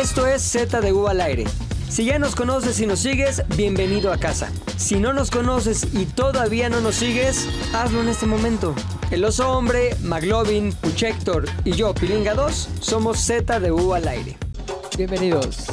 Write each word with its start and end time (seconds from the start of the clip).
Esto 0.00 0.26
es 0.26 0.42
Z 0.42 0.80
de 0.80 0.92
U 0.92 1.08
al 1.08 1.20
aire. 1.20 1.44
Si 1.88 2.04
ya 2.04 2.18
nos 2.18 2.34
conoces 2.36 2.80
y 2.80 2.86
nos 2.86 3.00
sigues, 3.00 3.42
bienvenido 3.56 4.12
a 4.12 4.16
casa. 4.18 4.50
Si 4.76 4.96
no 4.96 5.12
nos 5.12 5.30
conoces 5.30 5.88
y 5.92 6.04
todavía 6.06 6.68
no 6.68 6.80
nos 6.80 6.94
sigues, 6.96 7.46
hazlo 7.74 8.00
en 8.00 8.08
este 8.08 8.26
momento. 8.26 8.74
El 9.10 9.24
oso 9.24 9.50
hombre, 9.50 9.96
Maglovin, 10.02 10.72
Puchector 10.72 11.46
y 11.64 11.72
yo, 11.72 11.92
Pilinga 11.94 12.34
2, 12.34 12.68
somos 12.80 13.18
Z 13.18 13.58
de 13.60 13.72
U 13.72 13.92
al 13.94 14.06
aire. 14.06 14.36
Bienvenidos 14.96 15.64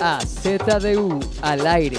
a 0.00 0.18
ZDU 0.24 1.20
al 1.42 1.66
aire. 1.66 1.98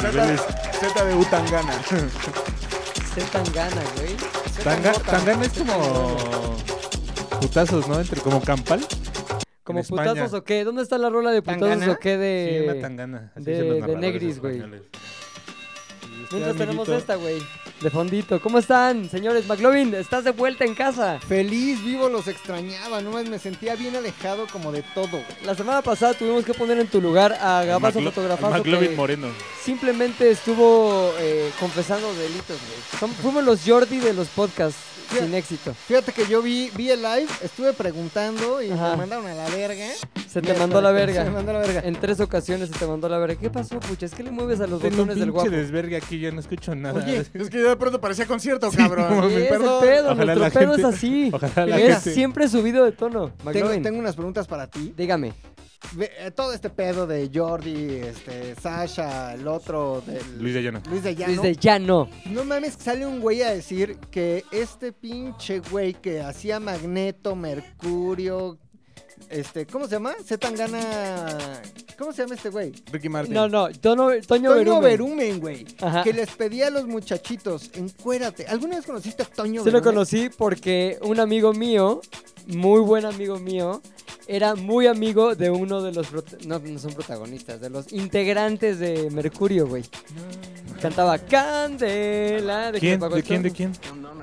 Z 0.00 1.04
de 1.04 1.14
Utangana. 1.14 1.72
Z 1.84 3.26
Tangana, 3.32 3.82
güey. 3.96 4.16
Tanga- 4.64 4.92
Tangana 4.92 5.44
es 5.44 5.52
como 5.52 6.16
putazos, 7.40 7.86
¿no? 7.88 8.00
Entre 8.00 8.20
como 8.22 8.40
campal. 8.40 8.80
¿Como 9.70 9.80
España. 9.80 10.10
putazos 10.12 10.34
o 10.38 10.44
qué? 10.44 10.64
¿Dónde 10.64 10.82
está 10.82 10.98
la 10.98 11.10
rola 11.10 11.30
de 11.30 11.42
putazos 11.42 11.60
¿Tangana? 11.68 11.92
o 11.92 11.98
qué 11.98 12.10
Sí, 12.58 12.64
una 12.64 12.72
de...? 12.74 12.80
tangana. 12.80 13.32
Así 13.34 13.44
de- 13.44 13.80
de 13.82 13.96
negris, 13.96 14.40
güey. 14.40 14.58
Y 14.58 16.22
este 16.22 16.36
Mientras 16.36 16.56
tenemos 16.56 16.88
esta, 16.88 17.14
güey. 17.16 17.42
De 17.80 17.90
fondito. 17.90 18.40
¿Cómo 18.40 18.58
están, 18.58 19.08
señores? 19.08 19.46
McLovin, 19.46 19.94
estás 19.94 20.22
de 20.24 20.32
vuelta 20.32 20.64
en 20.64 20.74
casa. 20.74 21.18
Feliz, 21.26 21.82
vivo, 21.82 22.08
los 22.08 22.28
extrañaba, 22.28 23.00
no 23.00 23.10
me 23.10 23.38
sentía 23.38 23.74
bien 23.74 23.96
alejado 23.96 24.46
como 24.52 24.70
de 24.70 24.82
todo. 24.94 25.08
güey. 25.08 25.24
La 25.44 25.54
semana 25.54 25.80
pasada 25.82 26.12
tuvimos 26.14 26.44
que 26.44 26.52
poner 26.54 26.78
en 26.78 26.88
tu 26.88 27.00
lugar 27.00 27.32
a 27.40 27.64
Gabazo 27.64 28.00
Maclo- 28.00 28.12
Fotografazo 28.12 28.50
McLovin 28.54 28.90
que 28.90 28.96
Moreno. 28.96 29.28
simplemente 29.64 30.30
estuvo 30.30 31.12
eh, 31.18 31.50
confesando 31.58 32.12
delitos, 32.14 32.58
güey. 32.58 33.00
Som- 33.12 33.14
Fuimos 33.22 33.42
los 33.44 33.60
Jordi 33.66 33.98
de 33.98 34.12
los 34.12 34.28
podcasts 34.28 34.78
Sin 35.18 35.34
éxito. 35.34 35.74
Fíjate 35.74 36.12
que 36.12 36.26
yo 36.26 36.40
vi, 36.42 36.70
vi 36.76 36.90
el 36.90 37.02
live, 37.02 37.26
estuve 37.42 37.72
preguntando 37.72 38.62
y 38.62 38.70
Ajá. 38.70 38.90
me 38.92 38.96
mandaron 38.98 39.26
a 39.26 39.34
la 39.34 39.48
verga. 39.50 39.86
Se 40.28 40.40
te 40.40 40.54
mandó 40.54 40.80
la 40.80 40.88
Se 40.90 40.94
me 40.94 41.06
verga. 41.06 41.30
mandó 41.30 41.50
a 41.50 41.54
la 41.54 41.60
verga. 41.60 41.80
En 41.84 41.96
tres 41.96 42.20
ocasiones 42.20 42.68
se 42.68 42.78
te 42.78 42.86
mandó 42.86 43.08
la 43.08 43.18
verga. 43.18 43.40
¿Qué 43.40 43.50
pasó, 43.50 43.80
pucha? 43.80 44.06
Es 44.06 44.14
que 44.14 44.22
le 44.22 44.30
mueves 44.30 44.60
a 44.60 44.66
los 44.66 44.80
Tengo 44.80 45.02
un 45.02 45.08
botones 45.08 45.16
del 45.16 45.24
pinche 45.32 45.48
guapo. 45.48 45.50
desvergue 45.50 45.96
aquí, 45.96 46.18
ya 46.20 46.30
no 46.30 46.40
escucho 46.40 46.74
nada. 46.74 47.02
Oye, 47.04 47.18
es 47.34 47.50
que 47.50 47.58
de 47.58 47.76
pronto 47.76 48.00
parecía 48.00 48.26
concierto, 48.26 48.70
Sí, 48.70 48.76
cabrón. 48.76 49.28
Sí, 49.30 49.34
es 49.36 49.42
el 49.42 49.48
perdón. 49.48 49.80
pedo, 49.82 50.12
Ojalá 50.12 50.34
nuestro 50.36 50.60
pedo 50.60 50.72
gente- 50.74 50.88
es 50.88 50.94
así. 50.96 51.30
Ojalá 51.32 51.66
la 51.66 51.78
es 51.80 51.94
gente- 51.94 52.14
siempre 52.14 52.48
subido 52.48 52.84
de 52.84 52.92
tono. 52.92 53.30
Tengo, 53.30 53.44
McLovin, 53.44 53.82
tengo 53.82 53.98
unas 53.98 54.14
preguntas 54.14 54.46
para 54.46 54.66
ti. 54.68 54.94
dígame. 54.96 55.32
Eh, 55.98 56.30
todo 56.36 56.52
este 56.52 56.70
pedo 56.70 57.06
de 57.06 57.30
Jordi, 57.34 57.96
este, 57.96 58.54
Sasha, 58.54 59.34
el 59.34 59.48
otro, 59.48 60.02
del, 60.06 60.38
Luis 60.38 60.54
de 60.54 60.62
Llano. 60.62 60.82
Luis 60.88 61.02
de 61.02 61.14
Llano. 61.16 61.42
Desde 61.42 61.56
ya 61.56 61.78
no. 61.78 62.08
No 62.26 62.44
mames, 62.44 62.76
que 62.76 62.82
sale 62.84 63.06
un 63.06 63.20
güey 63.20 63.42
a 63.42 63.50
decir 63.50 63.96
que 64.10 64.44
este 64.52 64.92
pinche 64.92 65.60
güey 65.60 65.94
que 65.94 66.20
hacía 66.20 66.60
Magneto, 66.60 67.34
Mercurio, 67.34 68.58
este, 69.30 69.66
¿cómo 69.66 69.86
se 69.86 69.92
llama? 69.92 70.14
Zetangana. 70.24 71.26
¿Cómo 71.98 72.12
se 72.12 72.22
llama 72.22 72.34
este 72.34 72.50
güey? 72.50 72.72
Ricky 72.92 73.08
Martin. 73.08 73.34
No, 73.34 73.48
no, 73.48 73.68
Tono, 73.70 74.08
Toño, 74.10 74.22
Toño 74.26 74.54
Berumen. 74.54 74.82
Berumen, 74.82 75.40
güey. 75.40 75.66
Ajá. 75.80 76.02
Que 76.02 76.12
les 76.12 76.30
pedía 76.30 76.68
a 76.68 76.70
los 76.70 76.86
muchachitos, 76.86 77.70
encuérate. 77.74 78.46
¿Alguna 78.46 78.76
vez 78.76 78.86
conociste 78.86 79.22
a 79.22 79.26
Toño 79.26 79.62
Sí 79.62 79.70
lo 79.70 79.80
Berumen? 79.80 79.84
conocí 79.84 80.30
porque 80.36 80.98
un 81.02 81.20
amigo 81.20 81.52
mío, 81.52 82.00
muy 82.52 82.80
buen 82.80 83.04
amigo 83.04 83.38
mío, 83.38 83.80
era 84.26 84.54
muy 84.54 84.86
amigo 84.86 85.34
de 85.34 85.50
uno 85.50 85.82
de 85.82 85.92
los... 85.92 86.08
No, 86.46 86.58
no 86.58 86.78
son 86.78 86.92
protagonistas, 86.94 87.60
de 87.60 87.70
los 87.70 87.92
integrantes 87.92 88.78
de 88.78 89.10
Mercurio, 89.10 89.66
güey. 89.66 89.84
Cantaba 90.80 91.18
Candela. 91.18 92.72
¿De 92.72 92.78
¿Quién? 92.80 93.00
¿De 93.00 93.22
quién? 93.22 93.42
¿De 93.42 93.50
quién? 93.50 93.72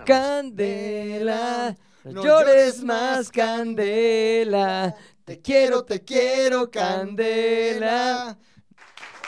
Candela. 0.06 1.76
No 2.06 2.24
llores 2.24 2.84
más, 2.84 3.30
Candela. 3.30 4.96
Te 5.26 5.40
quiero, 5.42 5.84
te 5.84 6.02
quiero, 6.04 6.72
Candela. 6.72 8.38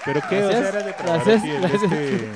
¿Pero 0.06 0.22
qué? 0.30 0.44
O 0.44 0.50
sea, 0.50 0.62
Gracias. 0.62 0.76
era 0.76 0.84
de 0.84 0.94
Gracias, 0.94 1.44
gracias. 1.62 1.84
este- 1.84 2.30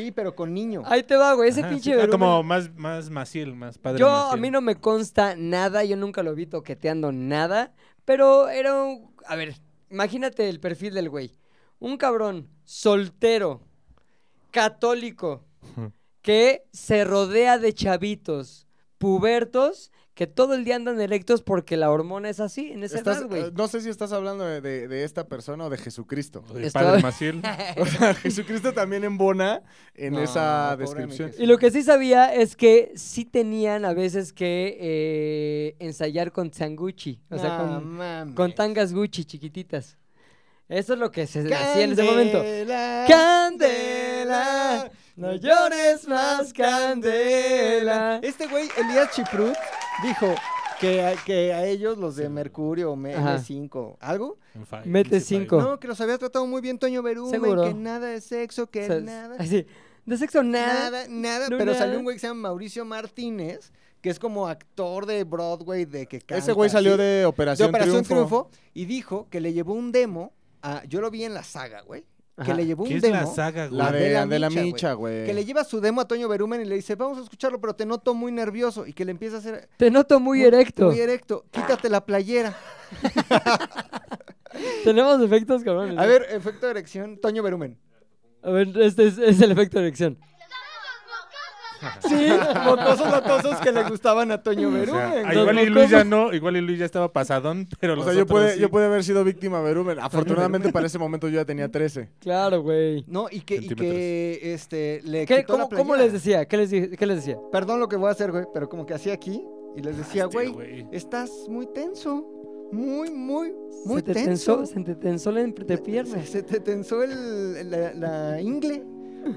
Sí, 0.00 0.12
pero 0.12 0.34
con 0.34 0.54
niño. 0.54 0.82
Ahí 0.86 1.02
te 1.02 1.16
va, 1.16 1.34
güey. 1.34 1.50
Ese 1.50 1.60
Ajá, 1.60 1.70
pinche 1.70 1.92
sí, 1.94 2.00
ah, 2.00 2.08
como 2.08 2.42
más, 2.42 2.74
más 2.74 3.10
Maciel, 3.10 3.54
más 3.54 3.78
padre 3.78 4.00
Yo, 4.00 4.10
Maciel. 4.10 4.32
a 4.32 4.36
mí 4.40 4.50
no 4.50 4.60
me 4.60 4.76
consta 4.76 5.36
nada, 5.36 5.84
yo 5.84 5.96
nunca 5.96 6.22
lo 6.22 6.34
vi 6.34 6.46
toqueteando 6.46 7.12
nada, 7.12 7.74
pero 8.04 8.48
era 8.48 8.82
un... 8.82 9.14
A 9.26 9.36
ver, 9.36 9.56
imagínate 9.90 10.48
el 10.48 10.60
perfil 10.60 10.94
del 10.94 11.10
güey. 11.10 11.36
Un 11.78 11.96
cabrón 11.96 12.48
soltero, 12.64 13.60
católico, 14.50 15.44
que 16.22 16.66
se 16.72 17.04
rodea 17.04 17.58
de 17.58 17.72
chavitos, 17.72 18.66
pubertos, 18.98 19.92
que 20.20 20.26
todo 20.26 20.52
el 20.52 20.66
día 20.66 20.76
andan 20.76 21.00
erectos 21.00 21.40
porque 21.40 21.78
la 21.78 21.90
hormona 21.90 22.28
es 22.28 22.40
así, 22.40 22.72
en 22.72 22.82
esa 22.84 22.98
Estás- 22.98 23.20
edad, 23.20 23.26
güey. 23.28 23.42
eh, 23.44 23.50
no 23.54 23.68
sé 23.68 23.80
si 23.80 23.88
estás 23.88 24.12
hablando 24.12 24.44
de, 24.44 24.60
de- 24.60 24.86
de 24.86 25.04
esta 25.04 25.26
persona 25.26 25.64
o 25.64 25.70
de 25.70 25.78
Jesucristo. 25.78 26.44
O 26.50 26.52
de 26.52 26.66
Estoy- 26.66 26.82
padre 26.84 27.00
Maciel. 27.00 27.40
O 27.78 27.86
sea, 27.86 28.12
Jesucristo 28.12 28.74
también 28.74 29.02
embona 29.04 29.62
en 29.94 30.12
No, 30.12 30.20
esa 30.20 30.72
pobre 30.78 30.84
descripción. 31.06 31.32
Y 31.38 31.46
lo 31.46 31.56
que 31.56 31.70
sí 31.70 31.82
sabía 31.82 32.34
es 32.34 32.54
que 32.54 32.92
sí 32.96 33.24
tenían 33.24 33.86
a 33.86 33.94
veces 33.94 34.34
que 34.34 34.76
eh, 34.78 35.76
ensayar 35.78 36.32
con 36.32 36.50
Tanguchi, 36.50 37.18
o 37.30 37.38
sea, 37.38 37.56
No 37.56 37.64
con, 37.80 37.88
mames. 37.96 38.34
con 38.34 38.54
tangas 38.54 38.92
Gucci 38.92 39.24
chiquititas. 39.24 39.96
Eso 40.68 40.92
es 40.92 40.98
lo 41.00 41.10
que 41.10 41.26
se 41.26 41.40
hacía 41.52 41.82
en 41.82 41.92
ese 41.92 42.02
momento. 42.02 42.38
Candela, 42.38 43.06
Candela, 43.08 44.90
no 45.16 45.34
llores 45.34 46.06
más, 46.06 46.52
Candela. 46.52 48.20
Este 48.22 48.46
güey, 48.46 48.68
Elías 48.76 49.10
Chiprut, 49.12 49.54
dijo 50.02 50.34
que 50.80 51.02
a, 51.04 51.14
que 51.16 51.52
a 51.52 51.66
ellos, 51.66 51.98
los 51.98 52.16
de 52.16 52.28
Mercurio, 52.28 52.94
M- 52.94 53.14
Ajá. 53.14 53.36
M5, 53.38 53.96
¿algo? 54.00 54.38
Mete 54.84 55.16
Easy 55.16 55.34
Five. 55.34 55.40
cinco. 55.44 55.60
No, 55.62 55.78
que 55.78 55.88
los 55.88 56.00
había 56.00 56.16
tratado 56.18 56.46
muy 56.46 56.60
bien 56.62 56.78
Toño 56.78 57.02
Berumen, 57.02 57.40
Seguro. 57.40 57.64
que 57.64 57.74
nada 57.74 58.08
de 58.08 58.20
sexo, 58.20 58.68
que 58.70 58.86
sea, 58.86 59.00
nada, 59.00 59.36
así, 59.38 59.66
de 60.06 60.16
sexo 60.16 60.42
nada. 60.42 60.90
nada, 60.90 61.06
nada. 61.08 61.48
no 61.50 61.58
pero 61.58 61.72
nada. 61.72 61.78
salió 61.78 61.98
un 61.98 62.04
güey 62.04 62.16
que 62.16 62.20
se 62.20 62.28
llama 62.28 62.48
Mauricio 62.48 62.84
Martínez, 62.84 63.72
que 64.00 64.08
es 64.08 64.18
como 64.18 64.48
actor 64.48 65.04
de 65.04 65.24
Broadway, 65.24 65.84
de 65.84 66.06
que 66.06 66.18
canta 66.20 66.36
Ese 66.38 66.52
güey 66.52 66.70
salió 66.70 66.92
así, 66.94 67.02
de 67.02 67.04
de 67.20 67.26
Operación, 67.26 67.68
Operación 67.68 68.02
Triunfo. 68.04 68.44
Triunfo. 68.48 68.50
y 68.72 68.86
dijo 68.86 69.28
que 69.30 69.40
le 69.40 69.52
llevó 69.52 69.74
un 69.74 69.92
demo, 69.92 70.32
a, 70.62 70.82
yo 70.84 71.00
lo 71.02 71.10
vi 71.10 71.24
en 71.24 71.34
la 71.34 71.42
saga, 71.44 71.82
güey, 71.82 72.04
que 72.44 72.54
le 72.54 72.66
llevó 72.66 72.84
¿Qué 72.84 72.90
un 72.90 72.96
es 72.96 73.02
demo. 73.02 73.14
la 73.14 73.26
saga, 73.26 73.66
güey? 73.68 73.78
La 73.78 73.92
de, 73.92 74.00
de 74.00 74.10
la 74.14 74.26
de 74.26 74.38
la 74.38 74.48
Micha, 74.50 74.62
Micha, 74.62 74.92
güey. 74.94 75.26
Que 75.26 75.34
le 75.34 75.44
lleva 75.44 75.64
su 75.64 75.80
demo 75.80 76.00
a 76.00 76.08
Toño 76.08 76.28
Berumen 76.28 76.60
y 76.60 76.64
le 76.64 76.74
dice, 76.76 76.94
vamos 76.94 77.18
a 77.18 77.22
escucharlo, 77.22 77.60
pero 77.60 77.74
te 77.74 77.86
noto 77.86 78.14
muy 78.14 78.32
nervioso. 78.32 78.86
Y 78.86 78.92
que 78.92 79.04
le 79.04 79.12
empieza 79.12 79.36
a 79.36 79.38
hacer... 79.40 79.68
Te 79.76 79.90
noto 79.90 80.20
muy, 80.20 80.42
erecto. 80.42 80.86
Muy 80.86 81.00
erecto. 81.00 81.44
Quítate 81.50 81.88
la 81.88 82.04
playera. 82.04 82.56
Tenemos 84.84 85.22
efectos, 85.22 85.62
cabrones. 85.62 85.98
A 85.98 86.06
ver, 86.06 86.26
efecto 86.30 86.66
de 86.66 86.72
erección, 86.72 87.18
Toño 87.18 87.42
Berumen. 87.42 87.78
A 88.42 88.50
ver, 88.50 88.68
este 88.80 89.06
es, 89.06 89.18
es 89.18 89.40
el 89.40 89.52
efecto 89.52 89.78
de 89.78 89.84
erección. 89.86 90.18
Sí, 92.08 92.28
mocosos 92.64 93.10
latosos 93.10 93.56
que 93.60 93.72
le 93.72 93.84
gustaban 93.84 94.30
a 94.32 94.42
Toño 94.42 94.68
O 94.68 94.70
sea, 94.84 95.10
Berumen. 95.10 95.38
igual 95.38 95.58
y. 95.60 95.66
Luis 95.66 95.90
ya 95.90 96.04
no, 96.04 96.32
igual 96.32 96.56
y 96.56 96.60
Luis 96.60 96.78
ya 96.78 96.84
estaba 96.84 97.12
pasadón, 97.12 97.68
pero 97.80 97.94
O 97.94 97.96
los 97.96 98.04
sea, 98.04 98.14
yo 98.14 98.26
pude, 98.26 98.54
sí. 98.54 98.60
yo 98.60 98.70
pude 98.70 98.84
haber 98.86 99.02
sido 99.04 99.24
víctima 99.24 99.60
Berumen. 99.60 99.98
Afortunadamente 99.98 100.70
para 100.72 100.86
ese 100.86 100.98
momento 100.98 101.28
yo 101.28 101.36
ya 101.36 101.44
tenía 101.44 101.70
13. 101.70 102.08
Claro, 102.18 102.62
güey. 102.62 103.04
No, 103.08 103.26
y 103.30 103.40
que, 103.40 103.56
y 103.56 103.68
que 103.68 104.52
este, 104.54 105.00
le 105.04 105.26
¿Qué, 105.26 105.38
quitó 105.38 105.58
la 105.58 105.68
cómo, 105.68 105.96
les 105.96 106.12
decía? 106.12 106.46
¿Qué 106.46 106.56
les, 106.56 106.70
di- 106.70 106.90
¿Qué 106.96 107.06
les 107.06 107.16
decía? 107.16 107.36
Perdón 107.52 107.80
lo 107.80 107.88
que 107.88 107.96
voy 107.96 108.08
a 108.08 108.12
hacer, 108.12 108.30
güey, 108.32 108.44
pero 108.52 108.68
como 108.68 108.86
que 108.86 108.94
hacía 108.94 109.12
aquí 109.14 109.42
y 109.76 109.82
les 109.82 109.96
decía, 109.96 110.26
güey, 110.26 110.48
güey. 110.48 110.86
estás 110.92 111.30
muy 111.48 111.66
tenso. 111.72 112.26
Muy, 112.72 113.10
muy, 113.10 113.52
muy 113.84 113.96
se 113.96 114.02
te 114.02 114.14
tenso. 114.14 114.58
tensó, 114.58 114.66
se 114.66 114.80
te 114.84 114.94
tensó 114.94 115.32
la 115.32 115.40
entrepierna. 115.40 116.20
Se, 116.20 116.26
se 116.26 116.42
te 116.44 116.60
tensó 116.60 117.02
el, 117.02 117.68
la, 117.68 117.92
la 117.94 118.40
ingle. 118.40 118.84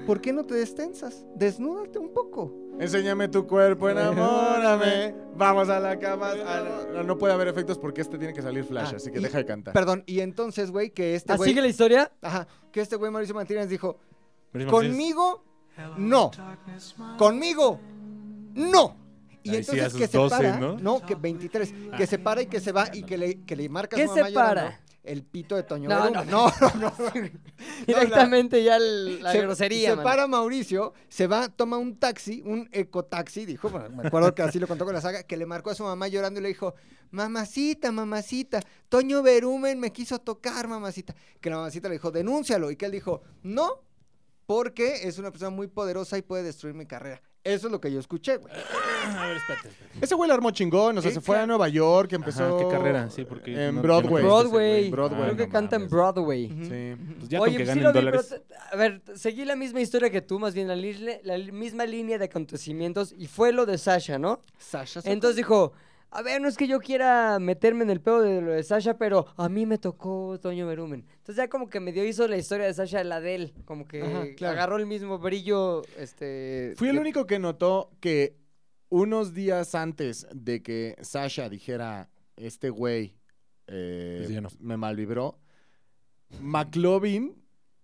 ¿Por 0.06 0.20
qué 0.20 0.32
no 0.32 0.44
te 0.44 0.54
destensas? 0.54 1.24
Desnúdate 1.34 1.98
un 1.98 2.12
poco. 2.12 2.52
Enséñame 2.78 3.28
tu 3.28 3.46
cuerpo, 3.46 3.88
enamórame. 3.88 5.14
Vamos 5.36 5.68
a 5.68 5.78
la 5.78 5.98
cama. 5.98 6.32
Ah, 6.44 7.02
no, 7.04 7.16
puede 7.18 7.32
haber 7.32 7.48
efectos 7.48 7.78
porque 7.78 8.00
este 8.00 8.18
tiene 8.18 8.32
que 8.34 8.42
salir 8.42 8.64
flash, 8.64 8.90
Ah, 8.92 8.96
así 8.96 9.10
que 9.12 9.20
y- 9.20 9.22
deja 9.22 9.38
de 9.38 9.44
cantar. 9.46 9.72
Perdón, 9.74 10.02
y 10.06 10.20
entonces, 10.20 10.70
güey, 10.70 10.90
que 10.90 11.14
este 11.14 11.32
¿Ah, 11.32 11.36
güey... 11.36 11.50
sigue 11.50 11.60
la 11.62 11.68
historia? 11.68 12.10
Ajá, 12.22 12.46
que 12.72 12.80
este 12.80 12.96
güey 12.96 13.10
Mauricio 13.12 13.34
Martínez 13.34 13.68
dijo, 13.68 13.98
Martínez. 14.52 14.70
conmigo, 14.72 15.44
no. 15.98 16.30
Conmigo, 17.18 17.80
no. 18.54 18.96
Y 19.42 19.50
Ahí 19.50 19.56
entonces 19.58 19.92
que 19.94 20.06
se 20.08 20.16
12, 20.16 20.36
para, 20.36 20.56
¿no? 20.58 21.00
que 21.04 21.14
23, 21.16 21.74
que 21.98 22.06
se 22.06 22.18
para 22.18 22.40
y 22.42 22.46
que 22.46 22.60
se 22.60 22.72
va 22.72 22.86
y 22.94 23.02
que 23.02 23.18
le, 23.18 23.42
que 23.42 23.54
le 23.54 23.68
marca 23.68 23.94
¿Qué 23.94 24.06
su 24.08 24.14
se 24.14 24.20
mamá 24.20 24.30
llorando 24.30 24.54
para? 24.62 24.80
el 25.02 25.22
pito 25.22 25.54
de 25.54 25.64
Toño 25.64 25.90
No, 25.90 26.08
no, 26.24 26.24
no, 26.24 26.50
no. 26.80 26.92
Directamente 27.86 28.62
ya 28.62 28.76
el- 28.76 29.22
la 29.22 29.32
se, 29.32 29.40
grosería, 29.40 29.96
se 29.96 30.02
para 30.02 30.26
Mauricio, 30.26 30.92
se 31.08 31.26
va, 31.26 31.48
toma 31.48 31.78
un 31.78 31.98
taxi, 31.98 32.42
un 32.44 32.68
ecotaxi, 32.72 33.46
dijo, 33.46 33.70
me 33.70 34.06
acuerdo 34.06 34.34
que 34.34 34.42
así 34.42 34.58
lo 34.58 34.66
contó 34.66 34.84
con 34.84 34.94
la 34.94 35.00
saga, 35.00 35.22
que 35.22 35.36
le 35.36 35.46
marcó 35.46 35.70
a 35.70 35.74
su 35.74 35.82
mamá 35.84 36.08
llorando 36.08 36.40
y 36.40 36.42
le 36.42 36.48
dijo, 36.48 36.74
mamacita, 37.10 37.92
mamacita, 37.92 38.60
Toño 38.88 39.22
Berumen 39.22 39.78
me 39.78 39.92
quiso 39.92 40.18
tocar, 40.18 40.68
mamacita. 40.68 41.14
Que 41.40 41.50
la 41.50 41.56
mamacita 41.56 41.88
le 41.88 41.94
dijo, 41.94 42.10
denúncialo. 42.10 42.70
Y 42.70 42.76
que 42.76 42.86
él 42.86 42.92
dijo, 42.92 43.22
no, 43.42 43.82
porque 44.46 45.06
es 45.08 45.18
una 45.18 45.30
persona 45.30 45.50
muy 45.50 45.68
poderosa 45.68 46.18
y 46.18 46.22
puede 46.22 46.42
destruir 46.42 46.74
mi 46.74 46.86
carrera. 46.86 47.22
Eso 47.44 47.66
es 47.66 47.70
lo 47.72 47.78
que 47.80 47.92
yo 47.92 48.00
escuché, 48.00 48.38
güey. 48.38 48.52
A 48.54 49.26
ver, 49.26 49.36
espérate. 49.36 49.68
espérate. 49.68 49.98
Ese 50.00 50.14
güey 50.14 50.28
la 50.28 50.34
armó 50.34 50.50
chingón, 50.50 50.96
o 50.96 51.02
sea, 51.02 51.10
¿Qué 51.10 51.14
se 51.16 51.20
fue 51.20 51.38
a 51.38 51.46
Nueva 51.46 51.68
York, 51.68 52.10
empezó... 52.14 52.56
Ajá, 52.56 52.56
¿qué 52.64 52.70
carrera? 52.74 53.10
Sí, 53.10 53.26
porque 53.26 53.68
En 53.68 53.74
no- 53.76 53.82
Broadway. 53.82 54.22
no 54.24 54.28
Broadway. 54.30 54.90
Broadway. 54.90 55.20
Creo 55.20 55.32
Ah, 55.34 55.36
que 55.36 55.46
no 55.46 55.52
canta 55.52 55.76
en. 55.76 55.88
Broadway. 55.90 56.48
Sí. 56.48 57.14
Pues 57.18 57.28
ya 57.28 57.40
Oye, 57.42 57.50
con 57.52 57.58
que 57.58 57.64
pues 57.64 57.74
sí 57.74 57.80
ganen 57.80 57.82
lo 57.84 57.92
vi, 57.92 57.98
dólares. 57.98 58.40
a 58.72 58.76
ver, 58.76 59.02
seguí 59.14 59.44
la 59.44 59.56
misma 59.56 59.82
historia 59.82 60.08
que 60.10 60.22
tú, 60.22 60.38
más 60.38 60.54
bien 60.54 60.68
la, 60.68 60.74
la 60.76 61.36
li- 61.38 61.52
misma 61.52 61.84
línea 61.84 62.16
de 62.18 62.24
acontecimientos 62.24 63.12
y 63.16 63.26
fue 63.26 63.52
lo 63.52 63.66
de 63.66 63.76
Sasha, 63.76 64.18
¿no? 64.18 64.40
Sasha 64.58 65.00
Entonces 65.04 65.36
dijo, 65.36 65.74
a 66.14 66.22
ver, 66.22 66.40
no 66.40 66.48
es 66.48 66.56
que 66.56 66.66
yo 66.68 66.78
quiera 66.80 67.38
meterme 67.40 67.82
en 67.84 67.90
el 67.90 68.00
pedo 68.00 68.22
de 68.22 68.40
lo 68.40 68.52
de 68.52 68.62
Sasha, 68.62 68.96
pero 68.96 69.26
a 69.36 69.48
mí 69.48 69.66
me 69.66 69.78
tocó 69.78 70.38
Toño 70.40 70.66
Berumen. 70.66 71.04
Entonces 71.18 71.36
ya 71.36 71.48
como 71.48 71.68
que 71.68 71.80
me 71.80 71.92
dio 71.92 72.04
hizo 72.04 72.26
la 72.28 72.36
historia 72.36 72.66
de 72.66 72.74
Sasha 72.74 73.02
la 73.04 73.20
de 73.20 73.34
él, 73.34 73.54
como 73.64 73.86
que 73.86 74.02
Ajá, 74.02 74.24
claro. 74.36 74.52
agarró 74.54 74.76
el 74.76 74.86
mismo 74.86 75.18
brillo, 75.18 75.82
este... 75.98 76.74
Fui 76.76 76.88
el 76.88 76.94
de- 76.96 77.00
único 77.00 77.26
que 77.26 77.38
notó 77.38 77.90
que 78.00 78.36
unos 78.88 79.34
días 79.34 79.74
antes 79.74 80.26
de 80.32 80.62
que 80.62 80.96
Sasha 81.02 81.48
dijera, 81.48 82.08
este 82.36 82.70
güey 82.70 83.16
eh, 83.66 84.22
Pues 84.26 84.42
no. 84.42 84.48
me 84.60 84.76
malvibró, 84.76 85.38
McLovin 86.40 87.34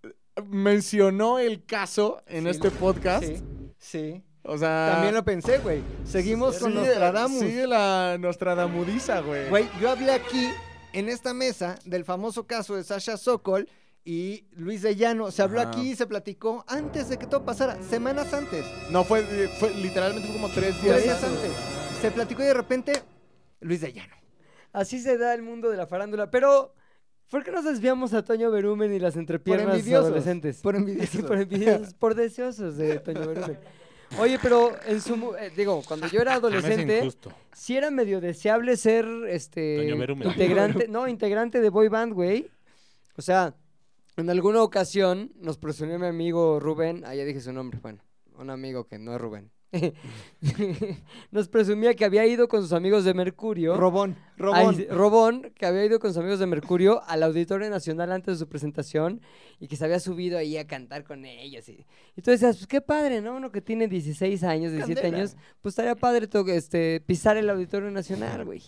eh, 0.02 0.08
mencionó 0.44 1.38
el 1.38 1.64
caso 1.64 2.22
en 2.26 2.44
Sí. 2.44 2.50
este 2.50 2.70
podcast. 2.70 3.24
Sí, 3.24 3.42
sí. 3.78 4.22
O 4.42 4.56
sea... 4.56 4.92
También 4.94 5.14
lo 5.14 5.24
pensé, 5.24 5.58
güey. 5.58 5.82
Seguimos 6.04 6.58
con 6.58 6.74
Nostradamus. 6.74 7.40
Sigue 7.40 7.66
la 7.66 8.16
Nostradamudiza, 8.18 9.20
güey. 9.20 9.48
Güey, 9.48 9.68
yo 9.80 9.90
hablé 9.90 10.12
aquí, 10.12 10.48
en 10.92 11.08
esta 11.08 11.34
mesa, 11.34 11.78
del 11.84 12.04
famoso 12.04 12.46
caso 12.46 12.74
de 12.76 12.82
Sasha 12.84 13.16
Sokol 13.16 13.68
y 14.04 14.46
Luis 14.52 14.82
de 14.82 14.96
Llano. 14.96 15.30
Se 15.30 15.42
habló 15.42 15.60
Ajá. 15.60 15.68
aquí 15.70 15.90
y 15.90 15.96
se 15.96 16.06
platicó 16.06 16.64
antes 16.68 17.08
de 17.10 17.18
que 17.18 17.26
todo 17.26 17.44
pasara, 17.44 17.80
semanas 17.82 18.32
antes. 18.32 18.64
No, 18.90 19.04
fue, 19.04 19.22
fue 19.58 19.74
literalmente 19.74 20.26
fue 20.28 20.36
como 20.40 20.48
tres 20.52 20.80
días 20.82 20.94
Tres 20.96 21.04
días 21.04 21.22
antes. 21.22 21.44
antes. 21.44 22.00
Se 22.00 22.10
platicó 22.10 22.42
y 22.42 22.46
de 22.46 22.54
repente, 22.54 22.92
Luis 23.60 23.82
de 23.82 23.92
Llano. 23.92 24.14
Así 24.72 25.00
se 25.00 25.18
da 25.18 25.34
el 25.34 25.42
mundo 25.42 25.68
de 25.70 25.76
la 25.76 25.86
farándula, 25.86 26.30
pero... 26.30 26.74
¿Por 27.30 27.44
qué 27.44 27.52
nos 27.52 27.64
desviamos 27.64 28.12
a 28.12 28.24
Toño 28.24 28.50
Berumen 28.50 28.92
y 28.92 28.98
las 28.98 29.12
Por 29.14 29.20
entrepiernas 29.20 29.76
envidiosos. 29.76 30.06
adolescentes? 30.06 30.60
Por 30.62 30.74
Sí, 30.74 30.80
envidiosos. 30.82 31.22
por 31.22 31.38
envidiosos, 31.38 31.94
por 31.94 32.14
deseosos 32.16 32.76
de 32.76 32.98
Toño 32.98 33.20
Berumen. 33.20 33.58
Oye, 34.18 34.38
pero 34.42 34.72
en 34.86 35.00
su... 35.00 35.34
eh, 35.36 35.52
digo, 35.56 35.82
cuando 35.86 36.06
yo 36.08 36.20
era 36.20 36.34
adolescente... 36.34 37.08
sí 37.52 37.76
era 37.76 37.90
medio 37.90 38.20
deseable 38.20 38.76
ser 38.76 39.06
este 39.28 39.88
integrante, 39.88 40.88
no, 40.88 41.08
integrante 41.08 41.60
de 41.60 41.70
boy 41.70 41.88
band, 41.88 42.12
güey. 42.12 42.50
O 43.16 43.22
sea, 43.22 43.54
en 44.16 44.30
alguna 44.30 44.62
ocasión 44.62 45.32
nos 45.36 45.58
presumió 45.58 45.98
mi 45.98 46.06
amigo 46.06 46.58
Rubén, 46.60 47.04
ah, 47.06 47.14
ya 47.14 47.24
dije 47.24 47.40
su 47.40 47.52
nombre, 47.52 47.78
bueno, 47.82 48.02
un 48.36 48.50
amigo 48.50 48.84
que 48.84 48.98
no 48.98 49.14
es 49.14 49.20
Rubén. 49.20 49.50
nos 51.30 51.48
presumía 51.48 51.94
que 51.94 52.04
había 52.04 52.26
ido 52.26 52.48
con 52.48 52.62
sus 52.62 52.72
amigos 52.72 53.04
de 53.04 53.14
Mercurio. 53.14 53.76
Robón, 53.76 54.16
Robón. 54.36 54.86
Robón, 54.90 55.52
que 55.56 55.66
había 55.66 55.84
ido 55.84 56.00
con 56.00 56.10
sus 56.10 56.18
amigos 56.18 56.38
de 56.38 56.46
Mercurio 56.46 57.02
al 57.06 57.22
Auditorio 57.22 57.70
Nacional 57.70 58.12
antes 58.12 58.34
de 58.34 58.44
su 58.44 58.48
presentación 58.48 59.20
y 59.58 59.68
que 59.68 59.76
se 59.76 59.84
había 59.84 60.00
subido 60.00 60.38
ahí 60.38 60.56
a 60.56 60.66
cantar 60.66 61.04
con 61.04 61.24
ellos. 61.24 61.68
Y, 61.68 61.86
y 62.16 62.22
tú 62.22 62.30
decías, 62.30 62.56
pues 62.56 62.66
qué 62.66 62.80
padre, 62.80 63.20
¿no? 63.20 63.36
Uno 63.36 63.52
que 63.52 63.60
tiene 63.60 63.86
16 63.86 64.42
años, 64.42 64.72
17 64.72 65.00
Candela. 65.00 65.22
años, 65.22 65.36
pues 65.60 65.72
estaría 65.72 65.94
padre 65.94 66.28
este, 66.48 67.00
pisar 67.00 67.36
el 67.36 67.48
Auditorio 67.48 67.90
Nacional, 67.90 68.44
güey. 68.44 68.62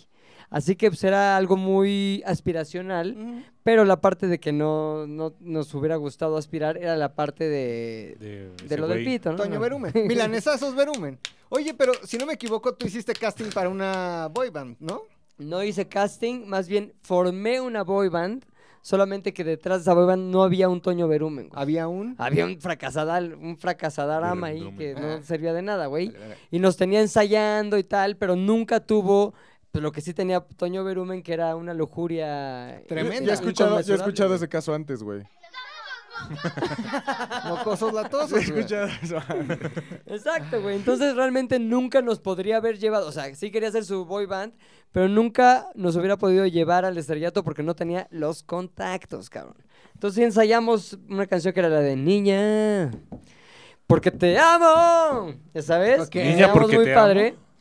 Así 0.53 0.77
que 0.77 0.91
pues 0.91 1.03
era 1.03 1.37
algo 1.37 1.57
muy 1.57 2.23
aspiracional, 2.27 3.15
Mm. 3.17 3.43
pero 3.63 3.85
la 3.85 4.01
parte 4.01 4.27
de 4.29 4.39
que 4.39 4.53
no, 4.53 5.07
no 5.07 5.33
nos 5.41 5.73
hubiera 5.75 5.97
gustado 5.97 6.37
aspirar 6.37 6.77
era 6.77 6.95
la 6.97 7.15
parte 7.15 7.45
de, 7.49 8.17
De, 8.21 8.51
de 8.69 8.77
lo 8.77 8.87
del 8.87 9.05
pito, 9.05 9.31
¿no? 9.33 9.39
Toño. 9.39 9.59
Berumen. 9.59 9.93
Milanesazos 10.07 10.75
Berumen. 10.77 11.19
Oye, 11.49 11.75
pero 11.75 11.93
si 12.05 12.19
no 12.19 12.27
me 12.27 12.35
equivoco, 12.35 12.75
tú 12.75 12.87
hiciste 12.87 13.15
casting 13.15 13.51
para 13.53 13.69
una 13.71 14.29
boy 14.33 14.51
band, 14.51 14.77
¿no? 14.79 15.03
No 15.39 15.65
hice 15.65 15.89
casting, 15.89 16.45
más 16.47 16.69
bien 16.69 16.93
formé 17.03 17.61
una 17.61 17.83
boy 17.83 18.09
band, 18.09 18.45
solamente 18.83 19.33
que 19.33 19.45
detrás 19.45 19.79
de 19.79 19.83
esa 19.83 19.95
boy 19.95 20.07
band 20.07 20.31
no 20.31 20.43
había 20.43 20.69
un 20.69 20.81
Toño 20.83 21.09
Berumen. 21.09 21.49
güey. 21.49 21.63
Había 21.63 21.89
un. 21.89 22.15
Había 22.19 22.45
un 22.45 22.61
fracasadal, 22.61 23.35
un 23.35 23.57
fracasadarama 23.57 24.49
ahí 24.49 24.71
que 24.77 24.95
Ah. 24.97 25.01
no 25.01 25.23
servía 25.23 25.53
de 25.55 25.63
nada, 25.63 25.87
güey. 25.87 26.13
Y 26.51 26.59
nos 26.59 26.77
tenía 26.77 27.01
ensayando 27.01 27.79
y 27.79 27.85
tal, 27.85 28.17
pero 28.17 28.37
nunca 28.37 28.81
tuvo 28.81 29.33
pues, 29.73 29.83
lo 29.83 29.91
que 29.91 30.01
sí 30.03 30.13
tenía 30.15 30.41
Toño 30.41 30.85
Berumen, 30.85 31.23
que 31.23 31.33
era 31.33 31.57
una 31.57 31.73
lujuria 31.75 32.83
Tremenda. 32.87 33.25
Yo 33.25 33.31
he 33.31 33.35
escuchado, 33.35 33.81
yo 33.81 33.95
he 33.95 33.97
escuchado 33.97 34.35
ese 34.35 34.49
caso 34.49 34.75
antes, 34.75 35.03
güey. 35.03 35.23
Mocosos 37.49 37.93
latosos. 37.93 38.31
Güey. 38.31 38.43
escuchado 38.45 38.89
eso. 39.03 39.17
Exacto, 40.07 40.61
güey. 40.61 40.77
Entonces 40.77 41.17
realmente 41.17 41.59
nunca 41.59 42.03
nos 42.03 42.21
podría 42.21 42.59
haber 42.59 42.79
llevado, 42.79 43.09
o 43.09 43.13
sea, 43.13 43.35
sí 43.35 43.51
quería 43.51 43.71
hacer 43.71 43.85
su 43.85 44.05
boy 44.05 44.27
band, 44.27 44.53
pero 44.93 45.09
nunca 45.09 45.69
nos 45.75 45.97
hubiera 45.97 46.17
podido 46.17 46.47
llevar 46.47 46.85
al 46.85 46.99
estrellato 46.99 47.43
porque 47.43 47.63
no 47.63 47.75
tenía 47.75 48.09
los 48.11 48.43
contactos, 48.43 49.31
cabrón. 49.31 49.57
Entonces 49.95 50.23
ensayamos 50.23 50.99
una 51.09 51.27
canción 51.27 51.55
que 51.55 51.61
era 51.61 51.69
la 51.69 51.81
de 51.81 51.97
Niña, 51.97 52.91
porque 53.87 54.11
te 54.11 54.39
amo, 54.39 55.35
¿ya 55.55 55.63
sabes? 55.63 56.01
Ok. 56.01 56.15
Niña, 56.17 56.31
Ensayamos 56.31 56.59
porque 56.59 56.77
muy 56.77 56.85
te 56.87 56.95
padre. 56.95 57.29
amo. 57.29 57.52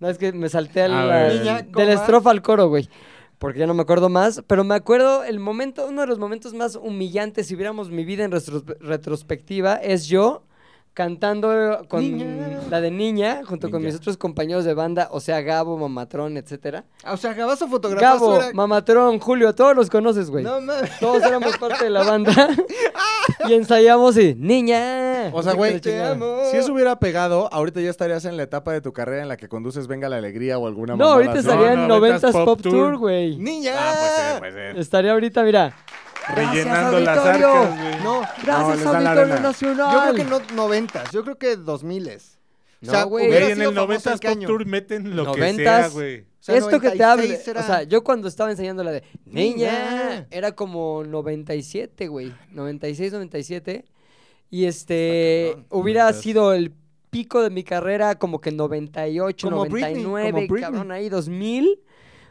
No, 0.00 0.08
es 0.08 0.18
que 0.18 0.32
me 0.32 0.48
salté 0.48 0.82
al, 0.82 0.92
A 0.94 1.04
ver. 1.06 1.14
al- 1.30 1.38
Niña, 1.38 1.56
de 1.62 1.64
la 1.66 1.72
coma. 1.72 1.92
estrofa 1.92 2.30
al 2.30 2.42
coro, 2.42 2.68
güey. 2.68 2.88
Porque 3.38 3.60
ya 3.60 3.66
no 3.68 3.74
me 3.74 3.82
acuerdo 3.82 4.08
más, 4.08 4.42
pero 4.48 4.64
me 4.64 4.74
acuerdo 4.74 5.22
el 5.24 5.38
momento, 5.38 5.86
uno 5.88 6.00
de 6.00 6.06
los 6.08 6.18
momentos 6.18 6.54
más 6.54 6.74
humillantes, 6.76 7.46
si 7.46 7.54
viéramos 7.54 7.88
mi 7.90 8.04
vida 8.04 8.24
en 8.24 8.32
retros- 8.32 8.64
retrospectiva, 8.80 9.74
es 9.76 10.06
yo 10.08 10.42
cantando 10.94 11.86
con 11.88 12.00
Niña. 12.00 12.60
la 12.70 12.80
de 12.80 12.90
niña, 12.90 13.42
junto 13.46 13.70
con 13.70 13.82
mis 13.82 13.94
otros 13.94 14.16
compañeros 14.16 14.64
de 14.64 14.74
banda, 14.74 15.08
o 15.12 15.20
sea, 15.20 15.40
Gabo, 15.42 15.78
Mamatrón, 15.78 16.36
etcétera. 16.36 16.84
Ah, 17.04 17.12
O 17.12 17.16
sea, 17.16 17.34
Gabazo 17.34 17.68
fotografía. 17.68 18.08
Gabo, 18.10 18.40
Mamatrón, 18.52 19.20
Julio, 19.20 19.54
todos 19.54 19.76
los 19.76 19.90
conoces, 19.90 20.28
güey. 20.30 20.42
No 20.44 20.60
mames. 20.60 20.98
Todos 20.98 21.22
éramos 21.22 21.56
parte 21.58 21.84
de 21.84 21.90
la 21.90 22.02
banda. 22.02 22.32
y 23.48 23.52
ensayamos 23.54 24.16
y, 24.18 24.34
niña. 24.34 25.30
O 25.32 25.42
sea, 25.42 25.52
güey, 25.54 25.80
te 25.80 26.02
amo. 26.02 26.40
Si 26.50 26.56
eso 26.56 26.72
hubiera 26.72 26.98
pegado, 26.98 27.48
ahorita 27.52 27.80
ya 27.80 27.90
estarías 27.90 28.24
en 28.24 28.36
la 28.36 28.42
etapa 28.42 28.72
de 28.72 28.80
tu 28.80 28.92
carrera 28.92 29.22
en 29.22 29.28
la 29.28 29.36
que 29.36 29.48
conduces 29.48 29.86
Venga 29.86 30.08
la 30.08 30.16
Alegría 30.16 30.58
o 30.58 30.66
alguna 30.66 30.96
No, 30.96 31.06
ahorita 31.12 31.38
estaría 31.38 31.74
en 31.74 31.86
No, 31.86 31.98
90s 32.00 32.20
90s 32.32 32.44
Pop 32.44 32.60
Tour, 32.60 32.96
güey. 32.96 33.36
Niña. 33.36 33.72
Ah, 33.76 33.94
puede 33.98 34.16
ser, 34.16 34.38
puede 34.38 34.52
ser. 34.52 34.78
Estaría 34.78 35.12
ahorita, 35.12 35.42
mira. 35.44 35.76
Rellenando 36.34 37.00
las 37.00 37.18
auditorio. 37.18 37.48
arcas, 37.52 37.80
güey. 37.80 38.02
No, 38.04 38.20
Gracias, 38.42 38.82
la 38.84 38.98
Auditorio. 39.12 39.40
Nacional. 39.40 39.92
yo 39.92 40.00
creo 40.00 40.14
que 40.14 40.24
no 40.24 40.54
noventas, 40.56 41.10
yo 41.12 41.22
creo 41.24 41.38
que 41.38 41.56
dos 41.56 41.82
miles. 41.84 42.38
No, 42.80 42.90
o 42.90 42.94
sea, 42.94 43.02
güey. 43.04 43.26
en 43.26 43.56
sido 43.56 43.70
el 43.70 43.74
famoso 43.76 44.10
90s 44.10 44.12
Pop 44.12 44.20
caño. 44.22 44.46
Tour 44.46 44.66
meten 44.66 45.16
lo 45.16 45.32
que 45.32 45.40
90s. 45.40 45.56
sea, 45.56 45.88
güey. 45.88 46.20
O 46.20 46.24
sea, 46.40 46.56
Esto 46.56 46.80
que 46.80 46.90
te 46.90 46.98
96 46.98 47.02
hable, 47.02 47.50
era- 47.50 47.60
o 47.60 47.64
sea, 47.66 47.82
yo 47.82 48.04
cuando 48.04 48.28
estaba 48.28 48.50
enseñando 48.50 48.84
la 48.84 48.92
de 48.92 49.02
niña, 49.26 49.72
Niña. 49.72 50.26
era 50.30 50.52
como 50.52 51.02
97, 51.04 52.06
güey, 52.06 52.32
96, 52.52 53.12
97, 53.12 53.84
y 54.50 54.64
este, 54.66 55.56
hubiera 55.70 56.12
sido 56.12 56.54
el 56.54 56.72
pico 57.10 57.42
de 57.42 57.50
mi 57.50 57.64
carrera 57.64 58.14
como 58.18 58.40
que 58.40 58.52
98, 58.52 59.48
Como 59.50 59.64
Britney, 59.64 59.94
99, 60.04 60.30
como 60.30 60.38
Britney. 60.46 60.60
cabrón, 60.62 60.92
ahí 60.92 61.08
2000, 61.08 61.80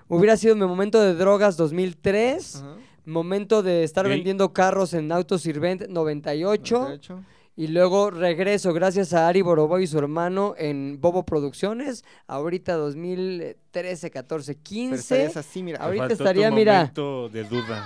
hubiera 0.08 0.38
sido 0.38 0.56
mi 0.56 0.66
momento 0.66 1.02
de 1.02 1.14
drogas 1.14 1.58
2003, 1.58 2.56
Ajá. 2.56 2.76
Momento 3.08 3.64
de 3.64 3.84
estar 3.84 4.08
vendiendo 4.08 4.54
carros 4.54 4.94
en 4.94 5.12
Autos 5.12 5.42
Sirvent 5.42 5.88
98, 5.88 6.76
98. 6.80 7.24
y 7.56 7.68
luego 7.68 8.12
regreso 8.12 8.74
gracias 8.74 9.14
a 9.14 9.28
Ari 9.28 9.42
Boroboy 9.42 9.84
y 9.84 9.88
su 9.88 9.98
hermano 9.98 10.54
en 10.58 11.00
Bobo 11.02 11.26
Producciones, 11.26 12.04
ahorita 12.28 12.74
2013, 12.76 14.12
14, 14.12 14.54
Pero 14.54 14.64
15. 14.64 14.96
estarías 14.96 15.38
así, 15.38 15.64
mira. 15.64 15.80
Ahorita 15.80 16.04
Faltó 16.04 16.18
tu 16.18 16.24
estaría, 16.24 16.52
mira. 16.52 16.74
momento 16.74 17.30
de 17.30 17.44
duda. 17.46 17.86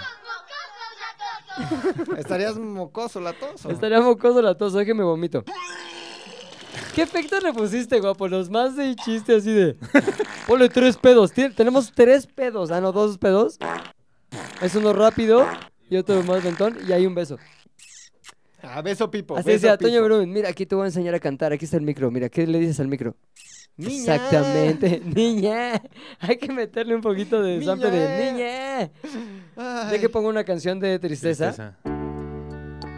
Estarías 2.17 2.57
mocoso, 2.57 3.19
latoso. 3.19 3.69
Estaría 3.69 4.01
mocoso 4.01 4.41
la 4.41 4.55
tos, 4.55 4.73
que 4.85 4.93
me 4.93 5.03
vomito. 5.03 5.43
¿Qué 6.95 7.03
efectos 7.03 7.43
le 7.43 7.53
pusiste, 7.53 7.99
guapo? 7.99 8.27
Los 8.27 8.49
más 8.49 8.75
de 8.75 8.95
chiste 8.95 9.35
así 9.35 9.51
de. 9.51 9.75
Ponle 10.47 10.69
tres 10.69 10.97
pedos. 10.97 11.31
Tenemos 11.31 11.91
tres 11.93 12.25
pedos. 12.27 12.71
Ah, 12.71 12.81
no, 12.81 12.91
dos 12.91 13.17
pedos. 13.17 13.57
Es 14.61 14.75
uno 14.75 14.93
rápido 14.93 15.47
y 15.89 15.97
otro 15.97 16.21
más 16.23 16.43
lentón 16.43 16.77
y 16.87 16.91
hay 16.91 17.05
un 17.05 17.15
beso. 17.15 17.37
Ah, 18.61 18.81
beso 18.81 19.09
pipo. 19.09 19.35
Así 19.35 19.47
beso 19.47 19.67
decía, 19.67 19.77
Toño. 19.77 20.03
Brumen, 20.03 20.31
mira, 20.31 20.49
aquí 20.49 20.65
te 20.65 20.75
voy 20.75 20.83
a 20.83 20.87
enseñar 20.87 21.15
a 21.15 21.19
cantar. 21.19 21.51
Aquí 21.51 21.65
está 21.65 21.77
el 21.77 21.83
micro. 21.83 22.11
Mira, 22.11 22.29
¿qué 22.29 22.45
le 22.45 22.59
dices 22.59 22.79
al 22.79 22.87
micro? 22.87 23.15
Niña. 23.77 24.15
Exactamente. 24.15 25.01
Niña. 25.15 25.81
Hay 26.19 26.37
que 26.37 26.51
meterle 26.51 26.95
un 26.95 27.01
poquito 27.01 27.41
de 27.41 27.63
sample 27.63 27.89
de 27.89 28.31
Niña. 28.31 28.91
Ay. 29.55 29.91
De 29.91 29.99
que 29.99 30.09
pongo 30.09 30.29
una 30.29 30.43
canción 30.43 30.79
de 30.79 30.99
tristeza. 30.99 31.45
Tristeza. 31.45 31.77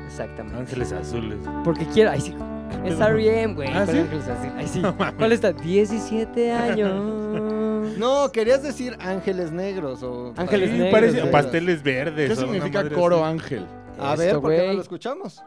Exactamente. 0.06 0.60
Ángeles 0.60 0.92
azules. 0.92 1.40
Porque 1.64 1.86
quiero. 1.86 2.12
Ay, 2.12 2.22
sí. 2.22 2.36
Es 2.84 3.00
R.E.M., 3.00 3.54
güey. 3.54 3.70
¿Ah, 3.70 3.86
sí? 3.86 3.98
Ángeles 3.98 4.28
Azules. 4.28 4.54
Ay, 4.58 4.68
sí. 4.68 4.82
¿Cuál 5.18 5.32
está? 5.32 5.54
17 5.54 6.52
años. 6.52 7.53
No, 7.98 8.32
querías 8.32 8.62
decir 8.64 8.98
ángeles 9.00 9.52
negros 9.52 10.02
o... 10.04 10.34
Ángeles 10.38 10.70
Sí, 10.72 10.78
negros, 10.78 10.92
parece 10.92 11.26
pasteles 11.28 11.84
verdes. 11.84 12.28
¿Qué 12.28 12.34
o 12.34 12.38
una 12.46 12.54
significa 12.54 12.84
madre 12.84 12.96
coro 12.96 13.24
así. 13.26 13.34
ángel? 13.34 13.68
A 14.00 14.14
Esto, 14.14 14.18
ver, 14.18 14.40
¿por 14.40 14.52
qué 14.52 14.58
no 14.58 14.64
güey. 14.64 14.76
lo 14.76 14.82
escuchamos? 14.82 15.44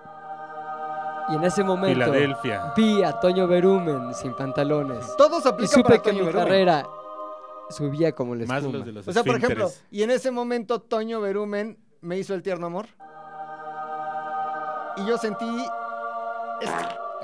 Y 1.29 1.35
en 1.35 1.43
ese 1.45 1.65
momento 1.65 2.05
Filadelfia. 2.05 2.73
vi 2.77 3.03
a 3.03 3.13
Toño 3.19 3.49
Berumen 3.49 4.15
sin 4.15 4.35
pantalones. 4.35 5.05
Todos 5.17 5.45
Y 5.45 5.49
aplican 5.49 5.75
supe 5.75 5.83
para 5.83 6.03
que 6.03 6.11
Toño 6.11 6.21
mi 6.21 6.27
Berumen. 6.27 6.47
carrera 6.47 6.87
subía 7.71 8.13
como 8.13 8.35
la 8.37 8.47
Más 8.47 8.59
espuma. 8.59 8.79
los 8.79 8.87
de 8.87 8.93
los 8.93 9.09
O 9.09 9.13
sea, 9.13 9.25
por 9.25 9.37
ejemplo, 9.37 9.67
esfínteres. 9.67 9.85
y 9.91 10.03
en 10.05 10.11
ese 10.13 10.31
momento 10.31 10.81
Toño 10.81 11.21
Berumen 11.21 11.79
me 12.01 12.17
hizo 12.19 12.33
el 12.35 12.43
tierno 12.43 12.67
amor. 12.69 12.87
Y 14.99 15.07
yo 15.07 15.19
sentí. 15.19 15.45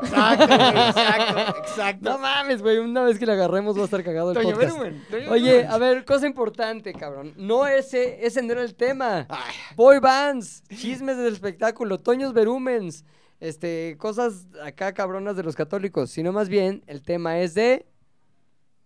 Exacto, 0.03 0.47
güey, 0.47 0.61
exacto, 0.89 1.59
exacto. 1.59 2.11
No 2.11 2.19
mames, 2.19 2.63
güey. 2.63 2.79
Una 2.79 3.03
vez 3.03 3.19
que 3.19 3.27
le 3.27 3.33
agarremos 3.33 3.77
va 3.77 3.83
a 3.83 3.85
estar 3.85 4.03
cagado 4.03 4.31
el 4.33 4.37
Toño 4.37 4.55
podcast. 4.55 4.79
Berumen. 4.79 5.05
Toño 5.11 5.31
Oye, 5.31 5.53
Berumen. 5.53 5.71
a 5.71 5.79
ver, 5.79 6.05
cosa 6.05 6.27
importante, 6.27 6.93
cabrón. 6.93 7.33
No 7.37 7.67
ese, 7.67 8.25
ese 8.27 8.43
no 8.43 8.53
era 8.53 8.63
el 8.63 8.75
tema. 8.75 9.27
Ay, 9.29 9.55
Boy 9.77 9.99
bands, 10.01 10.63
chismes 10.69 11.17
del 11.17 11.33
espectáculo, 11.33 11.99
Toños 11.99 12.33
Berumens, 12.33 13.05
este, 13.41 13.97
cosas 13.99 14.47
acá 14.63 14.93
cabronas 14.93 15.37
de 15.37 15.43
los 15.43 15.57
católicos, 15.57 16.11
sino 16.11 16.33
más 16.33 16.49
bien 16.49 16.83
el 16.87 17.03
tema 17.03 17.39
es 17.41 17.55
de... 17.55 17.87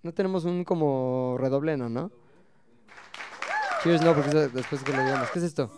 No 0.02 0.12
tenemos 0.14 0.44
un 0.44 0.64
como 0.64 1.36
redobleno, 1.38 1.88
¿no? 1.88 2.12
Cheers, 3.82 4.02
no, 4.02 4.14
porque 4.14 4.30
después 4.30 4.82
que 4.82 4.92
lo 4.92 5.02
digamos. 5.02 5.30
¿Qué 5.30 5.38
es 5.40 5.44
esto? 5.44 5.70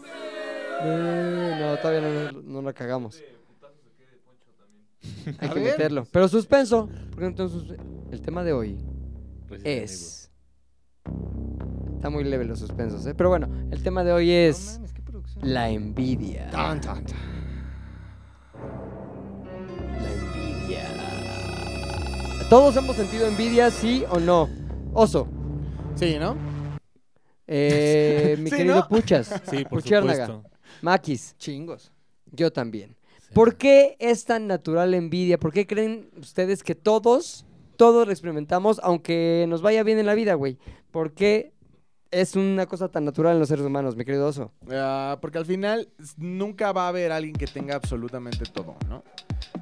Eh, 0.83 1.57
no, 1.61 1.77
todavía 1.79 2.01
no, 2.33 2.43
no 2.43 2.63
la 2.63 2.73
cagamos. 2.73 3.23
Hay 5.39 5.49
A 5.49 5.53
que 5.53 5.61
ver. 5.61 5.73
meterlo. 5.73 6.07
Pero 6.11 6.29
suspenso. 6.29 6.89
Porque 7.11 7.27
suspe- 7.37 7.79
El 8.11 8.21
tema 8.21 8.43
de 8.45 8.53
hoy 8.53 8.79
Resident 9.49 9.67
Evil. 9.67 9.83
es... 9.85 10.31
Está 11.97 12.11
muy 12.11 12.23
leve 12.25 12.45
los 12.45 12.59
suspensos, 12.61 13.05
¿eh? 13.07 13.15
Pero 13.15 13.29
bueno, 13.31 13.49
el 13.73 13.83
tema 13.83 14.05
de 14.05 14.13
hoy 14.13 14.27
no 14.29 14.33
es 14.33 14.75
mames, 14.77 14.93
qué 14.93 15.03
producción. 15.03 15.53
la 15.53 15.69
envidia. 15.71 16.49
Tan, 16.51 16.81
tan, 16.81 17.05
tan. 17.05 17.17
La 20.03 20.13
envidia. 20.13 20.87
Todos 22.49 22.77
hemos 22.77 22.95
sentido 22.97 23.27
envidia, 23.27 23.71
sí 23.71 24.05
o 24.11 24.19
no. 24.21 24.49
Oso, 24.95 25.27
Sí, 25.97 26.17
¿no? 26.21 26.37
eh, 27.47 28.37
mi 28.41 28.49
Sí, 28.51 28.57
querido 28.57 28.77
¿no? 28.77 28.89
Puchas, 28.89 29.35
Sí, 29.51 29.65
por 29.65 29.81
Puchiérnaga, 29.83 30.27
supuesto. 30.27 30.51
Maquis, 30.83 31.35
Chingos. 31.39 31.91
yo 32.31 32.53
también. 32.53 32.95
¿Por 33.35 33.57
qué 33.57 33.97
es 33.99 34.25
tan 34.25 34.47
natural 34.47 34.91
la 34.91 34.97
envidia? 34.97 35.39
¿Por 35.39 35.53
qué 35.53 35.67
creen 35.67 36.11
ustedes 36.19 36.63
que 36.63 36.75
todos, 36.75 37.47
todos 37.77 38.07
lo 38.07 38.13
experimentamos, 38.13 38.81
aunque 38.83 39.47
nos 39.49 39.63
vaya 39.63 39.83
bien 39.83 39.99
en 39.99 40.07
la 40.07 40.15
vida, 40.15 40.35
güey? 40.35 40.59
¿Por 40.91 41.13
qué 41.13 41.53
es 42.11 42.37
una 42.37 42.67
cosa 42.67 42.89
tan 42.89 43.05
natural 43.05 43.35
en 43.35 43.41
los 43.41 43.49
seres 43.49 43.67
humanos, 43.67 43.97
mi 43.97 44.05
querido 44.05 44.27
oso? 44.27 44.53
Ah, 44.71 45.19
porque 45.21 45.39
al 45.39 45.47
final 45.47 45.91
nunca 46.17 46.73
va 46.73 46.87
a 46.87 46.89
haber 46.89 47.13
alguien 47.13 47.35
que 47.35 47.47
tenga 47.47 47.77
absolutamente 47.77 48.45
todo, 48.47 48.77
¿no? 48.89 49.05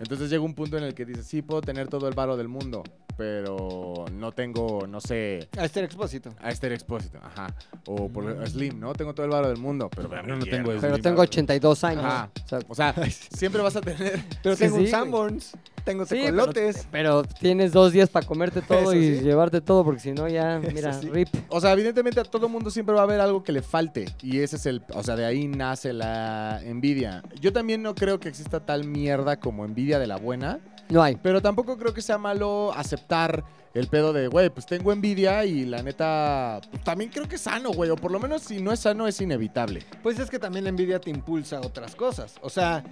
Entonces 0.01 0.31
llega 0.31 0.43
un 0.43 0.55
punto 0.55 0.79
en 0.79 0.85
el 0.85 0.95
que 0.95 1.05
dices, 1.05 1.27
sí, 1.27 1.43
puedo 1.43 1.61
tener 1.61 1.89
todo 1.89 2.09
el 2.09 2.15
varo 2.15 2.37
del 2.37 2.49
mundo, 2.49 2.85
pero 3.17 4.05
no 4.13 4.33
tengo, 4.33 4.87
no 4.87 5.01
sé, 5.01 5.49
A 5.57 5.65
este 5.65 5.83
expósito. 5.85 6.31
a 6.41 6.51
Esther 6.51 6.73
Expósito, 6.73 7.19
ajá. 7.23 7.55
O 7.87 8.09
por 8.09 8.47
Slim, 8.49 8.79
¿no? 8.79 8.93
Tengo 8.93 9.15
todo 9.15 9.25
el 9.27 9.33
varo 9.33 9.49
del 9.49 9.57
mundo, 9.59 9.89
pero 9.95 10.09
no 10.09 10.39
quiero. 10.39 10.57
tengo 10.57 10.81
Pero 10.81 10.95
Slim. 10.95 11.03
tengo 11.03 11.23
82 11.23 11.85
años. 11.85 12.05
Ajá. 12.05 12.31
o 12.45 12.49
sea, 12.49 12.59
O 12.69 12.75
sea, 12.75 12.95
siempre 13.37 13.63
vas 13.63 13.77
a 13.77 13.81
tener... 13.81 14.21
Pero 14.43 14.55
Sí, 14.57 14.65
tengo 14.65 14.77
sí, 14.77 14.83
un. 14.85 14.89
Sanborns, 14.91 15.53
tengo 15.85 16.05
Sí, 16.05 16.17
pero- 16.25 16.25
tecolotes. 16.37 16.89
Pero 16.91 17.23
tienes 17.25 17.73
dos 17.73 17.93
días 17.93 18.09
para 18.11 18.27
comerte 18.27 18.61
todo 18.63 18.93
y 18.95 19.21
llevarte 19.21 19.61
todo, 19.61 19.85
porque 19.85 20.01
si 20.01 20.13
no 20.13 20.29
ya, 20.29 20.59
mira, 20.75 20.99
rip. 21.01 21.29
O 21.49 21.61
sea, 21.61 21.73
evidentemente 21.73 22.21
a 22.21 22.25
todo 22.25 22.49
mundo 22.49 22.71
siempre 22.71 22.95
va 22.95 23.01
a 23.03 23.05
haber 23.05 23.21
algo 23.21 23.43
que 23.43 23.53
le 23.53 23.63
falte. 23.63 24.07
Y 24.23 24.41
ese 24.41 24.57
es 24.57 24.67
el. 24.67 24.83
O 24.95 25.03
sea, 25.03 25.17
de 25.17 25.25
ahí 25.25 25.49
nace 25.49 25.93
la 25.93 26.61
envidia. 26.65 27.23
Yo 27.41 27.53
también 27.53 27.83
no 27.83 27.95
creo 27.95 28.19
que 28.21 28.29
exista 28.29 28.61
tal 28.61 28.85
mierda 28.85 29.39
como 29.39 29.65
envidia 29.65 29.99
de 29.99 30.07
la 30.07 30.17
buena. 30.17 30.59
No 30.89 31.03
hay. 31.03 31.17
Pero 31.17 31.41
tampoco 31.43 31.77
creo 31.77 31.93
que 31.93 32.03
sea 32.03 32.19
malo 32.19 32.73
aceptar 32.75 33.45
el 33.75 33.89
pedo 33.89 34.13
de, 34.13 34.29
güey, 34.29 34.49
pues 34.51 34.65
tengo 34.67 34.93
envidia 34.93 35.45
y 35.45 35.65
la 35.67 35.83
neta. 35.83 36.61
pues, 36.71 36.83
también 36.85 37.11
creo 37.11 37.29
que 37.29 37.35
es 37.37 37.43
sano, 37.43 37.73
güey. 37.73 37.91
O 37.91 37.97
por 37.97 38.11
lo 38.11 38.19
menos 38.19 38.43
si 38.43 38.61
no 38.63 38.73
es 38.73 38.81
sano, 38.81 39.07
es 39.07 39.21
inevitable. 39.21 39.83
Pues 40.03 40.19
es 40.19 40.31
que 40.31 40.39
también 40.39 40.65
la 40.65 40.71
envidia 40.71 40.99
te 41.01 41.11
impulsa 41.11 41.59
a 41.59 41.61
otras 41.61 41.95
cosas. 41.95 42.37
O 42.41 42.49
sea, 42.49 42.83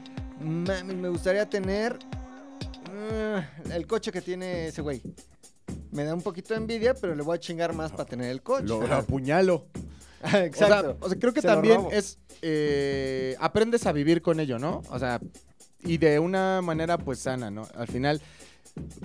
mami, 0.41 0.95
me 0.95 1.09
gustaría 1.09 1.49
tener 1.49 1.99
uh, 2.91 3.71
el 3.73 3.87
coche 3.87 4.13
que 4.13 4.21
tiene 4.21 4.67
ese 4.69 4.83
güey. 4.83 5.03
Me 5.91 6.05
da 6.05 6.15
un 6.15 6.23
poquito 6.23 6.55
de 6.55 6.61
envidia, 6.61 6.95
pero 6.95 7.15
le 7.15 7.23
voy 7.23 7.37
a 7.37 7.41
chingar 7.41 7.73
más 7.73 7.93
para 7.93 8.05
tener 8.05 8.31
el 8.31 8.43
coche. 8.43 8.67
Lo, 8.67 8.87
lo 8.87 8.95
apuñalo. 8.95 9.67
Exacto. 10.35 10.57
O 10.65 10.67
sea, 10.67 10.97
o 11.01 11.09
sea, 11.11 11.19
creo 11.19 11.33
que 11.33 11.41
Se 11.41 11.47
también 11.49 11.87
es. 11.93 12.19
eh, 12.43 13.37
aprendes 13.41 13.87
a 13.87 13.93
vivir 13.93 14.21
con 14.23 14.41
ello, 14.41 14.59
¿no? 14.59 14.83
O 14.91 14.99
sea, 14.99 15.21
y 15.85 15.99
de 15.99 16.19
una 16.19 16.61
manera, 16.63 16.99
pues 16.99 17.19
sana, 17.21 17.51
¿no? 17.51 17.67
Al 17.77 17.87
final. 17.89 18.21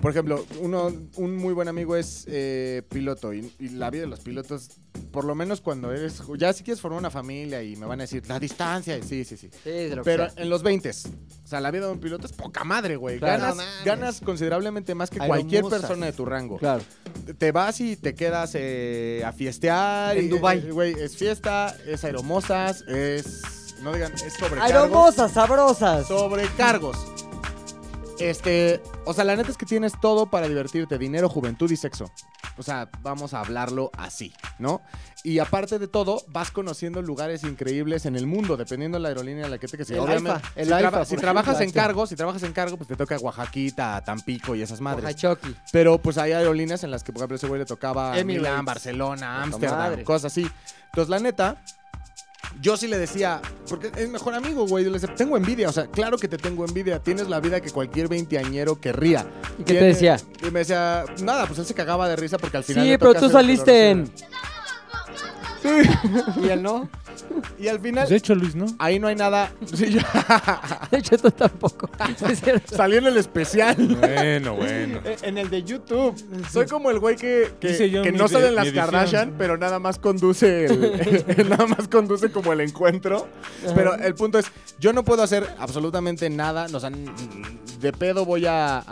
Por 0.02 0.10
ejemplo, 0.10 0.44
uno, 0.60 0.90
un 1.16 1.36
muy 1.36 1.54
buen 1.54 1.68
amigo 1.68 1.94
es 1.94 2.24
eh, 2.28 2.82
piloto 2.88 3.32
y, 3.32 3.52
y 3.60 3.68
la 3.68 3.88
vida 3.90 4.02
de 4.02 4.08
los 4.08 4.18
pilotos, 4.18 4.68
por 5.12 5.24
lo 5.24 5.36
menos 5.36 5.60
cuando 5.60 5.92
eres, 5.92 6.22
ya 6.38 6.52
si 6.52 6.64
quieres 6.64 6.80
formar 6.80 6.98
una 6.98 7.10
familia 7.10 7.62
y 7.62 7.76
me 7.76 7.86
van 7.86 8.00
a 8.00 8.02
decir 8.02 8.26
la 8.26 8.40
distancia, 8.40 9.00
sí, 9.00 9.22
sí, 9.24 9.36
sí. 9.36 9.48
Lo 9.94 10.02
Pero 10.02 10.28
sea. 10.28 10.42
en 10.42 10.50
los 10.50 10.64
20 10.64 10.90
o 10.90 11.46
sea, 11.46 11.60
la 11.60 11.70
vida 11.70 11.86
de 11.86 11.92
un 11.92 12.00
piloto 12.00 12.26
es 12.26 12.32
poca 12.32 12.64
madre, 12.64 12.96
güey. 12.96 13.18
Claro. 13.20 13.42
Ganas, 13.42 13.56
No 13.58 13.62
ganas 13.84 14.20
considerablemente 14.20 14.94
más 14.96 15.08
que 15.08 15.18
cualquier 15.18 15.62
persona 15.64 16.06
de 16.06 16.12
tu 16.14 16.24
rango. 16.24 16.58
Claro. 16.58 16.82
Te 17.38 17.52
vas 17.52 17.80
y 17.80 17.96
te 17.96 18.14
quedas 18.16 18.52
eh, 18.54 19.22
a 19.24 19.32
fiestear. 19.32 20.16
En 20.16 20.24
y, 20.24 20.28
Dubái. 20.28 20.58
eh, 20.66 20.72
Güey, 20.72 20.94
es 20.94 21.16
fiesta, 21.16 21.76
es 21.86 22.02
aeromosas, 22.02 22.82
es... 22.88 23.42
No 23.82 23.92
digan, 23.92 24.12
es 24.12 24.34
sobrecargos. 24.34 24.62
Aeromosas, 24.62 25.32
sabrosas. 25.32 26.06
Sobrecargos. 26.06 26.96
Este, 28.18 28.82
o 29.06 29.14
sea, 29.14 29.24
la 29.24 29.34
neta 29.34 29.50
es 29.50 29.56
que 29.56 29.64
tienes 29.64 29.94
todo 29.98 30.26
para 30.26 30.46
divertirte, 30.46 30.98
dinero, 30.98 31.28
juventud 31.30 31.70
y 31.70 31.76
sexo. 31.76 32.10
O 32.58 32.62
sea, 32.62 32.90
vamos 33.00 33.32
a 33.32 33.40
hablarlo 33.40 33.90
así, 33.96 34.34
¿no? 34.58 34.82
Y 35.24 35.38
aparte 35.38 35.78
de 35.78 35.88
todo, 35.88 36.22
vas 36.28 36.50
conociendo 36.50 37.00
lugares 37.00 37.44
increíbles 37.44 38.04
en 38.04 38.16
el 38.16 38.26
mundo, 38.26 38.58
dependiendo 38.58 38.98
de 38.98 39.02
la 39.02 39.08
aerolínea 39.08 39.46
en 39.46 39.50
la 39.50 39.56
que 39.58 39.68
te 39.68 39.78
que 39.78 39.84
El 39.84 40.00
Obviamente, 40.00 40.30
AIFA, 40.32 40.52
el 40.56 40.66
si, 40.66 40.74
traba- 40.74 41.04
si 41.06 41.16
trabajas 41.16 41.60
en 41.62 41.70
cargo, 41.72 42.06
si 42.06 42.16
trabajas 42.16 42.42
en 42.42 42.52
cargo, 42.52 42.76
pues 42.76 42.88
te 42.88 42.96
toca 42.96 43.16
Oaxaquita, 43.16 44.02
Tampico 44.04 44.54
y 44.54 44.60
esas 44.60 44.82
madres. 44.82 45.04
Oaxachoqui. 45.04 45.56
Pero 45.72 45.96
pues 46.02 46.18
hay 46.18 46.32
aerolíneas 46.32 46.84
en 46.84 46.90
las 46.90 47.02
que, 47.02 47.12
por 47.12 47.20
ejemplo, 47.20 47.36
ese 47.36 47.46
güey 47.46 47.60
le 47.60 47.66
tocaba. 47.66 48.12
Milán, 48.22 48.66
Barcelona, 48.66 49.42
Ámsterdam, 49.42 50.02
cosas 50.04 50.32
así. 50.32 50.46
Entonces, 50.86 51.08
la 51.08 51.20
neta, 51.20 51.62
yo 52.60 52.76
sí 52.76 52.88
le 52.88 52.98
decía, 52.98 53.40
porque 53.68 53.90
es 53.96 54.08
mejor 54.08 54.34
amigo, 54.34 54.66
güey. 54.66 54.84
Yo 54.84 54.90
le 54.90 54.98
decía, 54.98 55.14
tengo 55.14 55.36
envidia, 55.36 55.68
o 55.68 55.72
sea, 55.72 55.86
claro 55.86 56.18
que 56.18 56.28
te 56.28 56.38
tengo 56.38 56.64
envidia. 56.64 56.98
Tienes 56.98 57.28
la 57.28 57.40
vida 57.40 57.60
que 57.60 57.70
cualquier 57.70 58.08
veinteañero 58.08 58.80
querría. 58.80 59.26
¿Y 59.58 59.64
qué 59.64 59.74
te 59.74 59.84
decía? 59.84 60.18
Y 60.42 60.50
me 60.50 60.60
decía, 60.60 61.04
nada, 61.22 61.46
pues 61.46 61.58
él 61.58 61.66
se 61.66 61.74
cagaba 61.74 62.08
de 62.08 62.16
risa 62.16 62.38
porque 62.38 62.56
al 62.56 62.64
final. 62.64 62.84
Sí, 62.84 62.90
le 62.90 62.98
pero 62.98 63.10
toca 63.10 63.20
tú 63.20 63.26
hacer 63.26 63.40
saliste 63.40 63.90
en... 63.90 64.00
exploraciones. 65.62 66.36
¿Y 66.42 66.48
él 66.48 66.62
no? 66.62 66.88
Y 67.58 67.68
al 67.68 67.80
final, 67.80 68.02
Pues 68.04 68.10
de 68.10 68.16
hecho, 68.16 68.34
Luis, 68.34 68.54
¿no? 68.54 68.66
ahí 68.78 68.98
no 68.98 69.08
hay 69.08 69.16
nada. 69.16 69.52
Sí, 69.74 69.90
yo- 69.90 70.00
De 70.90 70.98
hecho, 70.98 71.16
tú 71.18 71.30
tampoco. 71.30 71.88
Es 72.28 72.40
cierto. 72.44 72.76
Salió 72.76 72.98
en 72.98 73.06
el 73.06 73.16
especial. 73.16 73.76
Bueno, 74.00 74.54
bueno. 74.54 75.00
Eh, 75.04 75.16
En 75.22 75.38
el 75.38 75.50
de 75.50 75.62
YouTube. 75.62 76.14
Soy 76.50 76.66
como 76.66 76.90
el 76.90 76.98
güey 76.98 77.16
que, 77.16 77.52
que, 77.60 77.70
Hice 77.72 77.90
yo 77.90 78.02
que 78.02 78.12
mi 78.12 78.18
no 78.18 78.28
sale 78.28 78.44
de- 78.44 78.48
en 78.50 78.54
las 78.56 78.64
mi 78.64 78.68
edición. 78.70 78.84
Kardashian, 78.90 79.34
pero 79.38 79.56
nada 79.56 79.78
más 79.78 79.98
conduce 79.98 80.66
el, 80.66 81.48
nada 81.50 81.66
más 81.66 81.88
conduce 81.88 82.30
como 82.30 82.52
el 82.52 82.60
encuentro. 82.60 83.28
Pero 83.74 83.94
el 83.94 84.14
punto 84.14 84.38
es, 84.38 84.46
yo 84.78 84.92
no 84.92 85.04
puedo 85.04 85.22
hacer 85.22 85.46
absolutamente 85.58 86.28
nada. 86.30 86.66
O 86.72 86.80
sea, 86.80 86.88
n- 86.88 87.10
de 87.80 87.92
pedo 87.92 88.24
voy 88.24 88.44
a, 88.46 88.82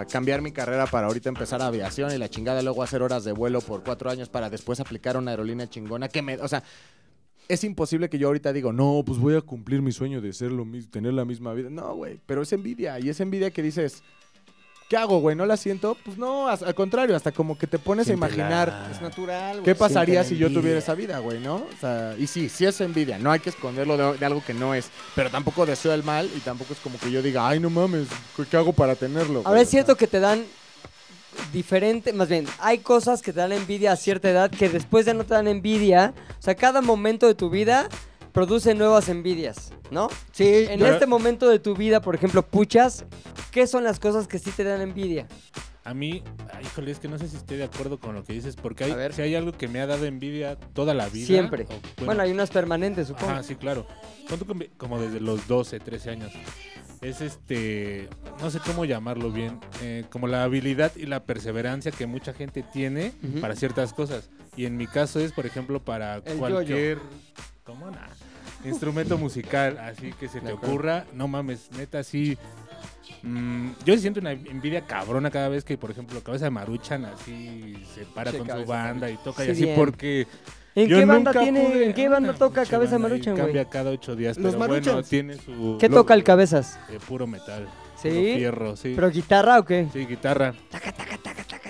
a 0.00 0.04
cambiar 0.06 0.42
mi 0.42 0.52
carrera 0.52 0.86
para 0.86 1.06
ahorita 1.08 1.28
empezar 1.28 1.60
aviación 1.62 2.12
y 2.12 2.18
la 2.18 2.28
chingada 2.28 2.62
luego 2.62 2.82
hacer 2.82 3.02
horas 3.02 3.24
de 3.24 3.32
vuelo 3.32 3.60
por 3.60 3.82
cuatro 3.82 4.10
años 4.10 4.28
para 4.28 4.48
después 4.50 4.78
aplicar 4.80 5.16
una 5.16 5.32
aerolínea 5.32 5.68
chingona 5.68 6.08
que 6.08 6.22
me, 6.22 6.36
o 6.38 6.48
sea. 6.48 6.62
Es 7.48 7.64
imposible 7.64 8.08
que 8.08 8.18
yo 8.18 8.28
ahorita 8.28 8.52
digo, 8.52 8.72
no, 8.72 9.02
pues 9.06 9.18
voy 9.18 9.34
a 9.36 9.40
cumplir 9.40 9.82
mi 9.82 9.92
sueño 9.92 10.20
de 10.20 10.32
ser 10.32 10.52
lo 10.52 10.64
mismo, 10.64 10.90
tener 10.90 11.12
la 11.12 11.24
misma 11.24 11.52
vida. 11.52 11.68
No, 11.70 11.94
güey, 11.94 12.18
pero 12.26 12.42
es 12.42 12.52
envidia. 12.52 12.98
Y 13.00 13.08
es 13.08 13.20
envidia 13.20 13.50
que 13.50 13.62
dices, 13.62 14.02
¿qué 14.88 14.96
hago, 14.96 15.20
güey? 15.20 15.34
¿No 15.36 15.44
la 15.44 15.56
siento? 15.56 15.96
Pues 16.04 16.16
no, 16.18 16.48
al 16.48 16.74
contrario, 16.74 17.14
hasta 17.16 17.32
como 17.32 17.58
que 17.58 17.66
te 17.66 17.78
pones 17.78 18.08
a 18.08 18.12
imaginar 18.12 18.88
Es 18.92 19.00
natural, 19.02 19.52
güey. 19.54 19.64
qué 19.64 19.74
pasaría 19.74 20.22
si 20.24 20.36
yo 20.36 20.50
tuviera 20.52 20.78
esa 20.78 20.94
vida, 20.94 21.18
güey, 21.18 21.40
¿no? 21.40 21.56
O 21.56 21.68
sea, 21.80 22.14
y 22.18 22.26
sí, 22.26 22.48
sí 22.48 22.64
es 22.64 22.80
envidia, 22.80 23.18
no 23.18 23.30
hay 23.30 23.40
que 23.40 23.50
esconderlo 23.50 23.96
de, 23.96 24.18
de 24.18 24.24
algo 24.26 24.42
que 24.46 24.54
no 24.54 24.74
es, 24.74 24.90
pero 25.14 25.30
tampoco 25.30 25.66
deseo 25.66 25.92
el 25.94 26.04
mal 26.04 26.30
y 26.36 26.40
tampoco 26.40 26.72
es 26.72 26.78
como 26.80 26.98
que 26.98 27.10
yo 27.10 27.22
diga, 27.22 27.48
ay, 27.48 27.58
no 27.60 27.70
mames, 27.70 28.08
¿qué- 28.36 28.44
¿qué 28.50 28.56
hago 28.56 28.72
para 28.72 28.94
tenerlo? 28.94 29.38
Ahora 29.40 29.50
güey? 29.50 29.62
es 29.62 29.68
cierto 29.70 29.96
que 29.96 30.06
te 30.06 30.20
dan 30.20 30.44
diferente, 31.52 32.12
más 32.12 32.28
bien, 32.28 32.46
hay 32.60 32.78
cosas 32.78 33.22
que 33.22 33.32
te 33.32 33.40
dan 33.40 33.52
envidia 33.52 33.92
a 33.92 33.96
cierta 33.96 34.30
edad 34.30 34.50
que 34.50 34.68
después 34.68 35.06
ya 35.06 35.14
no 35.14 35.24
te 35.24 35.34
dan 35.34 35.48
envidia. 35.48 36.14
O 36.38 36.42
sea, 36.42 36.54
cada 36.54 36.80
momento 36.80 37.26
de 37.26 37.34
tu 37.34 37.50
vida 37.50 37.88
produce 38.32 38.74
nuevas 38.74 39.08
envidias, 39.08 39.72
¿no? 39.90 40.08
Sí, 40.32 40.66
En 40.68 40.84
este 40.84 41.06
momento 41.06 41.48
de 41.48 41.58
tu 41.58 41.74
vida, 41.74 42.00
por 42.00 42.14
ejemplo, 42.14 42.42
puchas, 42.42 43.04
¿qué 43.50 43.66
son 43.66 43.84
las 43.84 44.00
cosas 44.00 44.26
que 44.26 44.38
sí 44.38 44.50
te 44.50 44.64
dan 44.64 44.80
envidia? 44.80 45.26
A 45.84 45.94
mí, 45.94 46.22
ay, 46.54 46.64
híjole, 46.64 46.92
es 46.92 47.00
que 47.00 47.08
no 47.08 47.18
sé 47.18 47.26
si 47.28 47.36
estoy 47.36 47.56
de 47.56 47.64
acuerdo 47.64 47.98
con 47.98 48.14
lo 48.14 48.22
que 48.22 48.32
dices, 48.32 48.54
porque 48.54 48.84
hay, 48.84 48.92
A 48.92 48.96
ver. 48.96 49.12
si 49.12 49.20
hay 49.22 49.34
algo 49.34 49.50
que 49.50 49.66
me 49.66 49.80
ha 49.80 49.86
dado 49.88 50.04
envidia 50.06 50.54
toda 50.56 50.94
la 50.94 51.08
vida. 51.08 51.26
Siempre. 51.26 51.66
o, 52.00 52.04
Bueno, 52.04 52.22
hay 52.22 52.30
unas 52.30 52.50
permanentes, 52.50 53.08
supongo. 53.08 53.32
Ajá, 53.32 53.42
sí, 53.42 53.56
claro. 53.56 53.84
Como- 54.46 54.62
como 54.76 55.00
desde 55.00 55.18
los 55.20 55.48
12, 55.48 55.80
13 55.80 56.10
años. 56.10 56.30
Es 57.02 57.20
este, 57.20 58.08
no 58.40 58.50
sé 58.50 58.60
cómo 58.64 58.84
llamarlo 58.84 59.30
bien, 59.30 59.58
eh, 59.82 60.04
como 60.10 60.28
la 60.28 60.44
habilidad 60.44 60.92
y 60.96 61.06
la 61.06 61.24
perseverancia 61.24 61.90
que 61.92 62.06
mucha 62.06 62.32
gente 62.32 62.62
tiene 62.62 63.12
para 63.40 63.54
ciertas 63.56 63.92
cosas. 63.92 64.30
Y 64.56 64.66
en 64.66 64.76
mi 64.76 64.86
caso 64.86 65.18
es, 65.20 65.32
por 65.32 65.44
ejemplo, 65.46 65.80
para 65.80 66.16
El 66.24 66.36
cualquier. 66.38 66.98
Instrumento 68.64 69.18
musical, 69.18 69.78
así 69.78 70.12
que 70.12 70.28
se 70.28 70.40
te 70.40 70.52
ocurra, 70.52 71.04
no 71.12 71.26
mames, 71.26 71.68
neta, 71.72 71.98
así. 71.98 72.38
mm, 73.22 73.70
yo 73.84 73.96
siento 73.98 74.20
una 74.20 74.30
envidia 74.32 74.86
cabrona 74.86 75.30
cada 75.30 75.48
vez 75.48 75.64
que, 75.64 75.76
por 75.76 75.90
ejemplo, 75.90 76.22
Cabeza 76.22 76.44
de 76.44 76.50
Maruchan 76.52 77.04
así 77.04 77.74
se 77.92 78.04
para 78.04 78.32
con 78.32 78.46
su 78.48 78.64
banda 78.64 79.10
y 79.10 79.16
toca 79.16 79.42
Sí, 79.42 79.48
y 79.48 79.52
así 79.52 79.64
bien. 79.64 79.74
porque 79.74 80.26
¿En 80.74 80.88
yo 80.88 80.98
qué 80.98 81.04
banda 81.04 81.30
nunca 81.32 81.40
tiene, 81.44 81.60
pude- 81.64 81.84
en 81.86 81.92
qué 81.94 82.08
banda 82.08 82.32
toca 82.34 82.60
pinche 82.62 82.70
Cabeza 82.70 82.92
banda 82.92 83.06
ahí, 83.08 83.12
Maruchan, 83.12 83.34
güey? 83.34 83.44
Cambia 83.46 83.64
cada 83.68 83.90
ocho 83.90 84.16
días, 84.16 84.36
Los 84.38 84.54
pero 84.54 84.58
bueno, 84.58 84.74
Maruchans. 84.74 85.08
tiene 85.08 85.34
su... 85.36 85.76
¿Qué 85.78 85.88
lo- 85.88 85.94
toca 85.96 86.14
el 86.14 86.24
Cabezas? 86.24 86.78
eh, 86.90 86.98
puro 87.06 87.26
metal. 87.26 87.68
¿Sí? 88.00 88.08
Puro 88.08 88.20
fierro, 88.36 88.76
sí. 88.76 88.92
¿Pero 88.94 89.10
guitarra 89.10 89.58
o 89.60 89.64
qué? 89.64 89.86
Sí, 89.92 90.06
guitarra. 90.06 90.54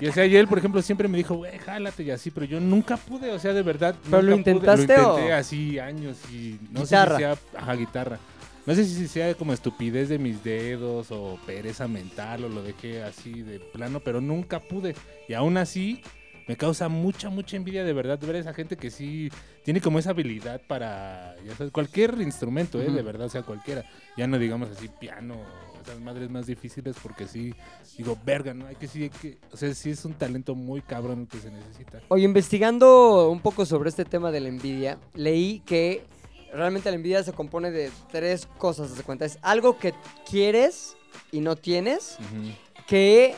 Y 0.01 0.07
o 0.07 0.11
sea, 0.11 0.25
y 0.25 0.35
él, 0.35 0.47
por 0.47 0.57
ejemplo, 0.57 0.81
siempre 0.81 1.07
me 1.07 1.17
dijo, 1.17 1.35
güey, 1.35 1.57
jálate 1.59 2.03
y 2.03 2.11
así, 2.11 2.31
pero 2.31 2.45
yo 2.45 2.59
nunca 2.59 2.97
pude, 2.97 3.31
o 3.31 3.39
sea, 3.39 3.53
de 3.53 3.61
verdad. 3.61 3.95
¿Pero 4.03 4.21
lo 4.21 4.31
nunca 4.31 4.43
pude. 4.43 4.51
intentaste 4.51 4.97
Lo 4.97 5.09
intenté 5.13 5.33
o? 5.33 5.35
así 5.37 5.79
años 5.79 6.17
y 6.31 6.57
no 6.71 6.81
Guitarra. 6.81 7.11
sé 7.11 7.15
si 7.15 7.21
sea, 7.21 7.37
ajá, 7.61 7.73
guitarra. 7.75 8.19
No 8.65 8.73
sé 8.73 8.85
si 8.85 9.07
sea 9.07 9.33
como 9.35 9.53
estupidez 9.53 10.09
de 10.09 10.17
mis 10.17 10.43
dedos 10.43 11.07
o 11.11 11.37
pereza 11.45 11.87
mental 11.87 12.45
o 12.45 12.49
lo 12.49 12.63
dejé 12.63 13.03
así 13.03 13.41
de 13.43 13.59
plano, 13.59 13.99
pero 13.99 14.19
nunca 14.21 14.59
pude. 14.59 14.95
Y 15.27 15.33
aún 15.33 15.57
así 15.57 16.01
me 16.47 16.57
causa 16.57 16.89
mucha, 16.89 17.29
mucha 17.29 17.55
envidia 17.55 17.83
de 17.83 17.93
verdad 17.93 18.19
ver 18.19 18.35
a 18.35 18.39
esa 18.39 18.53
gente 18.53 18.75
que 18.75 18.91
sí 18.91 19.29
tiene 19.63 19.81
como 19.81 19.99
esa 19.99 20.11
habilidad 20.11 20.61
para, 20.67 21.35
ya 21.45 21.55
sabes, 21.55 21.71
cualquier 21.71 22.19
instrumento, 22.21 22.81
¿eh? 22.81 22.91
De 22.91 23.01
verdad, 23.01 23.27
o 23.27 23.29
sea, 23.29 23.43
cualquiera. 23.43 23.83
Ya 24.17 24.27
no 24.27 24.37
digamos 24.37 24.69
así 24.69 24.87
piano 24.87 25.35
esas 25.83 25.99
madres 25.99 26.29
más 26.29 26.45
difíciles 26.47 26.95
porque 27.01 27.27
sí, 27.27 27.53
digo, 27.97 28.17
verga, 28.25 28.53
¿no? 28.53 28.67
Hay 28.67 28.75
que 28.75 28.87
sí, 28.87 29.03
hay 29.03 29.09
que, 29.09 29.37
o 29.51 29.57
sea, 29.57 29.73
sí 29.73 29.91
es 29.91 30.05
un 30.05 30.13
talento 30.13 30.55
muy 30.55 30.81
cabrón 30.81 31.27
que 31.27 31.37
se 31.39 31.51
necesita. 31.51 32.01
Oye, 32.07 32.23
investigando 32.23 33.29
un 33.29 33.39
poco 33.39 33.65
sobre 33.65 33.89
este 33.89 34.05
tema 34.05 34.31
de 34.31 34.39
la 34.39 34.49
envidia, 34.49 34.97
leí 35.13 35.61
que 35.65 36.03
realmente 36.53 36.89
la 36.89 36.95
envidia 36.95 37.23
se 37.23 37.33
compone 37.33 37.71
de 37.71 37.91
tres 38.11 38.47
cosas, 38.57 38.89
¿te 38.89 38.95
das 38.95 39.05
cuenta? 39.05 39.25
Es 39.25 39.39
algo 39.41 39.77
que 39.77 39.93
quieres 40.29 40.95
y 41.31 41.41
no 41.41 41.55
tienes, 41.55 42.17
que 42.87 43.35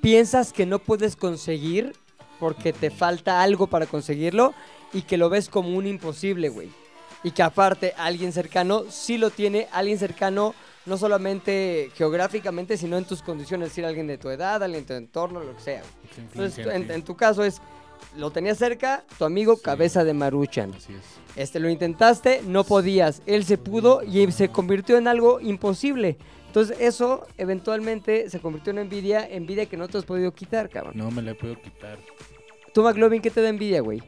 piensas 0.00 0.52
que 0.52 0.66
no 0.66 0.78
puedes 0.78 1.16
conseguir 1.16 1.94
porque 2.38 2.72
te 2.72 2.90
falta 2.90 3.42
algo 3.42 3.66
para 3.66 3.86
conseguirlo 3.86 4.54
y 4.92 5.02
que 5.02 5.16
lo 5.16 5.28
ves 5.28 5.48
como 5.48 5.76
un 5.76 5.86
imposible, 5.86 6.48
güey. 6.48 6.70
Y 7.24 7.32
que 7.32 7.42
aparte 7.42 7.94
alguien 7.96 8.32
cercano 8.32 8.84
sí 8.90 9.18
lo 9.18 9.30
tiene, 9.30 9.68
alguien 9.72 9.98
cercano 9.98 10.54
no 10.86 10.96
solamente 10.96 11.90
geográficamente, 11.94 12.76
sino 12.76 12.96
en 12.96 13.04
tus 13.04 13.22
condiciones, 13.22 13.66
es 13.66 13.72
decir, 13.72 13.84
alguien 13.84 14.06
de 14.06 14.18
tu 14.18 14.30
edad, 14.30 14.62
alguien 14.62 14.82
de 14.84 14.86
tu 14.86 14.94
entorno, 14.94 15.40
lo 15.40 15.54
que 15.56 15.62
sea. 15.62 15.82
güey. 15.82 16.28
Entonces, 16.32 16.66
en, 16.90 17.02
tu 17.02 17.16
caso 17.16 17.44
es, 17.44 17.60
lo 18.16 18.30
tenías 18.30 18.56
cerca, 18.56 19.04
tu 19.18 19.24
amigo 19.24 19.56
Sí. 19.56 19.62
cabeza 19.62 20.04
de 20.04 20.14
maruchan. 20.14 20.72
Así 20.74 20.94
es. 20.94 21.02
Este, 21.36 21.60
lo 21.60 21.68
intentaste, 21.68 22.42
no 22.46 22.64
podías. 22.64 23.22
Él 23.26 23.44
se 23.44 23.58
pudo 23.58 24.02
y 24.02 24.30
se 24.32 24.48
convirtió 24.48 24.96
en 24.96 25.08
algo 25.08 25.40
imposible. 25.40 26.16
Entonces, 26.48 26.76
eso 26.80 27.26
eventualmente 27.36 28.28
se 28.30 28.40
convirtió 28.40 28.72
en 28.72 28.78
envidia, 28.80 29.26
envidia 29.28 29.66
que 29.66 29.76
no 29.76 29.86
te 29.88 29.98
has 29.98 30.04
podido 30.04 30.32
quitar, 30.34 30.68
cabrón. 30.68 30.94
No 30.96 31.10
me 31.10 31.22
la 31.22 31.34
puedo 31.34 31.60
quitar. 31.60 31.98
Tú, 32.74 32.82
McLovin, 32.82 33.22
¿qué 33.22 33.30
te 33.30 33.40
da 33.42 33.48
envidia, 33.48 33.80
güey? 33.80 34.02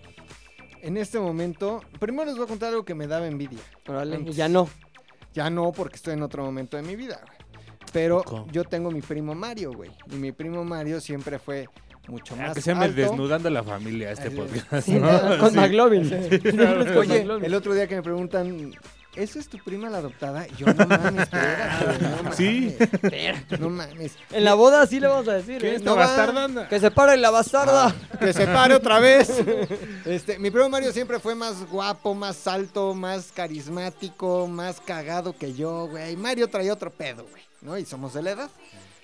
En 0.83 0.97
este 0.97 1.19
momento, 1.21 1.81
primero 1.99 2.25
les 2.25 2.37
voy 2.37 2.45
a 2.45 2.49
contar 2.49 2.71
algo 2.71 2.85
que 2.85 2.95
me 2.95 3.07
daba 3.07 3.27
envidia. 3.27 3.61
Órale, 3.87 4.25
ya 4.33 4.49
no. 4.49 4.69
Ya 5.35 5.49
no, 5.51 5.71
porque 5.73 5.97
estoy 5.97 6.15
en 6.15 6.23
otro 6.23 6.43
momento 6.45 6.77
de 6.77 6.83
mi 6.83 6.97
vida, 6.97 7.21
güey. 7.25 7.39
Pero 7.93 8.25
yo 8.51 8.65
tengo 8.65 8.91
mi 8.91 9.01
primo 9.03 9.35
Mario, 9.35 9.73
güey. 9.73 9.91
Y 10.11 10.15
mi 10.17 10.33
primo 10.33 10.65
Mario 10.65 11.01
siempre 11.01 11.39
fue 11.39 11.69
mucho 12.09 12.35
Ah, 12.39 12.47
más 12.49 12.55
que 12.55 12.63
se 12.63 12.75
me 12.75 12.87
alto. 12.87 12.97
desnudando 13.01 13.51
la 13.51 13.63
familia 13.63 14.11
este 14.13 14.29
Así 14.29 14.37
podcast. 14.37 14.87
Sí, 14.87 14.99
¿no? 14.99 15.39
con 15.39 15.51
Sí. 15.51 15.57
McLovin. 15.57 16.11
Oye, 16.97 17.27
el 17.43 17.55
otro 17.55 17.75
día 17.75 17.87
que 17.87 17.97
me 17.97 18.03
preguntan, 18.03 18.73
¿eso 19.15 19.39
es 19.39 19.49
tu 19.49 19.59
prima 19.59 19.89
la 19.91 19.99
adoptada? 19.99 20.47
Y 20.47 20.57
yo, 20.57 20.67
no 20.67 20.87
mames, 20.87 21.23
espérate, 21.23 21.99
no 21.99 22.17
mames. 22.23 22.37
Sí. 22.37 22.77
No 23.59 23.71
mames. 23.71 24.17
En 24.31 24.45
la 24.45 24.55
boda 24.55 24.87
sí 24.87 25.01
le 25.01 25.09
vamos 25.09 25.29
a 25.29 25.35
decir, 25.35 25.61
¿Qué 25.61 25.73
¿eh? 25.73 25.75
es 25.77 25.83
No 25.83 25.97
va. 25.97 26.69
Que 26.69 26.81
se 26.81 26.91
pare 26.91 27.17
la 27.17 27.31
bastarda. 27.31 27.95
Que 28.19 28.33
se 28.33 28.47
pare 28.47 28.75
otra 28.75 28.99
vez. 29.01 29.31
Este, 30.05 30.39
mi 30.39 30.51
primo 30.51 30.69
Mario 30.69 30.93
siempre 30.93 31.19
fue 31.21 31.35
más 31.35 31.69
guapo, 31.69 32.15
más 32.15 32.47
alto, 32.47 32.95
más 32.95 33.33
carismático, 33.33 34.47
más 34.49 34.81
cagado 34.81 35.37
que 35.37 35.55
yo, 35.55 35.89
güey. 35.89 36.17
Mario 36.17 36.49
traía 36.49 36.73
otro 36.73 36.91
pedo, 36.91 37.27
güey, 37.31 37.43
¿no? 37.61 37.79
Y 37.79 37.85
somos 37.85 38.15
de 38.15 38.23
la 38.23 38.31
edad. 38.31 38.51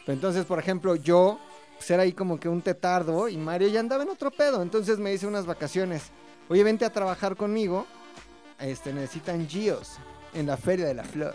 Pero 0.05 0.15
entonces, 0.15 0.45
por 0.45 0.59
ejemplo, 0.59 0.97
yo 0.97 1.39
pues 1.77 1.91
era 1.91 2.05
ahí 2.05 2.13
como 2.13 2.41
que 2.41 2.49
un 2.49 2.63
tetardo 2.63 3.29
y 3.29 3.37
Mario 3.37 3.69
ya 3.69 3.81
andaba 3.81 4.03
en 4.03 4.09
otro 4.09 4.31
pedo. 4.31 4.63
Entonces 4.63 4.99
me 4.99 5.13
hice 5.13 5.27
unas 5.27 5.47
vacaciones. 5.47 6.05
Oye, 6.49 6.65
vente 6.65 6.85
a 6.85 6.91
trabajar 6.93 7.37
conmigo. 7.37 7.87
Este, 8.59 8.93
necesitan 8.93 9.47
Gios 9.49 9.97
en 10.35 10.47
la 10.47 10.57
Feria 10.57 10.87
de 10.87 10.95
la 10.95 11.05
Flor. 11.05 11.35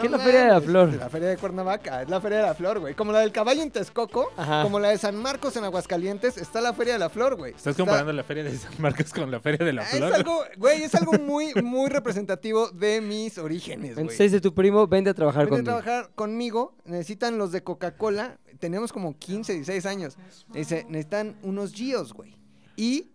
¿Qué 0.00 0.06
es 0.06 0.10
la 0.10 0.18
Feria 0.18 0.44
de 0.44 0.48
la 0.52 0.60
Flor? 0.62 0.94
La 0.94 1.10
Feria 1.10 1.28
de 1.28 1.36
Cuernavaca, 1.36 2.00
es 2.00 2.08
la 2.08 2.18
Feria 2.18 2.38
de 2.38 2.44
la 2.44 2.54
Flor, 2.54 2.80
güey. 2.80 2.94
Como 2.94 3.12
la 3.12 3.18
del 3.18 3.30
caballo 3.30 3.60
en 3.62 3.70
Texcoco, 3.70 4.32
Ajá. 4.38 4.62
como 4.62 4.78
la 4.80 4.88
de 4.88 4.96
San 4.96 5.14
Marcos 5.16 5.54
en 5.56 5.64
Aguascalientes, 5.64 6.38
está 6.38 6.62
la 6.62 6.72
Feria 6.72 6.94
de 6.94 6.98
la 6.98 7.10
Flor, 7.10 7.36
güey. 7.36 7.50
Estás 7.50 7.72
Está- 7.72 7.82
comparando 7.82 8.10
la 8.14 8.24
feria 8.24 8.42
de 8.42 8.56
San 8.56 8.72
Marcos 8.78 9.12
con 9.12 9.30
la 9.30 9.38
feria 9.40 9.66
de 9.66 9.74
la 9.74 9.82
es 9.82 9.90
flor. 9.90 10.14
algo, 10.14 10.44
güey, 10.56 10.82
es 10.84 10.94
algo 10.94 11.12
muy, 11.18 11.52
muy 11.62 11.90
representativo 11.90 12.70
de 12.70 13.02
mis 13.02 13.36
orígenes, 13.36 13.92
güey. 13.92 14.04
Entonces 14.04 14.32
dice 14.32 14.40
tu 14.40 14.54
primo, 14.54 14.86
vente 14.86 15.10
a 15.10 15.14
trabajar 15.14 15.44
Vente 15.44 15.56
a 15.56 15.58
conmigo. 15.74 15.82
trabajar 15.82 16.10
conmigo, 16.14 16.74
necesitan 16.86 17.36
los 17.36 17.52
de 17.52 17.62
Coca-Cola, 17.62 18.38
tenemos 18.60 18.94
como 18.94 19.18
15, 19.18 19.52
16 19.52 19.84
años. 19.84 20.16
Dice, 20.54 20.86
necesitan 20.88 21.36
unos 21.42 21.74
Gios, 21.74 22.14
güey. 22.14 22.34
Y 22.76 23.11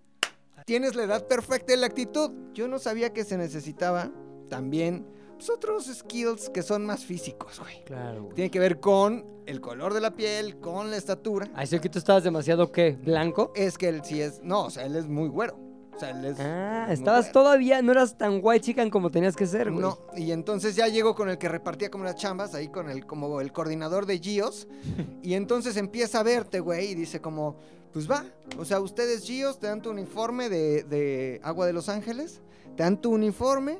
tienes 0.67 0.95
la 0.95 1.03
edad 1.03 1.25
perfecta 1.25 1.73
y 1.73 1.77
la 1.77 1.87
actitud. 1.87 2.29
Yo 2.53 2.67
no 2.67 2.77
sabía 2.77 3.13
que 3.13 3.23
se 3.23 3.37
necesitaba 3.37 4.11
también 4.49 5.07
pues, 5.37 5.49
otros 5.49 5.85
skills 5.85 6.49
que 6.49 6.61
son 6.61 6.85
más 6.85 7.05
físicos, 7.05 7.57
güey. 7.61 7.85
Claro, 7.85 8.23
güey. 8.23 8.35
Tiene 8.35 8.51
que 8.51 8.59
ver 8.59 8.81
con 8.81 9.25
el 9.45 9.61
color 9.61 9.93
de 9.93 10.01
la 10.01 10.11
piel, 10.11 10.59
con 10.59 10.91
la 10.91 10.97
estatura. 10.97 11.49
Ay, 11.55 11.67
sí 11.67 11.79
que 11.79 11.87
tú 11.87 11.99
estabas 11.99 12.25
demasiado, 12.25 12.69
¿qué? 12.69 12.97
¿Blanco? 13.01 13.53
Es 13.55 13.77
que 13.77 13.87
él 13.87 14.01
sí 14.03 14.21
es, 14.21 14.43
no, 14.43 14.65
o 14.65 14.69
sea, 14.69 14.85
él 14.85 14.97
es 14.97 15.07
muy 15.07 15.29
güero. 15.29 15.57
O 15.95 15.99
sea, 15.99 16.09
él 16.09 16.25
es... 16.25 16.37
Ah, 16.41 16.87
estabas 16.91 17.27
güero. 17.27 17.33
todavía, 17.33 17.81
no 17.81 17.93
eras 17.93 18.17
tan 18.17 18.41
white 18.43 18.65
chican 18.65 18.89
como 18.89 19.09
tenías 19.09 19.37
que 19.37 19.47
ser, 19.47 19.71
güey. 19.71 19.81
No, 19.81 19.99
y 20.17 20.31
entonces 20.31 20.75
ya 20.75 20.89
llego 20.89 21.15
con 21.15 21.29
el 21.29 21.37
que 21.37 21.47
repartía 21.47 21.89
como 21.89 22.03
las 22.03 22.15
chambas, 22.15 22.53
ahí 22.53 22.67
con 22.67 22.89
el, 22.89 23.05
como 23.05 23.39
el 23.39 23.53
coordinador 23.53 24.05
de 24.05 24.19
Gios, 24.19 24.67
y 25.23 25.35
entonces 25.35 25.77
empieza 25.77 26.19
a 26.19 26.23
verte, 26.23 26.59
güey, 26.59 26.91
y 26.91 26.95
dice 26.95 27.21
como, 27.21 27.55
pues 27.97 28.11
va, 28.11 28.23
o 28.59 28.63
sea, 28.63 28.79
ustedes 28.79 29.23
Gios 29.25 29.57
te 29.57 29.65
dan 29.65 29.81
tu 29.81 29.89
uniforme 29.89 30.49
de, 30.49 30.83
de 30.83 31.41
Agua 31.41 31.65
de 31.65 31.73
Los 31.73 31.89
Ángeles, 31.89 32.41
te 32.75 32.83
dan 32.83 33.01
tu 33.01 33.09
uniforme, 33.09 33.79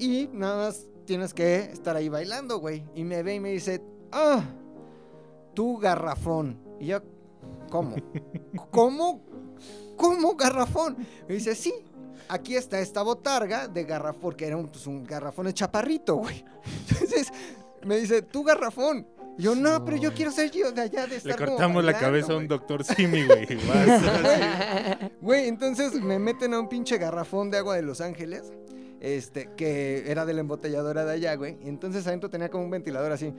y 0.00 0.28
nada 0.32 0.66
más 0.66 0.88
tienes 1.04 1.32
que 1.32 1.60
estar 1.70 1.94
ahí 1.94 2.08
bailando, 2.08 2.58
güey. 2.58 2.84
Y 2.96 3.04
me 3.04 3.22
ve 3.22 3.36
y 3.36 3.40
me 3.40 3.50
dice, 3.50 3.80
ah, 4.10 4.42
tú 5.54 5.78
garrafón. 5.78 6.58
Y 6.80 6.86
yo, 6.86 6.98
¿cómo? 7.70 7.94
¿Cómo? 8.72 9.22
¿Cómo 9.96 10.34
garrafón? 10.34 10.96
Me 11.28 11.34
dice, 11.34 11.54
sí, 11.54 11.72
aquí 12.28 12.56
está 12.56 12.80
esta 12.80 13.02
botarga 13.02 13.68
de 13.68 13.84
garrafón, 13.84 14.20
porque 14.22 14.48
era 14.48 14.56
un, 14.56 14.66
pues, 14.66 14.88
un 14.88 15.04
garrafón 15.04 15.46
de 15.46 15.54
chaparrito, 15.54 16.16
güey. 16.16 16.44
Entonces 16.90 17.28
me 17.84 17.96
dice, 17.98 18.22
tú 18.22 18.42
garrafón. 18.42 19.06
Yo, 19.38 19.54
no, 19.54 19.84
pero 19.84 19.96
yo 19.96 20.12
quiero 20.12 20.30
ser 20.30 20.50
yo 20.50 20.72
de 20.72 20.82
allá 20.82 21.02
de 21.02 21.08
Le 21.08 21.16
estar 21.16 21.36
como 21.36 21.50
cortamos 21.50 21.84
la 21.84 21.98
cabeza 21.98 22.32
a 22.32 22.36
un 22.36 22.46
güey". 22.46 22.48
doctor 22.48 22.84
Simi, 22.84 23.24
güey. 23.24 23.46
Güey, 25.20 25.48
entonces 25.48 25.94
me 25.94 26.18
meten 26.18 26.52
a 26.54 26.60
un 26.60 26.68
pinche 26.68 26.98
garrafón 26.98 27.50
de 27.50 27.58
agua 27.58 27.76
de 27.76 27.82
Los 27.82 28.00
Ángeles. 28.00 28.52
Este, 29.00 29.50
que 29.56 30.04
era 30.06 30.24
de 30.24 30.32
la 30.32 30.40
embotelladora 30.40 31.04
de 31.04 31.12
allá, 31.12 31.34
güey. 31.34 31.56
Y 31.64 31.68
entonces 31.68 32.06
adentro 32.06 32.30
tenía 32.30 32.50
como 32.50 32.62
un 32.64 32.70
ventilador 32.70 33.10
así. 33.10 33.34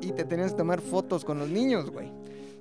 Y 0.00 0.12
te 0.12 0.24
tenías 0.24 0.50
que 0.52 0.58
tomar 0.58 0.82
fotos 0.82 1.24
con 1.24 1.38
los 1.38 1.48
niños, 1.48 1.90
güey. 1.90 2.12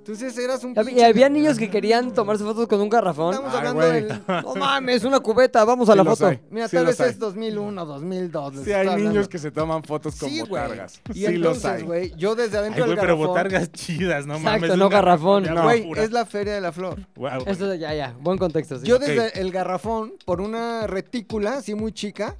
Entonces 0.07 0.37
eras 0.37 0.63
un 0.63 0.71
Y 0.71 0.75
pinche... 0.75 1.03
había 1.03 1.29
niños 1.29 1.57
que 1.57 1.67
querían 1.67 2.13
tomarse 2.13 2.43
fotos 2.43 2.67
con 2.67 2.79
un 2.79 2.89
garrafón. 2.89 3.33
Estamos 3.33 3.51
Ay, 3.53 3.57
hablando 3.57 3.81
güey. 3.81 4.03
del... 4.03 4.21
No 4.43 4.55
mames, 4.55 5.03
una 5.03 5.19
cubeta, 5.19 5.65
vamos 5.65 5.89
a 5.89 5.93
Sí 5.93 5.97
la 5.97 6.03
los 6.03 6.19
foto. 6.19 6.29
hay. 6.29 6.39
Mira, 6.51 6.67
Sí 6.67 6.75
tal 6.75 6.85
los 6.85 6.97
vez 6.97 7.01
hay. 7.07 7.09
es 7.13 7.19
2001, 7.19 7.85
2002. 7.85 8.55
les 8.55 8.65
Sí, 8.65 8.71
hay 8.73 8.95
niños 9.01 9.27
que 9.27 9.39
se 9.39 9.49
toman 9.49 9.83
fotos 9.83 10.15
con 10.17 10.29
Sí, 10.29 10.41
güey. 10.41 10.61
botargas. 10.61 11.01
Y 11.09 11.13
sí 11.13 11.37
los 11.37 11.55
entonces, 11.57 11.65
hay. 11.65 11.81
güey, 11.81 12.13
yo 12.15 12.35
desde 12.35 12.57
Ay, 12.57 12.61
adentro 12.65 12.85
güey, 12.85 12.95
del 12.95 12.99
pero 13.03 13.13
garrafón... 13.17 13.27
botargas 13.27 13.71
chidas, 13.71 14.27
no 14.27 14.35
Exacto, 14.35 14.59
mames. 14.61 14.77
no 14.77 14.89
garrafón. 14.89 15.43
No. 15.45 15.63
Güey, 15.63 15.91
es 15.97 16.11
la 16.11 16.25
Feria 16.27 16.53
de 16.53 16.61
la 16.61 16.71
Flor. 16.71 16.99
Guau, 17.15 17.39
güey. 17.41 17.51
Esto 17.51 17.73
ya, 17.73 17.93
ya, 17.95 18.15
buen 18.19 18.37
contexto. 18.37 18.77
sí. 18.77 18.85
Yo 18.85 18.97
Ok. 18.97 19.01
desde 19.05 19.39
el 19.41 19.51
garrafón, 19.51 20.13
por 20.25 20.39
una 20.39 20.85
retícula 20.85 21.55
así 21.57 21.73
muy 21.73 21.91
chica, 21.91 22.35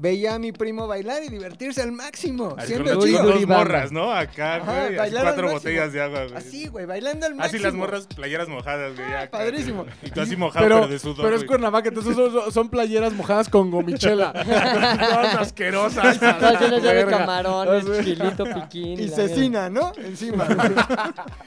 veía 0.00 0.34
a 0.34 0.38
mi 0.38 0.50
primo 0.50 0.86
bailar 0.86 1.22
y 1.22 1.28
divertirse 1.28 1.82
al 1.82 1.92
máximo. 1.92 2.56
Con 2.56 2.66
Duri, 2.66 2.84
las 2.84 3.04
chido. 3.04 3.22
dos 3.22 3.46
morras, 3.46 3.92
¿no? 3.92 4.10
Acá, 4.12 4.56
Ajá, 4.56 4.86
güey. 4.86 4.98
así 4.98 5.16
al 5.16 5.22
cuatro 5.22 5.50
botellas 5.52 5.92
de 5.92 6.00
agua, 6.02 6.22
güey. 6.24 6.36
Así, 6.36 6.66
güey, 6.68 6.86
bailando 6.86 7.26
al 7.26 7.34
máximo. 7.34 7.56
Así 7.56 7.62
las 7.62 7.74
morras, 7.74 8.06
playeras 8.06 8.48
mojadas, 8.48 8.96
güey. 8.96 9.12
Ah, 9.12 9.20
acá, 9.22 9.38
padrísimo. 9.38 9.82
güey. 9.84 9.94
Y 10.02 10.10
tú 10.10 10.20
así 10.22 10.36
mojado, 10.38 10.64
pero, 10.64 10.76
Pero, 10.80 10.88
de 10.88 10.98
sudor, 10.98 11.16
pero 11.24 11.28
es 11.36 11.40
güey. 11.42 11.46
Cuernavaca, 11.48 11.88
entonces 11.90 12.16
son, 12.16 12.50
son- 12.52 12.68
playeras 12.70 13.12
mojadas 13.12 13.48
con 13.50 13.70
gomichela. 13.70 14.32
Todas 14.32 15.34
asquerosas. 15.36 16.18
Todas 16.38 16.60
llenas 16.60 16.82
de 16.82 17.06
camarones, 17.06 18.04
chilito, 18.04 18.44
piquín. 18.44 19.00
Y 19.00 19.08
cecina, 19.08 19.68
¿no? 19.68 19.92
Encima. 19.98 20.46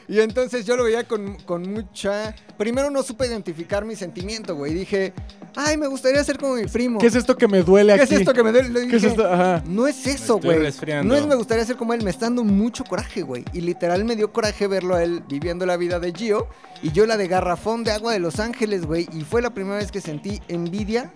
y 0.07 0.19
entonces 0.19 0.65
yo 0.65 0.75
lo 0.77 0.83
veía 0.83 1.05
con, 1.05 1.35
con 1.37 1.63
mucha... 1.73 2.35
Primero 2.57 2.91
no 2.91 3.01
supe 3.03 3.25
identificar 3.25 3.83
mi 3.83 3.95
sentimiento, 3.95 4.55
güey. 4.55 4.73
Dije, 4.73 5.13
ay, 5.55 5.75
me 5.77 5.87
gustaría 5.87 6.23
ser 6.23 6.37
como 6.37 6.55
mi 6.55 6.65
primo. 6.67 6.99
¿Qué 6.99 7.07
es 7.07 7.15
esto 7.15 7.35
que 7.35 7.47
me 7.47 7.63
duele 7.63 7.95
¿Qué 7.95 8.01
aquí? 8.03 8.13
es 8.13 8.19
esto 8.21 8.33
que 8.33 8.42
me 8.43 8.51
duele? 8.51 8.69
Le 8.69 8.87
¿Qué 8.87 8.95
es 8.97 9.01
dije, 9.01 9.07
esto? 9.07 9.27
Ajá. 9.27 9.63
No 9.65 9.87
es 9.87 10.05
eso, 10.07 10.39
güey. 10.39 10.59
No 11.03 11.15
es 11.15 11.25
me 11.25 11.35
gustaría 11.35 11.65
ser 11.65 11.77
como 11.77 11.93
él, 11.93 12.03
me 12.03 12.09
está 12.09 12.25
dando 12.25 12.43
mucho 12.43 12.83
coraje, 12.83 13.21
güey. 13.21 13.45
Y 13.53 13.61
literal 13.61 14.05
me 14.05 14.15
dio 14.15 14.31
coraje 14.31 14.67
verlo 14.67 14.95
a 14.95 15.03
él 15.03 15.23
viviendo 15.27 15.65
la 15.65 15.77
vida 15.77 15.99
de 15.99 16.11
Gio 16.11 16.47
y 16.81 16.91
yo 16.91 17.05
la 17.05 17.17
de 17.17 17.27
garrafón 17.27 17.83
de 17.83 17.91
agua 17.91 18.13
de 18.13 18.19
Los 18.19 18.39
Ángeles, 18.39 18.85
güey. 18.85 19.07
Y 19.13 19.21
fue 19.21 19.41
la 19.41 19.53
primera 19.53 19.77
vez 19.77 19.91
que 19.91 20.01
sentí 20.01 20.41
envidia, 20.47 21.11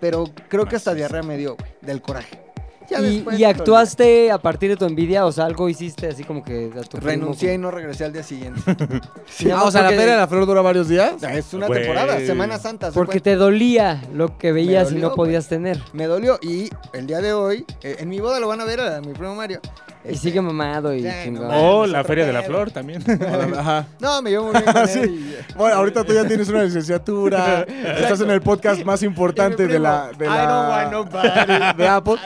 pero 0.00 0.24
creo 0.48 0.66
que 0.66 0.76
hasta 0.76 0.94
diarrea 0.94 1.22
me 1.22 1.36
dio, 1.36 1.56
güey, 1.56 1.70
del 1.82 2.02
coraje. 2.02 2.49
Ya 2.90 3.00
¿Y, 3.00 3.14
después 3.16 3.38
y 3.38 3.42
lo 3.42 3.48
actuaste 3.48 4.30
a 4.32 4.38
partir 4.38 4.70
de 4.70 4.76
tu 4.76 4.84
envidia? 4.84 5.24
O 5.26 5.32
sea, 5.32 5.44
algo 5.46 5.68
hiciste 5.68 6.08
así 6.08 6.24
como 6.24 6.42
que 6.42 6.70
a 6.76 6.80
tu 6.82 6.98
primo, 6.98 7.06
Renuncié 7.06 7.54
y 7.54 7.58
no 7.58 7.70
regresé 7.70 8.04
al 8.04 8.12
día 8.12 8.22
siguiente. 8.24 8.60
Nada 9.44 9.60
Ah, 9.60 9.64
o 9.64 9.70
sea, 9.70 9.82
la 9.82 9.88
Feria 9.90 10.12
de 10.12 10.16
la 10.16 10.26
Flor 10.26 10.44
dura 10.46 10.60
varios 10.60 10.88
días. 10.88 11.22
Es 11.22 11.54
una 11.54 11.66
Güey. 11.68 11.80
temporada, 11.82 12.18
Semana 12.20 12.58
Santa. 12.58 12.88
¿se 12.88 12.92
Porque 12.94 13.12
cuenta? 13.20 13.24
te 13.30 13.36
dolía 13.36 14.02
lo 14.12 14.36
que 14.36 14.52
veías 14.52 14.90
y 14.92 14.96
no 14.96 15.14
podías 15.14 15.48
tener. 15.48 15.80
Me 15.92 16.06
dolió 16.06 16.38
y 16.42 16.68
el 16.92 17.06
día 17.06 17.20
de 17.20 17.32
hoy, 17.32 17.64
eh, 17.82 17.96
en 18.00 18.08
mi 18.08 18.18
boda 18.20 18.40
lo 18.40 18.48
van 18.48 18.60
a 18.60 18.64
ver 18.64 18.80
a 18.80 19.00
mi 19.00 19.12
primo 19.12 19.34
Mario. 19.34 19.60
Y 20.02 20.08
Este, 20.12 20.20
sigue 20.28 20.40
mamado 20.40 20.94
y 20.94 21.02
Ya, 21.02 21.24
chingón. 21.24 21.48
no 21.48 21.78
O 21.80 21.86
la 21.86 22.02
Feria 22.04 22.24
de 22.26 22.32
la. 22.32 22.42
Flor 22.42 22.70
también. 22.70 23.02
Ajá. 23.58 23.86
No, 24.00 24.22
me 24.22 24.30
llevo 24.30 24.44
muy 24.50 24.60
bien 24.62 24.72
con 24.72 24.88
Sí. 24.88 24.98
él 25.00 25.10
y- 25.50 25.54
Bueno, 25.54 25.76
ahorita 25.76 26.04
tú 26.04 26.14
ya 26.14 26.26
tienes 26.26 26.48
una 26.48 26.62
licenciatura, 26.64 27.62
estás 27.98 28.20
en 28.22 28.30
el 28.30 28.40
podcast 28.40 28.82
más 28.84 29.02
importante 29.02 29.66
de 29.66 29.78
la, 29.78 30.10
de 30.16 30.24
I 30.24 30.28
don't 30.28 30.68
want 30.70 30.92
nobody. 30.92 31.76
de 31.76 31.88
Apple 31.88 32.16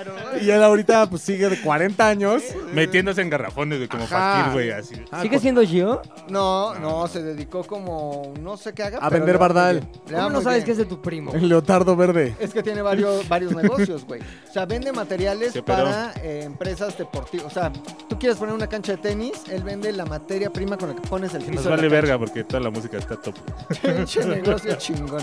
y 0.41 0.51
él 0.51 0.63
ahorita 0.63 1.09
pues 1.11 1.23
sigue 1.23 1.49
de 1.49 1.61
40 1.61 2.09
años. 2.09 2.43
Metiéndose 2.73 3.23
en 3.23 3.31
garrafones 3.31 3.81
de 3.81 3.89
como 3.89 4.07
fakir, 4.07 4.53
güey, 4.53 4.71
así. 4.71 4.95
Ah, 5.11 5.23
¿Sigue 5.23 5.39
siendo 5.39 5.63
Gio? 5.63 6.03
No, 6.29 6.75
no, 6.77 7.07
se 7.09 7.23
dedicó 7.23 7.65
como, 7.65 8.33
no 8.41 8.57
sé 8.57 8.73
qué 8.73 8.83
haga. 8.85 8.99
A 8.99 9.09
vender 9.11 9.39
bardal. 9.39 9.87
¿Cómo 10.09 10.31
no 10.31 10.41
sabes 10.43 10.59
bien. 10.59 10.65
que 10.67 10.71
es 10.73 10.79
de 10.79 10.85
tu 10.87 11.01
primo? 11.03 11.33
El 11.33 11.49
leotardo 11.49 11.95
verde. 11.97 12.35
Es 12.39 12.53
que 12.53 12.63
tiene 12.63 12.83
varios, 12.83 13.29
varios 13.29 13.55
negocios, 13.55 14.05
güey. 14.05 14.21
O 14.49 14.53
sea, 14.53 14.65
vende 14.67 14.93
materiales 14.93 15.55
para 15.65 16.13
eh, 16.23 16.43
empresas 16.45 16.97
deportivas. 16.99 17.47
O 17.47 17.51
sea, 17.51 17.64
tú 17.73 18.19
quieres 18.19 18.39
poner 18.39 18.55
una 18.55 18.67
cancha 18.69 18.93
de 18.93 18.99
tenis, 18.99 19.43
él 19.51 19.63
vende 19.63 19.93
la 19.93 20.05
materia 20.07 20.51
prima 20.51 20.77
con 20.77 20.91
la 20.91 20.95
que 20.95 21.09
pones 21.09 21.33
el 21.35 21.41
piso. 21.43 21.55
Nos 21.55 21.65
de 21.65 21.71
la 21.71 21.77
vale 21.77 21.89
verga 21.89 22.19
porque 22.19 22.45
toda 22.45 22.61
la 22.61 22.71
música 22.71 22.99
está 22.99 23.17
top. 23.17 23.35
Pinche 23.83 24.25
negocio 24.25 24.75
chingón. 24.77 25.23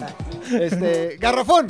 Este, 0.52 1.18
garrafón. 1.20 1.68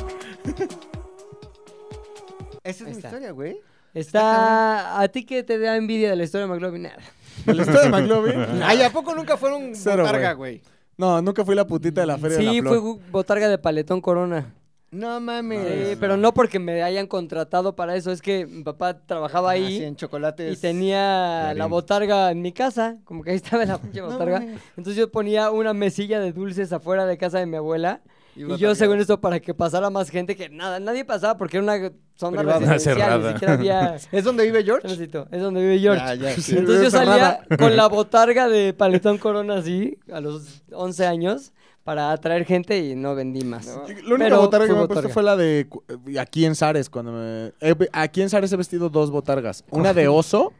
Esa 2.64 2.84
es 2.84 2.90
mi 2.90 2.92
está. 2.92 3.08
historia, 3.08 3.32
güey. 3.32 3.58
Está... 3.94 5.02
¿A 5.02 5.08
ti 5.10 5.26
que 5.26 5.44
te 5.44 5.58
da 5.60 5.76
envidia 5.76 6.10
de 6.12 6.16
la 6.16 6.24
historia 6.24 6.48
de 6.48 6.54
McLovin? 6.54 6.84
Nada. 6.84 6.98
¿El 7.46 7.60
esto 7.60 7.80
de 7.82 7.90
McLovin? 7.90 8.36
Ay, 8.64 8.82
¿a 8.84 8.90
poco 8.92 9.16
nunca 9.16 9.36
fueron 9.38 9.72
Cero, 9.76 10.04
botarga, 10.04 10.34
güey? 10.34 10.62
No, 10.98 11.22
nunca 11.22 11.44
fui 11.44 11.56
la 11.56 11.66
putita 11.66 12.02
de 12.02 12.08
la 12.08 12.18
Feria 12.18 12.38
de 12.38 12.44
Sí, 12.44 12.62
la 12.62 12.70
fue 12.70 12.80
Flor. 12.80 12.84
gu- 12.98 13.02
botarga 13.12 13.50
de 13.50 13.58
paletón 13.58 14.00
corona. 14.02 14.54
No 14.91 15.21
mames. 15.21 15.89
Sí, 15.91 15.97
pero 16.01 16.17
no 16.17 16.34
porque 16.34 16.60
me 16.60 16.84
hayan 16.84 17.08
contratado 17.08 17.75
para 17.77 17.95
eso, 17.95 18.12
es 18.12 18.21
que 18.21 18.45
mi 18.45 18.62
papá 18.63 18.99
trabajaba 19.06 19.51
Ah, 19.51 19.56
sí, 19.56 19.63
ahí 19.63 19.84
en 19.84 19.95
chocolates. 19.95 20.58
y 20.58 20.62
tenía 20.62 21.54
la 21.54 21.65
botarga 21.67 22.30
en 22.32 22.41
mi 22.41 22.51
casa, 22.51 22.97
como 23.06 23.23
que 23.23 23.32
ahí 23.32 23.38
estaba 23.38 23.63
la 23.63 23.77
pinche 23.82 24.01
botarga. 24.01 24.43
Entonces 24.75 24.97
yo 24.97 25.10
ponía 25.10 25.49
una 25.49 25.73
mesilla 25.73 26.19
de 26.19 26.34
dulces 26.34 26.73
afuera 26.73 27.06
de 27.06 27.17
casa 27.17 27.39
de 27.39 27.45
mi 27.45 27.56
abuela 27.56 28.01
y, 28.36 28.58
yo 28.58 28.75
según 28.75 28.99
esto 28.99 29.19
para 29.21 29.39
que 29.39 29.54
pasara 29.54 29.89
más 29.89 30.10
gente 30.10 30.36
que 30.36 30.49
nada, 30.49 30.80
nadie 30.82 31.04
pasaba 31.06 31.38
porque 31.38 31.58
era 31.58 31.63
una 31.63 31.91
zona 32.15 32.38
Privada. 32.39 32.60
residencial, 32.60 32.95
ni 32.97 33.01
Cerrada. 33.01 33.32
siquiera 33.34 33.54
había 33.54 33.95
¿Es 34.12 34.23
donde 34.25 34.43
vive 34.45 34.63
George? 34.63 34.88
Es 34.88 35.41
donde 35.41 35.62
vive 35.62 35.80
George. 35.80 36.04
Ya, 36.06 36.15
ya, 36.15 36.34
sí. 36.36 36.58
Entonces 36.58 36.84
yo 36.84 36.91
salía 36.91 37.45
con 37.58 37.75
la 37.77 37.88
botarga 37.89 38.49
de 38.49 38.73
paletón 38.73 39.17
corona 39.17 39.56
así, 39.56 39.97
a 40.12 40.19
los 40.19 40.63
11 40.71 41.06
años, 41.06 41.54
para 41.84 42.12
atraer 42.12 42.46
gente 42.46 42.78
y 42.80 42.96
no 42.96 43.15
vendí 43.15 43.44
más. 43.44 43.65
No. 43.67 43.84
La 43.88 43.94
única 43.94 44.17
Pero 44.17 44.41
botarga 44.41 44.67
que 44.67 44.72
fue 44.74 44.80
me 44.80 44.86
he 44.86 44.88
puesto 44.88 45.10
fue 45.10 45.24
la 45.24 45.36
de 45.36 45.67
eh, 46.08 46.20
aquí 46.20 46.46
en 46.46 46.56
Zares 46.56 46.89
cuando 46.89 47.12
me 47.12 47.54
he 47.60 47.74
ve- 47.74 47.89
aquí 47.91 48.22
en 48.22 48.30
Zares 48.30 48.52
he 48.54 48.58
vestido 48.58 48.89
dos 48.89 49.10
botargas, 49.12 49.63
una 49.72 49.94
de 49.94 50.08
oso 50.08 50.54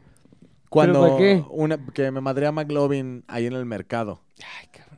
cuando 0.68 1.00
para 1.02 1.16
qué? 1.18 1.44
una 1.50 1.78
que 1.92 2.10
me 2.10 2.20
madrea 2.20 2.50
McLovin 2.50 3.24
ahí 3.28 3.46
en 3.46 3.52
el 3.52 3.64
mercado. 3.66 4.20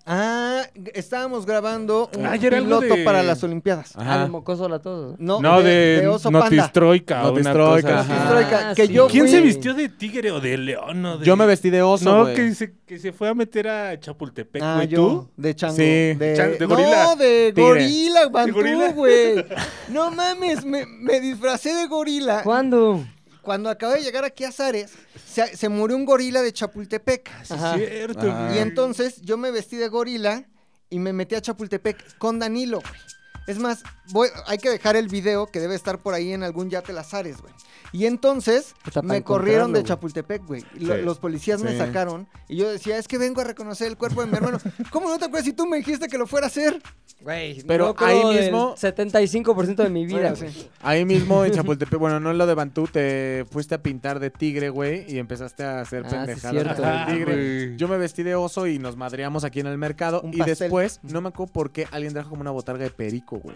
Ah, 0.06 0.66
estábamos 0.92 1.46
grabando 1.46 2.10
un 2.14 2.26
Ah, 2.26 2.36
ya 2.36 2.48
era 2.48 2.58
algo 2.58 2.78
piloto 2.80 2.94
de- 2.96 3.04
para 3.04 3.22
las 3.22 3.42
Olimpiadas. 3.42 3.92
Ah, 3.96 4.24
de 4.24 4.28
mocoso 4.28 4.68
la 4.68 4.78
todo. 4.78 5.16
No, 5.18 5.40
No, 5.40 5.62
de, 5.62 5.70
de, 5.70 6.00
de 6.02 6.08
oso 6.08 6.30
panda. 6.30 6.50
Notistroika. 6.50 7.26
o 7.26 7.32
una 7.32 7.40
Notistroika, 7.54 7.80
cosa 7.88 8.00
ajá. 8.00 8.00
así. 8.02 8.12
Notistroika, 8.34 8.70
Ah, 8.70 8.74
que 8.74 8.86
sí. 8.86 8.92
yo 8.92 9.06
¿Quién 9.08 9.22
fui- 9.24 9.30
se 9.30 9.40
vistió 9.40 9.72
de 9.72 9.88
tigre 9.88 10.30
o 10.30 10.40
de 10.40 10.58
león? 10.58 11.06
o 11.06 11.18
de- 11.18 11.24
Yo 11.24 11.36
me 11.36 11.46
vestí 11.46 11.70
de 11.70 11.80
oso, 11.80 12.04
No, 12.04 12.22
güey. 12.24 12.34
que 12.34 12.54
se, 12.54 12.74
que 12.84 12.98
se 12.98 13.12
fue 13.14 13.30
a 13.30 13.34
meter 13.34 13.66
a 13.66 13.98
Chapultepec, 13.98 14.62
Ah, 14.62 14.74
güey. 14.76 14.88
yo, 14.88 14.96
¿Tú? 14.98 15.30
de 15.38 15.54
chango. 15.56 15.74
Sí. 15.76 15.82
De, 15.82 16.34
Chan- 16.36 16.58
de 16.58 16.66
gorila. 16.66 17.04
No, 17.04 17.16
de 17.16 17.52
Tigre. 17.54 17.68
gorila, 17.70 18.28
Bantú, 18.28 18.54
gorila. 18.54 18.88
güey. 18.92 19.44
No 19.88 20.10
mames, 20.10 20.64
me, 20.66 20.84
me 20.86 21.18
disfracé 21.20 21.72
de 21.74 21.86
gorila. 21.86 22.42
¿Cuándo? 22.42 23.04
Cuando 23.44 23.70
acabé 23.70 23.96
de 23.96 24.02
llegar 24.02 24.24
aquí 24.24 24.44
a 24.44 24.50
Zares, 24.50 24.92
se, 25.26 25.56
se 25.56 25.68
murió 25.68 25.96
un 25.96 26.04
gorila 26.04 26.42
de 26.42 26.52
Chapultepec. 26.52 27.30
Ajá. 27.50 27.76
Cierto. 27.76 28.30
Ajá. 28.30 28.56
Y 28.56 28.58
entonces 28.58 29.20
yo 29.20 29.36
me 29.36 29.50
vestí 29.50 29.76
de 29.76 29.88
gorila 29.88 30.48
y 30.90 30.98
me 30.98 31.12
metí 31.12 31.34
a 31.34 31.40
Chapultepec 31.40 32.18
con 32.18 32.38
Danilo, 32.38 32.80
güey. 32.80 33.00
Es 33.46 33.58
más, 33.58 33.82
voy, 34.08 34.28
hay 34.46 34.56
que 34.56 34.70
dejar 34.70 34.96
el 34.96 35.08
video 35.08 35.46
que 35.46 35.60
debe 35.60 35.74
estar 35.74 36.02
por 36.02 36.14
ahí 36.14 36.32
en 36.32 36.42
algún 36.42 36.70
yate 36.70 36.94
Lazares, 36.94 37.42
güey. 37.42 37.52
Y 37.94 38.06
entonces 38.06 38.74
me 39.04 39.22
corrieron 39.22 39.72
de. 39.72 39.84
Chapultepec, 39.84 40.44
güey. 40.44 40.62
Sí. 40.62 40.84
Los 41.04 41.20
policías 41.20 41.62
me 41.62 41.78
sacaron 41.78 42.26
y 42.48 42.56
yo 42.56 42.68
decía, 42.68 42.98
es 42.98 43.06
que 43.06 43.18
vengo 43.18 43.40
a 43.40 43.44
reconocer 43.44 43.86
el 43.86 43.96
cuerpo 43.96 44.20
de 44.20 44.26
mi 44.26 44.36
hermano. 44.36 44.58
¿Cómo 44.90 45.08
no 45.08 45.16
te 45.16 45.26
acuerdas 45.26 45.44
si 45.44 45.52
tú 45.52 45.64
me 45.66 45.76
dijiste 45.76 46.08
que 46.08 46.18
lo 46.18 46.26
fuera 46.26 46.46
a 46.46 46.48
hacer? 46.48 46.82
Güey, 47.20 47.62
Pero 47.62 47.94
ahí 47.98 48.24
mismo- 48.24 48.74
75% 48.74 49.76
de 49.76 49.90
mi 49.90 50.06
vida, 50.06 50.32
Bueno, 50.32 50.36
sí. 50.36 50.68
Ahí 50.82 51.04
mismo 51.04 51.44
en 51.44 51.52
Chapultepec, 51.54 51.96
bueno, 52.00 52.18
no 52.18 52.32
en 52.32 52.38
lo 52.38 52.46
de 52.46 52.54
Bantú, 52.54 52.88
te 52.88 53.46
fuiste 53.48 53.76
a 53.76 53.82
pintar 53.82 54.18
de 54.18 54.30
tigre, 54.30 54.70
güey, 54.70 55.04
y 55.08 55.18
empezaste 55.18 55.62
a 55.62 55.80
hacer 55.80 56.02
Ah, 56.04 56.08
pendejadas 56.10 56.80
Ah, 56.82 57.06
tigre. 57.08 57.76
Yo 57.76 57.86
me 57.86 57.96
vestí 57.96 58.24
de 58.24 58.34
oso 58.34 58.66
y 58.66 58.80
nos 58.80 58.96
madreamos 58.96 59.44
aquí 59.44 59.60
en 59.60 59.68
el 59.68 59.78
mercado. 59.78 60.20
Un 60.22 60.34
y 60.34 60.38
pastel. 60.38 60.56
después, 60.58 60.98
no 61.04 61.20
me 61.20 61.28
acuerdo 61.28 61.52
por 61.52 61.70
qué, 61.70 61.86
alguien 61.92 62.12
trajo 62.12 62.30
como 62.30 62.40
una 62.42 62.50
botarga 62.50 62.82
de 62.82 62.90
perico, 62.90 63.38
güey. 63.38 63.54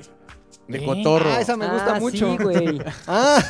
De 0.69 0.79
¿Eh? 0.79 0.85
cotorro. 0.87 1.29
Ah, 1.29 1.41
esa 1.41 1.57
me 1.57 1.67
gusta 1.69 1.97
Ah, 1.97 2.01
mucho. 2.01 2.37
Sí, 2.39 2.43
güey. 2.45 2.79
Ah, 3.09 3.43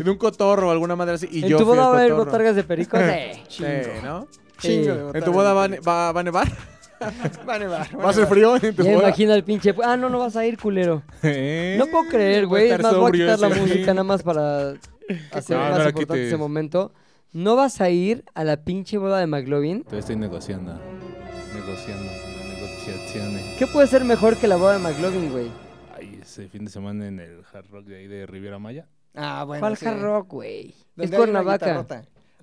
De 0.04 0.10
un 0.10 0.16
cotorro 0.16 0.68
o 0.68 0.70
alguna 0.70 0.96
madre 0.96 1.14
así. 1.14 1.28
Y 1.30 1.42
¿En 1.44 1.48
yo 1.48 1.58
tu 1.58 1.64
boda 1.64 1.82
el 1.82 1.88
va 1.88 1.92
a 1.92 1.98
haber 2.00 2.14
botargas 2.14 2.56
de 2.56 2.64
perico? 2.64 2.96
Sí. 3.48 3.62
Sí, 3.64 3.64
¿no? 4.04 4.26
chingo 4.58 4.94
de 4.94 5.12
Sí. 5.12 5.18
¿En 5.18 5.24
tu 5.24 5.32
boda 5.32 5.52
va, 5.52 5.68
va- 5.68 6.12
va 6.12 6.20
a 6.20 6.22
nevar? 6.22 6.48
Va 7.00 7.54
a 7.54 7.58
nevar, 7.60 7.88
va 7.96 8.00
a 8.00 8.04
¿Va 8.06 8.10
a 8.10 8.12
ser 8.12 8.26
frío 8.26 8.56
en 8.56 8.74
tu 8.74 8.82
Ya 8.82 8.90
boda? 8.94 9.04
imagina 9.04 9.34
el 9.34 9.44
pinche. 9.44 9.72
Ah, 9.84 9.96
no, 9.96 10.08
no 10.08 10.18
vas 10.18 10.34
a 10.34 10.44
ir, 10.44 10.58
culero. 10.58 11.02
¿Eh? 11.22 11.76
No 11.78 11.86
puedo 11.86 12.08
creer, 12.10 12.46
güey. 12.46 12.70
Es 12.70 12.82
más, 12.82 12.96
voy 12.96 13.08
a 13.08 13.12
quitar 13.12 13.38
la 13.38 13.48
música 13.50 13.94
nada 13.94 14.02
más 14.04 14.22
para 14.24 14.70
hacer 15.30 15.56
No, 15.56 15.62
más 15.70 15.86
importante 15.86 16.26
ese 16.26 16.36
momento. 16.36 16.92
¿No 17.32 17.54
vas 17.54 17.80
a 17.80 17.88
ir 17.90 18.24
a 18.34 18.42
la 18.42 18.56
pinche 18.64 18.98
boda 18.98 19.20
de 19.20 19.26
McLovin? 19.28 19.82
Todavía 19.82 20.00
estoy 20.00 20.16
negociando. 20.16 20.72
Negociando. 21.54 22.10
Negociaciones. 22.54 23.42
¿Qué 23.58 23.66
puede 23.68 23.86
ser 23.86 24.04
mejor 24.04 24.36
que 24.36 24.48
la 24.48 24.56
boda 24.56 24.72
de 24.72 24.78
McLovin, 24.80 25.30
güey? 25.30 25.46
Ay, 25.96 26.18
ese 26.22 26.48
fin 26.48 26.64
de 26.64 26.70
semana 26.70 27.06
en 27.06 27.20
el 27.20 27.42
Hard 27.52 27.66
Rock 27.70 27.84
de 27.86 27.96
ahí 27.98 28.06
de 28.08 28.26
Riviera 28.26 28.58
Maya. 28.58 28.86
Ah, 29.20 29.44
bueno. 29.44 29.60
¿Cuál 29.60 29.76
sí. 29.76 29.84
hard 29.86 30.00
rock, 30.00 30.28
güey? 30.32 30.74
Es 30.96 31.10
Cuernavaca. 31.10 31.84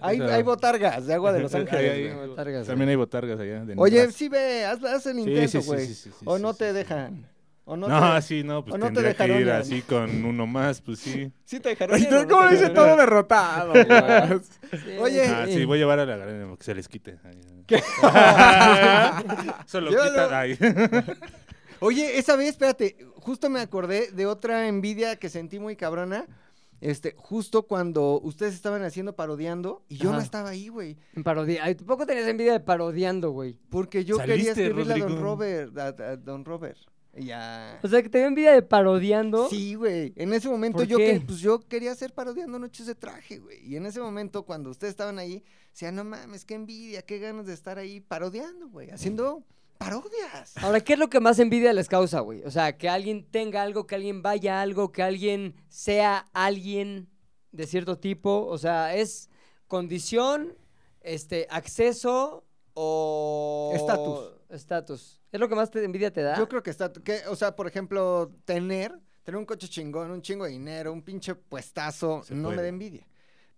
Hay, 0.02 0.18
Esa- 0.18 0.36
hay 0.36 0.44
botargas 0.44 1.08
de 1.08 1.14
agua 1.14 1.32
de 1.32 1.40
Los 1.40 1.56
Ahí 1.56 1.62
Ángeles. 1.62 1.92
hay- 1.92 2.14
güey. 2.14 2.28
botargas, 2.28 2.68
También 2.68 2.90
hay 2.90 2.96
botargas 2.98 3.40
allá. 3.40 3.64
de 3.64 3.76
Oye, 3.78 4.12
sí 4.12 4.28
ve, 4.28 4.66
haz, 4.66 4.84
haz 4.84 5.06
el 5.06 5.20
intento, 5.20 5.48
sí, 5.52 5.62
sí, 5.62 5.68
güey. 5.68 5.88
sí, 5.88 5.94
sí, 5.96 6.10
sí, 6.20 6.26
o 6.26 6.38
no 6.38 6.52
sí, 6.52 6.60
te 6.60 6.68
sí. 6.70 6.74
dejan. 6.76 7.26
O 7.68 7.76
no, 7.78 7.88
No, 7.88 8.16
te, 8.16 8.22
sí, 8.22 8.44
no, 8.44 8.64
pues 8.64 8.76
o 8.76 8.78
no 8.78 8.92
te 8.94 9.16
que 9.16 9.40
ir 9.42 9.50
así 9.50 9.82
con 9.82 10.24
uno 10.26 10.46
más, 10.46 10.82
pues 10.82 11.00
sí. 11.00 11.32
Sí 11.46 11.60
te 11.62 11.70
dejaron. 11.70 11.96
Ay, 11.96 12.04
ir, 12.04 12.14
o 12.14 12.22
no 12.24 12.28
¿Cómo 12.28 12.48
te 12.50 12.56
dice 12.56 12.70
todo 12.70 12.96
derrotado? 12.98 13.72
güey? 13.72 14.98
Oye, 15.00 15.26
Ah, 15.28 15.46
sí, 15.48 15.64
voy 15.66 15.78
a 15.78 15.80
llevar 15.80 16.00
a 16.00 16.06
la 16.06 16.18
galería 16.18 16.56
que 16.58 16.64
se 16.64 16.76
les 16.76 16.88
quite. 16.90 17.18
Ay. 17.24 17.40
Solo 19.66 19.92
Llévalo. 19.92 20.12
quita. 20.12 20.40
Ay. 20.40 20.58
Oye, 21.80 22.18
esa 22.20 22.36
vez, 22.36 22.50
espérate, 22.50 22.98
justo 23.16 23.50
me 23.50 23.60
acordé 23.62 24.12
de 24.12 24.26
otra 24.26 24.68
envidia 24.68 25.16
que 25.18 25.30
sentí 25.30 25.58
muy 25.60 25.76
cabrona. 25.76 26.26
Este, 26.82 27.16
justo 27.18 27.64
cuando 27.64 28.20
ustedes 28.22 28.54
estaban 28.54 28.84
haciendo 28.84 29.16
parodiando 29.16 29.84
y 29.88 29.98
yo 29.98 30.12
no 30.12 30.20
estaba 30.20 30.50
ahí, 30.50 30.68
güey. 30.68 30.98
En 31.14 31.24
parodia. 31.24 31.64
Ay, 31.64 31.76
tampoco 31.76 32.06
tenías 32.06 32.28
envidia 32.28 32.54
de 32.54 32.60
parodiando, 32.60 33.32
güey. 33.32 33.58
Porque 33.70 34.06
yo 34.06 34.18
Saliste, 34.18 34.36
quería 34.36 34.52
escribirle 34.52 34.94
a 34.94 34.98
Don 34.98 35.08
Rodrigo. 35.08 35.24
Robert, 35.24 35.78
a, 35.78 35.88
a 35.88 36.16
Don 36.18 36.46
Robert. 36.46 36.78
Y 37.18 37.26
ya. 37.28 37.80
O 37.82 37.88
sea, 37.88 38.04
que 38.04 38.10
te 38.10 38.18
dio 38.18 38.28
envidia 38.28 38.52
de 38.52 38.62
parodiando. 38.62 39.50
Sí, 39.50 39.76
güey. 39.76 40.14
En 40.18 40.34
ese 40.34 40.50
momento 40.50 40.80
¿Por 40.80 40.88
yo, 40.88 40.98
qué? 40.98 41.14
que, 41.14 41.22
pues, 41.22 41.40
yo 41.40 41.60
quería 41.62 41.92
hacer 41.92 42.14
parodiando 42.14 42.60
Noches 42.60 42.88
de 42.88 42.96
Traje, 42.96 43.40
güey. 43.40 43.66
Y 43.66 43.78
en 43.78 43.86
ese 43.86 44.02
momento, 44.02 44.44
cuando 44.44 44.70
ustedes 44.70 44.92
estaban 44.92 45.18
ahí, 45.18 45.44
decía, 45.72 45.92
no 45.92 46.04
mames, 46.04 46.44
qué 46.44 46.56
envidia, 46.56 47.02
qué 47.04 47.20
ganas 47.20 47.46
de 47.46 47.54
estar 47.54 47.78
ahí 47.78 48.02
parodiando, 48.02 48.68
güey. 48.68 48.90
Haciendo 48.90 49.44
parodias. 49.78 50.58
Ahora, 50.58 50.80
¿qué 50.80 50.94
es 50.94 51.00
lo 51.00 51.10
que 51.10 51.20
más 51.20 51.40
envidia 51.40 51.74
les 51.74 51.88
causa, 51.88 52.20
güey? 52.20 52.44
O 52.44 52.52
sea, 52.52 52.78
que 52.78 52.90
alguien 52.90 53.30
tenga 53.30 53.62
algo, 53.62 53.88
que 53.88 53.96
alguien 53.96 54.22
vaya 54.22 54.60
a 54.60 54.62
algo, 54.62 54.92
que 54.92 55.04
alguien 55.04 55.56
sea 55.68 56.28
alguien 56.34 57.10
de 57.52 57.68
cierto 57.68 57.98
tipo. 57.98 58.46
O 58.48 58.58
sea, 58.58 58.96
es 58.96 59.30
condición, 59.68 60.58
este, 61.02 61.48
acceso 61.50 62.46
o... 62.74 63.72
Estatus. 63.76 64.36
Estatus. 64.50 65.22
¿Es 65.32 65.40
lo 65.40 65.50
que 65.50 65.56
más 65.56 65.72
te 65.72 65.84
envidia 65.84 66.12
te 66.12 66.22
da? 66.22 66.38
Yo 66.38 66.48
creo 66.48 66.64
que 66.64 66.70
está, 66.70 66.92
que, 66.92 67.22
o 67.28 67.36
sea, 67.36 67.56
por 67.56 67.68
ejemplo, 67.68 68.32
tener, 68.46 68.98
tener 69.24 69.38
un 69.38 69.46
coche 69.46 69.68
chingón, 69.68 70.12
un 70.12 70.22
chingo 70.22 70.46
de 70.46 70.52
dinero, 70.52 70.94
un 70.94 71.02
pinche 71.02 71.36
puestazo, 71.36 72.24
Se 72.24 72.36
no 72.36 72.52
me 72.52 72.58
da 72.58 72.68
envidia. 72.68 73.06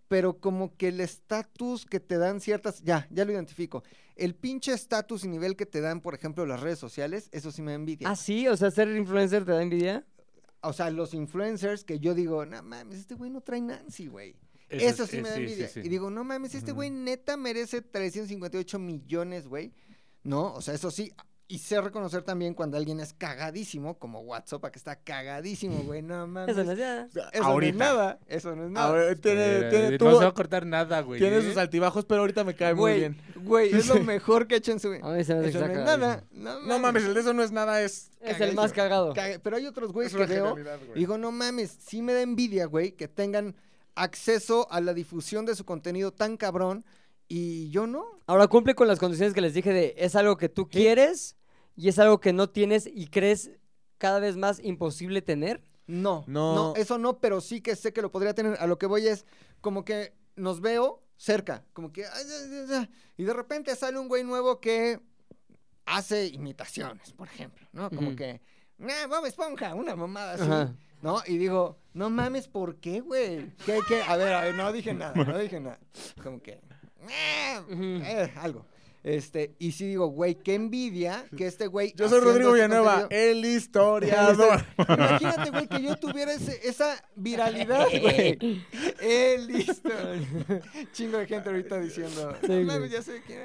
Pero 0.08 0.40
como 0.40 0.76
que 0.78 0.88
el 0.90 1.02
estatus 1.02 1.86
que 1.86 2.00
te 2.00 2.18
dan 2.18 2.40
ciertas, 2.40 2.82
ya, 2.84 3.08
ya 3.12 3.26
lo 3.26 3.32
identifico. 3.34 3.84
El 4.16 4.36
pinche 4.36 4.72
estatus 4.74 5.26
y 5.26 5.28
nivel 5.28 5.56
que 5.56 5.66
te 5.66 5.82
dan, 5.82 6.02
por 6.02 6.16
ejemplo, 6.16 6.46
las 6.46 6.62
redes 6.62 6.80
sociales, 6.80 7.30
eso 7.32 7.52
sí 7.52 7.62
me 7.62 7.72
da 7.72 7.76
envidia. 7.76 8.10
Ah, 8.10 8.16
sí, 8.16 8.48
o 8.48 8.56
sea, 8.56 8.72
ser 8.72 8.88
influencer 8.96 9.44
te 9.46 9.52
da 9.52 9.62
envidia. 9.62 10.06
O 10.62 10.74
sea, 10.74 10.90
los 10.90 11.14
influencers 11.14 11.84
que 11.84 12.00
yo 12.00 12.16
digo, 12.16 12.46
no 12.46 12.64
mames, 12.64 13.00
este 13.00 13.16
güey 13.16 13.30
no 13.30 13.42
trae 13.42 13.62
Nancy, 13.62 14.08
güey. 14.08 14.36
Eso 14.70 14.86
Eso, 14.88 15.04
es- 15.04 15.10
sí 15.12 15.18
eh, 15.18 15.22
me 15.22 15.30
da 15.30 15.36
sí, 15.36 15.42
sí, 15.42 15.48
envidia. 15.52 15.68
sí. 15.70 15.80
Y 15.84 15.90
digo, 15.90 16.10
no 16.10 16.24
mames, 16.24 16.56
este 16.56 16.72
güey 16.72 16.90
neta 16.90 17.38
merece 17.38 17.82
358 17.82 18.80
millones, 18.80 19.48
güey. 19.48 19.72
¿No? 20.24 20.54
O 20.54 20.62
sea, 20.62 20.74
eso 20.74 20.90
sí. 20.92 21.12
Y 21.50 21.60
sé 21.60 21.80
reconocer 21.80 22.24
también 22.24 22.54
cuando 22.54 22.76
alguien 22.76 23.00
es 23.00 23.14
cagadísimo, 23.14 23.98
como 23.98 24.20
WhatsApp, 24.20 24.66
que 24.66 24.78
está 24.78 24.98
cagadísimo, 24.98 25.78
güey. 25.84 26.02
No 26.02 26.28
mames. 26.28 26.50
Eso 26.58 26.66
no 26.66 26.72
es 26.74 26.78
nada. 26.78 27.08
Eso 27.08 27.22
no 27.24 27.30
es 27.32 27.42
Ahorita. 27.42 27.78
nada. 27.78 28.20
Eso 28.28 28.56
no 28.56 28.66
es 28.66 28.70
nada. 28.72 28.88
Ahora, 28.88 29.16
tiene, 29.16 29.42
Eh, 29.60 29.70
tiene, 29.70 29.92
no 29.92 29.98
tuvo- 29.98 30.18
se 30.18 30.24
va 30.26 30.30
a 30.30 30.34
cortar 30.34 30.66
nada, 30.66 31.00
güey. 31.02 31.22
tiene 31.22 31.38
¿eh? 31.38 31.42
sus 31.42 31.56
altibajos, 31.56 32.04
pero 32.04 32.20
ahorita 32.20 32.44
me 32.44 32.54
cae 32.54 32.74
muy 32.74 32.96
bien. 32.96 33.18
güey, 33.44 33.74
es 33.74 33.88
lo 33.88 33.96
mejor 34.04 34.48
que 34.48 34.56
ha 34.56 34.58
hecho 34.58 34.74
en 34.74 34.82
su 34.82 34.90
vida. 34.90 35.08
A 35.08 35.14
mí 35.16 35.24
se 35.24 35.34
me 35.36 35.40
hace 35.40 35.50
Eso 35.52 35.60
no 35.66 35.74
es 35.74 35.80
nada. 35.86 36.24
No, 36.32 36.60
No 36.60 36.80
mames, 36.80 37.06
el 37.06 37.14
de 37.14 37.22
eso 37.22 37.34
no 37.34 37.42
es 37.44 37.52
nada, 37.54 37.82
es. 37.82 38.12
Es 38.20 38.42
el 38.42 38.54
más 38.54 38.74
cagado. 38.74 39.14
Caga- 39.14 39.40
Pero 39.42 39.56
hay 39.56 39.66
otros 39.68 39.94
güeyes 39.94 40.14
Es 40.14 40.20
que 40.20 40.26
veo 40.26 40.52
güey. 40.52 40.66
digo, 40.96 41.18
no 41.18 41.32
mames, 41.32 41.72
sí 41.80 42.02
me 42.02 42.12
da 42.14 42.22
envidia, 42.24 42.66
güey, 42.66 42.92
que 42.92 43.08
tengan 43.08 43.56
acceso 43.96 44.68
a 44.70 44.82
la 44.82 44.94
difusión 44.94 45.46
de 45.46 45.56
su 45.56 45.64
contenido 45.64 46.12
tan 46.12 46.36
cabrón 46.36 46.84
y 47.30 47.70
yo 47.70 47.88
no. 47.88 48.06
Ahora 48.26 48.48
cumple 48.48 48.76
con 48.76 48.88
las 48.90 49.00
condiciones 49.00 49.34
que 49.34 49.40
les 49.42 49.54
dije 49.54 49.72
de 49.72 49.96
es 49.98 50.16
algo 50.18 50.36
que 50.36 50.50
tú 50.50 50.68
quieres 50.68 51.37
y 51.78 51.88
es 51.88 51.98
algo 52.00 52.20
que 52.20 52.34
no 52.34 52.50
tienes 52.50 52.90
y 52.92 53.08
crees 53.08 53.52
cada 53.98 54.20
vez 54.20 54.36
más 54.36 54.60
imposible 54.62 55.22
tener. 55.22 55.64
No, 55.86 56.26
No. 56.28 56.54
no, 56.56 56.74
eso 56.76 56.98
no, 56.98 57.20
pero 57.22 57.40
sí 57.40 57.62
que 57.62 57.78
sé 57.78 57.94
que 57.94 58.02
lo 58.02 58.12
podría 58.12 58.34
tener. 58.34 58.58
A 58.60 58.68
lo 58.68 58.78
que 58.78 58.88
voy 58.88 59.08
es 59.08 59.26
como 59.62 59.86
que 59.86 60.14
nos 60.36 60.60
veo 60.60 61.02
cerca, 61.16 61.64
como 61.74 61.94
que 61.94 62.04
y 63.16 63.24
de 63.24 63.34
repente 63.34 63.74
sale 63.76 63.98
un 63.98 64.08
güey 64.10 64.24
nuevo 64.26 64.60
que 64.60 65.00
hace 65.86 66.28
imitaciones, 66.28 67.14
por 67.14 67.28
ejemplo, 67.28 67.66
¿no? 67.72 67.90
Como 67.90 68.16
que, 68.16 68.42
nah, 68.78 69.08
Bob 69.08 69.26
Esponja, 69.26 69.74
una 69.74 69.96
mamada 69.96 70.34
así. 70.34 70.44
Ajá. 70.44 70.76
¿No? 71.02 71.22
Y 71.28 71.38
digo, 71.38 71.78
no 71.94 72.10
mames, 72.10 72.48
¿por 72.48 72.78
qué, 72.78 73.00
güey? 73.02 73.52
¿Qué, 73.66 73.80
qué? 73.88 74.02
A 74.02 74.18
ver, 74.18 74.34
a 74.34 74.42
ver, 74.42 74.56
no 74.56 74.72
dije 74.74 74.94
nada, 74.94 75.14
no 75.14 75.38
dije 75.38 75.60
nada. 75.60 75.80
Como 76.24 76.42
que, 76.42 76.60
"Ah", 77.08 77.64
Ujú. 77.72 77.82
eh, 78.04 78.34
algo. 78.38 78.66
Este, 79.08 79.56
y 79.58 79.72
sí 79.72 79.88
digo, 79.88 80.08
güey, 80.08 80.36
qué 80.36 80.56
envidia 80.56 81.24
que 81.38 81.48
este 81.48 81.68
güey. 81.68 81.94
Yo 81.96 82.10
soy 82.10 82.20
Rodrigo 82.20 82.50
este 82.54 82.68
Villanueva, 82.68 83.08
el 83.10 83.46
historiador. 83.46 84.66
Imagínate, 84.78 85.50
güey, 85.50 85.68
que 85.68 85.82
yo 85.82 85.96
tuviera 85.96 86.34
ese- 86.34 86.60
esa 86.68 87.02
viralidad, 87.16 87.88
güey. 88.02 88.38
El 89.00 89.48
listo. 89.48 89.90
Chingo 90.92 91.20
de 91.20 91.26
gente 91.26 91.48
ahorita 91.48 91.80
diciendo, 91.80 92.36
Sí, 92.42 92.48
no 92.50 92.54
güey. 92.56 92.66
mames, 92.66 92.92
ya 92.92 93.02
sé 93.02 93.22
quién 93.26 93.40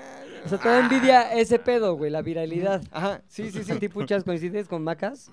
O 0.45 0.49
sea, 0.49 0.59
te 0.59 0.69
da 0.69 0.81
envidia 0.81 1.33
ese 1.33 1.61
pedo, 1.61 1.95
güey, 1.95 2.11
la 2.11 2.23
viralidad. 2.23 2.83
Ajá, 2.91 3.23
sí, 3.29 3.53
sí, 3.53 3.63
sí. 3.63 3.71
¿A 3.71 3.79
ti, 3.79 3.89
puchas, 3.89 4.25
coincides 4.25 4.67
con 4.67 4.83
Macas? 4.83 5.31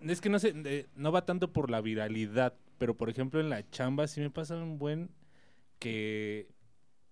Es 0.00 0.20
que 0.20 0.30
no 0.30 0.40
sé, 0.40 0.88
no 0.96 1.12
va 1.12 1.24
tanto 1.24 1.52
por 1.52 1.70
la 1.70 1.80
viralidad, 1.80 2.54
pero 2.78 2.96
por 2.96 3.08
ejemplo 3.08 3.38
en 3.38 3.50
la 3.50 3.68
chamba 3.70 4.08
sí 4.08 4.20
me 4.20 4.30
pasa 4.30 4.56
un 4.56 4.78
buen 4.78 5.10
que, 5.78 6.48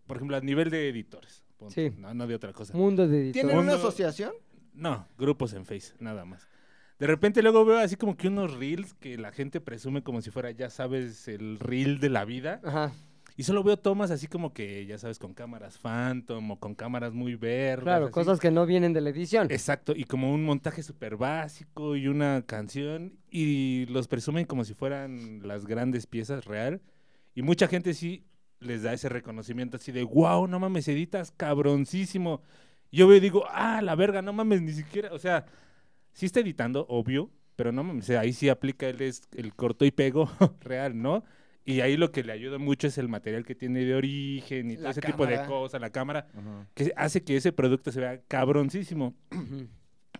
por 0.08 0.16
ejemplo, 0.16 0.36
a 0.36 0.40
nivel 0.40 0.70
de 0.70 0.88
editores. 0.88 1.44
Punto, 1.58 1.74
Sí. 1.74 1.92
No, 1.98 2.14
no 2.14 2.26
de 2.26 2.34
otra 2.34 2.52
cosa. 2.52 2.74
Mundo 2.76 3.06
de 3.06 3.18
editor. 3.18 3.32
¿Tienen 3.32 3.58
una 3.58 3.74
asociación? 3.74 4.32
No, 4.72 5.06
grupos 5.18 5.52
en 5.52 5.66
Face, 5.66 5.92
nada 5.98 6.24
más. 6.24 6.48
De 6.98 7.06
repente 7.06 7.42
luego 7.42 7.64
veo 7.64 7.78
así 7.78 7.96
como 7.96 8.16
que 8.16 8.28
unos 8.28 8.54
reels 8.54 8.94
que 8.94 9.18
la 9.18 9.30
gente 9.30 9.60
presume 9.60 10.02
como 10.02 10.20
si 10.20 10.30
fuera, 10.30 10.50
ya 10.50 10.70
sabes, 10.70 11.28
el 11.28 11.58
reel 11.60 12.00
de 12.00 12.10
la 12.10 12.24
vida. 12.24 12.60
Ajá. 12.64 12.92
Y 13.36 13.44
solo 13.44 13.62
veo 13.62 13.76
tomas 13.76 14.10
así 14.10 14.26
como 14.26 14.52
que, 14.52 14.84
ya 14.84 14.98
sabes, 14.98 15.20
con 15.20 15.32
cámaras 15.32 15.78
Phantom 15.78 16.50
o 16.50 16.58
con 16.58 16.74
cámaras 16.74 17.12
muy 17.14 17.36
verdes. 17.36 17.84
Claro, 17.84 18.06
así. 18.06 18.12
cosas 18.12 18.40
que 18.40 18.50
no 18.50 18.66
vienen 18.66 18.92
de 18.92 19.00
la 19.00 19.10
edición. 19.10 19.46
Exacto, 19.48 19.92
y 19.94 20.04
como 20.04 20.34
un 20.34 20.44
montaje 20.44 20.82
súper 20.82 21.16
básico 21.16 21.94
y 21.94 22.08
una 22.08 22.42
canción, 22.44 23.16
y 23.30 23.86
los 23.86 24.08
presumen 24.08 24.44
como 24.44 24.64
si 24.64 24.74
fueran 24.74 25.46
las 25.46 25.66
grandes 25.66 26.08
piezas 26.08 26.46
real. 26.46 26.80
Y 27.36 27.42
mucha 27.42 27.68
gente 27.68 27.94
sí 27.94 28.24
les 28.60 28.82
da 28.82 28.92
ese 28.92 29.08
reconocimiento 29.08 29.76
así 29.76 29.92
de, 29.92 30.04
wow, 30.04 30.46
no 30.46 30.58
mames, 30.58 30.88
editas 30.88 31.30
cabroncísimo. 31.30 32.42
Yo 32.90 33.06
veo 33.06 33.18
y 33.18 33.20
digo, 33.20 33.44
ah, 33.50 33.82
la 33.82 33.94
verga, 33.94 34.22
no 34.22 34.32
mames, 34.32 34.62
ni 34.62 34.72
siquiera, 34.72 35.12
o 35.12 35.18
sea, 35.18 35.46
sí 36.12 36.26
está 36.26 36.40
editando, 36.40 36.86
obvio, 36.88 37.30
pero 37.56 37.72
no 37.72 37.84
mames, 37.84 38.10
ahí 38.10 38.32
sí 38.32 38.48
aplica 38.48 38.88
el, 38.88 39.00
el 39.36 39.54
corto 39.54 39.84
y 39.84 39.90
pego 39.90 40.30
real, 40.60 41.00
¿no? 41.00 41.24
Y 41.64 41.82
ahí 41.82 41.98
lo 41.98 42.10
que 42.12 42.24
le 42.24 42.32
ayuda 42.32 42.56
mucho 42.56 42.86
es 42.86 42.96
el 42.96 43.08
material 43.08 43.44
que 43.44 43.54
tiene 43.54 43.84
de 43.84 43.94
origen 43.94 44.70
y 44.70 44.76
todo 44.78 44.88
ese 44.88 45.02
tipo 45.02 45.26
de 45.26 45.44
cosas, 45.44 45.78
la 45.82 45.90
cámara, 45.90 46.26
que 46.72 46.94
hace 46.96 47.22
que 47.22 47.36
ese 47.36 47.52
producto 47.52 47.92
se 47.92 48.00
vea 48.00 48.22
cabroncísimo. 48.26 49.14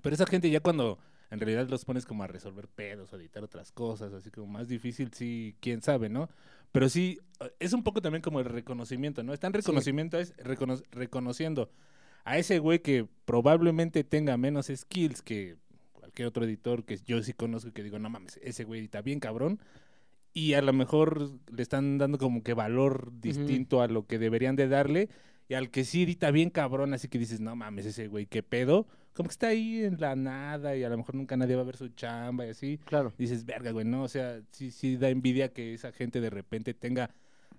Pero 0.02 0.14
esa 0.14 0.26
gente 0.26 0.50
ya 0.50 0.60
cuando 0.60 0.98
en 1.30 1.40
realidad 1.40 1.66
los 1.70 1.86
pones 1.86 2.04
como 2.04 2.22
a 2.22 2.26
resolver 2.26 2.68
pedos 2.68 3.14
o 3.14 3.16
editar 3.16 3.42
otras 3.42 3.72
cosas, 3.72 4.12
así 4.12 4.30
como 4.30 4.46
más 4.46 4.68
difícil, 4.68 5.10
sí, 5.14 5.56
quién 5.60 5.80
sabe, 5.80 6.10
¿no? 6.10 6.28
Pero 6.72 6.88
sí, 6.88 7.18
es 7.60 7.72
un 7.72 7.82
poco 7.82 8.02
también 8.02 8.22
como 8.22 8.40
el 8.40 8.46
reconocimiento, 8.46 9.22
¿no? 9.22 9.32
Está 9.32 9.46
en 9.46 9.52
reconocimiento, 9.54 10.18
es 10.18 10.36
recono- 10.36 10.82
reconociendo 10.90 11.70
a 12.24 12.36
ese 12.36 12.58
güey 12.58 12.80
que 12.80 13.06
probablemente 13.24 14.04
tenga 14.04 14.36
menos 14.36 14.70
skills 14.74 15.22
que 15.22 15.56
cualquier 15.92 16.28
otro 16.28 16.44
editor 16.44 16.84
que 16.84 16.98
yo 16.98 17.22
sí 17.22 17.32
conozco 17.32 17.68
y 17.68 17.72
que 17.72 17.82
digo, 17.82 17.98
no 17.98 18.10
mames, 18.10 18.38
ese 18.42 18.64
güey 18.64 18.80
edita 18.80 19.00
bien 19.02 19.20
cabrón. 19.20 19.60
Y 20.34 20.52
a 20.54 20.62
lo 20.62 20.72
mejor 20.72 21.30
le 21.50 21.62
están 21.62 21.96
dando 21.98 22.18
como 22.18 22.42
que 22.42 22.54
valor 22.54 23.12
distinto 23.20 23.80
a 23.80 23.88
lo 23.88 24.06
que 24.06 24.18
deberían 24.18 24.56
de 24.56 24.68
darle. 24.68 25.08
Y 25.48 25.54
al 25.54 25.70
que 25.70 25.84
sí 25.84 26.02
edita 26.02 26.30
bien 26.30 26.50
cabrón, 26.50 26.92
así 26.92 27.08
que 27.08 27.18
dices, 27.18 27.40
no 27.40 27.56
mames, 27.56 27.86
ese 27.86 28.08
güey, 28.08 28.26
qué 28.26 28.42
pedo. 28.42 28.86
Como 29.14 29.28
que 29.28 29.32
está 29.32 29.48
ahí 29.48 29.82
en 29.84 30.00
la 30.00 30.14
nada 30.14 30.76
y 30.76 30.84
a 30.84 30.88
lo 30.88 30.96
mejor 30.96 31.14
nunca 31.16 31.36
nadie 31.36 31.56
va 31.56 31.62
a 31.62 31.64
ver 31.64 31.76
su 31.76 31.88
chamba 31.88 32.46
y 32.46 32.50
así. 32.50 32.78
Claro. 32.84 33.12
Dices, 33.18 33.44
verga, 33.44 33.72
güey, 33.72 33.84
no, 33.84 34.04
o 34.04 34.08
sea, 34.08 34.40
sí, 34.52 34.70
sí 34.70 34.96
da 34.96 35.08
envidia 35.08 35.52
que 35.52 35.74
esa 35.74 35.90
gente 35.92 36.20
de 36.20 36.30
repente 36.30 36.72
tenga 36.74 37.10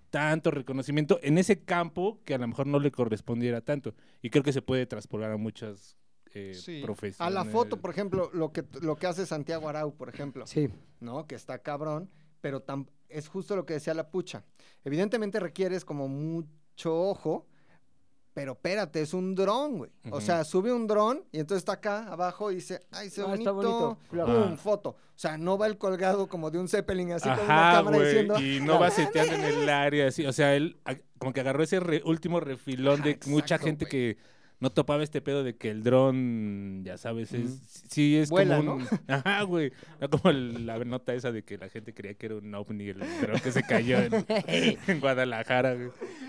tanto 0.08 0.50
reconocimiento 0.50 1.20
en 1.22 1.38
ese 1.38 1.60
campo 1.62 2.20
que 2.24 2.34
a 2.34 2.38
lo 2.38 2.48
mejor 2.48 2.66
no 2.66 2.80
le 2.80 2.90
correspondiera 2.90 3.60
tanto. 3.60 3.94
Y 4.22 4.30
creo 4.30 4.42
que 4.42 4.52
se 4.52 4.62
puede 4.62 4.86
traspolar 4.86 5.30
a 5.30 5.36
muchas 5.36 5.96
eh, 6.32 6.54
Sí. 6.54 6.80
profesiones. 6.82 7.20
A 7.20 7.30
la 7.30 7.44
foto, 7.44 7.80
por 7.80 7.90
ejemplo, 7.90 8.30
lo 8.32 8.52
que, 8.52 8.64
lo 8.80 8.96
que 8.96 9.06
hace 9.06 9.26
Santiago 9.26 9.68
Arau, 9.68 9.94
por 9.96 10.08
ejemplo. 10.08 10.46
Sí. 10.46 10.68
¿no? 11.00 11.26
Que 11.26 11.34
está 11.34 11.58
cabrón, 11.58 12.08
pero 12.40 12.64
es 13.08 13.28
justo 13.28 13.54
lo 13.56 13.66
que 13.66 13.74
decía 13.74 13.94
la 13.94 14.10
pucha. 14.10 14.44
Evidentemente 14.84 15.40
requieres 15.40 15.84
como 15.84 16.08
mucho 16.08 16.94
ojo, 17.08 17.46
pero 18.32 18.52
espérate, 18.52 19.02
es 19.02 19.12
un 19.14 19.34
dron, 19.34 19.78
güey. 19.78 19.90
O 20.10 20.20
sea, 20.20 20.44
sube 20.44 20.72
un 20.72 20.86
dron 20.86 21.24
y 21.32 21.40
entonces 21.40 21.62
está 21.62 21.72
acá 21.72 22.06
abajo 22.10 22.50
y 22.52 22.56
dice, 22.56 22.80
ay, 22.92 23.10
se 23.10 23.22
Ah, 23.22 23.26
bonito, 23.26 23.40
está 23.40 23.50
bonito, 23.52 23.98
claro. 24.10 24.32
pum, 24.44 24.52
Ah. 24.52 24.56
foto. 24.56 24.90
O 24.90 25.18
sea, 25.20 25.36
no 25.36 25.58
va 25.58 25.66
el 25.66 25.76
colgado 25.76 26.28
como 26.28 26.50
de 26.50 26.58
un 26.58 26.68
Zeppelin 26.68 27.12
así 27.12 27.28
con 27.28 27.40
una 27.44 27.68
Ajá, 27.70 27.76
cámara 27.78 27.96
güey, 27.98 28.08
diciendo, 28.08 28.40
y 28.40 28.60
no 28.60 28.78
va 28.80 28.90
seteando 28.90 29.34
en 29.34 29.44
el 29.44 29.68
área, 29.68 30.08
así, 30.08 30.24
o 30.24 30.32
sea, 30.32 30.54
él 30.54 30.78
como 31.18 31.32
que 31.34 31.40
agarró 31.40 31.62
ese 31.62 31.78
re- 31.80 32.02
último 32.06 32.40
refilón 32.40 33.02
de 33.02 33.18
mucha 33.26 33.58
gente 33.58 33.84
que 33.86 34.16
no 34.60 34.70
topaba 34.70 35.02
este 35.02 35.20
pedo 35.22 35.42
de 35.42 35.56
que 35.56 35.70
el 35.70 35.82
dron, 35.82 36.82
ya 36.84 36.98
sabes, 36.98 37.32
es, 37.32 37.58
sí 37.88 38.16
es 38.16 38.28
Vuela, 38.28 38.58
como 38.58 38.74
un, 38.74 38.86
ajá, 39.08 39.42
güey, 39.42 39.72
no 40.00 40.10
como 40.10 40.30
el- 40.30 40.66
la 40.66 40.78
nota 40.84 41.14
esa 41.14 41.32
de 41.32 41.42
que 41.42 41.56
la 41.58 41.68
gente 41.70 41.94
creía 41.94 42.14
que 42.14 42.26
era 42.26 42.36
un 42.36 42.54
ovni 42.54 42.88
el 42.88 42.98
dron 43.22 43.40
que 43.40 43.52
se 43.52 43.62
cayó 43.62 43.98
en, 43.98 44.12
en 44.86 45.00
Guadalajara, 45.00 45.74
güey. 45.74 45.88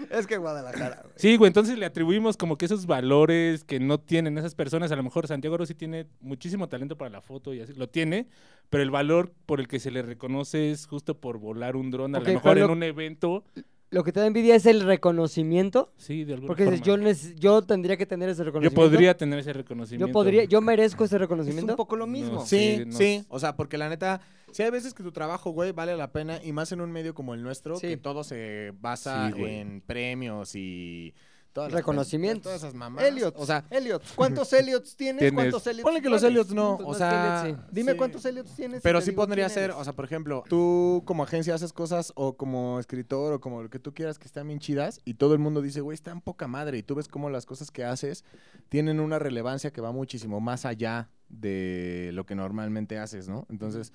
es 0.09 0.27
que 0.27 0.37
Guadalajara, 0.37 1.01
güey. 1.03 1.13
Sí, 1.17 1.35
güey, 1.35 1.47
entonces 1.49 1.77
le 1.77 1.85
atribuimos 1.85 2.37
como 2.37 2.57
que 2.57 2.65
esos 2.65 2.85
valores 2.85 3.63
que 3.65 3.79
no 3.79 3.99
tienen 3.99 4.37
esas 4.37 4.55
personas. 4.55 4.91
A 4.91 4.95
lo 4.95 5.03
mejor 5.03 5.27
Santiago 5.27 5.57
Rossi 5.57 5.75
tiene 5.75 6.07
muchísimo 6.21 6.69
talento 6.69 6.97
para 6.97 7.09
la 7.11 7.21
foto 7.21 7.53
y 7.53 7.59
así, 7.61 7.73
lo 7.73 7.89
tiene, 7.89 8.27
pero 8.69 8.81
el 8.81 8.91
valor 8.91 9.33
por 9.45 9.59
el 9.59 9.67
que 9.67 9.79
se 9.79 9.91
le 9.91 10.01
reconoce 10.01 10.71
es 10.71 10.85
justo 10.87 11.19
por 11.19 11.37
volar 11.37 11.75
un 11.75 11.91
dron, 11.91 12.15
a 12.15 12.19
lo 12.19 12.25
mejor 12.25 12.57
en 12.57 12.69
un 12.69 12.83
evento 12.83 13.43
lo 13.91 14.03
que 14.03 14.11
te 14.11 14.19
da 14.21 14.25
envidia 14.25 14.55
es 14.55 14.65
el 14.65 14.81
reconocimiento. 14.81 15.91
Sí, 15.97 16.23
de 16.23 16.33
alguna 16.33 16.47
Porque 16.47 16.63
dices, 16.63 16.81
yo, 16.81 16.93
forma. 16.93 17.09
neces- 17.09 17.35
yo 17.35 17.61
tendría 17.61 17.97
que 17.97 18.05
tener 18.05 18.29
ese 18.29 18.39
Yo 18.39 18.45
reconocimiento. 18.45 18.81
podría 18.81 19.17
tener 19.17 19.39
ese 19.39 19.53
reconocimiento. 19.53 20.07
Yo 20.07 20.13
podría, 20.13 20.43
yo 20.45 20.61
merezco 20.61 21.03
ese 21.03 21.15
Es 21.17 21.21
reconocimiento. 21.21 21.73
un 21.73 21.77
poco 21.77 21.95
lo 21.97 22.07
mismo. 22.07 22.35
No, 22.35 22.45
Sí, 22.45 22.77
Sí, 22.79 22.85
no. 22.85 22.97
sí. 22.97 23.25
O 23.29 23.39
sea, 23.39 23.55
porque 23.55 23.77
la 23.77 23.89
neta, 23.89 24.21
sí 24.51 24.63
hay 24.63 24.71
veces 24.71 24.93
que 24.93 25.03
tu 25.03 25.11
trabajo, 25.11 25.51
güey, 25.51 25.71
vale 25.73 25.95
la 25.97 26.11
pena. 26.11 26.39
Y 26.43 26.53
más 26.53 26.71
en 26.71 26.81
un 26.81 26.91
medio 26.91 27.13
como 27.13 27.33
el 27.33 27.43
nuestro, 27.43 27.75
Sí. 27.75 27.87
que 27.87 27.97
todo 27.97 28.23
se 28.23 28.73
basa 28.79 29.31
Sí, 29.35 29.43
en 29.43 29.81
premios 29.81 30.55
y... 30.55 31.13
Todas 31.53 31.71
las- 31.71 31.79
Reconocimientos. 31.81 32.43
Todas 32.43 32.59
esas 32.59 32.73
mamás. 32.73 33.03
Elliot, 33.03 33.35
O 33.37 33.45
sea, 33.45 33.65
Elliot, 33.69 34.01
¿cuántos 34.15 34.53
Elliots 34.53 34.95
tienes? 34.95 35.19
Tienes- 35.19 35.33
¿Cuántos 35.35 35.67
Elliots? 35.67 35.83
ponle 35.83 36.01
que 36.01 36.09
los? 36.09 36.23
Elliots 36.23 36.53
no. 36.53 36.77
Pues 36.77 36.87
O 36.89 36.93
sea... 36.97 37.41
Elliot, 37.43 37.69
Dime 37.71 37.91
sí. 37.91 37.97
cuántos 37.97 38.25
Elliots 38.25 38.55
tienes. 38.55 38.81
Pero 38.81 39.01
sí 39.01 39.11
podría 39.11 39.49
ser, 39.49 39.65
eres. 39.65 39.75
o 39.75 39.83
sea, 39.83 39.93
por 39.93 40.05
ejemplo, 40.05 40.43
tú 40.47 41.03
como 41.05 41.23
agencia 41.23 41.53
haces 41.53 41.73
cosas 41.73 42.13
o 42.15 42.37
como 42.37 42.79
escritor 42.79 43.33
o 43.33 43.41
como 43.41 43.61
lo 43.63 43.69
que 43.69 43.79
tú 43.79 43.93
quieras 43.93 44.17
que 44.17 44.25
están 44.27 44.47
bien 44.47 44.59
chidas 44.59 45.01
y 45.03 45.15
todo 45.15 45.33
el 45.33 45.39
mundo 45.39 45.61
dice, 45.61 45.81
güey, 45.81 45.95
están 45.95 46.21
poca 46.21 46.47
madre 46.47 46.77
y 46.77 46.83
tú 46.83 46.95
ves 46.95 47.07
cómo 47.07 47.29
las 47.29 47.45
cosas 47.45 47.69
que 47.71 47.83
haces 47.83 48.23
tienen 48.69 48.99
una 48.99 49.19
relevancia 49.19 49.71
que 49.71 49.81
va 49.81 49.91
muchísimo 49.91 50.39
más 50.39 50.65
allá 50.65 51.09
de 51.27 52.11
lo 52.13 52.25
que 52.25 52.35
normalmente 52.35 52.97
haces, 52.97 53.27
¿no? 53.27 53.45
Entonces, 53.49 53.91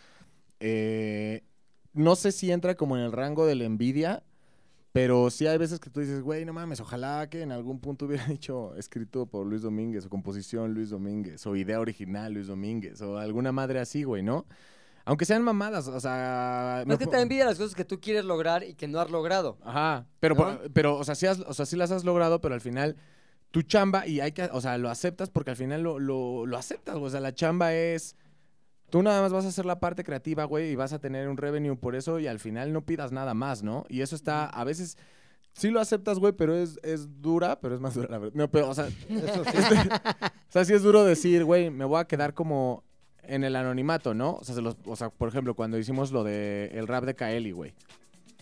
eh, 0.60 1.44
no 1.92 2.16
sé 2.16 2.32
si 2.32 2.50
entra 2.52 2.74
como 2.74 2.96
en 2.96 3.02
el 3.02 3.12
rango 3.12 3.46
de 3.46 3.54
la 3.54 3.64
envidia, 3.64 4.22
pero 4.96 5.28
sí 5.28 5.46
hay 5.46 5.58
veces 5.58 5.78
que 5.78 5.90
tú 5.90 6.00
dices, 6.00 6.22
güey, 6.22 6.46
no 6.46 6.54
mames, 6.54 6.80
ojalá 6.80 7.28
que 7.28 7.42
en 7.42 7.52
algún 7.52 7.80
punto 7.80 8.06
hubiera 8.06 8.24
dicho 8.28 8.74
escrito 8.76 9.26
por 9.26 9.46
Luis 9.46 9.60
Domínguez 9.60 10.06
o 10.06 10.08
composición 10.08 10.72
Luis 10.72 10.88
Domínguez 10.88 11.46
o 11.46 11.54
idea 11.54 11.80
original 11.80 12.32
Luis 12.32 12.46
Domínguez 12.46 13.02
o 13.02 13.18
alguna 13.18 13.52
madre 13.52 13.78
así, 13.78 14.04
güey, 14.04 14.22
¿no? 14.22 14.46
Aunque 15.04 15.26
sean 15.26 15.42
mamadas, 15.42 15.86
o 15.86 16.00
sea... 16.00 16.78
Es 16.80 16.86
me 16.86 16.96
que 16.96 17.06
te 17.06 17.20
envidia 17.20 17.44
las 17.44 17.58
cosas 17.58 17.74
que 17.74 17.84
tú 17.84 18.00
quieres 18.00 18.24
lograr 18.24 18.64
y 18.64 18.72
que 18.72 18.88
no 18.88 18.98
has 18.98 19.10
logrado. 19.10 19.58
Ajá, 19.62 20.06
pero, 20.18 20.34
¿No? 20.34 20.60
pero 20.72 20.96
o, 20.96 21.04
sea, 21.04 21.14
sí 21.14 21.26
has- 21.26 21.40
o 21.40 21.52
sea, 21.52 21.66
sí 21.66 21.76
las 21.76 21.90
has 21.90 22.04
logrado, 22.04 22.40
pero 22.40 22.54
al 22.54 22.62
final 22.62 22.96
tu 23.50 23.60
chamba 23.60 24.06
y 24.06 24.20
hay 24.20 24.32
que, 24.32 24.44
o 24.44 24.62
sea, 24.62 24.78
lo 24.78 24.88
aceptas 24.88 25.28
porque 25.28 25.50
al 25.50 25.56
final 25.56 25.82
lo, 25.82 25.98
lo, 25.98 26.46
lo 26.46 26.56
aceptas, 26.56 26.94
güey. 26.94 27.08
o 27.08 27.10
sea, 27.10 27.20
la 27.20 27.34
chamba 27.34 27.74
es, 27.74 28.16
tú 28.90 29.02
nada 29.02 29.20
más 29.22 29.32
vas 29.32 29.44
a 29.44 29.48
hacer 29.48 29.64
la 29.66 29.80
parte 29.80 30.04
creativa, 30.04 30.44
güey, 30.44 30.70
y 30.70 30.76
vas 30.76 30.92
a 30.92 30.98
tener 30.98 31.28
un 31.28 31.36
revenue 31.36 31.76
por 31.76 31.94
eso 31.96 32.18
y 32.18 32.26
al 32.26 32.38
final 32.38 32.72
no 32.72 32.82
pidas 32.82 33.12
nada 33.12 33.34
más, 33.34 33.62
¿no? 33.62 33.84
Y 33.88 34.00
eso 34.00 34.14
está, 34.16 34.46
a 34.46 34.64
veces, 34.64 34.96
sí 35.52 35.70
lo 35.70 35.80
aceptas, 35.80 36.18
güey, 36.18 36.32
pero 36.32 36.54
es, 36.56 36.78
es 36.82 37.20
dura, 37.20 37.58
pero 37.60 37.74
es 37.74 37.80
más 37.80 37.94
dura 37.94 38.08
la 38.10 38.18
verdad. 38.18 38.34
No, 38.36 38.50
pero, 38.50 38.68
o 38.70 38.74
sea, 38.74 38.86
este, 39.08 39.88
o 40.28 40.50
sea, 40.50 40.64
sí 40.64 40.72
es 40.74 40.82
duro 40.82 41.04
decir, 41.04 41.44
güey, 41.44 41.70
me 41.70 41.84
voy 41.84 42.00
a 42.00 42.06
quedar 42.06 42.34
como 42.34 42.84
en 43.22 43.42
el 43.42 43.56
anonimato, 43.56 44.14
¿no? 44.14 44.34
O 44.34 44.44
sea, 44.44 44.54
se 44.54 44.62
los- 44.62 44.76
o 44.84 44.94
sea, 44.94 45.10
por 45.10 45.28
ejemplo, 45.28 45.54
cuando 45.54 45.78
hicimos 45.78 46.12
lo 46.12 46.22
de 46.22 46.70
el 46.74 46.86
rap 46.86 47.04
de 47.04 47.14
Kaeli, 47.16 47.50
güey. 47.50 47.74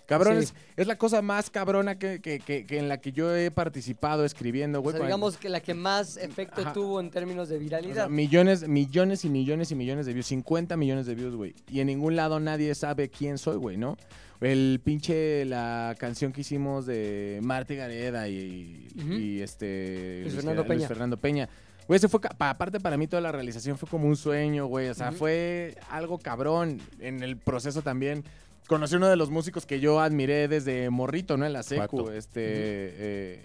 Cabrón, 0.07 0.39
Sí. 0.43 0.45
es, 0.45 0.55
es 0.77 0.87
la 0.87 0.97
cosa 0.97 1.23
más 1.23 1.49
cabrona 1.49 1.99
que, 1.99 2.21
que- 2.21 2.39
que- 2.41 2.67
que 2.67 2.79
en 2.79 2.89
la 2.89 2.99
que 2.99 3.13
yo 3.13 3.35
he 3.35 3.51
participado 3.51 4.25
escribiendo, 4.25 4.81
O 4.81 4.83
güey. 4.83 4.93
sea, 4.93 4.99
con- 5.01 5.07
digamos 5.09 5.37
que 5.39 5.49
la 5.49 5.61
que 5.61 5.73
más 5.75 6.17
efecto 6.19 6.61
Ajá. 6.61 6.73
tuvo 6.75 7.01
en 7.01 7.11
términos 7.11 7.49
de 7.49 7.57
o 7.57 7.59
sea, 7.59 7.65
viralidad. 7.65 8.09
millones, 8.11 8.69
millones 8.69 9.25
y 9.25 9.31
millones 9.31 9.71
y 9.71 9.75
millones 9.75 10.05
de 10.07 10.13
views. 10.13 10.27
50 10.27 10.77
millones 10.77 11.07
de 11.07 11.15
views, 11.15 11.35
güey. 11.37 11.55
Y 11.71 11.81
en 11.81 11.87
ningún 11.87 12.17
lado 12.17 12.39
nadie 12.41 12.75
sabe 12.75 13.09
quién 13.09 13.39
soy, 13.39 13.57
güey, 13.57 13.77
¿no? 13.77 13.97
El 14.41 14.81
pinche, 14.85 15.45
la 15.47 15.95
canción 15.99 16.33
que 16.33 16.43
hicimos 16.43 16.85
de 16.85 17.41
Marta 17.43 17.73
Gareda 17.73 18.29
y, 18.29 19.41
este... 19.41 20.21
Luis 20.23 20.35
Fernando 20.35 20.67
Peña. 20.67 20.89
Fernando 20.89 21.17
Peña. 21.17 21.49
Güey, 21.87 21.99
ese 21.99 22.09
fue, 22.09 22.21
aparte 22.39 22.81
para 22.81 22.97
mí 22.97 23.07
toda 23.07 23.21
la 23.21 23.31
realización 23.31 23.77
fue 23.77 23.89
como 23.89 24.09
un 24.09 24.17
sueño, 24.17 24.67
güey. 24.67 24.89
O 24.89 24.95
sea, 24.95 25.13
fue 25.13 25.77
algo 25.91 26.19
cabrón 26.19 26.81
en 26.99 27.23
el 27.23 27.37
proceso 27.37 27.83
también. 27.83 28.25
Conocí 28.67 28.97
uno 28.97 29.09
de 29.09 29.17
los 29.17 29.31
músicos 29.31 29.67
que 29.67 29.79
yo 29.81 30.01
admiré 30.01 30.49
desde 30.49 30.89
morrito, 30.91 31.37
¿no? 31.37 31.45
En 31.45 31.53
la 31.53 31.63
secu, 31.63 32.09
este... 32.11 32.41
eh, 32.45 33.45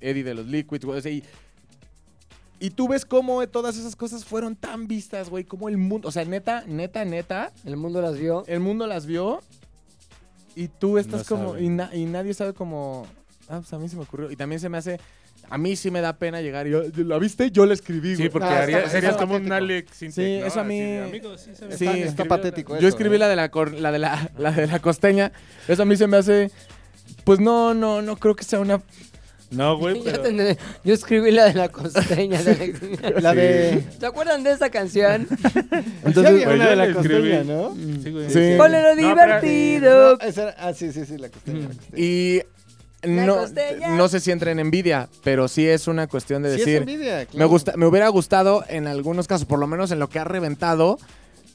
Eddie 0.00 0.24
de 0.24 0.34
los 0.34 0.46
Liquids, 0.46 0.84
güey. 0.84 0.98
o 0.98 1.02
sea, 1.02 1.12
y, 1.12 1.22
y 2.58 2.70
tú 2.70 2.88
ves 2.88 3.04
cómo 3.04 3.46
todas 3.48 3.76
esas 3.76 3.96
cosas 3.96 4.24
fueron 4.24 4.56
tan 4.56 4.86
vistas, 4.88 5.28
güey. 5.28 5.44
Cómo 5.44 5.68
el 5.68 5.76
mundo, 5.76 6.08
o 6.08 6.12
sea, 6.12 6.24
neta, 6.24 6.64
neta, 6.66 7.04
neta, 7.04 7.52
El 7.66 7.76
mundo 7.76 8.00
las 8.00 8.18
vio. 8.18 8.44
el 8.46 8.60
mundo 8.60 8.86
las 8.86 9.04
vio 9.06 9.40
y 10.56 10.68
tú 10.68 10.96
estás 10.98 11.30
No 11.30 11.36
como, 11.36 11.58
y, 11.58 11.68
na- 11.68 11.94
y 11.94 12.06
nadie 12.06 12.32
sabe 12.34 12.54
cómo, 12.54 13.06
ah, 13.48 13.58
pues 13.60 13.72
a 13.74 13.78
mí 13.78 13.88
se 13.90 13.96
me 13.96 14.02
ocurrió. 14.02 14.30
Y 14.30 14.36
también 14.36 14.58
se 14.60 14.68
me 14.70 14.78
hace, 14.78 14.98
a 15.50 15.58
mí 15.58 15.74
sí 15.76 15.90
me 15.90 16.00
da 16.00 16.12
pena 16.16 16.40
llegar 16.40 16.66
y 16.66 16.70
yo, 16.70 16.82
¿la 16.96 17.18
viste? 17.18 17.50
Yo 17.50 17.66
la 17.66 17.74
escribí, 17.74 18.14
güey. 18.14 18.16
Sí, 18.16 18.28
porque 18.30 18.48
Ah, 18.48 18.62
haría- 18.62 18.78
está- 18.78 18.90
serías 18.90 19.12
está 19.12 19.24
como 19.24 19.34
un 19.36 19.42
patético. 19.48 19.54
Alex 19.56 19.96
sin 19.96 20.12
Sí, 20.12 20.22
eso 20.44 20.60
a 20.60 20.64
mí- 20.64 20.78
sí, 20.78 21.20
¿sabes? 21.20 21.40
Sí, 21.42 21.58
está, 21.58 21.70
escribió 21.84 22.04
está 22.06 22.22
la- 22.22 22.28
patético 22.28 22.72
Yo 22.74 22.78
eso, 22.78 22.88
escribí 22.88 23.16
¿eh? 23.16 23.18
la 23.18 23.28
de 23.28 23.36
la, 23.36 23.50
cor- 23.50 23.72
la 23.74 23.92
de 23.92 23.98
la, 23.98 24.30
la 24.38 24.52
de 24.52 24.66
la 24.68 24.78
costeña. 24.78 25.32
Eso 25.68 25.82
a 25.82 25.84
mí 25.86 25.96
se 25.96 26.06
me 26.06 26.16
hace, 26.16 26.50
pues 27.24 27.40
no, 27.40 27.74
no, 27.74 28.00
no 28.00 28.16
creo 28.16 28.34
que 28.36 28.44
sea 28.44 28.60
una... 28.60 28.80
No, 29.50 29.76
güey, 29.76 30.00
Ya 30.04 30.12
pero... 30.12 30.22
tendré- 30.22 30.58
yo 30.84 30.94
escribí 30.94 31.32
la 31.32 31.46
de 31.46 31.54
la 31.54 31.68
costeña. 31.70 32.40
de. 32.40 33.16
La 33.20 33.34
de... 33.34 33.82
¿Se 33.98 34.06
acuerdan 34.06 34.44
de 34.44 34.52
esa 34.52 34.70
canción? 34.70 35.26
Entonces, 36.04 36.26
había 36.26 36.44
Pues 36.44 36.54
una 36.54 36.64
yo 36.64 36.70
de 36.70 36.76
la 36.76 36.76
la 36.76 36.86
escribí. 36.86 37.30
costeña, 37.32 37.42
¿no? 37.42 37.74
Sí, 37.74 38.10
güey. 38.12 38.30
Sí. 38.30 38.54
Lo 38.56 38.68
No, 38.68 38.70
pero- 38.70 38.94
divertido. 38.94 40.16
No, 40.18 40.24
esa 40.24 40.42
era- 40.44 40.56
ah, 40.56 40.72
sí, 40.72 40.92
sí, 40.92 41.04
sí, 41.04 41.18
la 41.18 41.28
costeña. 41.30 41.60
la 41.62 41.66
costeña. 41.66 41.98
Y 42.00 42.42
no, 43.02 43.46
no 43.96 44.08
sé 44.08 44.20
si 44.20 44.30
entra 44.30 44.50
en 44.52 44.58
envidia, 44.58 45.08
pero 45.24 45.48
sí 45.48 45.66
es 45.66 45.88
una 45.88 46.06
cuestión 46.06 46.42
de 46.42 46.54
Sí, 46.56 46.60
es 46.60 46.66
decir... 46.66 46.98
Me, 46.98 47.26
claro. 47.26 47.48
gusta, 47.48 47.72
me 47.76 47.86
hubiera 47.86 48.08
gustado 48.08 48.64
en 48.68 48.86
algunos 48.86 49.26
casos, 49.26 49.46
por 49.46 49.58
lo 49.58 49.66
menos 49.66 49.90
en 49.90 49.98
lo 49.98 50.08
que 50.08 50.18
ha 50.18 50.24
reventado, 50.24 50.98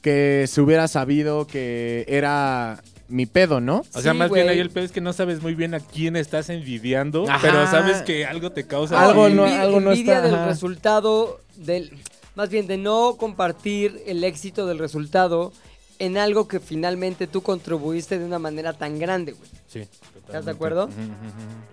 que 0.02 0.46
se 0.48 0.60
hubiera 0.60 0.88
sabido 0.88 1.46
que 1.46 2.04
era 2.08 2.82
mi 3.08 3.26
pedo, 3.26 3.60
¿no? 3.60 3.82
O 3.94 4.00
sea, 4.00 4.12
Sí, 4.12 4.18
más 4.18 4.30
bien 4.30 4.48
ahí 4.48 4.58
el 4.58 4.70
pedo 4.70 4.84
es 4.84 4.90
que 4.92 5.00
no 5.00 5.12
sabes 5.12 5.40
muy 5.40 5.54
bien 5.54 5.74
a 5.74 5.80
quién 5.80 6.16
estás 6.16 6.48
envidiando, 6.50 7.24
Ajá. 7.28 7.38
pero 7.40 7.66
sabes 7.70 8.02
que 8.02 8.26
algo 8.26 8.50
te 8.50 8.66
causa... 8.66 9.00
Algo 9.00 9.28
no- 9.28 9.44
algo 9.44 9.80
no 9.80 9.92
envidia 9.92 10.16
está, 10.16 10.26
del 10.26 10.34
ajá. 10.34 10.46
resultado 10.46 11.40
del 11.56 11.92
más 12.34 12.50
bien 12.50 12.66
de 12.66 12.76
no 12.76 13.16
compartir 13.16 14.02
el 14.06 14.22
éxito 14.22 14.66
del 14.66 14.78
resultado 14.78 15.52
en 15.98 16.18
algo 16.18 16.46
que 16.48 16.60
finalmente 16.60 17.26
tú 17.26 17.40
contribuiste 17.42 18.18
de 18.18 18.24
una 18.26 18.38
manera 18.38 18.74
tan 18.74 18.98
grande, 18.98 19.32
güey. 19.32 19.48
Sí, 19.66 19.88
¿Estás 20.26 20.44
de 20.44 20.50
acuerdo? 20.50 20.88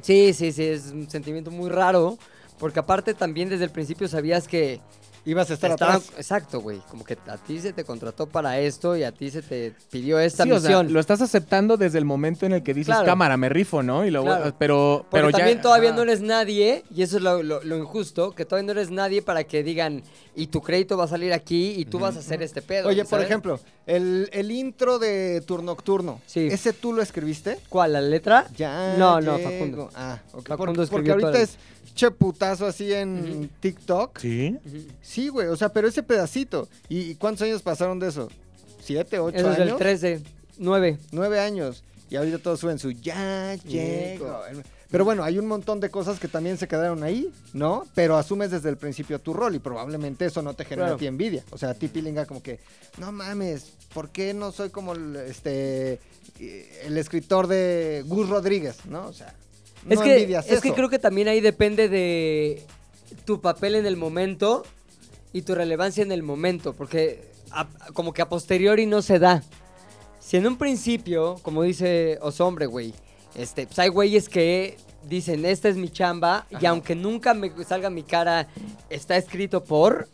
Sí, 0.02 0.34
sí, 0.34 0.52
sí, 0.52 0.63
es 0.63 0.92
un 0.92 1.10
sentimiento 1.10 1.50
muy 1.50 1.70
raro, 1.70 2.18
porque 2.60 2.80
aparte 2.80 3.13
también 3.13 3.50
desde 3.50 3.66
el 3.66 3.72
principio 3.72 4.08
sabías 4.08 4.48
que 4.48 4.80
Ibas 5.26 5.50
a 5.50 5.54
estar 5.54 5.72
estaban- 5.72 5.96
atrás. 5.98 6.12
exacto, 6.18 6.60
güey, 6.60 6.80
como 6.90 7.04
que 7.06 7.18
a 7.28 7.38
ti 7.38 7.60
se 7.60 7.72
te 7.72 7.84
contrató 7.86 8.28
para 8.28 8.60
esto 8.60 8.98
y 8.98 9.04
a 9.04 9.12
ti 9.14 9.30
se 9.32 9.42
te 9.42 9.74
pidió 9.90 10.20
esta 10.20 10.44
Sí, 10.44 10.52
o 10.52 10.60
sea, 10.60 10.70
misión. 10.70 10.94
lo 10.94 11.00
estás 11.00 11.22
aceptando 11.22 11.78
desde 11.78 11.98
el 11.98 12.06
momento 12.06 12.46
en 12.46 12.52
el 12.54 12.64
que 12.64 12.74
dices 12.74 12.94
Claro. 12.94 13.06
cámara, 13.06 13.38
me 13.38 13.48
rifo, 13.48 13.82
¿no? 13.84 14.06
Y 14.06 14.12
luego, 14.12 14.28
Claro. 14.28 14.54
pero, 14.60 15.06
Porque 15.10 15.32
ya- 15.32 15.38
también 15.38 15.62
todavía 15.62 15.94
no 15.94 16.02
eres 16.02 16.20
nadie, 16.22 16.84
y 16.94 17.04
eso 17.04 17.18
es 17.18 17.24
lo, 17.24 17.42
lo- 17.42 17.64
lo 17.64 17.78
injusto, 17.78 18.32
que 18.32 18.44
todavía 18.46 18.66
no 18.74 18.80
eres 18.80 18.92
nadie 18.92 19.22
para 19.22 19.44
que 19.46 19.64
digan, 19.64 20.04
y 20.36 20.48
tu 20.48 20.62
crédito 20.62 20.98
va 20.98 21.06
a 21.06 21.08
salir 21.08 21.32
aquí 21.32 21.76
y 21.78 21.86
tú 21.86 22.00
vas 22.00 22.16
a 22.16 22.20
hacer 22.20 22.42
este 22.42 22.62
pedo. 22.62 22.90
Oye, 22.90 23.06
por 23.06 23.22
ejemplo, 23.22 23.60
el, 23.86 24.30
el 24.34 24.52
intro 24.52 25.00
de 25.00 25.42
Turno 25.46 25.64
Nocturno. 25.74 26.20
Sí. 26.26 26.48
¿Ese 26.52 26.74
tú 26.74 26.92
lo 26.94 27.02
escribiste? 27.02 27.60
¿Cuál? 27.70 27.94
¿La 27.94 28.02
letra? 28.02 28.48
Ya. 28.58 28.96
No, 28.98 29.22
no. 29.22 29.38
Facundo. 29.40 29.90
Ah, 29.96 30.20
ok. 30.34 30.48
Facundo 30.50 30.74
Por- 30.74 30.90
porque 30.90 31.10
escribió 31.12 31.14
ahorita 31.28 31.42
es 31.42 31.58
che 31.96 32.10
putazo 32.12 32.66
así 32.66 32.94
en. 32.94 33.50
TikTok. 33.60 34.20
Sí. 34.20 34.58
Sí, 35.02 35.28
güey. 35.30 35.48
O 35.48 35.56
sea, 35.56 35.70
pero 35.70 35.88
ese 35.88 36.04
pedacito. 36.04 36.68
¿Y, 36.90 37.12
y 37.12 37.16
cuántos 37.16 37.44
años 37.44 37.62
pasaron 37.62 38.00
de 38.00 38.10
eso? 38.10 38.30
¿Siete, 38.82 39.20
ocho 39.20 39.38
Eso 39.38 39.52
es 39.52 39.58
del 39.58 39.68
años? 39.70 39.78
13, 39.80 40.22
9. 40.58 40.98
Nueve 41.12 41.40
años. 41.40 41.84
Y 42.10 42.16
ahorita 42.16 42.38
todos 42.40 42.60
suben 42.60 42.78
su 42.80 42.92
ya 42.92 43.56
llego. 43.56 44.42
Pero 44.92 45.06
bueno, 45.06 45.24
hay 45.24 45.40
un 45.40 45.48
montón 45.48 45.80
de 45.80 45.90
cosas 45.90 46.20
que 46.20 46.28
también 46.28 46.60
se 46.60 46.68
quedaron 46.68 47.02
ahí, 47.02 47.32
¿no? 47.54 47.88
Pero 47.96 48.16
asumes 48.16 48.52
desde 48.52 48.70
el 48.70 48.78
principio 48.78 49.18
tu 49.18 49.34
rol 49.34 49.56
y 49.56 49.60
probablemente 49.60 50.26
eso 50.26 50.44
no 50.44 50.54
te 50.54 50.66
genera 50.66 50.84
Claro. 50.90 50.96
a 50.98 51.00
ti 51.00 51.08
envidia. 51.08 51.44
O 51.50 51.58
sea, 51.58 51.70
a 51.70 51.74
ti 51.74 51.88
Pilinga 51.88 52.28
como 52.28 52.44
que, 52.44 52.60
no 53.00 53.12
mames, 53.12 53.72
¿por 53.92 54.10
qué 54.10 54.36
no 54.36 54.52
soy 54.52 54.70
como 54.70 54.94
el, 54.94 55.16
este, 55.16 56.00
el 56.84 56.96
escritor 57.00 57.48
de 57.48 58.04
Gus 58.06 58.30
Rodríguez, 58.30 58.86
¿no? 58.86 59.08
O 59.08 59.14
sea, 59.14 59.34
no 59.86 59.93
es 59.93 60.00
que, 60.02 60.13
envidias 60.15 60.50
es 60.50 60.62
que 60.62 60.74
creo 60.74 60.89
que 60.89 61.00
también 61.00 61.28
ahí 61.28 61.41
depende 61.41 61.89
de 61.89 62.63
tu 63.26 63.41
papel 63.41 63.76
en 63.76 63.86
el 63.86 63.98
momento 63.98 64.63
y 65.34 65.41
tu 65.43 65.56
relevancia 65.56 66.04
en 66.04 66.12
el 66.12 66.24
momento, 66.24 66.74
porque 66.74 67.32
a- 67.52 67.67
como 67.93 68.13
que 68.13 68.22
a 68.22 68.30
posteriori 68.30 68.86
no 68.86 69.02
se 69.02 69.19
da. 69.19 69.43
Si 70.19 70.38
en 70.38 70.48
un 70.48 70.58
principio, 70.58 71.36
como 71.41 71.63
dice 71.63 72.17
Osombre, 72.22 72.65
güey, 72.65 72.93
este, 73.36 73.65
pues 73.67 73.78
hay 73.80 73.89
güeyes 73.89 74.30
que 74.30 74.78
dicen, 75.10 75.46
esta 75.46 75.67
es 75.69 75.76
mi 75.76 75.89
chamba, 75.89 76.48
y 76.62 76.65
aunque 76.65 76.96
nunca 76.96 77.34
me 77.34 77.52
salga 77.65 77.89
mi 77.89 78.04
cara, 78.04 78.48
está 78.89 79.17
escrito 79.17 79.63
por, 79.63 80.08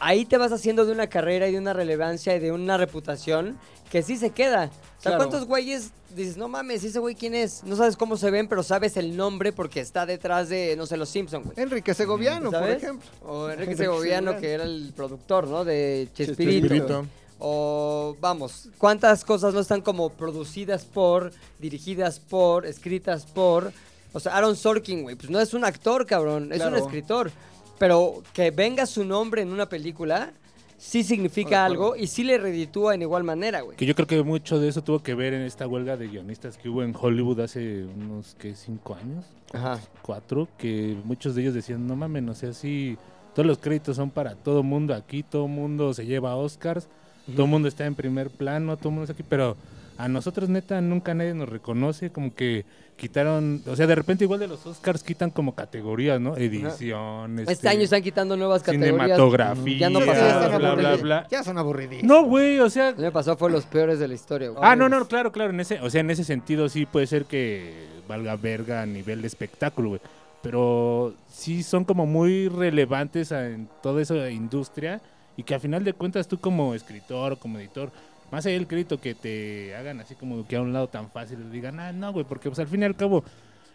ahí 0.00 0.24
te 0.24 0.36
vas 0.38 0.52
haciendo 0.52 0.84
de 0.84 0.92
una 0.92 1.06
carrera 1.08 1.48
y 1.48 1.52
de 1.52 1.58
una 1.58 1.72
relevancia 1.72 2.34
y 2.36 2.40
de 2.40 2.52
una 2.52 2.76
reputación 2.76 3.58
que 3.90 4.02
sí 4.02 4.16
se 4.16 4.30
queda. 4.30 4.64
O 4.98 5.02
sea, 5.02 5.12
Claro. 5.12 5.18
¿cuántos 5.18 5.46
güeyes 5.46 5.90
dices, 6.14 6.36
no 6.36 6.48
mames, 6.48 6.82
ese 6.82 6.98
güey 6.98 7.14
quién 7.14 7.34
es? 7.34 7.62
No 7.64 7.76
sabes 7.76 7.96
cómo 7.96 8.16
se 8.16 8.30
ven, 8.30 8.48
pero 8.48 8.62
sabes 8.62 8.96
el 8.96 9.16
nombre 9.16 9.52
porque 9.52 9.80
está 9.80 10.06
detrás 10.06 10.48
de, 10.48 10.74
no 10.76 10.86
sé, 10.86 10.96
los 10.96 11.08
Simpson, 11.08 11.44
güey. 11.44 11.54
Enrique 11.58 11.94
Segoviano, 11.94 12.50
por 12.50 12.68
ejemplo. 12.68 13.08
O 13.24 13.44
Enrique 13.50 13.62
Enrique 13.62 13.82
Segoviano, 13.84 14.32
Segoviano. 14.32 14.40
que 14.40 14.52
era 14.52 14.64
el 14.64 14.92
productor, 14.96 15.46
¿no? 15.46 15.64
De 15.64 16.08
Chespirito. 16.14 16.68
Chespirito. 16.68 17.06
O 17.38 18.16
vamos, 18.20 18.70
¿cuántas 18.78 19.22
cosas 19.24 19.52
no 19.52 19.60
están 19.60 19.82
como 19.82 20.08
producidas 20.08 20.84
por, 20.86 21.32
dirigidas 21.58 22.18
por, 22.18 22.64
escritas 22.64 23.26
por? 23.26 23.72
O 24.14 24.20
sea, 24.20 24.34
Aaron 24.36 24.56
Sorkin, 24.56 25.02
güey, 25.02 25.16
pues 25.16 25.28
no 25.28 25.38
es 25.38 25.52
un 25.52 25.64
actor, 25.64 26.06
cabrón, 26.06 26.50
es 26.52 26.62
un 26.62 26.74
escritor. 26.74 27.30
Pero 27.78 28.22
que 28.32 28.50
venga 28.50 28.86
su 28.86 29.04
nombre 29.04 29.42
en 29.42 29.52
una 29.52 29.68
película 29.68 30.32
sí 30.78 31.02
significa 31.02 31.64
algo 31.64 31.96
y 31.96 32.06
sí 32.06 32.22
le 32.22 32.38
reditúa 32.38 32.94
en 32.94 33.02
igual 33.02 33.24
manera, 33.24 33.60
güey. 33.62 33.76
Que 33.76 33.86
yo 33.86 33.94
creo 33.94 34.06
que 34.06 34.22
mucho 34.22 34.58
de 34.58 34.68
eso 34.68 34.82
tuvo 34.82 35.02
que 35.02 35.14
ver 35.14 35.34
en 35.34 35.42
esta 35.42 35.66
huelga 35.66 35.96
de 35.96 36.08
guionistas 36.08 36.58
que 36.58 36.68
hubo 36.68 36.82
en 36.82 36.94
Hollywood 36.98 37.40
hace 37.40 37.84
unos, 37.84 38.36
¿qué? 38.38 38.54
¿Cinco 38.54 38.94
años? 38.94 39.24
Ajá. 39.52 39.80
Cuatro, 40.02 40.48
que 40.58 40.96
muchos 41.04 41.34
de 41.34 41.42
ellos 41.42 41.54
decían, 41.54 41.86
no 41.86 41.96
mames, 41.96 42.28
o 42.28 42.34
sea, 42.34 42.52
sí, 42.52 42.96
todos 43.34 43.46
los 43.46 43.58
créditos 43.58 43.96
son 43.96 44.10
para 44.10 44.34
todo 44.34 44.62
mundo 44.62 44.94
aquí, 44.94 45.22
todo 45.22 45.48
mundo 45.48 45.94
se 45.94 46.04
lleva 46.04 46.36
Oscars, 46.36 46.88
todo 47.34 47.46
mundo 47.46 47.68
está 47.68 47.86
en 47.86 47.94
primer 47.94 48.30
plano, 48.30 48.76
todo 48.76 48.90
mundo 48.90 49.04
está 49.04 49.12
aquí, 49.12 49.24
pero 49.28 49.56
a 49.98 50.08
nosotros 50.08 50.48
neta 50.48 50.80
nunca 50.80 51.14
nadie 51.14 51.34
nos 51.34 51.48
reconoce, 51.48 52.10
como 52.10 52.34
que 52.34 52.64
quitaron, 52.96 53.62
o 53.66 53.76
sea, 53.76 53.86
de 53.86 53.94
repente 53.94 54.24
igual 54.24 54.40
de 54.40 54.48
los 54.48 54.64
Oscars 54.66 55.02
quitan 55.02 55.30
como 55.30 55.54
categorías, 55.54 56.20
¿no? 56.20 56.36
Edición, 56.36 57.38
Este 57.40 57.68
año 57.68 57.82
están 57.82 58.02
quitando 58.02 58.36
nuevas 58.36 58.62
categorías. 58.62 58.92
cinematografía, 58.94 59.78
Ya 59.78 59.90
no 59.90 59.98
pasó. 60.00 60.12
ya 60.14 60.48
Bla, 60.48 60.58
bla, 60.58 60.68
aburridos. 60.70 61.02
bla. 61.02 61.26
Ya 61.30 61.42
son 61.44 61.58
aburridísimos. 61.58 62.04
No, 62.04 62.24
güey, 62.24 62.58
o 62.60 62.70
sea, 62.70 62.90
El 62.90 63.04
año 63.04 63.12
pasado 63.12 63.36
fue 63.36 63.50
los 63.50 63.66
peores 63.66 63.98
de 63.98 64.08
la 64.08 64.14
historia, 64.14 64.48
güey. 64.50 64.60
Ah, 64.62 64.76
no, 64.76 64.88
no, 64.88 65.06
claro, 65.06 65.30
claro. 65.32 65.50
En 65.50 65.60
ese, 65.60 65.80
o 65.80 65.90
sea, 65.90 66.00
en 66.00 66.10
ese 66.10 66.24
sentido 66.24 66.68
sí 66.68 66.86
puede 66.86 67.06
ser 67.06 67.24
que 67.26 67.86
valga 68.08 68.36
verga 68.36 68.82
a 68.82 68.86
nivel 68.86 69.20
de 69.20 69.26
espectáculo, 69.28 69.90
güey. 69.90 70.00
Pero 70.42 71.14
sí 71.28 71.62
son 71.62 71.84
como 71.84 72.06
muy 72.06 72.48
relevantes 72.48 73.32
en 73.32 73.68
toda 73.82 74.00
esa 74.02 74.30
industria 74.30 75.00
y 75.36 75.42
que 75.42 75.54
a 75.54 75.60
final 75.60 75.84
de 75.84 75.92
cuentas 75.92 76.28
tú 76.28 76.38
como 76.38 76.74
escritor 76.74 77.32
o 77.32 77.36
como 77.38 77.58
editor, 77.58 77.90
más 78.30 78.44
allá 78.46 78.54
del 78.56 78.66
crédito 78.66 79.00
que 79.00 79.14
te 79.14 79.74
hagan 79.76 80.00
así 80.00 80.14
como 80.14 80.46
que 80.46 80.56
a 80.56 80.60
un 80.62 80.72
lado 80.72 80.88
tan 80.88 81.10
fácil, 81.10 81.50
digan, 81.50 81.78
ah, 81.80 81.92
no, 81.92 82.12
güey, 82.12 82.24
porque 82.24 82.48
pues 82.48 82.58
al 82.58 82.68
fin 82.68 82.82
y 82.82 82.84
al 82.84 82.96
cabo... 82.96 83.24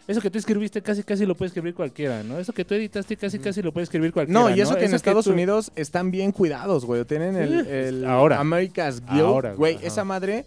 Eso 0.08 0.20
que 0.20 0.30
tú 0.30 0.38
escribiste 0.38 0.82
casi 0.82 1.04
casi 1.04 1.24
lo 1.24 1.36
puede 1.36 1.46
escribir 1.46 1.74
cualquiera, 1.76 2.24
¿no? 2.24 2.36
Eso 2.36 2.52
que 2.52 2.64
tú 2.64 2.74
editaste 2.74 3.16
casi 3.16 3.38
casi 3.38 3.62
lo 3.62 3.72
puede 3.72 3.84
escribir 3.84 4.12
cualquiera. 4.12 4.40
No, 4.40 4.50
y 4.54 4.60
eso 4.60 4.74
que 4.74 4.84
en 4.86 4.94
Estados 4.94 5.26
tú- 5.26 5.32
Unidos 5.32 5.70
están 5.76 6.10
bien 6.10 6.32
cuidados, 6.32 6.84
güey. 6.84 7.04
Tienen 7.04 7.36
el, 7.36 7.66
el 7.68 8.04
ahora. 8.04 8.40
America's 8.40 9.00
Guild. 9.00 9.20
Ahora, 9.20 9.48
güey, 9.50 9.74
güey, 9.74 9.76
ajá. 9.76 9.86
esa 9.86 10.02
madre 10.04 10.44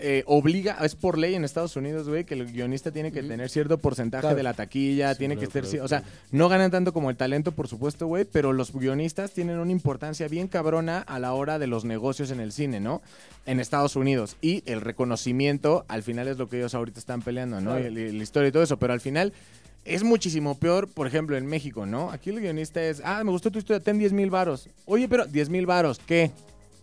eh, 0.00 0.22
obliga, 0.26 0.78
es 0.84 0.94
por 0.94 1.18
ley 1.18 1.34
en 1.34 1.44
Estados 1.44 1.76
Unidos, 1.76 2.08
güey, 2.08 2.24
que 2.24 2.34
el 2.34 2.52
guionista 2.52 2.90
tiene 2.90 3.12
que 3.12 3.22
tener 3.22 3.48
cierto 3.50 3.78
porcentaje 3.78 4.22
Claro. 4.22 4.36
de 4.36 4.42
la 4.42 4.54
taquilla, 4.54 5.12
Sí, 5.12 5.18
tiene 5.18 5.34
claro, 5.36 5.40
que 5.52 5.58
estar, 5.58 5.70
claro, 5.70 5.84
o 5.84 5.88
sea, 5.88 6.00
claro. 6.00 6.16
no 6.30 6.48
ganan 6.48 6.70
tanto 6.70 6.92
como 6.92 7.10
el 7.10 7.16
talento, 7.16 7.52
por 7.52 7.68
supuesto, 7.68 8.06
güey, 8.06 8.24
pero 8.24 8.52
los 8.52 8.72
guionistas 8.72 9.32
tienen 9.32 9.58
una 9.58 9.72
importancia 9.72 10.28
bien 10.28 10.48
cabrona 10.48 10.98
a 11.00 11.18
la 11.18 11.32
hora 11.34 11.58
de 11.58 11.66
los 11.66 11.84
negocios 11.84 12.30
en 12.30 12.40
el 12.40 12.52
cine, 12.52 12.80
¿no? 12.80 13.02
En 13.46 13.60
Estados 13.60 13.96
Unidos. 13.96 14.36
Y 14.40 14.62
el 14.66 14.80
reconocimiento, 14.80 15.84
al 15.88 16.02
final 16.02 16.28
es 16.28 16.38
lo 16.38 16.48
que 16.48 16.58
ellos 16.58 16.74
ahorita 16.74 16.98
están 16.98 17.22
peleando, 17.22 17.60
¿no? 17.60 17.78
Y, 17.78 17.84
y 17.86 18.12
la 18.12 18.22
historia 18.22 18.48
y 18.48 18.52
todo 18.52 18.62
eso, 18.62 18.76
pero 18.78 18.92
al 18.92 19.00
final 19.00 19.32
es 19.84 20.04
muchísimo 20.04 20.56
peor, 20.56 20.88
por 20.88 21.06
ejemplo, 21.08 21.36
en 21.36 21.46
México, 21.46 21.86
¿no? 21.86 22.10
Aquí 22.12 22.30
el 22.30 22.40
guionista 22.40 22.80
es, 22.82 23.02
ah, 23.04 23.22
me 23.24 23.30
gustó 23.32 23.50
tu 23.50 23.58
historia, 23.58 23.82
ten 23.82 23.98
10 23.98 24.12
mil 24.12 24.30
varos. 24.30 24.68
Oye, 24.84 25.08
pero 25.08 25.26
10 25.26 25.48
mil 25.48 25.66
varos, 25.66 25.98
¿qué? 26.06 26.30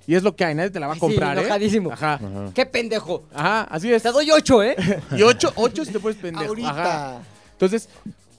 Y 0.10 0.16
es 0.16 0.24
lo 0.24 0.36
que 0.36 0.44
hay, 0.44 0.56
nadie 0.56 0.72
te 0.72 0.80
la 0.80 0.88
va 0.88 0.94
a 0.94 0.96
Sí, 0.96 1.02
comprar, 1.02 1.38
¿eh? 1.38 1.42
enojadísimo. 1.42 1.92
Ajá. 1.92 2.16
Ajá. 2.16 2.52
¡Qué 2.56 2.66
pendejo! 2.66 3.26
Ajá, 3.32 3.62
así 3.66 3.94
es. 3.94 4.02
Te 4.02 4.12
doy 4.12 4.32
ocho, 4.32 4.64
¿eh? 4.64 4.76
Y 5.16 5.22
8, 5.22 5.54
8 5.56 5.86
si 5.86 5.92
te 5.92 6.00
puedes 6.00 6.18
pendejo. 6.18 6.48
Ahorita. 6.48 6.70
Ajá. 6.72 7.22
Entonces, 7.52 7.88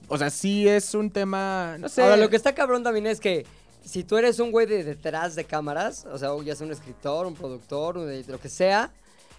o 0.08 0.18
sea, 0.18 0.30
sí 0.30 0.66
es 0.66 0.94
un 0.94 1.12
tema, 1.12 1.76
no 1.78 1.88
sé. 1.88 2.02
Ahora, 2.02 2.16
lo 2.16 2.28
que 2.28 2.34
está 2.34 2.56
cabrón 2.56 2.82
también 2.82 3.06
es 3.06 3.20
que 3.20 3.46
si 3.84 4.02
tú 4.02 4.16
eres 4.16 4.40
un 4.40 4.50
güey 4.50 4.66
de 4.66 4.82
detrás 4.82 5.36
de 5.36 5.44
cámaras, 5.44 6.06
o 6.12 6.18
sea, 6.18 6.30
ya 6.44 6.56
sea 6.56 6.66
un 6.66 6.72
escritor, 6.72 7.24
un 7.24 7.34
productor, 7.34 7.98
un 7.98 8.10
editor, 8.10 8.32
lo 8.32 8.40
que 8.40 8.48
sea, 8.48 8.90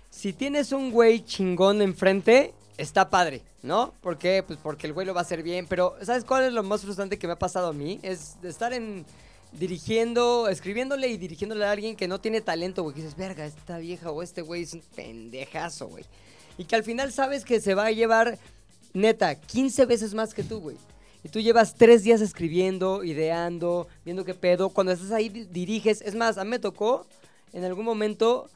si 0.09 0.31
tienes 0.31 0.71
un 0.71 0.89
güey 0.89 1.25
chingón 1.25 1.81
enfrente, 1.81 2.53
está 2.77 3.09
padre, 3.09 3.41
¿no? 3.61 3.93
¿Por 3.99 4.17
qué? 4.17 4.41
Pues 4.47 4.57
porque 4.63 4.87
el 4.87 4.93
güey 4.93 5.05
lo 5.05 5.13
va 5.13 5.19
a 5.19 5.23
hacer 5.23 5.43
bien, 5.43 5.67
pero 5.67 5.97
¿sabes 6.01 6.23
cuál 6.23 6.45
es 6.45 6.53
lo 6.53 6.63
más 6.63 6.79
frustrante 6.79 7.19
que 7.19 7.27
me 7.27 7.33
ha 7.33 7.39
pasado 7.39 7.67
a 7.67 7.73
mí? 7.73 7.99
Es 8.03 8.41
de 8.41 8.47
estar 8.47 8.71
en 8.71 9.05
dirigiendo, 9.53 10.47
escribiéndole 10.47 11.07
y 11.07 11.17
dirigiéndole 11.17 11.65
a 11.65 11.71
alguien 11.71 11.95
que 11.95 12.07
no 12.07 12.19
tiene 12.19 12.41
talento, 12.41 12.83
güey, 12.83 12.95
que 12.95 13.01
dices, 13.01 13.17
verga, 13.17 13.45
esta 13.45 13.77
vieja 13.77 14.11
o 14.11 14.21
este 14.23 14.41
güey 14.41 14.63
es 14.63 14.73
un 14.73 14.81
pendejazo, 14.95 15.87
güey. 15.87 16.05
Y 16.57 16.65
que 16.65 16.75
al 16.75 16.83
final 16.83 17.11
sabes 17.11 17.43
que 17.45 17.59
se 17.59 17.73
va 17.75 17.85
a 17.85 17.91
llevar, 17.91 18.37
neta, 18.93 19.35
15 19.35 19.85
veces 19.85 20.13
más 20.13 20.33
que 20.33 20.43
tú, 20.43 20.59
güey. 20.59 20.77
Y 21.23 21.29
tú 21.29 21.39
llevas 21.39 21.75
tres 21.75 22.03
días 22.03 22.19
escribiendo, 22.21 23.03
ideando, 23.03 23.87
viendo 24.03 24.25
qué 24.25 24.33
pedo. 24.33 24.69
Cuando 24.69 24.91
estás 24.91 25.11
ahí 25.11 25.29
di- 25.29 25.45
diriges. 25.45 26.01
Es 26.01 26.15
más, 26.15 26.37
a 26.39 26.43
mí 26.43 26.49
me 26.49 26.57
tocó 26.59 27.05
en 27.53 27.63
algún 27.63 27.85
momento 27.85 28.49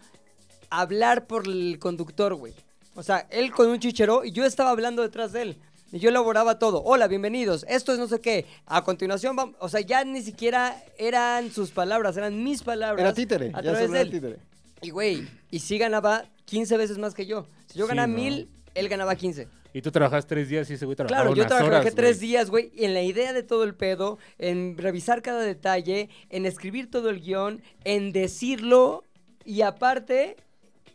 hablar 0.71 1.27
por 1.27 1.47
el 1.47 1.77
conductor, 1.79 2.33
güey. 2.33 2.53
O 2.95 3.03
sea, 3.03 3.27
él 3.29 3.51
con 3.51 3.69
un 3.69 3.79
chichero 3.79 4.25
y 4.25 4.31
yo 4.31 4.45
estaba 4.45 4.71
hablando 4.71 5.01
detrás 5.03 5.31
de 5.31 5.41
él. 5.43 5.57
Y 5.91 5.99
yo 5.99 6.09
elaboraba 6.09 6.59
todo. 6.59 6.83
Hola, 6.83 7.07
bienvenidos. 7.07 7.65
Esto 7.69 7.93
es 7.93 7.99
no 7.99 8.07
sé 8.07 8.19
qué. 8.19 8.45
A 8.65 8.83
continuación, 8.83 9.35
vamos. 9.35 9.55
O 9.59 9.69
sea, 9.69 9.81
ya 9.81 10.03
ni 10.03 10.21
siquiera 10.21 10.83
eran 10.97 11.51
sus 11.51 11.71
palabras, 11.71 12.17
eran 12.17 12.43
mis 12.43 12.63
palabras. 12.63 13.01
Era 13.01 13.13
títere. 13.13 13.51
A 13.53 13.61
ya 13.61 13.71
través 13.71 13.91
de 13.91 14.01
él. 14.01 14.09
títere. 14.11 14.37
Y 14.81 14.89
güey, 14.89 15.27
y 15.51 15.59
sí 15.59 15.77
ganaba 15.77 16.25
15 16.45 16.77
veces 16.77 16.97
más 16.97 17.13
que 17.13 17.25
yo. 17.25 17.47
Si 17.67 17.79
yo 17.79 17.85
Sí, 17.85 17.89
ganaba 17.89 18.07
¿no? 18.07 18.15
mil, 18.15 18.49
él 18.73 18.89
ganaba 18.89 19.15
15. 19.15 19.47
Y 19.73 19.81
tú 19.81 19.91
trabajas 19.91 20.25
tres 20.25 20.47
días 20.49 20.69
y 20.69 20.73
ese 20.73 20.85
güey 20.85 20.95
trabajaba 20.95 21.21
Claro, 21.23 21.35
yo 21.35 21.45
trabajé 21.47 21.67
horas, 21.67 21.95
tres 21.95 22.17
güey. 22.17 22.27
días, 22.29 22.49
güey, 22.49 22.71
en 22.77 22.93
la 22.93 23.01
idea 23.01 23.33
de 23.33 23.43
todo 23.43 23.63
el 23.63 23.75
pedo, 23.75 24.17
en 24.37 24.77
revisar 24.77 25.21
cada 25.21 25.41
detalle, 25.41 26.09
en 26.29 26.45
escribir 26.45 26.89
todo 26.89 27.09
el 27.09 27.19
guion, 27.21 27.61
en 27.83 28.11
decirlo 28.13 29.03
y 29.43 29.61
aparte, 29.61 30.37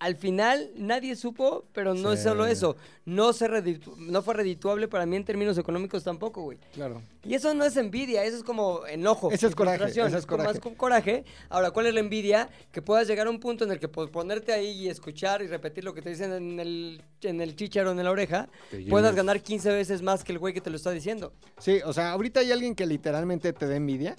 al 0.00 0.16
final 0.16 0.70
nadie 0.76 1.14
supo, 1.14 1.66
pero 1.72 1.94
no 1.94 2.12
es 2.12 2.22
solo 2.22 2.46
eso, 2.46 2.74
no, 3.04 3.34
se 3.34 3.48
reditu- 3.48 3.94
no 3.98 4.22
fue 4.22 4.32
redituable 4.32 4.88
para 4.88 5.04
mí 5.04 5.14
en 5.16 5.24
términos 5.26 5.58
económicos 5.58 6.02
tampoco, 6.02 6.40
güey. 6.42 6.58
Claro. 6.72 7.02
Y 7.22 7.34
eso 7.34 7.52
no 7.52 7.66
es 7.66 7.76
envidia, 7.76 8.24
eso 8.24 8.38
es 8.38 8.42
como 8.42 8.86
enojo. 8.86 9.30
Ese 9.30 9.46
es 9.46 9.54
coraje, 9.54 9.84
ese 9.84 10.00
es 10.06 10.24
como 10.24 10.38
coraje. 10.38 10.48
Más 10.54 10.58
con 10.60 10.74
coraje. 10.74 11.24
Ahora, 11.50 11.70
¿cuál 11.70 11.84
es 11.86 11.92
la 11.94 12.00
envidia? 12.00 12.48
Que 12.72 12.80
puedas 12.80 13.06
llegar 13.06 13.26
a 13.26 13.30
un 13.30 13.38
punto 13.40 13.64
en 13.64 13.72
el 13.72 13.78
que 13.78 13.88
por 13.88 14.10
ponerte 14.10 14.54
ahí 14.54 14.70
y 14.70 14.88
escuchar 14.88 15.42
y 15.42 15.46
repetir 15.48 15.84
lo 15.84 15.92
que 15.92 16.00
te 16.00 16.08
dicen 16.08 16.32
en 16.32 16.58
el, 16.58 17.02
en 17.20 17.42
el 17.42 17.54
chicharo, 17.54 17.90
en 17.90 18.02
la 18.02 18.10
oreja, 18.10 18.48
Te 18.70 18.82
puedas 18.86 19.14
ganar 19.14 19.42
15 19.42 19.70
veces 19.70 20.00
más 20.00 20.24
que 20.24 20.32
el 20.32 20.38
güey 20.38 20.54
que 20.54 20.62
te 20.62 20.70
lo 20.70 20.76
está 20.76 20.92
diciendo. 20.92 21.34
Sí, 21.58 21.80
o 21.84 21.92
sea, 21.92 22.12
ahorita 22.12 22.40
hay 22.40 22.50
alguien 22.52 22.74
que 22.74 22.86
literalmente 22.86 23.52
te 23.52 23.66
dé 23.66 23.76
envidia. 23.76 24.16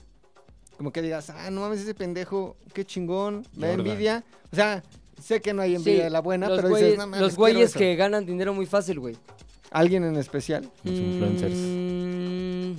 Como 0.77 0.91
que 0.91 1.01
digas, 1.01 1.29
ah, 1.31 1.49
no 1.49 1.61
mames, 1.61 1.81
ese 1.81 1.95
pendejo, 1.95 2.55
qué 2.73 2.85
chingón, 2.85 3.47
me 3.55 3.67
da 3.67 3.73
envidia. 3.73 4.23
O 4.51 4.55
sea, 4.55 4.83
sé 5.21 5.41
que 5.41 5.53
no 5.53 5.61
hay 5.61 5.75
envidia 5.75 5.97
Sí, 5.99 6.03
de 6.03 6.09
la 6.09 6.19
buena, 6.21 6.49
los 6.49 6.57
pero 6.57 6.69
güeyes, 6.69 6.85
dices, 6.91 6.99
no 6.99 7.07
mames, 7.07 7.21
los 7.21 7.35
güeyes 7.35 7.69
eso". 7.71 7.79
que 7.79 7.95
ganan 7.95 8.25
dinero 8.25 8.53
muy 8.53 8.65
fácil, 8.65 8.99
güey. 8.99 9.15
¿Alguien 9.71 10.03
en 10.03 10.15
especial? 10.17 10.69
Los 10.83 10.95
influencers. 10.95 11.53
Mm, 11.55 12.73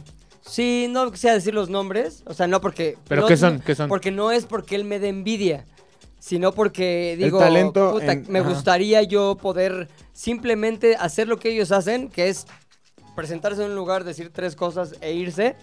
sí, 0.47 0.87
no 0.91 1.11
quisiera 1.11 1.35
decir 1.35 1.55
los 1.55 1.71
nombres, 1.71 2.23
o 2.27 2.35
sea, 2.35 2.47
no 2.47 2.61
porque... 2.61 2.97
¿Pero 3.09 3.23
no- 3.23 3.29
qué 3.29 3.37
son? 3.37 3.61
¿Qué 3.61 3.75
son? 3.75 3.89
Porque 3.89 4.11
no 4.11 4.31
es 4.31 4.45
porque 4.45 4.75
él 4.77 4.85
me 4.85 4.99
dé 4.99 5.09
envidia, 5.09 5.65
sino 6.19 6.53
porque 6.53 7.17
digo, 7.19 7.39
talento 7.39 7.93
puta, 7.93 8.13
en- 8.13 8.27
me 8.29 8.41
ajá. 8.41 8.49
gustaría 8.51 9.03
yo 9.03 9.37
poder 9.41 9.89
simplemente 10.13 10.97
hacer 10.97 11.29
lo 11.29 11.39
que 11.39 11.51
ellos 11.51 11.73
hacen, 11.73 12.09
que 12.09 12.29
es 12.29 12.47
presentarse 13.17 13.63
en 13.65 13.71
un 13.71 13.77
lugar, 13.77 14.05
decir 14.05 14.31
tres 14.33 14.55
cosas 14.57 14.95
e 15.01 15.13
irse. 15.15 15.57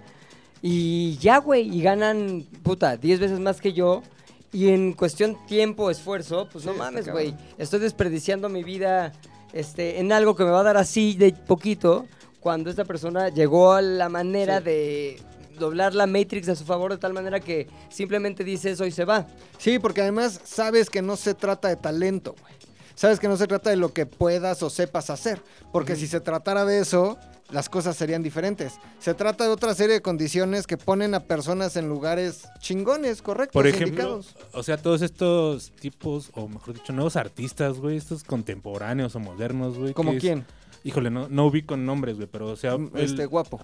Y 0.61 1.17
ya, 1.19 1.37
güey, 1.37 1.73
y 1.73 1.81
ganan, 1.81 2.45
puta, 2.63 2.97
10 2.97 3.19
veces 3.19 3.39
más 3.39 3.61
que 3.61 3.71
yo. 3.73 4.03
Y 4.51 4.69
en 4.69 4.93
cuestión 4.93 5.37
tiempo, 5.47 5.91
esfuerzo, 5.91 6.47
pues 6.51 6.65
no 6.65 6.73
Sí, 6.73 6.79
mames, 6.79 7.07
güey. 7.07 7.35
Estoy 7.57 7.79
desperdiciando 7.79 8.49
mi 8.49 8.63
vida 8.63 9.11
este, 9.53 9.99
en 9.99 10.11
algo 10.11 10.35
que 10.35 10.43
me 10.43 10.49
va 10.51 10.61
a 10.61 10.63
dar 10.63 10.77
así 10.77 11.15
de 11.15 11.33
poquito, 11.33 12.05
cuando 12.39 12.69
esta 12.69 12.85
persona 12.85 13.29
llegó 13.29 13.73
a 13.73 13.81
la 13.81 14.09
manera 14.09 14.57
Sí. 14.59 14.63
de 14.63 15.21
doblar 15.59 15.93
la 15.93 16.07
Matrix 16.07 16.47
a 16.49 16.55
su 16.55 16.63
favor 16.65 16.91
de 16.91 16.97
tal 16.97 17.13
manera 17.13 17.39
que 17.41 17.67
simplemente 17.89 18.43
dice 18.43 18.71
eso 18.71 18.85
y 18.85 18.91
se 18.91 19.03
va. 19.05 19.27
Sí, 19.57 19.77
porque 19.77 20.01
además 20.01 20.39
sabes 20.45 20.89
que 20.89 21.01
no 21.01 21.15
se 21.17 21.33
trata 21.33 21.67
de 21.67 21.75
talento, 21.75 22.33
güey. 22.41 22.53
Sabes 22.99 23.17
que 23.21 23.29
no 23.29 23.37
se 23.37 23.47
trata 23.47 23.69
de 23.69 23.77
lo 23.77 23.93
que 23.93 24.05
puedas 24.05 24.61
o 24.61 24.69
sepas 24.69 25.09
hacer. 25.09 25.41
Porque 25.71 25.95
si 25.95 26.05
se 26.05 26.19
tratara 26.19 26.65
de 26.65 26.81
eso, 26.81 27.17
las 27.49 27.69
cosas 27.69 27.95
serían 27.95 28.23
diferentes. 28.23 28.73
Se 28.99 29.13
trata 29.13 29.45
de 29.45 29.51
otra 29.51 29.73
serie 29.73 29.93
de 29.93 30.01
condiciones 30.01 30.67
que 30.67 30.75
ponen 30.75 31.13
a 31.13 31.21
personas 31.21 31.77
en 31.77 31.87
lugares 31.87 32.41
chingones, 32.59 33.21
correctos, 33.21 33.53
Por 33.53 33.67
ejemplo, 33.67 33.87
indicados. 34.03 34.35
o 34.51 34.63
sea, 34.63 34.75
todos 34.75 35.01
estos 35.01 35.71
tipos, 35.79 36.29
o 36.33 36.49
mejor 36.49 36.73
dicho, 36.73 36.91
nuevos 36.91 37.15
artistas, 37.15 37.77
güey, 37.79 37.95
estos 37.95 38.25
contemporáneos 38.25 39.15
o 39.15 39.21
modernos, 39.21 39.77
güey. 39.77 39.93
¿Como 39.93 40.11
es- 40.11 40.19
quién? 40.19 40.45
Híjole, 40.83 41.09
no, 41.09 41.29
no 41.29 41.45
ubico 41.45 41.77
nombres, 41.77 42.17
güey, 42.17 42.27
pero 42.29 42.47
o 42.47 42.55
sea, 42.57 42.73
el- 42.73 42.89
Este 42.95 43.25
guapo. 43.27 43.61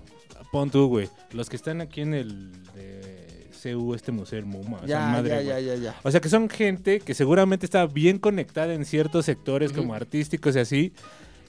pon 0.54 0.70
tú, 0.72 0.88
güey, 0.88 1.10
los 1.32 1.50
que 1.50 1.58
están 1.58 1.82
aquí 1.82 2.00
en 2.00 2.14
el 2.14 2.64
de 2.74 3.35
CU, 3.62 3.94
este 3.96 4.12
museo, 4.12 4.40
el 4.40 4.46
MUMA, 4.46 4.78
esa 4.80 4.88
Ya, 4.88 5.00
madre, 5.08 5.30
ya, 5.30 5.36
güey. 5.36 5.48
ya, 5.48 5.60
ya, 5.60 5.76
ya. 5.76 5.96
O 6.04 6.12
sea, 6.12 6.20
que 6.22 6.30
son 6.30 6.50
gente 6.50 7.00
que 7.00 7.14
seguramente 7.14 7.66
está 7.66 7.86
bien 7.88 8.20
conectada 8.20 8.74
en 8.74 8.86
ciertos 8.86 9.26
sectores 9.26 9.72
como 9.72 9.94
artísticos 9.94 10.56
y 10.56 10.60
así. 10.60 10.94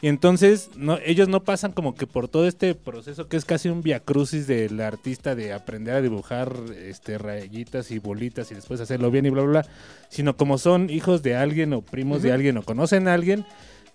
Y 0.02 0.08
entonces 0.08 0.68
no, 0.76 0.98
ellos 1.06 1.26
no 1.28 1.42
pasan 1.42 1.72
como 1.72 1.94
que 1.94 2.06
por 2.06 2.28
todo 2.28 2.46
este 2.46 2.74
proceso 2.74 3.28
que 3.28 3.38
es 3.38 3.46
casi 3.46 3.70
un 3.70 3.80
viacrucis 3.80 4.46
del 4.46 4.78
artista 4.82 5.34
de 5.34 5.54
aprender 5.54 5.94
a 5.94 6.02
dibujar 6.02 6.52
este 6.76 7.16
rayitas 7.16 7.90
y 7.90 7.98
bolitas 7.98 8.52
y 8.52 8.54
después 8.54 8.78
hacerlo 8.82 9.10
bien 9.10 9.24
y 9.24 9.30
bla 9.30 9.42
bla 9.42 9.62
bla, 9.62 9.70
sino 10.10 10.36
como 10.36 10.58
son 10.58 10.90
hijos 10.90 11.22
de 11.22 11.34
alguien 11.34 11.72
o 11.72 11.80
primos 11.80 12.22
de 12.22 12.30
alguien 12.32 12.58
o 12.58 12.62
conocen 12.62 13.08
a 13.08 13.14
alguien, 13.14 13.46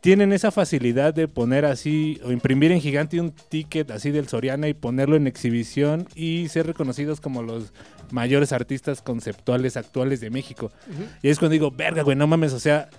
tienen 0.01 0.33
esa 0.33 0.51
facilidad 0.51 1.13
de 1.13 1.27
poner 1.27 1.63
así 1.65 2.19
o 2.25 2.31
imprimir 2.31 2.71
en 2.71 2.81
gigante 2.81 3.19
un 3.21 3.31
ticket 3.31 3.91
así 3.91 4.09
del 4.11 4.27
Soriana 4.27 4.67
y 4.67 4.73
ponerlo 4.73 5.15
en 5.15 5.27
exhibición 5.27 6.07
y 6.15 6.47
ser 6.49 6.65
reconocidos 6.67 7.21
como 7.21 7.43
los 7.43 7.71
mayores 8.11 8.51
artistas 8.51 9.01
conceptuales 9.01 9.77
actuales 9.77 10.19
de 10.19 10.29
México. 10.31 10.71
Y 11.21 11.29
es 11.29 11.37
cuando 11.39 11.53
digo, 11.53 11.71
verga, 11.71 12.01
güey, 12.01 12.17
no 12.17 12.25
mames, 12.27 12.51
o 12.53 12.59
sea, 12.59 12.89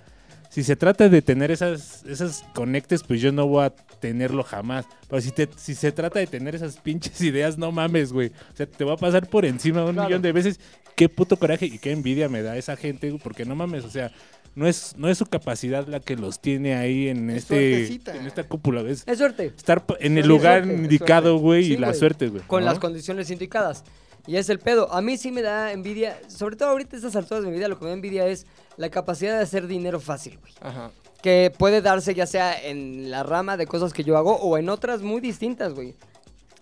si 0.48 0.62
se 0.62 0.76
trata 0.76 1.08
de 1.08 1.22
tener 1.22 1.50
esas, 1.50 2.04
esas 2.04 2.44
conectes, 2.54 3.02
pues 3.02 3.20
yo 3.20 3.32
no 3.32 3.46
voy 3.46 3.64
a 3.64 3.70
tenerlo 3.70 4.42
jamás. 4.44 4.84
Pero 5.08 5.20
si, 5.22 5.30
te, 5.32 5.48
si 5.56 5.74
se 5.74 5.92
trata 5.92 6.18
de 6.18 6.26
tener 6.26 6.54
esas 6.54 6.76
pinches 6.78 7.20
ideas, 7.22 7.58
no 7.58 7.72
mames, 7.72 8.12
güey. 8.12 8.28
O 8.52 8.56
sea, 8.56 8.66
te 8.66 8.84
va 8.84 8.92
a 8.94 8.96
pasar 8.98 9.26
por 9.28 9.44
encima 9.44 9.84
un 9.84 9.94
Claro. 9.94 10.08
millón 10.08 10.22
de 10.22 10.32
veces. 10.32 10.60
Qué 10.94 11.08
puto 11.08 11.36
coraje 11.38 11.66
y 11.66 11.78
qué 11.78 11.90
envidia 11.90 12.28
me 12.28 12.42
da 12.42 12.56
esa 12.58 12.76
gente, 12.76 13.08
güey, 13.10 13.20
porque 13.22 13.46
no 13.46 13.56
mames, 13.56 13.82
o 13.84 13.90
sea, 13.90 14.12
no 14.54 14.66
es, 14.66 14.94
no 14.96 15.08
es 15.08 15.18
su 15.18 15.26
capacidad 15.26 15.86
la 15.86 16.00
que 16.00 16.16
los 16.16 16.40
tiene 16.40 16.74
ahí 16.74 17.08
en, 17.08 17.30
Es 17.30 17.44
este, 17.44 17.70
suertecita. 17.72 18.16
en 18.16 18.26
esta 18.26 18.44
cúpula, 18.44 18.82
¿ves? 18.82 19.04
Es 19.06 19.18
suerte. 19.18 19.46
Estar 19.56 19.84
en 20.00 20.18
el 20.18 20.26
lugar 20.26 20.64
suerte, 20.64 20.82
indicado, 20.82 21.38
güey, 21.38 21.64
Sí, 21.64 21.72
y 21.74 21.76
la 21.76 21.94
suerte, 21.94 22.28
güey. 22.28 22.42
Con 22.46 22.60
¿no? 22.60 22.66
las 22.70 22.78
condiciones 22.78 23.30
indicadas. 23.30 23.84
Y 24.26 24.36
es 24.36 24.48
el 24.50 24.58
pedo. 24.58 24.92
A 24.92 25.00
mí 25.00 25.16
sí 25.16 25.32
me 25.32 25.42
da 25.42 25.72
envidia, 25.72 26.18
sobre 26.28 26.56
todo 26.56 26.68
ahorita 26.70 26.96
a 26.96 26.98
estas 26.98 27.16
alturas 27.16 27.42
de 27.44 27.50
mi 27.50 27.56
vida, 27.56 27.68
lo 27.68 27.78
que 27.78 27.84
me 27.84 27.90
da 27.90 27.94
envidia 27.94 28.26
es 28.26 28.46
la 28.76 28.88
capacidad 28.90 29.36
de 29.36 29.42
hacer 29.42 29.66
dinero 29.66 30.00
fácil, 30.00 30.38
güey. 30.38 30.52
Ajá. 30.60 30.90
Que 31.22 31.52
puede 31.56 31.80
darse 31.80 32.14
ya 32.14 32.26
sea 32.26 32.60
en 32.60 33.10
la 33.10 33.22
rama 33.22 33.56
de 33.56 33.66
cosas 33.66 33.92
que 33.92 34.04
yo 34.04 34.16
hago 34.16 34.36
o 34.36 34.58
en 34.58 34.68
otras 34.68 35.02
muy 35.02 35.20
distintas, 35.20 35.72
güey. 35.72 35.94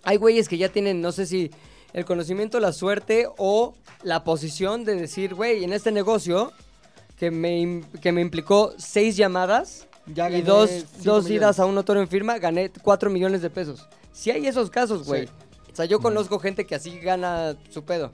Hay 0.03 0.17
güeyes 0.17 0.47
que 0.47 0.57
ya 0.57 0.69
tienen, 0.69 1.01
no 1.01 1.11
sé 1.11 1.25
si 1.25 1.51
el 1.93 2.05
conocimiento, 2.05 2.59
la 2.59 2.71
suerte 2.71 3.27
o 3.37 3.75
la 4.03 4.23
posición 4.23 4.85
de 4.85 4.95
decir, 4.95 5.35
güey, 5.35 5.63
en 5.63 5.73
este 5.73 5.91
negocio 5.91 6.51
que 7.21 7.29
me, 7.29 7.83
que 8.01 8.11
me 8.11 8.19
implicó 8.19 8.73
seis 8.79 9.15
llamadas 9.15 9.87
Ya 10.07 10.27
y 10.31 10.41
dos, 10.41 10.87
dos 11.03 11.29
idas 11.29 11.59
a 11.59 11.67
un 11.67 11.75
notario 11.75 12.01
en 12.01 12.07
firma, 12.07 12.39
gané 12.39 12.71
cuatro 12.81 13.11
millones 13.11 13.43
de 13.43 13.51
pesos. 13.51 13.87
Si 14.11 14.31
hay 14.31 14.47
esos 14.47 14.71
casos, 14.71 15.05
güey. 15.05 15.27
Sí. 15.27 15.33
O 15.71 15.75
sea, 15.75 15.85
yo 15.85 15.99
conozco 15.99 16.39
gente 16.39 16.65
que 16.65 16.73
así 16.73 16.97
gana 16.97 17.55
su 17.69 17.85
pedo. 17.85 18.11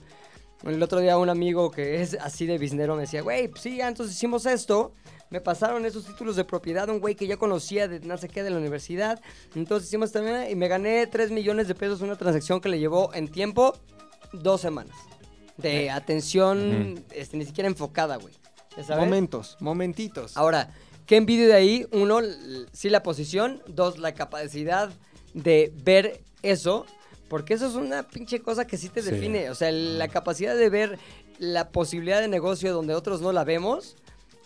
El 0.65 0.83
otro 0.83 0.99
día 0.99 1.17
un 1.17 1.29
amigo 1.29 1.71
que 1.71 2.01
es 2.01 2.17
así 2.19 2.45
de 2.47 2.57
biznero 2.57 2.95
me 2.95 3.03
decía, 3.03 3.21
güey, 3.21 3.47
pues 3.47 3.61
sí, 3.61 3.79
entonces 3.79 4.13
hicimos 4.13 4.45
esto. 4.45 4.91
Me 5.29 5.39
pasaron 5.39 5.85
esos 5.85 6.03
títulos 6.03 6.35
de 6.35 6.43
propiedad, 6.43 6.89
un 6.89 6.99
güey 6.99 7.15
que 7.15 7.27
ya 7.27 7.37
conocía 7.37 7.87
de 7.87 8.01
no 8.01 8.17
sé 8.17 8.27
qué 8.27 8.43
de 8.43 8.49
la 8.49 8.57
universidad. 8.57 9.21
Entonces 9.55 9.87
hicimos 9.87 10.11
también 10.11 10.51
y 10.51 10.55
me 10.55 10.67
gané 10.67 11.07
3 11.07 11.31
millones 11.31 11.69
de 11.69 11.75
pesos 11.75 12.01
una 12.01 12.17
transacción 12.17 12.59
que 12.59 12.67
le 12.67 12.77
llevó 12.77 13.13
en 13.13 13.29
tiempo 13.29 13.73
dos 14.33 14.59
semanas. 14.59 14.97
De 15.55 15.89
atención, 15.89 17.05
este, 17.11 17.37
ni 17.37 17.45
siquiera 17.45 17.69
enfocada, 17.69 18.17
güey. 18.17 18.33
Momentos, 18.89 19.57
momentitos. 19.59 20.35
Ahora, 20.37 20.73
¿qué 21.05 21.17
envidio 21.17 21.47
de 21.47 21.53
ahí? 21.53 21.87
Uno, 21.91 22.19
sí 22.71 22.89
la 22.89 23.03
posición. 23.03 23.61
Dos, 23.67 23.97
la 23.99 24.13
capacidad 24.13 24.89
de 25.33 25.71
ver 25.83 26.21
eso. 26.43 26.85
Porque 27.29 27.55
eso 27.55 27.67
es 27.67 27.73
una 27.75 28.03
pinche 28.07 28.41
cosa 28.41 28.65
que 28.65 28.77
sí 28.77 28.87
te 28.89 29.01
Sí. 29.01 29.11
define. 29.11 29.49
O 29.49 29.55
sea, 29.55 29.69
la 29.71 30.07
capacidad 30.07 30.55
de 30.55 30.69
ver 30.69 30.97
la 31.39 31.69
posibilidad 31.69 32.21
de 32.21 32.27
negocio 32.29 32.73
donde 32.73 32.93
otros 32.95 33.21
no 33.21 33.31
la 33.33 33.43
vemos 33.43 33.95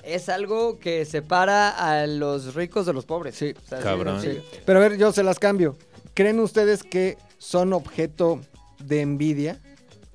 es 0.04 0.30
algo 0.30 0.80
que 0.80 1.06
separa 1.06 1.70
a 1.70 2.08
los 2.08 2.56
ricos 2.56 2.88
de 2.88 2.94
los 2.94 3.06
pobres. 3.06 3.36
Sí. 3.36 3.54
O 3.66 3.68
sea, 3.70 3.80
Cabrón. 3.80 4.20
Pero 4.66 4.80
a 4.80 4.82
ver, 4.82 4.98
yo 4.98 5.12
se 5.14 5.22
las 5.24 5.38
cambio. 5.38 5.78
¿Creen 6.16 6.40
ustedes 6.40 6.82
que 6.84 7.18
son 7.38 7.72
objeto 7.74 8.42
de 8.80 9.02
envidia? 9.02 9.60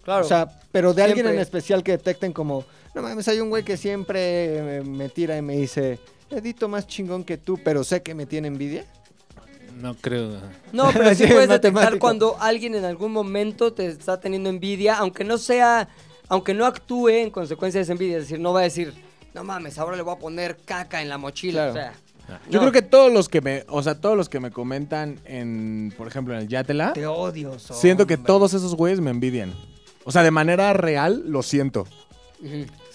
Claro. 0.03 0.25
O 0.25 0.29
sea, 0.29 0.61
pero 0.73 0.93
de 0.93 1.03
alguien 1.03 1.19
Siempre. 1.25 1.37
en 1.37 1.41
especial 1.43 1.83
que 1.85 1.93
detecten 1.93 2.33
como, 2.33 2.65
no 2.97 3.03
mames, 3.03 3.29
hay 3.29 3.41
un 3.41 3.51
güey 3.51 3.63
que 3.63 3.77
siempre 3.77 4.79
eh, 4.79 4.83
me 4.83 5.11
tira 5.11 5.37
y 5.37 5.43
me 5.43 5.55
dice, 5.55 5.99
edito 6.31 6.67
más 6.67 6.87
chingón 6.87 7.25
que 7.25 7.37
tú, 7.37 7.61
pero 7.63 7.85
sé 7.85 8.03
que 8.03 8.15
me 8.15 8.25
tiene 8.25 8.49
envidia. 8.49 8.87
No 9.79 9.95
creo. 9.95 10.41
No, 10.73 10.91
pero 10.95 11.11
sí 11.11 11.17
Sí, 11.17 11.25
es 11.25 11.33
puedes 11.33 11.49
detectar 11.51 11.99
cuando 11.99 12.41
alguien 12.41 12.75
en 12.75 12.87
algún 12.87 13.13
momento 13.13 13.75
te 13.75 13.89
está 13.89 14.19
teniendo 14.19 14.49
envidia, 14.49 14.97
aunque 14.97 15.25
no 15.25 15.37
sea, 15.37 15.91
aunque 16.29 16.55
no 16.55 16.65
actúe 16.65 17.11
en 17.11 17.31
consecuencia 17.31 17.81
de 17.81 17.83
esa 17.83 17.93
envidia. 17.93 18.17
Es 18.17 18.23
decir, 18.25 18.41
no 18.41 18.55
va 18.55 18.61
a 18.61 18.65
decir, 18.65 18.95
no 19.35 19.45
mames, 19.45 19.79
ahora 19.79 19.95
le 19.95 20.03
voy 20.03 20.15
a 20.15 20.19
poner 20.19 20.57
caca 20.65 21.03
en 21.03 21.11
la 21.11 21.19
mochila. 21.19 21.73
Claro. 21.73 21.93
O 22.25 22.27
sea, 22.29 22.41
Yo 22.49 22.61
creo 22.61 22.73
que 22.73 22.81
todos 22.81 23.13
los 23.13 23.29
que 23.29 23.43
me, 23.43 23.65
o 23.69 23.83
sea, 23.83 24.01
todos 24.01 24.17
los 24.17 24.31
que 24.31 24.41
me 24.41 24.51
comentan 24.51 25.21
en, 25.27 25.93
por 25.99 26.09
ejemplo, 26.09 26.33
en 26.33 26.41
el 26.41 26.49
Yatela, 26.49 26.95
Te 26.95 27.07
odio, 27.07 27.59
siento 27.59 28.07
que 28.07 28.15
hombre. 28.15 28.27
todos 28.27 28.55
esos 28.55 28.75
güeyes 28.75 29.01
me 29.01 29.11
envidian. 29.11 29.53
O 30.05 30.13
sea, 30.13 30.23
de 30.23 30.31
manera 30.31 30.73
real 30.73 31.25
lo 31.27 31.43
siento. 31.43 31.87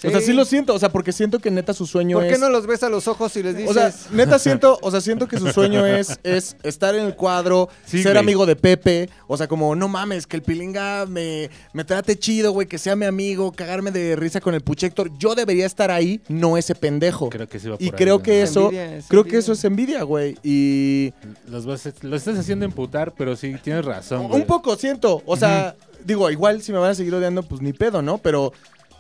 O 0.04 0.10
sea, 0.10 0.20
sí 0.22 0.34
lo 0.34 0.45
siento, 0.45 0.74
o 0.74 0.80
sea, 0.80 0.89
porque 0.89 1.12
siento 1.12 1.38
que 1.39 1.52
neta 1.52 1.74
su 1.74 1.86
sueño 1.86 2.18
¿Por 2.18 2.28
qué 2.28 2.34
es 2.34 2.39
no 2.39 2.49
los 2.49 2.66
ves 2.66 2.82
a 2.84 2.89
los 2.89 3.08
ojos 3.08 3.36
y 3.38 3.43
les 3.43 3.56
dices, 3.56 3.70
O 3.70 3.74
sea, 3.74 3.93
neta 4.12 4.39
siento, 4.39 4.80
o 4.82 4.89
sea, 4.91 4.99
siento 5.02 5.28
que 5.28 5.38
su 5.38 5.52
sueño 5.52 5.86
es, 5.86 6.20
es 6.24 6.56
estar 6.64 6.95
en 6.95 7.06
el 7.06 7.16
cuadro, 7.16 7.70
Sí, 7.86 8.02
ser 8.02 8.14
güey. 8.14 8.24
amigo 8.24 8.45
de 8.45 8.56
Pepe, 8.56 9.10
o 9.28 9.38
sea, 9.38 9.47
como, 9.47 9.76
no 9.76 9.88
mames, 9.88 10.26
que 10.26 10.38
el 10.38 10.41
pilinga 10.43 11.06
me, 11.06 11.49
me 11.74 11.84
trate 11.84 12.18
chido, 12.18 12.52
güey, 12.52 12.68
que 12.68 12.78
sea 12.80 12.95
mi 12.95 13.06
amigo, 13.06 13.52
cagarme 13.52 13.91
de 13.91 14.16
risa 14.16 14.41
con 14.41 14.56
el 14.56 14.62
Puchector. 14.62 15.12
Yo 15.20 15.36
debería 15.36 15.66
estar 15.66 15.91
ahí, 15.91 16.20
no 16.28 16.58
ese 16.58 16.74
pendejo. 16.74 17.30
Creo 17.30 17.47
que 17.47 17.60
sí 17.60 17.68
va 17.68 17.76
por 17.76 17.82
y 17.84 17.86
ahí, 17.86 17.91
creo 17.91 18.24
que 18.24 18.41
Es 18.41 18.49
eso, 18.52 18.66
envidia, 18.66 18.95
es 18.97 19.06
creo 19.08 19.24
que 19.24 19.30
envidia. 19.30 19.39
eso 19.39 19.52
es 19.54 19.64
envidia, 19.66 20.04
güey. 20.04 20.36
Y 20.43 21.14
Los, 21.47 21.66
vas 21.66 21.86
a- 21.86 21.93
los 22.02 22.22
estás 22.22 22.39
haciendo 22.39 22.66
emputar, 22.66 23.14
pero 23.16 23.36
sí, 23.36 23.56
tienes 23.64 23.86
razón. 23.86 24.28
güey. 24.28 24.41
un 24.41 24.47
poco 24.47 24.76
siento, 24.76 25.22
o 25.26 25.38
sea, 25.38 25.76
digo, 26.04 26.32
igual 26.32 26.62
si 26.64 26.72
me 26.72 26.80
van 26.80 26.91
a 26.91 26.95
seguir 26.95 27.14
odiando, 27.14 27.43
pues 27.43 27.62
ni 27.62 27.74
pedo, 27.74 28.02
¿no? 28.02 28.18
Pero 28.18 28.52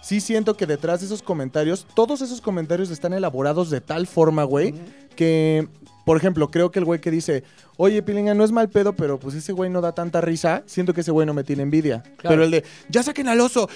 sí 0.01 0.19
siento 0.19 0.57
que 0.57 0.65
detrás 0.65 0.99
de 0.99 1.05
esos 1.05 1.21
comentarios, 1.21 1.87
todos 1.95 2.21
esos 2.21 2.41
comentarios 2.41 2.89
están 2.89 3.13
elaborados 3.13 3.69
de 3.69 3.81
tal 3.81 4.07
forma, 4.07 4.43
güey, 4.43 4.73
que, 5.15 5.67
por 6.05 6.17
ejemplo, 6.17 6.49
creo 6.49 6.71
que 6.71 6.79
el 6.79 6.85
güey 6.85 6.99
que 6.99 7.11
dice, 7.11 7.43
oye, 7.77 8.01
Pilinga, 8.01 8.33
no 8.33 8.43
es 8.43 8.51
mal 8.51 8.69
pedo, 8.69 8.93
pero 8.93 9.19
pues 9.19 9.35
ese 9.35 9.53
güey 9.53 9.69
no 9.69 9.81
da 9.81 9.93
tanta 9.93 10.21
risa, 10.21 10.63
siento 10.65 10.93
que 10.93 11.01
ese 11.01 11.11
güey 11.11 11.25
no 11.25 11.33
me 11.33 11.43
tiene 11.43 11.63
envidia. 11.63 12.03
Pero 12.21 12.43
el 12.43 12.51
de, 12.51 12.63
ya 12.89 13.03
saquen 13.03 13.27
al 13.27 13.39
oso. 13.39 13.69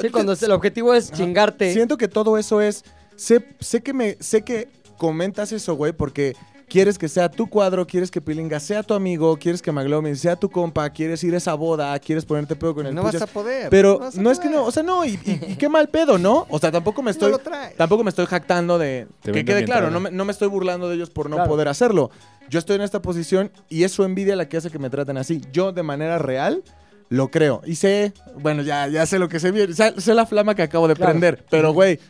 Sí, 0.00 0.10
cuando 0.10 0.32
el 0.32 0.52
objetivo 0.52 0.94
es 0.94 1.10
chingarte. 1.12 1.72
Siento 1.72 1.96
que 1.96 2.08
todo 2.08 2.38
eso 2.38 2.60
es, 2.60 2.84
sé, 3.16 3.44
sé 3.60 3.82
que 3.82 3.92
me, 3.92 4.16
sé 4.20 4.42
que 4.42 4.68
comentas 4.96 5.52
eso, 5.52 5.74
güey, 5.74 5.92
porque 5.92 6.36
quieres 6.72 6.96
que 6.96 7.06
sea 7.08 7.28
tu 7.30 7.48
cuadro, 7.50 7.86
quieres 7.86 8.10
que 8.10 8.22
Pilinga 8.22 8.58
sea 8.58 8.82
tu 8.82 8.94
amigo, 8.94 9.36
quieres 9.36 9.60
que 9.60 9.70
Maglomin 9.72 10.16
sea 10.16 10.36
tu 10.36 10.48
compa, 10.50 10.88
quieres 10.88 11.22
ir 11.22 11.34
a 11.34 11.36
esa 11.36 11.52
boda, 11.52 11.98
quieres 11.98 12.24
ponerte 12.24 12.56
pedo 12.56 12.74
con 12.74 12.86
el 12.86 12.94
no 12.94 13.02
vas 13.02 13.20
a 13.20 13.26
poder. 13.26 13.68
Pero 13.68 14.00
no 14.14 14.30
es 14.30 14.38
que 14.40 14.48
no, 14.48 14.64
o 14.64 14.70
sea, 14.70 14.82
no, 14.82 15.04
y, 15.04 15.10
y- 15.24 15.52
y 15.52 15.56
qué 15.56 15.68
mal 15.68 15.88
pedo, 15.90 16.16
¿no? 16.16 16.46
O 16.48 16.58
sea, 16.58 16.72
tampoco 16.72 17.02
me 17.02 17.10
estoy, 17.28 17.30
lo 17.30 17.38
traes. 17.38 17.76
tampoco 17.76 18.02
me 18.04 18.08
estoy 18.08 18.24
jactando 18.24 18.78
de, 18.78 19.06
Te 19.20 19.32
que 19.32 19.44
quede 19.44 19.64
claro, 19.64 19.90
no 19.90 20.00
me, 20.00 20.10
no 20.10 20.24
me 20.24 20.32
estoy 20.32 20.48
burlando 20.48 20.88
de 20.88 20.94
ellos 20.96 21.10
por 21.10 21.28
no 21.28 21.36
Claro. 21.36 21.50
poder 21.50 21.68
hacerlo. 21.68 22.10
Yo 22.48 22.58
estoy 22.58 22.76
en 22.76 22.82
esta 22.82 23.02
posición 23.02 23.52
y 23.68 23.84
es 23.84 23.92
su 23.92 24.02
envidia 24.04 24.34
la 24.34 24.48
que 24.48 24.56
hace 24.56 24.70
que 24.70 24.78
me 24.78 24.88
traten 24.88 25.18
así. 25.18 25.42
Yo 25.52 25.72
de 25.72 25.82
manera 25.82 26.16
real 26.18 26.62
lo 27.10 27.28
creo. 27.30 27.60
Y 27.66 27.74
sé, 27.76 28.14
bueno, 28.40 28.62
ya, 28.62 28.88
ya 28.88 29.04
sé 29.04 29.18
lo 29.18 29.28
que 29.28 29.38
se 29.40 29.50
viene, 29.50 29.74
sé, 29.74 29.92
sé 30.00 30.14
la 30.14 30.24
flama 30.24 30.54
que 30.54 30.62
acabo 30.62 30.88
de 30.88 30.94
Claro. 30.94 31.10
prender, 31.12 31.44
pero 31.50 31.72
güey, 31.74 32.00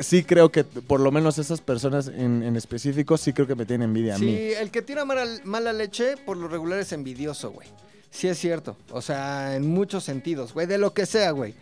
sí 0.00 0.24
creo 0.24 0.50
que 0.50 0.64
por 0.64 1.00
lo 1.00 1.10
menos 1.12 1.38
esas 1.38 1.60
personas 1.60 2.08
en, 2.08 2.42
en 2.42 2.56
específico 2.56 3.16
sí 3.16 3.32
creo 3.32 3.46
que 3.46 3.54
me 3.54 3.66
tienen 3.66 3.90
envidia 3.90 4.14
a 4.16 4.18
mí. 4.18 4.26
Sí, 4.26 4.52
el 4.58 4.70
que 4.70 4.82
tira 4.82 5.04
mala, 5.04 5.26
mala 5.44 5.72
leche, 5.72 6.16
por 6.24 6.36
lo 6.36 6.48
regular 6.48 6.78
es 6.78 6.92
envidioso, 6.92 7.50
güey. 7.50 7.68
Sí 8.10 8.28
es 8.28 8.38
cierto. 8.38 8.76
O 8.90 9.00
sea, 9.00 9.56
en 9.56 9.66
muchos 9.66 10.04
sentidos, 10.04 10.52
güey. 10.52 10.66
De 10.66 10.78
lo 10.78 10.92
que 10.92 11.06
sea, 11.06 11.30
güey. 11.30 11.54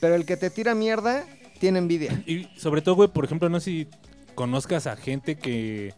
Pero 0.00 0.14
el 0.14 0.24
que 0.24 0.36
te 0.36 0.48
tira 0.50 0.74
mierda, 0.74 1.24
tiene 1.60 1.78
envidia. 1.78 2.22
Y 2.26 2.48
sobre 2.56 2.80
todo, 2.82 2.94
güey, 2.94 3.08
por 3.08 3.24
ejemplo, 3.24 3.48
no 3.48 3.60
sé 3.60 3.64
si 3.70 3.86
conozcas 4.34 4.86
a 4.86 4.96
gente 4.96 5.36
que 5.36 5.92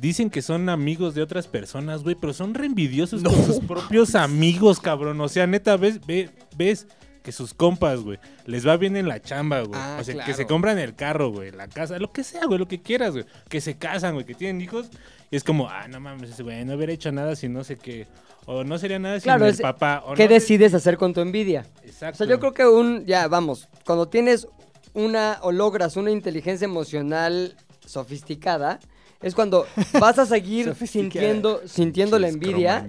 dicen 0.00 0.30
que 0.30 0.42
son 0.42 0.68
amigos 0.68 1.14
de 1.14 1.22
otras 1.22 1.46
personas, 1.46 2.02
güey, 2.02 2.16
pero 2.16 2.32
son 2.32 2.54
re 2.54 2.66
envidiosos 2.66 3.22
con 3.22 3.44
sus 3.44 3.60
propios 3.60 4.14
amigos, 4.14 4.80
cabrón. 4.80 5.20
O 5.20 5.28
sea, 5.28 5.46
neta, 5.46 5.76
ves, 5.76 6.04
ve- 6.06 6.30
ves 6.56 6.86
que 7.24 7.32
sus 7.32 7.54
compas, 7.54 8.00
güey, 8.00 8.18
les 8.44 8.64
va 8.68 8.76
bien 8.76 8.96
en 8.96 9.08
la 9.08 9.20
chamba, 9.20 9.62
güey. 9.62 9.80
Ah, 9.82 9.96
o 9.98 10.04
sea, 10.04 10.24
que 10.24 10.34
se 10.34 10.46
compran 10.46 10.78
el 10.78 10.94
carro, 10.94 11.30
güey, 11.32 11.50
la 11.50 11.66
casa, 11.68 11.98
lo 11.98 12.12
que 12.12 12.22
sea, 12.22 12.44
güey, 12.44 12.58
lo 12.58 12.68
que 12.68 12.82
quieras, 12.82 13.14
güey. 13.14 13.24
Que 13.48 13.60
se 13.62 13.76
casan, 13.76 14.12
güey, 14.12 14.26
que 14.26 14.34
tienen 14.34 14.60
hijos. 14.60 14.90
Y 15.30 15.36
es 15.36 15.42
como, 15.42 15.68
ah, 15.68 15.88
no 15.88 15.98
mames, 16.00 16.30
ese 16.30 16.42
güey 16.42 16.64
no 16.66 16.74
hubiera 16.74 16.92
hecho 16.92 17.10
nada 17.10 17.34
si 17.34 17.48
no 17.48 17.64
sé 17.64 17.76
qué. 17.76 18.06
O 18.44 18.62
no 18.62 18.76
sería 18.76 18.98
nada 18.98 19.18
sin 19.18 19.24
Claro, 19.24 19.46
el 19.46 19.52
es- 19.54 19.60
papá. 19.62 20.02
O 20.06 20.12
¿Qué 20.14 20.24
no 20.24 20.34
decides 20.34 20.74
hacer 20.74 20.98
con 20.98 21.14
tu 21.14 21.22
envidia? 21.22 21.66
Exacto. 21.82 22.16
O 22.16 22.18
sea, 22.18 22.26
yo 22.26 22.38
creo 22.38 22.52
que 22.52 22.66
un, 22.66 23.06
ya 23.06 23.26
vamos, 23.26 23.68
cuando 23.86 24.06
tienes 24.06 24.46
una 24.92 25.38
o 25.40 25.50
logras 25.50 25.96
una 25.96 26.10
inteligencia 26.10 26.66
emocional 26.66 27.56
sofisticada, 27.86 28.80
es 29.24 29.34
cuando 29.34 29.66
vas 29.98 30.18
a 30.18 30.26
seguir 30.26 30.74
sintiendo, 30.86 31.62
sintiendo 31.64 32.18
la 32.18 32.28
envidia, 32.28 32.86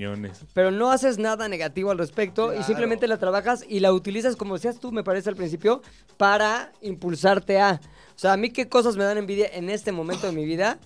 pero 0.54 0.70
no 0.70 0.92
haces 0.92 1.18
nada 1.18 1.48
negativo 1.48 1.92
al 1.92 1.98
respecto 1.98 2.54
y 2.54 2.62
simplemente 2.64 3.08
la 3.08 3.18
trabajas 3.18 3.64
y 3.68 3.80
la 3.80 3.94
utilizas, 3.94 4.36
como 4.36 4.56
decías 4.56 4.78
tú, 4.80 4.92
me 4.92 5.02
parece 5.02 5.30
al 5.30 5.38
principio, 5.38 5.82
para 6.18 6.74
impulsarte 6.82 7.60
a... 7.62 7.80
O 8.16 8.20
sea, 8.20 8.34
a 8.34 8.38
mí 8.38 8.50
qué 8.50 8.68
cosas 8.68 8.98
me 8.98 9.06
dan 9.06 9.18
envidia 9.18 9.48
en 9.54 9.70
este 9.70 9.94
momento 9.94 10.28
de 10.28 10.34
mi 10.34 10.46
vida. 10.46 10.78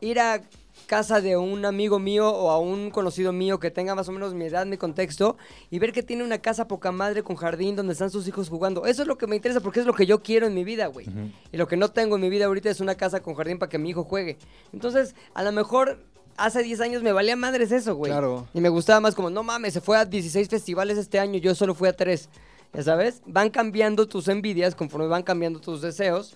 ir 0.00 0.20
a 0.20 0.42
casa 0.88 1.20
de 1.20 1.36
un 1.36 1.64
amigo 1.66 1.98
mío 2.00 2.28
o 2.28 2.50
a 2.50 2.58
un 2.58 2.90
conocido 2.90 3.32
mío 3.32 3.60
que 3.60 3.70
tenga 3.70 3.94
más 3.94 4.08
o 4.08 4.12
menos 4.12 4.34
mi 4.34 4.46
edad, 4.46 4.66
mi 4.66 4.78
contexto, 4.78 5.36
y 5.70 5.78
ver 5.78 5.92
que 5.92 6.02
tiene 6.02 6.24
una 6.24 6.38
casa 6.38 6.66
poca 6.66 6.90
madre 6.90 7.22
con 7.22 7.36
jardín 7.36 7.76
donde 7.76 7.92
están 7.92 8.10
sus 8.10 8.26
hijos 8.26 8.48
jugando. 8.48 8.86
Eso 8.86 9.02
es 9.02 9.08
lo 9.08 9.18
que 9.18 9.26
me 9.26 9.36
interesa 9.36 9.60
porque 9.60 9.80
es 9.80 9.86
lo 9.86 9.92
que 9.92 10.06
yo 10.06 10.22
quiero 10.22 10.46
en 10.46 10.54
mi 10.54 10.64
vida, 10.64 10.86
güey. 10.86 11.06
Y 11.52 11.56
lo 11.58 11.68
que 11.68 11.76
no 11.76 11.90
tengo 11.90 12.16
en 12.16 12.22
mi 12.22 12.30
vida 12.30 12.46
ahorita 12.46 12.70
es 12.70 12.80
una 12.80 12.96
casa 12.96 13.20
con 13.20 13.34
jardín 13.34 13.58
para 13.58 13.68
que 13.68 13.78
mi 13.78 13.90
hijo 13.90 14.02
juegue. 14.02 14.38
Entonces, 14.72 15.14
a 15.34 15.42
lo 15.42 15.52
mejor 15.52 16.02
hace 16.38 16.62
10 16.62 16.80
años 16.80 17.02
me 17.02 17.12
valía 17.12 17.36
madres 17.36 17.70
eso, 17.70 17.94
güey. 17.94 18.10
Claro. 18.10 18.48
Y 18.54 18.60
me 18.60 18.70
gustaba 18.70 18.98
más 19.00 19.14
como, 19.14 19.28
no 19.28 19.42
mames, 19.42 19.74
se 19.74 19.82
fue 19.82 19.98
a 19.98 20.06
16 20.06 20.48
festivales 20.48 20.96
este 20.96 21.18
año, 21.18 21.38
yo 21.38 21.54
solo 21.54 21.74
fui 21.74 21.88
a 21.88 21.92
3. 21.92 22.30
Ya 22.72 22.82
sabes, 22.82 23.22
van 23.26 23.50
cambiando 23.50 24.06
tus 24.06 24.26
envidias 24.28 24.74
conforme 24.74 25.06
van 25.06 25.22
cambiando 25.22 25.60
tus 25.60 25.82
deseos. 25.82 26.34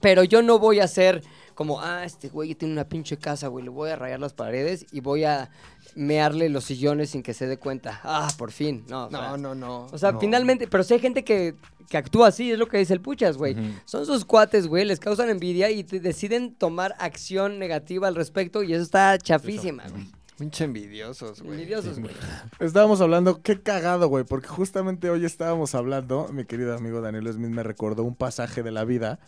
Pero 0.00 0.22
yo 0.24 0.40
no 0.40 0.58
voy 0.58 0.80
a 0.80 0.88
ser 0.88 1.22
como, 1.54 1.80
ah, 1.80 2.04
este 2.04 2.28
güey 2.28 2.54
tiene 2.54 2.72
una 2.74 2.88
pinche 2.88 3.16
casa, 3.16 3.48
güey, 3.48 3.64
le 3.64 3.70
voy 3.70 3.90
a 3.90 3.96
rayar 3.96 4.20
las 4.20 4.32
paredes 4.34 4.86
y 4.92 5.00
voy 5.00 5.24
a 5.24 5.50
mearle 5.94 6.48
los 6.48 6.64
sillones 6.64 7.10
sin 7.10 7.22
que 7.22 7.34
se 7.34 7.46
dé 7.46 7.58
cuenta. 7.58 8.00
Ah, 8.02 8.28
por 8.38 8.50
fin. 8.52 8.84
No, 8.88 9.06
o 9.06 9.10
sea, 9.10 9.20
No, 9.20 9.36
no, 9.36 9.54
no. 9.54 9.86
o 9.92 9.98
sea, 9.98 10.12
no. 10.12 10.20
finalmente, 10.20 10.66
pero 10.68 10.82
sí 10.84 10.94
hay 10.94 11.00
gente 11.00 11.22
que, 11.24 11.54
que 11.88 11.96
actúa 11.98 12.28
así, 12.28 12.50
es 12.52 12.58
lo 12.58 12.66
que 12.68 12.78
dice 12.78 12.94
el 12.94 13.00
Puchas, 13.00 13.36
güey. 13.36 13.56
Son 13.84 14.06
sus 14.06 14.24
cuates, 14.24 14.66
güey, 14.66 14.84
les 14.84 15.00
causan 15.00 15.28
envidia 15.28 15.70
y 15.70 15.84
te- 15.84 16.00
deciden 16.00 16.54
tomar 16.54 16.94
acción 16.98 17.58
negativa 17.58 18.08
al 18.08 18.14
respecto 18.14 18.62
y 18.62 18.72
eso 18.72 18.82
está 18.82 19.18
chafísima, 19.18 19.84
güey. 19.88 20.10
Pinche 20.38 20.64
envidiosos, 20.64 21.40
güey. 21.42 21.52
Envidiosos, 21.60 22.00
güey. 22.00 22.14
Estábamos 22.58 23.00
hablando, 23.02 23.42
qué 23.42 23.60
cagado, 23.62 24.08
güey, 24.08 24.24
porque 24.24 24.48
justamente 24.48 25.10
hoy 25.10 25.24
estábamos 25.26 25.74
hablando, 25.74 26.26
mi 26.32 26.46
querido 26.46 26.74
amigo 26.74 27.00
Daniel 27.02 27.30
Smith 27.32 27.50
me 27.50 27.62
recordó 27.62 28.02
un 28.02 28.16
pasaje 28.16 28.62
de 28.62 28.72
la 28.72 28.84
vida 28.84 29.20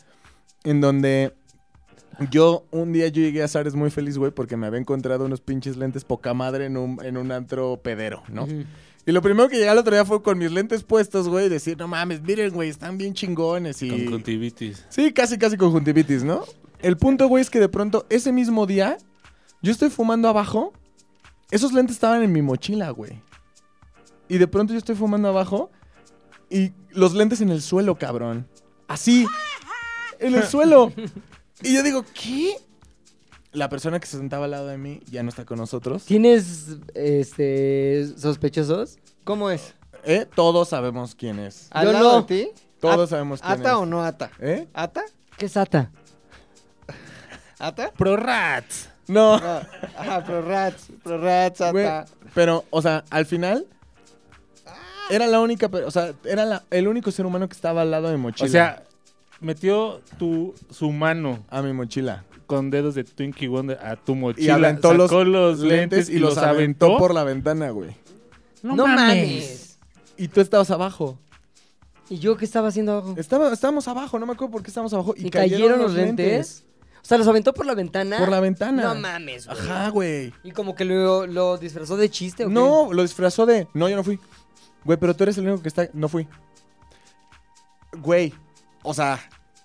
en 0.64 0.80
donde 0.80 1.34
yo 2.30 2.66
un 2.70 2.92
día 2.92 3.08
yo 3.08 3.22
llegué 3.22 3.42
a 3.42 3.48
Zares 3.48 3.74
muy 3.74 3.90
feliz, 3.90 4.18
güey, 4.18 4.30
porque 4.30 4.56
me 4.56 4.66
había 4.66 4.80
encontrado 4.80 5.24
unos 5.24 5.40
pinches 5.40 5.76
lentes 5.76 6.04
poca 6.04 6.34
madre 6.34 6.66
en 6.66 6.76
un, 6.76 7.04
en 7.04 7.16
un 7.16 7.32
antro 7.32 7.80
pedero, 7.82 8.22
¿no? 8.28 8.46
Y 9.06 9.12
lo 9.12 9.20
primero 9.20 9.48
que 9.48 9.56
llegué 9.56 9.68
al 9.68 9.78
otro 9.78 9.92
día 9.92 10.04
fue 10.04 10.22
con 10.22 10.38
mis 10.38 10.50
lentes 10.50 10.82
puestos, 10.82 11.28
güey, 11.28 11.46
y 11.46 11.48
decir, 11.48 11.76
no 11.76 11.88
mames, 11.88 12.22
miren, 12.22 12.52
güey, 12.52 12.70
están 12.70 12.96
bien 12.96 13.12
chingones 13.12 13.82
y... 13.82 13.90
Conjuntivitis. 13.90 14.86
Sí, 14.88 15.12
casi, 15.12 15.36
casi 15.36 15.56
conjuntivitis, 15.58 16.24
¿no? 16.24 16.42
El 16.80 16.96
punto, 16.96 17.28
güey, 17.28 17.42
es 17.42 17.50
que 17.50 17.60
de 17.60 17.68
pronto, 17.68 18.06
ese 18.08 18.32
mismo 18.32 18.66
día, 18.66 18.96
yo 19.60 19.72
estoy 19.72 19.90
fumando 19.90 20.28
abajo. 20.28 20.72
Esos 21.50 21.72
lentes 21.72 21.96
estaban 21.96 22.22
en 22.22 22.32
mi 22.32 22.42
mochila, 22.42 22.90
güey. 22.90 23.22
Y 24.28 24.38
de 24.38 24.46
pronto 24.46 24.72
yo 24.72 24.78
estoy 24.78 24.94
fumando 24.94 25.28
abajo 25.28 25.70
y 26.50 26.72
los 26.90 27.14
lentes 27.14 27.40
en 27.40 27.50
el 27.50 27.62
suelo, 27.62 27.96
cabrón. 27.96 28.46
Así. 28.88 29.26
En 30.18 30.34
el 30.34 30.42
suelo. 30.48 30.92
Y 31.64 31.74
yo 31.74 31.82
digo, 31.82 32.04
¿qué? 32.14 32.56
La 33.52 33.68
persona 33.68 34.00
que 34.00 34.06
se 34.06 34.16
sentaba 34.18 34.44
al 34.46 34.50
lado 34.52 34.66
de 34.68 34.78
mí 34.78 35.00
ya 35.10 35.22
no 35.22 35.28
está 35.28 35.44
con 35.44 35.58
nosotros. 35.58 36.04
¿Tienes 36.04 36.68
este 36.94 38.06
sospechosos? 38.18 38.98
¿Cómo 39.24 39.50
es? 39.50 39.74
¿Eh? 40.04 40.26
Todos 40.34 40.68
sabemos 40.68 41.14
quién 41.14 41.38
es. 41.38 41.68
¿Al 41.70 41.86
Yo 41.86 41.92
lado 41.92 42.12
no. 42.12 42.22
de 42.22 42.44
ti? 42.44 42.50
Todos 42.80 43.04
¿At- 43.04 43.10
sabemos 43.10 43.40
quién 43.40 43.52
¿Ata 43.52 43.70
es. 43.70 43.74
o 43.76 43.86
no 43.86 44.04
ata? 44.04 44.30
¿Eh? 44.40 44.66
¿Ata? 44.74 45.02
¿Qué 45.38 45.46
es 45.46 45.56
ATA? 45.56 45.90
¿Ata? 47.58 47.90
Prorats. 47.92 48.88
No. 49.06 49.38
No. 49.38 49.60
Ajá, 49.96 50.24
pro 50.24 50.42
rats, 50.42 50.88
pro 51.02 51.18
rats, 51.18 51.60
Güey, 51.72 51.86
ata. 51.86 52.06
pero, 52.34 52.64
o 52.70 52.80
sea, 52.82 53.04
al 53.10 53.26
final 53.26 53.66
era 55.10 55.26
la 55.26 55.40
única, 55.40 55.66
o 55.86 55.90
sea, 55.90 56.12
era 56.24 56.44
la- 56.44 56.64
el 56.70 56.88
único 56.88 57.10
ser 57.10 57.26
humano 57.26 57.46
que 57.48 57.54
estaba 57.54 57.82
al 57.82 57.90
lado 57.90 58.08
de 58.08 58.16
mochila. 58.16 58.46
O 58.46 58.50
sea, 58.50 58.82
metió 59.40 60.00
tu, 60.18 60.54
su 60.70 60.90
mano 60.92 61.44
a 61.50 61.62
mi 61.62 61.72
mochila. 61.72 62.24
con 62.46 62.70
dedos 62.70 62.94
de 62.94 63.04
Twinkie 63.04 63.48
Wonder 63.48 63.78
a 63.82 63.96
tu 63.96 64.12
Y 64.12 64.16
mochila. 64.16 64.54
aventó 64.54 64.92
los, 64.94 65.10
sacó 65.10 65.24
los 65.24 65.60
lentes 65.60 66.08
y 66.08 66.18
los 66.18 66.36
aventó 66.38 66.98
por 66.98 67.14
la 67.14 67.24
ventana, 67.24 67.70
güey. 67.70 67.96
No, 68.62 68.86
mames. 68.86 69.78
Y 70.16 70.28
tú 70.28 70.40
estabas 70.40 70.70
abajo. 70.70 71.18
¿Y 72.08 72.18
yo 72.18 72.36
qué 72.36 72.44
estaba 72.44 72.68
haciendo 72.68 72.92
abajo? 72.92 73.14
Estaba, 73.16 73.52
estábamos 73.52 73.88
abajo, 73.88 74.18
no 74.18 74.26
me 74.26 74.32
acuerdo 74.34 74.52
por 74.52 74.62
qué 74.62 74.68
estábamos 74.68 74.92
abajo. 74.92 75.14
Y, 75.16 75.26
¿Y, 75.26 75.30
cayeron, 75.30 75.78
los 75.78 75.94
lentes? 75.94 76.64
O 77.02 77.06
sea, 77.06 77.18
¿los 77.18 77.26
aventó 77.28 77.52
por 77.52 77.66
la 77.66 77.74
ventana? 77.74 78.18
Por 78.18 78.30
la 78.30 78.40
ventana. 78.40 78.82
No 78.82 78.94
mames, 78.94 79.46
güey. 79.46 79.58
Ajá, 79.58 79.88
güey. 79.90 80.32
¿Y 80.42 80.52
como 80.52 80.74
que 80.74 80.84
lo, 80.84 81.26
lo 81.26 81.58
disfrazó 81.58 81.96
de 81.96 82.10
chiste 82.10 82.44
o 82.44 82.48
qué? 82.48 82.54
No, 82.54 82.92
lo 82.92 83.02
disfrazó 83.02 83.46
de. 83.46 83.68
No, 83.74 83.88
yo 83.88 83.96
no 83.96 84.04
fui. 84.04 84.18
Güey, 84.84 84.98
pero 84.98 85.14
tú 85.14 85.24
eres 85.24 85.36
el 85.38 85.46
único 85.46 85.62
que 85.62 85.68
está. 85.68 85.88
No 85.92 86.08
fui. 86.08 86.26
Güey. 88.00 88.32
O 88.84 88.94
sea, 88.94 89.18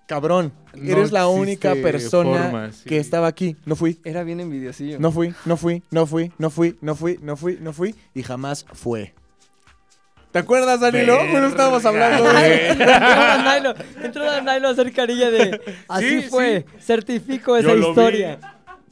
cabrón. 0.07 0.51
No 0.73 0.91
eres 0.93 1.11
la 1.11 1.27
única 1.27 1.75
persona 1.75 2.43
forma, 2.43 2.71
sí. 2.71 2.89
que 2.89 2.97
estaba 2.97 3.27
aquí. 3.27 3.55
No 3.65 3.75
fui. 3.75 3.99
Era 4.03 4.23
bien 4.23 4.39
envidiosillo. 4.39 4.99
No 4.99 5.11
fui, 5.11 5.35
no 5.45 5.55
fui, 5.55 5.83
no 5.91 6.07
fui, 6.07 6.33
no 6.39 6.49
fui, 6.49 6.77
no 6.81 6.95
fui, 6.95 7.19
no 7.21 7.35
fui, 7.35 7.57
no 7.61 7.73
fui. 7.73 7.95
Y 8.15 8.23
jamás 8.23 8.65
fue. 8.73 9.13
¿Te 10.31 10.39
acuerdas, 10.39 10.79
Danilo? 10.79 11.17
Bueno, 11.31 11.47
estábamos 11.47 11.83
hablando 11.85 12.31
de. 12.33 12.69
Entró 14.03 14.23
Danilo, 14.25 14.67
a 14.67 14.71
hacer 14.71 14.91
carilla 14.93 15.31
de 15.31 15.59
así 15.87 16.21
Sí, 16.21 16.29
fue, 16.29 16.65
certifico 16.79 17.55
esa 17.55 17.69
Yo 17.69 17.75
lo 17.75 17.81
vi. 17.85 17.89
historia. 17.89 18.39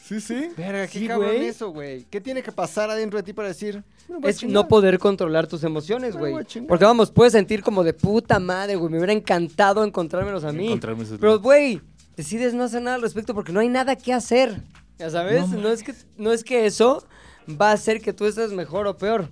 Sí, 0.08 0.22
sí. 0.22 0.50
Verga, 0.56 0.88
qué 0.88 1.00
Sí, 1.00 1.08
cabrón 1.08 1.32
güey. 1.36 1.46
eso, 1.48 1.70
güey. 1.72 2.06
¿Qué 2.10 2.22
tiene 2.22 2.42
que 2.42 2.52
pasar 2.52 2.90
adentro 2.90 3.18
de 3.18 3.24
ti 3.24 3.34
para 3.34 3.50
decir? 3.50 3.84
"Me 4.08 4.16
voy 4.16 4.26
a 4.28 4.30
Es 4.30 4.38
chingar"? 4.38 4.54
no 4.54 4.68
poder 4.68 5.00
controlar 5.00 5.48
tus 5.48 5.64
emociones, 5.64 6.16
güey. 6.16 6.34
Porque 6.68 6.86
vamos, 6.86 7.12
puedes 7.12 7.34
sentir 7.34 7.62
como 7.62 7.84
de 7.84 7.94
puta 7.94 8.40
madre, 8.40 8.76
güey. 8.76 8.90
Me 8.92 8.98
hubiera 8.98 9.12
encantado 9.14 9.84
encontrármelos 9.84 10.44
a 10.46 10.52
mí. 10.54 10.80
Pero, 11.20 11.40
güey, 11.40 11.82
decides 12.16 12.54
no 12.54 12.64
hacer 12.64 12.82
nada 12.82 12.96
al 12.96 13.02
respecto 13.02 13.34
porque 13.34 13.52
no 13.52 13.60
hay 13.60 13.68
nada 13.70 13.96
que 13.98 14.14
hacer. 14.14 14.62
Ya 14.98 15.10
sabes, 15.10 15.50
no, 15.50 15.70
es, 15.70 15.84
que, 15.84 15.94
no 16.18 16.32
es 16.32 16.44
que 16.44 16.66
eso 16.66 17.06
va 17.50 17.70
a 17.70 17.74
hacer 17.74 18.02
que 18.02 18.14
tú 18.14 18.26
estés 18.26 18.52
mejor 18.54 18.88
o 18.88 18.98
peor. 18.98 19.30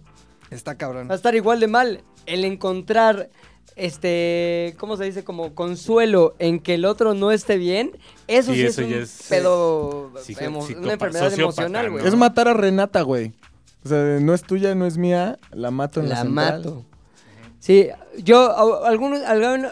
Está 0.51 0.76
cabrón. 0.78 1.07
Va 1.09 1.13
a 1.13 1.17
estar 1.17 1.34
igual 1.36 1.59
de 1.59 1.67
mal. 1.67 2.03
El 2.28 2.43
encontrar, 2.45 3.30
este, 3.76 4.76
¿cómo 4.78 4.97
se 4.97 5.03
dice? 5.05 5.23
Como 5.23 5.53
consuelo 5.53 6.36
en 6.39 6.59
que 6.59 6.76
el 6.76 6.86
otro 6.86 7.13
no 7.13 7.32
esté 7.32 7.57
bien, 7.57 7.91
eso 8.28 8.51
Sí, 8.53 8.59
sí, 8.61 8.65
eso 8.65 8.82
es 8.82 8.89
ya 8.89 8.95
un 8.97 9.03
es- 9.03 9.26
pedo, 9.30 10.11
emo- 10.39 10.78
una 10.80 10.93
enfermedad 10.93 11.34
emocional, 11.34 11.86
¿no? 11.88 11.91
güey. 11.93 12.07
Es 12.07 12.15
matar 12.15 12.47
a 12.47 12.53
Renata, 12.53 13.01
güey. 13.01 13.34
O 13.84 13.88
sea, 13.89 13.99
no 14.19 14.34
es 14.34 14.41
tuya, 14.43 14.73
no 14.76 14.86
es 14.86 14.97
mía. 14.97 15.38
La 15.51 15.69
mato 15.71 15.99
en 15.99 16.09
la, 16.09 16.15
La 16.15 16.21
central. 16.23 16.57
mato. 16.57 16.86
Sí, 17.59 17.88
yo, 18.17 18.84
algunos, 18.86 19.21
alguna, 19.23 19.71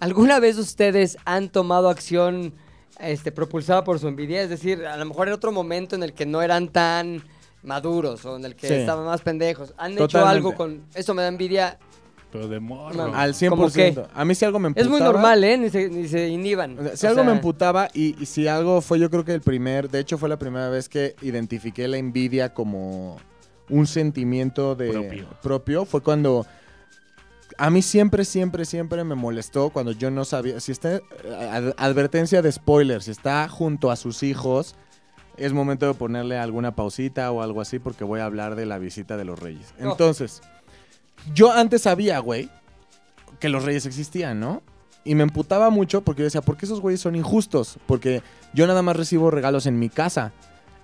¿alguna 0.00 0.40
vez 0.40 0.56
ustedes 0.58 1.16
han 1.24 1.48
tomado 1.48 1.88
acción 1.88 2.52
este, 2.98 3.32
propulsada 3.32 3.82
por 3.84 3.98
su 3.98 4.08
envidia? 4.08 4.42
Es 4.42 4.50
decir, 4.50 4.84
a 4.86 4.96
lo 4.96 5.04
mejor 5.06 5.28
en 5.28 5.34
otro 5.34 5.50
momento 5.52 5.96
en 5.96 6.02
el 6.02 6.12
que 6.12 6.26
no 6.26 6.42
eran 6.42 6.68
tan 6.68 7.22
maduros 7.62 8.24
o 8.26 8.36
en 8.36 8.44
el 8.44 8.56
que 8.56 8.68
Sí. 8.68 8.74
estaban 8.74 9.04
más 9.06 9.20
pendejos. 9.22 9.74
¿Han 9.76 9.98
hecho 9.98 10.24
algo 10.26 10.54
con... 10.54 10.82
Eso 10.94 11.12
me 11.14 11.22
da 11.22 11.28
envidia. 11.28 11.78
Pero 12.32 12.46
de 12.48 12.60
morro. 12.60 12.94
No, 12.94 13.14
Al 13.14 13.34
¿Cómo 13.48 13.68
100%. 13.68 14.08
A 14.14 14.24
mí 14.24 14.34
si 14.34 14.44
algo 14.44 14.58
me 14.58 14.68
emputaba. 14.68 14.84
Es 14.84 14.90
muy 14.90 15.00
normal, 15.00 15.42
¿eh? 15.44 15.58
Ni 15.58 15.70
se, 15.70 15.88
ni 15.88 16.06
se 16.08 16.28
inhiban. 16.28 16.78
O 16.78 16.82
sea, 16.82 16.92
O 16.92 16.96
si 16.96 17.06
algo 17.06 17.24
me 17.24 17.32
emputaba 17.32 17.88
y, 17.92 18.20
y 18.22 18.26
si 18.26 18.46
algo 18.46 18.80
fue 18.80 18.98
yo 19.00 19.10
creo 19.10 19.24
que 19.24 19.34
el 19.34 19.40
primer, 19.40 19.90
de 19.90 19.98
hecho 20.00 20.16
fue 20.18 20.28
la 20.28 20.38
primera 20.38 20.68
vez 20.68 20.88
que 20.88 21.16
identifiqué 21.22 21.88
la 21.88 21.96
envidia 21.96 22.54
como 22.54 23.16
un 23.68 23.86
sentimiento 23.86 24.74
de 24.74 24.90
Propio. 24.92 25.28
propio, 25.42 25.84
fue 25.84 26.00
cuando 26.02 26.46
a 27.58 27.68
mí 27.70 27.82
siempre, 27.82 28.24
siempre, 28.24 28.64
siempre 28.64 29.04
me 29.04 29.14
molestó 29.14 29.70
cuando 29.70 29.92
yo 29.92 30.10
no 30.10 30.24
sabía, 30.24 30.60
si 30.60 30.72
está, 30.72 31.00
ad- 31.50 31.74
advertencia 31.76 32.42
de 32.42 32.50
spoiler, 32.52 33.02
si 33.02 33.10
está 33.10 33.48
junto 33.48 33.90
a 33.90 33.96
sus 33.96 34.22
hijos, 34.22 34.76
es 35.36 35.52
momento 35.52 35.86
de 35.86 35.94
ponerle 35.94 36.38
alguna 36.38 36.74
pausita 36.74 37.30
o 37.32 37.42
algo 37.42 37.60
así 37.60 37.78
porque 37.78 38.04
voy 38.04 38.20
a 38.20 38.24
hablar 38.24 38.54
de 38.56 38.66
la 38.66 38.78
visita 38.78 39.16
de 39.16 39.24
los 39.24 39.38
reyes. 39.38 39.74
Oh. 39.80 39.90
Entonces, 39.90 40.40
yo 41.34 41.52
antes 41.52 41.82
sabía, 41.82 42.18
güey, 42.18 42.50
que 43.38 43.48
los 43.48 43.64
reyes 43.64 43.86
existían, 43.86 44.40
¿no? 44.40 44.62
Y 45.04 45.14
me 45.14 45.22
emputaba 45.22 45.70
mucho 45.70 46.02
porque 46.02 46.20
yo 46.20 46.24
decía, 46.24 46.42
¿por 46.42 46.56
qué 46.56 46.66
esos 46.66 46.80
güeyes 46.80 47.00
son 47.00 47.16
injustos? 47.16 47.78
Porque 47.86 48.22
yo 48.52 48.66
nada 48.66 48.82
más 48.82 48.96
recibo 48.96 49.30
regalos 49.30 49.66
en 49.66 49.78
mi 49.78 49.88
casa. 49.88 50.32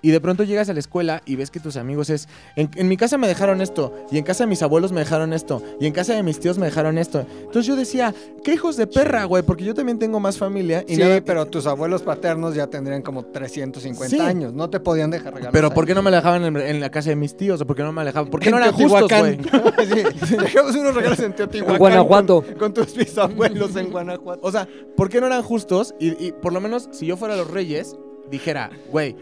Y 0.06 0.12
de 0.12 0.20
pronto 0.20 0.44
llegas 0.44 0.68
a 0.68 0.72
la 0.72 0.78
escuela 0.78 1.20
y 1.26 1.34
ves 1.34 1.50
que 1.50 1.58
tus 1.58 1.76
amigos 1.76 2.10
es, 2.10 2.28
en, 2.54 2.70
en 2.76 2.86
mi 2.86 2.96
casa 2.96 3.18
me 3.18 3.26
dejaron 3.26 3.60
esto, 3.60 3.92
y 4.12 4.18
en 4.18 4.22
casa 4.24 4.44
de 4.44 4.48
mis 4.50 4.62
abuelos 4.62 4.92
me 4.92 5.00
dejaron 5.00 5.32
esto, 5.32 5.60
y 5.80 5.86
en 5.86 5.92
casa 5.92 6.14
de 6.14 6.22
mis 6.22 6.38
tíos 6.38 6.58
me 6.58 6.66
dejaron 6.66 6.96
esto. 6.96 7.26
Entonces 7.40 7.66
yo 7.66 7.74
decía, 7.74 8.14
¿qué 8.44 8.54
hijos 8.54 8.76
de 8.76 8.86
perra, 8.86 9.24
güey? 9.24 9.42
Porque 9.42 9.64
yo 9.64 9.74
también 9.74 9.98
tengo 9.98 10.20
más 10.20 10.38
familia. 10.38 10.84
Y 10.86 10.94
sí, 10.94 11.00
nada- 11.00 11.20
pero 11.24 11.44
tus 11.46 11.66
abuelos 11.66 12.02
paternos 12.02 12.54
ya 12.54 12.68
tendrían 12.68 13.02
como 13.02 13.24
350 13.24 14.16
Sí. 14.16 14.22
años. 14.22 14.52
No 14.52 14.70
te 14.70 14.78
podían 14.78 15.10
dejar 15.10 15.34
regalos. 15.34 15.52
Pero. 15.52 15.70
¿por 15.74 15.86
qué 15.86 15.94
no 15.96 16.02
me 16.02 16.12
la 16.12 16.18
dejaban 16.18 16.44
en, 16.44 16.56
en 16.56 16.78
la 16.80 16.88
casa 16.90 17.10
de 17.10 17.16
mis 17.16 17.36
tíos? 17.36 17.60
¿O 17.60 17.66
por 17.66 17.74
qué 17.74 17.82
no 17.82 17.90
me 17.90 18.02
la 18.02 18.10
dejaban? 18.12 18.30
¿Por 18.30 18.38
qué 18.38 18.52
no 18.52 18.58
eran 18.58 18.72
justos, 18.74 19.10
güey? 19.18 19.38
sí, 20.28 20.36
dejamos 20.36 20.76
unos 20.76 20.94
regalos 20.94 21.18
en 21.18 21.34
Teotihuacán. 21.34 21.74
En 21.74 21.78
Guanajuato. 21.80 22.42
Con, 22.44 22.54
con 22.54 22.74
tus 22.74 22.94
bisabuelos 22.94 23.74
en 23.74 23.90
Guanajuato. 23.90 24.40
O 24.46 24.52
sea, 24.52 24.68
¿por 24.96 25.08
qué 25.08 25.20
no 25.20 25.26
eran 25.26 25.42
justos? 25.42 25.94
Y, 25.98 26.26
y 26.26 26.30
por 26.32 26.52
lo 26.52 26.60
menos, 26.60 26.88
si 26.92 27.06
yo 27.06 27.16
fuera 27.16 27.34
los 27.36 27.50
reyes, 27.50 27.96
dijera, 28.30 28.70
güey, 28.90 29.16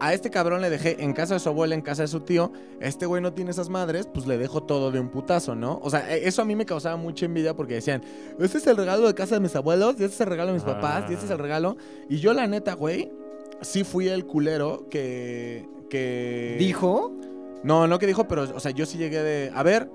a 0.00 0.12
este 0.14 0.30
cabrón 0.30 0.60
le 0.60 0.68
dejé 0.70 1.02
en 1.02 1.12
casa 1.12 1.34
de 1.34 1.40
su 1.40 1.48
abuela, 1.48 1.74
en 1.74 1.80
casa 1.80 2.02
de 2.02 2.08
su 2.08 2.20
tío, 2.20 2.52
este 2.80 3.06
güey 3.06 3.22
no 3.22 3.32
tiene 3.32 3.50
esas 3.50 3.68
madres, 3.70 4.06
pues 4.12 4.26
le 4.26 4.36
dejo 4.38 4.62
todo 4.62 4.90
de 4.90 5.00
un 5.00 5.08
putazo, 5.08 5.54
¿no? 5.54 5.78
O 5.82 5.88
sea, 5.90 6.14
e- 6.14 6.26
eso 6.28 6.42
a 6.42 6.44
mí 6.44 6.54
me 6.54 6.66
causaba 6.66 6.96
mucha 6.96 7.24
envidia 7.26 7.54
porque 7.54 7.74
decían, 7.74 8.02
este 8.38 8.58
es 8.58 8.66
el 8.66 8.76
regalo 8.76 9.06
de 9.06 9.14
casa 9.14 9.36
de 9.36 9.40
mis 9.40 9.56
abuelos, 9.56 9.96
y 9.98 10.04
este 10.04 10.14
es 10.14 10.20
el 10.20 10.26
regalo 10.28 10.48
de 10.48 10.54
mis 10.54 10.64
papás, 10.64 11.04
y 11.08 11.14
este 11.14 11.24
es 11.24 11.30
el 11.30 11.38
regalo. 11.38 11.76
Y 12.08 12.18
yo, 12.18 12.32
la 12.34 12.46
neta, 12.46 12.74
güey, 12.74 13.10
sí 13.62 13.84
fui 13.84 14.08
el 14.08 14.26
culero 14.26 14.86
que. 14.90 15.66
que... 15.88 16.56
¿Dijo? 16.58 17.12
No, 17.62 17.86
no 17.86 17.98
que 17.98 18.06
dijo, 18.06 18.28
pero, 18.28 18.42
o 18.54 18.60
sea, 18.60 18.70
yo 18.72 18.84
sí 18.86 18.98
llegué 18.98 19.22
de. 19.22 19.50
A 19.54 19.62
ver, 19.62 19.88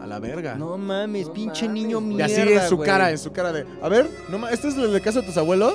a 0.00 0.06
la 0.06 0.18
verga. 0.18 0.54
No 0.56 0.76
mames, 0.76 1.28
No 1.28 1.32
pinche 1.32 1.66
mames, 1.66 1.82
niño 1.82 1.98
güey. 2.00 2.12
y 2.12 2.14
mierda, 2.16 2.26
así 2.26 2.52
en 2.52 2.68
su 2.68 2.78
cara, 2.78 3.10
en 3.10 3.18
su 3.18 3.32
cara 3.32 3.52
de. 3.52 3.64
A 3.80 3.88
ver, 3.88 4.06
no 4.28 4.38
ma- 4.38 4.50
¿este 4.50 4.68
es 4.68 4.76
el 4.76 4.92
de 4.92 5.00
casa 5.00 5.20
de 5.22 5.26
tus 5.26 5.36
abuelos? 5.38 5.74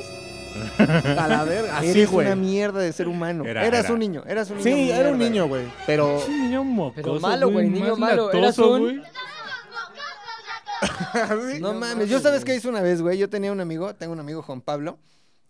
A 0.78 1.28
la 1.28 1.44
verga. 1.44 1.78
Así, 1.78 1.90
Eres 1.90 2.10
güey. 2.12 2.28
una 2.28 2.36
mierda 2.36 2.80
de 2.80 2.92
ser 2.94 3.08
humano. 3.08 3.46
Era- 3.46 3.66
eras 3.66 3.86
era. 3.86 3.94
un 3.94 4.00
niño, 4.00 4.24
eras 4.28 4.50
un 4.50 4.58
niño. 4.58 4.64
Sí, 4.76 4.92
era 4.92 5.10
un 5.12 5.18
mierda. 5.18 5.30
niño, 5.34 5.48
güey. 5.48 5.66
Pero. 5.86 6.18
Es 6.18 6.28
un 6.28 6.44
niño 6.44 6.64
mocoso, 6.64 6.96
Pero 6.96 7.20
malo, 7.20 7.50
güey, 7.52 7.70
niño 7.70 7.92
más 7.92 8.00
malo, 8.00 8.32
eras 8.32 8.58
latoso, 8.58 8.74
un- 8.74 8.82
güey. 8.82 9.02
No, 11.60 11.74
mames, 11.74 12.10
yo 12.10 12.20
sabes 12.20 12.44
qué 12.46 12.56
hice 12.56 12.68
una 12.70 12.82
vez, 12.82 13.02
güey. 13.02 13.18
Yo 13.18 13.30
tenía 13.30 13.52
un 13.52 13.60
amigo, 13.60 13.94
tengo 13.96 14.14
un 14.14 14.20
amigo 14.20 14.42
Juan 14.42 14.62
Pablo, 14.62 14.98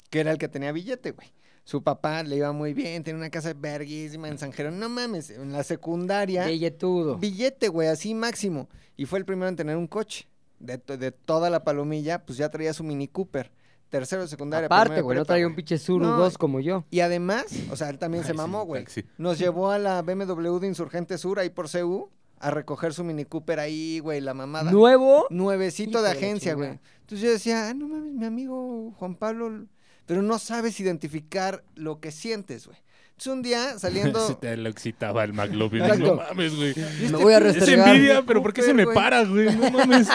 que 0.10 0.20
era 0.20 0.32
el 0.32 0.38
que 0.38 0.48
tenía 0.48 0.72
billete, 0.72 1.12
güey. 1.12 1.32
Su 1.64 1.84
papá 1.84 2.24
le 2.24 2.38
iba 2.38 2.52
muy 2.52 2.74
bien, 2.74 3.04
tenía 3.04 3.20
una 3.20 3.30
casa 3.30 3.54
verguísima 3.56 4.28
en 4.28 4.38
San 4.40 4.52
Jerónimo. 4.52 4.82
No 4.82 4.90
mames, 4.90 5.30
en 5.30 5.54
la 5.54 5.64
secundaria. 5.64 6.48
Billetudo. 6.48 7.18
Billete, 7.18 7.68
güey, 7.70 7.88
así 7.88 8.14
máximo. 8.16 8.68
Y 8.98 9.06
fue 9.06 9.20
el 9.20 9.26
primero 9.26 9.48
en 9.48 9.56
tener 9.56 9.78
un 9.78 9.88
coche. 9.88 10.28
De, 10.60 10.78
to- 10.78 10.98
de 10.98 11.12
toda 11.12 11.50
la 11.50 11.64
palomilla, 11.64 12.24
pues 12.26 12.38
ya 12.38 12.50
traía 12.50 12.74
su 12.74 12.84
Mini 12.84 13.08
Cooper. 13.08 13.52
Tercero 13.92 14.22
de 14.24 14.28
secundaria. 14.30 14.66
Aparte, 14.66 15.02
güey, 15.02 15.18
no 15.18 15.26
traía 15.26 15.46
un 15.46 15.54
pinche 15.54 15.78
Suru 15.78 16.06
No, 16.06 16.18
2 16.18 16.38
como 16.40 16.60
yo. 16.62 16.86
Y 16.90 17.02
además, 17.02 17.46
o 17.70 17.76
sea, 17.76 17.90
él 17.90 18.00
también 18.00 18.24
se 18.26 18.32
Ay, 18.32 18.38
mamó, 18.38 18.64
güey. 18.66 18.86
Nos 19.20 19.38
llevó 19.40 19.70
a 19.70 19.78
la 19.78 20.02
BMW 20.02 20.58
de 20.60 20.68
Insurgente 20.68 21.18
Sur, 21.20 21.40
ahí 21.40 21.50
por 21.50 21.70
CU, 21.70 22.10
a 22.40 22.50
recoger 22.52 22.94
su 22.94 23.04
Mini 23.04 23.26
Cooper 23.26 23.60
ahí, 23.60 24.00
güey, 24.00 24.22
la 24.22 24.34
mamada. 24.34 24.72
Nuevo. 24.72 25.28
Nuevecito 25.30 25.92
Hijo 26.00 26.02
de 26.04 26.10
agencia, 26.10 26.54
güey. 26.56 26.80
Entonces 27.02 27.20
yo 27.20 27.30
decía, 27.32 27.68
ah, 27.70 27.74
no 27.74 27.88
mames, 27.90 28.14
mi 28.14 28.26
amigo 28.26 28.94
Juan 28.98 29.16
Pablo, 29.16 29.66
pero 30.06 30.22
no 30.22 30.40
sabes 30.40 30.80
identificar 30.80 31.64
lo 31.76 32.00
que 32.00 32.12
sientes, 32.12 32.66
güey. 32.68 32.78
Entonces 33.12 33.34
un 33.34 33.42
día 33.44 33.74
Se 33.74 33.80
saliendo... 33.82 34.36
te 34.38 34.56
lo 34.58 34.70
excitaba 34.70 35.24
el 35.26 35.34
McLovin. 35.34 35.82
Exacto. 35.84 36.06
No 36.06 36.16
mames, 36.16 36.56
güey. 36.56 36.74
Me 37.12 37.18
voy 37.18 37.34
a 37.34 37.38
Es 37.38 37.44
restregar. 37.44 37.90
envidia, 37.90 38.24
pero 38.26 38.42
¿por 38.42 38.54
qué 38.54 38.62
se 38.64 38.74
me 38.74 38.86
güey. 38.86 38.96
para, 38.96 39.24
güey? 39.26 39.54
No 39.56 39.70
mames. 39.70 40.08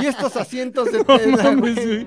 y 0.00 0.06
estos 0.06 0.34
asientos 0.36 0.90
de 0.90 0.98
No 0.98 1.04
tela, 1.18 1.42
mames, 1.44 1.86
güey. 1.86 2.06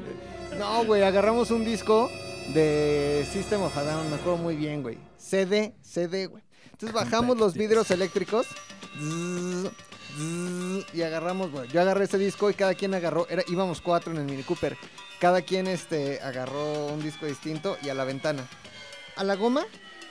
No, 0.64 0.86
güey, 0.86 1.04
agarramos 1.04 1.52
un 1.52 1.66
disco 1.66 2.10
de 2.54 3.28
System 3.30 3.64
of 3.64 3.76
a 3.78 3.84
Down, 3.84 4.10
me 4.10 4.16
acuerdo 4.16 4.38
muy 4.38 4.56
bien, 4.56 4.82
güey. 4.82 4.98
CD, 5.18 5.74
CD, 5.82 6.28
güey. 6.28 6.42
Entonces 6.72 6.94
bajamos 6.94 7.38
los 7.38 7.54
vidrios 7.54 7.92
eléctricos 7.92 8.48
zzz, 8.98 9.70
zzz, 10.16 10.96
y 10.96 11.02
agarramos, 11.02 11.52
güey. 11.52 11.68
Yo 11.68 11.82
agarré 11.82 12.06
ese 12.06 12.18
disco 12.18 12.50
y 12.50 12.54
cada 12.54 12.76
quien 12.76 12.94
agarró, 12.94 13.28
era, 13.30 13.44
íbamos 13.50 13.82
cuatro 13.82 14.14
en 14.14 14.20
el 14.20 14.24
Mini 14.24 14.44
Cooper. 14.44 14.78
Cada 15.20 15.42
quien 15.42 15.68
este, 15.68 16.22
agarró 16.22 16.88
un 16.88 17.04
disco 17.04 17.26
distinto 17.26 17.76
y 17.82 17.90
a 17.90 17.94
la 17.94 18.06
ventana. 18.06 18.48
A 19.18 19.26
la 19.26 19.36
goma, 19.36 19.66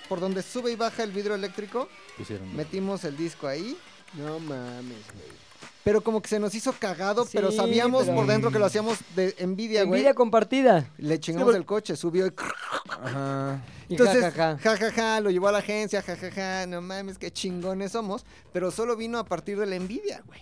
por 0.06 0.20
donde 0.20 0.42
sube 0.42 0.70
y 0.70 0.76
baja 0.76 1.02
el 1.02 1.12
vidrio 1.12 1.34
eléctrico, 1.34 1.88
Pusieron. 2.18 2.54
metimos 2.54 3.04
el 3.04 3.16
disco 3.16 3.46
ahí. 3.48 3.74
No 4.12 4.38
mames, 4.38 5.06
güey. 5.14 5.41
Pero 5.84 6.00
como 6.00 6.22
que 6.22 6.28
se 6.28 6.38
nos 6.38 6.54
hizo 6.54 6.72
cagado, 6.78 7.26
pero 7.32 7.50
sabíamos 7.50 8.04
pero- 8.04 8.16
por 8.16 8.26
dentro 8.26 8.50
que 8.52 8.58
lo 8.60 8.66
hacíamos 8.66 8.98
de 9.16 9.34
envidia, 9.38 9.82
güey. 9.82 9.98
Envidia 10.00 10.14
compartida. 10.14 10.88
Le 10.98 11.18
chingamos 11.18 11.52
Sí, 11.54 11.58
el 11.58 11.66
coche, 11.66 11.96
subió 11.96 12.26
y... 12.26 12.32
Ajá. 13.02 13.60
Entonces, 13.88 14.22
jajaja. 14.22 14.58
jajaja, 14.58 15.20
lo 15.20 15.30
llevó 15.30 15.48
a 15.48 15.52
la 15.52 15.58
agencia, 15.58 16.00
jajaja, 16.02 16.66
no 16.66 16.80
mames, 16.80 17.18
qué 17.18 17.30
chingones 17.32 17.92
somos. 17.92 18.24
Pero 18.52 18.70
solo 18.70 18.96
vino 18.96 19.18
a 19.18 19.24
partir 19.24 19.58
de 19.58 19.66
la 19.66 19.74
envidia, 19.74 20.22
güey. 20.26 20.40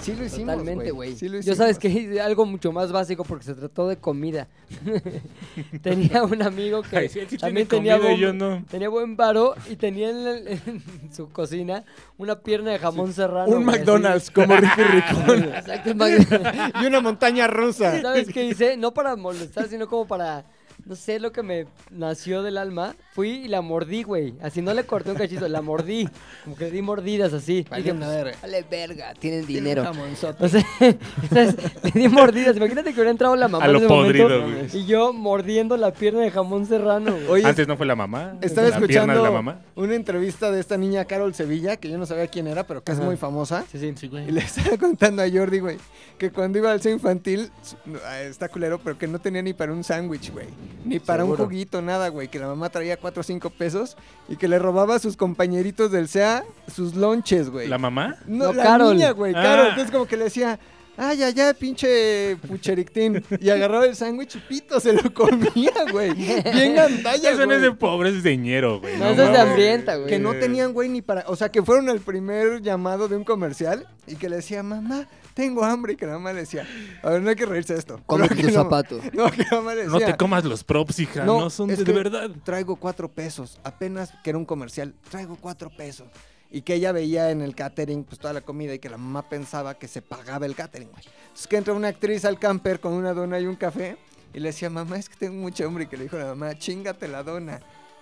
Sí 0.00 0.14
lo 0.14 0.24
hicimos, 0.24 0.54
Totalmente, 0.56 0.92
güey. 0.92 1.14
Sí 1.16 1.28
lo 1.28 1.40
Yo 1.40 1.54
sabes 1.54 1.78
que 1.78 1.88
hice 1.88 2.20
algo 2.20 2.46
mucho 2.46 2.70
más 2.72 2.92
básico 2.92 3.24
porque 3.24 3.44
se 3.44 3.54
trató 3.54 3.88
de 3.88 3.96
comida. 3.96 4.46
tenía 5.82 6.22
un 6.24 6.40
amigo 6.42 6.82
que 6.82 6.96
Ay, 6.96 7.08
sí, 7.08 7.18
él 7.18 7.28
sí 7.28 7.36
también 7.38 7.66
tenía 7.66 7.94
comida 7.98 8.08
buen, 8.10 8.20
yo 8.20 8.32
no. 8.32 8.64
tenía 8.70 8.88
buen 8.88 9.16
varo 9.16 9.54
y 9.68 9.76
tenía 9.76 10.10
en, 10.10 10.16
el- 10.26 10.48
en 10.48 10.82
su 11.12 11.28
cocina 11.30 11.84
una 12.18 12.38
pierna 12.40 12.70
de 12.70 12.78
jamón 12.78 13.12
serrano. 13.12 13.50
Un 13.54 13.68
así. 13.68 13.78
McDonald's 13.78 14.30
como 14.30 14.56
Ricky 14.56 14.82
Ricón. 14.82 15.44
Exacto. 15.54 15.90
Y 16.82 16.86
una 16.86 17.00
montaña 17.00 17.46
rusa. 17.46 18.00
¿Sabes 18.00 18.28
qué 18.32 18.44
hice? 18.44 18.76
No 18.76 18.94
para 18.94 19.16
molestar, 19.16 19.68
sino 19.68 19.88
como 19.88 20.06
para... 20.06 20.44
No 20.86 20.96
sé 20.96 21.20
lo 21.20 21.32
que 21.32 21.42
me 21.42 21.66
nació 21.90 22.42
del 22.42 22.58
alma. 22.58 22.94
Fui 23.14 23.30
y 23.30 23.48
la 23.48 23.60
mordí, 23.60 24.02
güey. 24.02 24.34
Así 24.42 24.62
no 24.62 24.72
le 24.74 24.84
corté 24.84 25.10
un 25.10 25.16
cachito, 25.16 25.46
la 25.48 25.62
mordí. 25.62 26.08
Como 26.44 26.56
que 26.56 26.64
le 26.64 26.70
di 26.70 26.82
mordidas 26.82 27.32
así. 27.32 27.66
Vale 27.70 27.82
Dije, 27.82 27.94
pues, 27.94 28.08
verga. 28.08 28.36
vale 28.42 28.64
verga, 28.70 29.14
tienen 29.18 29.46
dinero. 29.46 29.84
O 29.90 30.16
sea, 30.16 30.30
entonces, 30.30 30.64
le 31.82 31.90
di 32.00 32.08
mordidas. 32.08 32.56
Imagínate 32.56 32.90
que 32.90 32.96
hubiera 32.96 33.10
entrado 33.10 33.36
la 33.36 33.48
mamá 33.48 33.64
A 33.64 33.68
lo 33.68 33.78
en 33.78 33.84
ese 33.84 33.92
momento 33.94 34.22
podrido, 34.24 34.42
güey. 34.42 34.66
y 34.76 34.86
yo 34.86 35.12
mordiendo 35.12 35.76
la 35.76 35.92
pierna 35.92 36.20
de 36.20 36.30
jamón 36.30 36.66
serrano. 36.66 37.12
güey. 37.12 37.26
Oye, 37.28 37.46
Antes 37.46 37.68
no 37.68 37.76
fue 37.76 37.86
la 37.86 37.96
mamá. 37.96 38.36
estaba 38.40 38.68
la 38.68 38.74
escuchando 38.76 39.14
de 39.14 39.22
la 39.22 39.30
mamá. 39.30 39.60
una 39.76 39.94
entrevista 39.94 40.50
de 40.50 40.60
esta 40.60 40.76
niña 40.76 41.04
Carol 41.04 41.34
Sevilla, 41.34 41.76
que 41.76 41.90
yo 41.90 41.98
no 41.98 42.06
sabía 42.06 42.26
quién 42.28 42.46
era, 42.46 42.66
pero 42.66 42.82
que 42.82 42.92
es 42.92 42.98
muy 42.98 43.16
famosa. 43.16 43.64
Sí, 43.70 43.78
sí. 43.78 43.92
Sí, 43.96 44.08
güey. 44.08 44.28
Y 44.28 44.32
le 44.32 44.40
estaba 44.44 44.76
contando 44.78 45.22
a 45.22 45.28
Jordi, 45.30 45.58
güey, 45.60 45.76
que 46.18 46.30
cuando 46.30 46.58
iba 46.58 46.70
al 46.72 46.80
centro 46.80 46.96
infantil, 46.96 47.50
ah, 48.06 48.20
está 48.22 48.48
culero, 48.48 48.78
pero 48.78 48.96
que 48.96 49.06
no 49.06 49.18
tenía 49.18 49.42
ni 49.42 49.52
para 49.52 49.72
un 49.72 49.82
sándwich, 49.84 50.32
güey. 50.32 50.46
Ni 50.84 50.98
para 50.98 51.24
un 51.24 51.36
juguito, 51.36 51.82
nada, 51.82 52.08
güey. 52.08 52.28
Que 52.28 52.38
la 52.38 52.46
mamá 52.46 52.70
traía 52.70 52.96
4 52.96 53.20
o 53.20 53.22
5 53.22 53.50
pesos 53.50 53.96
y 54.28 54.36
que 54.36 54.48
le 54.48 54.58
robaba 54.58 54.94
a 54.94 54.98
sus 54.98 55.16
compañeritos 55.16 55.90
del 55.92 56.08
SEA 56.08 56.44
sus 56.74 56.94
lonches, 56.94 57.50
güey. 57.50 57.68
¿La 57.68 57.78
mamá? 57.78 58.16
No, 58.26 58.46
No, 58.46 58.52
la 58.54 58.62
Carol. 58.62 58.94
niña, 58.96 59.10
güey, 59.10 59.34
Ah. 59.36 59.42
Carol. 59.42 59.66
Entonces 59.68 59.90
como 59.90 60.06
que 60.06 60.16
le 60.16 60.24
decía, 60.24 60.58
ay, 61.00 61.22
ay, 61.22 61.34
ay, 61.40 61.54
pinche 61.58 62.36
pucherictín. 62.46 63.24
Y 63.40 63.48
agarraba 63.50 63.86
el 63.86 63.96
sándwich 63.96 64.36
y 64.36 64.38
pito, 64.40 64.78
se 64.80 64.92
lo 64.92 65.12
comía, 65.14 65.72
güey. 65.90 66.12
Bien 66.14 66.74
gandalla, 66.74 67.30
Eso 67.30 67.46
no 67.46 67.52
es 67.54 67.58
güey. 67.60 67.70
de 67.70 67.72
pobres, 67.72 68.14
es 68.16 68.22
de 68.22 68.36
ñero, 68.36 68.80
güey. 68.80 68.96
No, 68.98 69.06
eso 69.06 69.12
es 69.12 69.16
de 69.16 69.24
mames. 69.24 69.40
hambrienta, 69.40 69.96
güey. 69.96 70.08
Que 70.08 70.18
no 70.18 70.34
tenían, 70.34 70.72
güey, 70.72 70.88
ni 70.88 71.02
para... 71.02 71.24
O 71.26 71.36
sea, 71.36 71.50
que 71.50 71.62
fueron 71.62 71.88
el 71.88 72.00
primer 72.00 72.60
llamado 72.62 73.08
de 73.08 73.16
un 73.16 73.24
comercial 73.24 73.86
y 74.06 74.16
que 74.16 74.28
le 74.28 74.36
decía, 74.36 74.62
mamá, 74.62 75.08
tengo 75.34 75.64
hambre. 75.64 75.94
Y 75.94 75.96
que 75.96 76.06
la 76.06 76.12
mamá 76.12 76.32
le 76.32 76.40
decía, 76.40 76.66
a 77.02 77.10
ver, 77.10 77.22
no 77.22 77.30
hay 77.30 77.36
que 77.36 77.46
reírse 77.46 77.72
de 77.72 77.78
esto. 77.78 77.96
Que 77.96 78.28
tu 78.36 78.42
la- 78.46 78.52
zapato. 78.52 79.00
No, 79.12 79.30
que 79.30 79.42
la 79.50 79.56
mamá 79.56 79.74
le 79.74 79.86
No 79.86 79.92
decía... 79.94 80.06
te 80.08 80.16
comas 80.16 80.44
los 80.44 80.64
props, 80.64 80.98
hija. 81.00 81.24
No, 81.24 81.48
son 81.50 81.70
es 81.70 81.78
de, 81.78 81.84
que 81.84 81.92
de 81.92 81.96
verdad. 81.98 82.30
Traigo 82.44 82.76
cuatro 82.76 83.08
pesos. 83.10 83.58
Apenas 83.64 84.12
que 84.22 84.30
era 84.30 84.38
un 84.38 84.44
comercial. 84.44 84.94
Traigo 85.10 85.36
cuatro 85.40 85.70
pesos. 85.70 86.06
Y 86.50 86.62
que 86.62 86.74
ella 86.74 86.92
veía 86.92 87.30
en 87.30 87.42
el 87.42 87.54
catering, 87.54 88.04
pues 88.04 88.18
toda 88.18 88.32
la 88.32 88.40
comida 88.40 88.74
y 88.74 88.78
que 88.80 88.90
la 88.90 88.96
mamá 88.96 89.28
pensaba 89.28 89.78
que 89.78 89.86
se 89.86 90.02
pagaba 90.02 90.46
el 90.46 90.56
catering, 90.56 90.90
güey. 90.90 91.04
Entonces 91.04 91.46
que 91.46 91.56
entra 91.56 91.74
una 91.74 91.88
actriz 91.88 92.24
al 92.24 92.38
camper 92.38 92.80
con 92.80 92.92
una 92.92 93.14
dona 93.14 93.38
y 93.38 93.46
un 93.46 93.56
café 93.56 93.96
y 94.32 94.40
le 94.40 94.48
decía, 94.48 94.70
mamá, 94.70 94.98
es 94.98 95.08
que 95.08 95.16
tengo 95.16 95.34
mucha 95.34 95.64
hambre. 95.64 95.84
Y 95.84 95.86
que 95.86 95.96
le 95.96 96.04
dijo 96.04 96.16
a 96.16 96.20
la 96.20 96.26
mamá, 96.26 96.58
chingate 96.58 97.08
la 97.08 97.22
dona. 97.22 97.60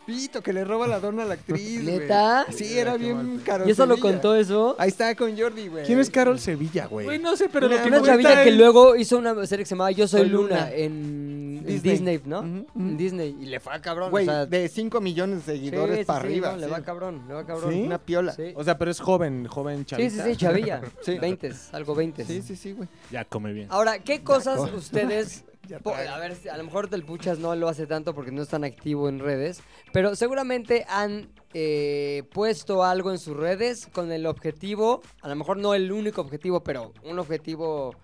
Pito, 0.09 0.43
que 0.43 0.55
le 0.55 0.65
roba 0.65 0.87
la 0.87 1.01
dona 1.01 1.25
a 1.25 1.27
la 1.27 1.35
actriz, 1.35 1.83
güey. 1.85 1.99
¿Neta? 1.99 2.47
Sí, 2.51 2.79
era 2.79 2.97
bien 2.97 3.43
caro. 3.45 3.69
¿Y 3.69 3.73
eso 3.73 3.85
lo 3.85 3.99
contó 3.99 4.35
eso? 4.35 4.75
Ahí 4.79 4.89
está 4.89 5.15
con 5.15 5.39
Jordi, 5.39 5.69
güey. 5.69 5.85
¿Quién 5.85 5.99
es 5.99 6.09
Carol 6.09 6.39
Sevilla, 6.41 6.87
güey? 6.87 7.05
Güey, 7.05 7.19
no 7.19 7.37
sé, 7.37 7.51
pero 7.51 7.67
Una- 7.67 7.77
lo 7.77 7.83
que 7.83 7.89
Una 7.91 8.03
chavilla 8.03 8.43
que 8.43 8.53
luego 8.53 8.97
hizo 8.97 9.19
una 9.19 9.35
serie 9.47 9.65
que 9.65 9.69
se 9.69 9.75
llamaba 9.75 9.91
Yo 9.91 10.09
Soy 10.09 10.27
Luna, 10.27 10.49
Luna. 10.61 10.71
en 10.73 11.63
Disney. 11.63 11.93
Disney, 11.93 12.21
¿no? 12.25 12.41
En 12.41 12.97
Disney. 12.97 13.37
Y 13.39 13.45
le 13.47 13.61
fue 13.61 13.75
a 13.75 13.83
cabrón. 13.83 14.11
Güey, 14.11 14.27
o 14.27 14.31
sea, 14.31 14.47
de 14.47 14.67
5 14.71 14.99
millones 15.03 15.45
de 15.45 15.53
sí, 15.53 15.59
seguidores 15.59 15.99
sí, 15.99 16.05
para 16.07 16.21
sí, 16.23 16.27
arriba. 16.29 16.53
no, 16.53 16.57
le 16.57 16.65
sí. 16.65 16.73
va 16.73 16.81
cabrón, 16.81 17.23
le 17.29 17.35
va 17.35 17.45
cabrón. 17.45 17.71
¿Sí? 17.75 17.83
Una 17.83 17.99
piola. 17.99 18.33
Sí. 18.33 18.53
O 18.57 18.65
sea, 18.65 18.79
pero 18.79 18.91
es 18.91 19.01
joven, 19.01 19.47
joven 19.47 19.81
Sí, 19.81 19.85
chavita. 19.85 20.25
sí, 20.25 20.31
sí, 20.31 20.37
chavilla. 20.39 20.81
Sí. 21.03 21.19
20, 21.19 21.53
algo 21.73 21.95
20. 21.95 22.25
Sí, 22.25 22.41
sí, 22.41 22.57
sí, 22.57 22.73
güey. 22.73 22.89
Ya 23.11 23.27
come 23.27 23.53
bien. 23.53 23.67
Ahora, 23.71 23.99
¿qué 23.99 24.23
cosas 24.23 24.57
co- 24.59 24.71
ustedes... 24.75 25.45
Ya 25.69 25.77
a 25.85 26.19
ver, 26.19 26.35
a 26.51 26.57
lo 26.57 26.65
mejor 26.65 26.89
del 26.89 27.05
Puchas 27.05 27.39
no 27.39 27.55
lo 27.55 27.69
hace 27.69 27.87
tanto 27.87 28.15
porque 28.15 28.33
no 28.33 28.41
es 28.41 28.49
tan 28.49 28.65
activo 28.65 29.09
en 29.09 29.19
redes, 29.19 29.61
pero 29.93 30.17
seguramente 30.17 30.87
han 30.89 31.31
eh, 31.53 32.23
puesto 32.33 32.85
algo 32.85 33.11
en 33.11 33.19
sus 33.19 33.37
redes 33.37 33.87
con 33.93 34.11
el 34.11 34.25
objetivo, 34.25 35.03
a 35.21 35.29
lo 35.29 35.37
mejor 35.37 35.59
no 35.59 35.75
el 35.75 35.93
único 35.93 36.23
objetivo, 36.23 36.65
pero 36.65 36.95
un 37.05 37.19
objetivo 37.19 37.95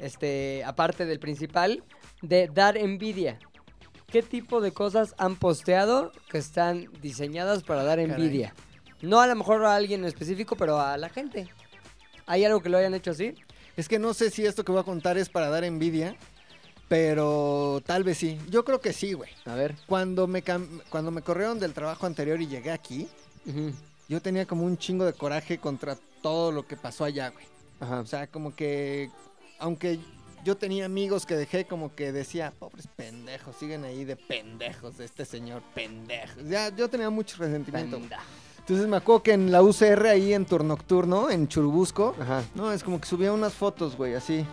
este, 0.00 0.64
aparte 0.64 1.06
del 1.06 1.20
principal, 1.20 1.84
de 2.22 2.48
dar 2.48 2.76
envidia. 2.76 3.38
¿Qué 4.08 4.22
tipo 4.22 4.60
de 4.60 4.72
cosas 4.72 5.14
han 5.16 5.36
posteado 5.36 6.10
que 6.28 6.38
están 6.38 6.88
diseñadas 7.00 7.62
para 7.62 7.84
dar 7.84 7.98
Caray. 7.98 8.10
envidia? 8.10 8.54
No 9.00 9.20
a 9.20 9.28
lo 9.28 9.36
mejor 9.36 9.64
a 9.64 9.76
alguien 9.76 10.00
en 10.00 10.06
específico, 10.06 10.56
pero 10.56 10.80
a 10.80 10.96
la 10.96 11.08
gente. 11.08 11.48
¿Hay 12.26 12.44
algo 12.44 12.60
que 12.60 12.68
lo 12.68 12.78
hayan 12.78 12.94
hecho 12.94 13.12
así? 13.12 13.34
Es 13.76 13.88
que 13.88 13.98
no 13.98 14.12
sé 14.12 14.30
si 14.30 14.44
esto 14.44 14.64
que 14.64 14.72
voy 14.72 14.80
a 14.80 14.84
contar 14.84 15.16
es 15.16 15.28
para 15.28 15.48
dar 15.48 15.64
envidia, 15.64 16.16
pero 16.88 17.82
tal 17.86 18.04
vez 18.04 18.18
sí. 18.18 18.38
Yo 18.50 18.64
creo 18.64 18.80
que 18.80 18.92
sí, 18.92 19.12
güey. 19.14 19.30
A 19.44 19.54
ver. 19.54 19.74
Cuando 19.86 20.26
me, 20.26 20.42
cuando 20.42 21.10
me 21.10 21.22
corrieron 21.22 21.58
del 21.58 21.72
trabajo 21.72 22.06
anterior 22.06 22.40
y 22.40 22.46
llegué 22.46 22.70
aquí, 22.70 23.08
yo 24.08 24.20
tenía 24.20 24.46
como 24.46 24.64
un 24.64 24.76
chingo 24.76 25.04
de 25.04 25.12
coraje 25.12 25.58
contra 25.58 25.96
todo 26.20 26.52
lo 26.52 26.66
que 26.66 26.76
pasó 26.76 27.04
allá, 27.04 27.30
güey. 27.30 27.44
Ajá. 27.80 28.00
O 28.00 28.06
sea, 28.06 28.26
como 28.26 28.54
que, 28.54 29.10
aunque 29.58 29.98
yo 30.44 30.56
tenía 30.56 30.84
amigos 30.84 31.24
que 31.26 31.36
dejé, 31.36 31.64
como 31.64 31.94
que 31.94 32.12
decía, 32.12 32.52
pobres 32.58 32.86
pendejos, 32.88 33.56
siguen 33.56 33.84
ahí 33.84 34.04
de 34.04 34.16
pendejos, 34.16 34.98
de 34.98 35.04
este 35.04 35.24
señor 35.24 35.62
pendejo. 35.74 36.40
Ya, 36.48 36.74
yo 36.74 36.88
tenía 36.88 37.10
mucho 37.10 37.36
resentimiento. 37.38 37.98
Panda. 37.98 38.20
Entonces 38.58 38.86
me 38.86 38.96
acuerdo 38.96 39.22
que 39.24 39.32
en 39.32 39.50
la 39.50 39.62
UCR 39.62 40.06
ahí 40.06 40.32
en 40.32 40.46
turno 40.46 40.68
nocturno, 40.68 41.30
en 41.30 41.48
Churubusco, 41.48 42.14
Ajá. 42.20 42.44
no, 42.54 42.72
es 42.72 42.84
como 42.84 43.00
que 43.00 43.08
subía 43.08 43.32
unas 43.32 43.54
fotos, 43.54 43.96
güey, 43.96 44.14
así. 44.14 44.46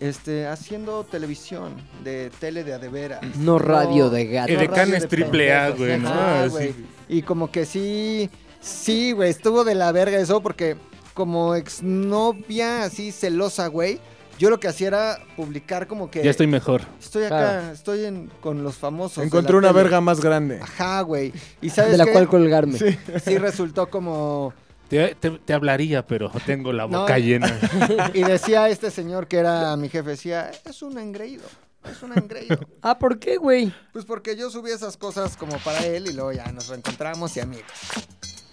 Este, 0.00 0.46
haciendo 0.46 1.04
televisión, 1.04 1.74
de 2.02 2.30
tele 2.40 2.64
de 2.64 2.74
adeveras. 2.74 3.20
No 3.36 3.58
radio 3.58 4.10
de 4.10 4.26
gato. 4.26 4.50
El 4.52 4.58
de 4.58 4.66
radio 4.66 4.74
Canes 4.76 5.02
de 5.02 5.08
triple 5.08 5.52
A, 5.54 5.74
pendejos. 5.74 5.78
güey. 5.78 5.98
¿no? 6.00 6.10
Así. 6.10 6.50
güey. 6.50 6.74
Y 7.08 7.22
como 7.22 7.50
que 7.52 7.64
sí, 7.66 8.30
sí, 8.60 9.12
güey, 9.12 9.30
estuvo 9.30 9.64
de 9.64 9.74
la 9.74 9.92
verga 9.92 10.18
eso 10.18 10.40
porque 10.42 10.76
como 11.14 11.54
exnovia 11.54 12.84
así 12.84 13.12
celosa, 13.12 13.66
güey, 13.66 14.00
yo 14.38 14.48
lo 14.48 14.58
que 14.58 14.68
hacía 14.68 14.86
era 14.88 15.18
publicar 15.36 15.86
como 15.86 16.10
que... 16.10 16.22
Ya 16.24 16.30
estoy 16.30 16.46
mejor. 16.46 16.80
Estoy 16.98 17.24
acá, 17.24 17.36
Claro. 17.60 17.72
estoy 17.72 18.04
en, 18.06 18.30
con 18.40 18.62
los 18.64 18.76
famosos. 18.76 19.22
Encontré 19.22 19.54
una 19.56 19.68
tele. 19.68 19.82
verga 19.82 20.00
más 20.00 20.20
grande. 20.20 20.60
Ajá, 20.62 21.02
güey. 21.02 21.32
Y 21.60 21.68
sabes 21.68 21.92
de 21.92 21.98
la 21.98 22.06
qué? 22.06 22.12
cual 22.12 22.26
colgarme. 22.28 22.78
Sí, 22.78 22.96
sí 23.22 23.36
resultó 23.36 23.90
como... 23.90 24.54
Te, 24.90 25.14
te- 25.14 25.30
te 25.38 25.52
hablaría, 25.54 26.06
pero 26.06 26.30
tengo 26.44 26.72
la 26.72 26.86
No. 26.86 27.00
boca 27.00 27.18
llena. 27.18 27.46
Y 28.14 28.22
decía 28.24 28.68
este 28.68 28.90
señor 28.90 29.26
que 29.28 29.38
era 29.38 29.74
mi 29.76 29.88
jefe, 29.88 30.10
decía, 30.10 30.50
es 30.64 30.82
un 30.82 30.98
engreído, 30.98 31.44
es 31.90 32.02
un 32.02 32.12
engreído. 32.18 32.58
Ah, 32.82 32.98
¿por 32.98 33.18
qué, 33.18 33.36
güey? 33.36 33.72
Pues 33.92 34.04
porque 34.04 34.36
yo 34.36 34.50
subí 34.50 34.70
esas 34.70 34.96
cosas 34.96 35.36
como 35.36 35.56
para 35.58 35.86
él 35.86 36.08
y 36.08 36.12
luego 36.12 36.32
ya 36.32 36.50
nos 36.52 36.68
reencontramos 36.68 37.36
y 37.36 37.40
amigos. 37.40 37.70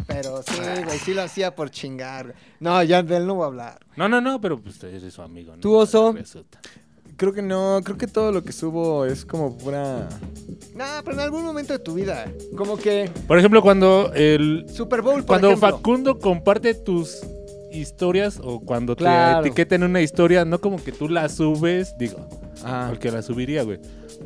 Pero 0.06 0.42
sí, 0.42 0.54
güey, 0.86 1.00
sí 1.00 1.14
lo 1.14 1.24
hacía 1.24 1.54
por 1.54 1.70
chingar. 1.70 2.34
No, 2.62 2.82
ya 2.84 3.04
de 3.04 3.18
él 3.18 3.28
no 3.28 3.36
voy 3.36 3.44
a 3.44 3.48
hablar. 3.48 3.80
No, 3.98 4.08
no, 4.08 4.22
no, 4.22 4.40
pero 4.40 4.58
pues 4.58 4.82
eres 4.84 5.14
su 5.14 5.22
amigo. 5.22 5.56
¿no? 5.56 5.62
¿Tú, 5.62 5.76
oso? 5.76 6.16
Creo 7.18 7.34
que 7.34 7.42
no, 7.42 7.82
creo 7.84 7.98
que 7.98 8.06
todo 8.08 8.32
lo 8.32 8.44
que 8.44 8.52
subo 8.52 9.06
es 9.06 9.26
como 9.26 9.58
pura... 9.58 10.08
Nah, 10.76 11.02
pero 11.04 11.14
en 11.16 11.20
algún 11.22 11.44
momento 11.44 11.74
de 11.74 11.80
tu 11.80 11.96
vida, 11.96 12.32
como 12.56 12.78
que 12.78 13.10
Por 13.28 13.40
ejemplo, 13.40 13.62
cuando 13.64 14.12
el 14.14 14.66
Super 14.72 15.02
Bowl, 15.02 15.16
por 15.22 15.26
cuando 15.26 15.48
ejemplo. 15.50 15.70
Facundo 15.72 16.20
comparte 16.20 16.76
tus 16.76 17.22
historias 17.72 18.40
o 18.44 18.60
cuando 18.60 18.96
Claro. 18.96 19.42
te 19.42 19.48
etiqueten 19.50 19.82
una 19.84 20.02
historia, 20.02 20.46
no 20.46 20.62
como 20.62 20.82
que 20.84 20.92
tú 20.92 21.10
la 21.10 21.28
subes, 21.30 21.96
digo, 21.98 22.28
porque 22.88 23.10
la 23.12 23.24
subiría, 23.24 23.64
güey. 23.64 23.80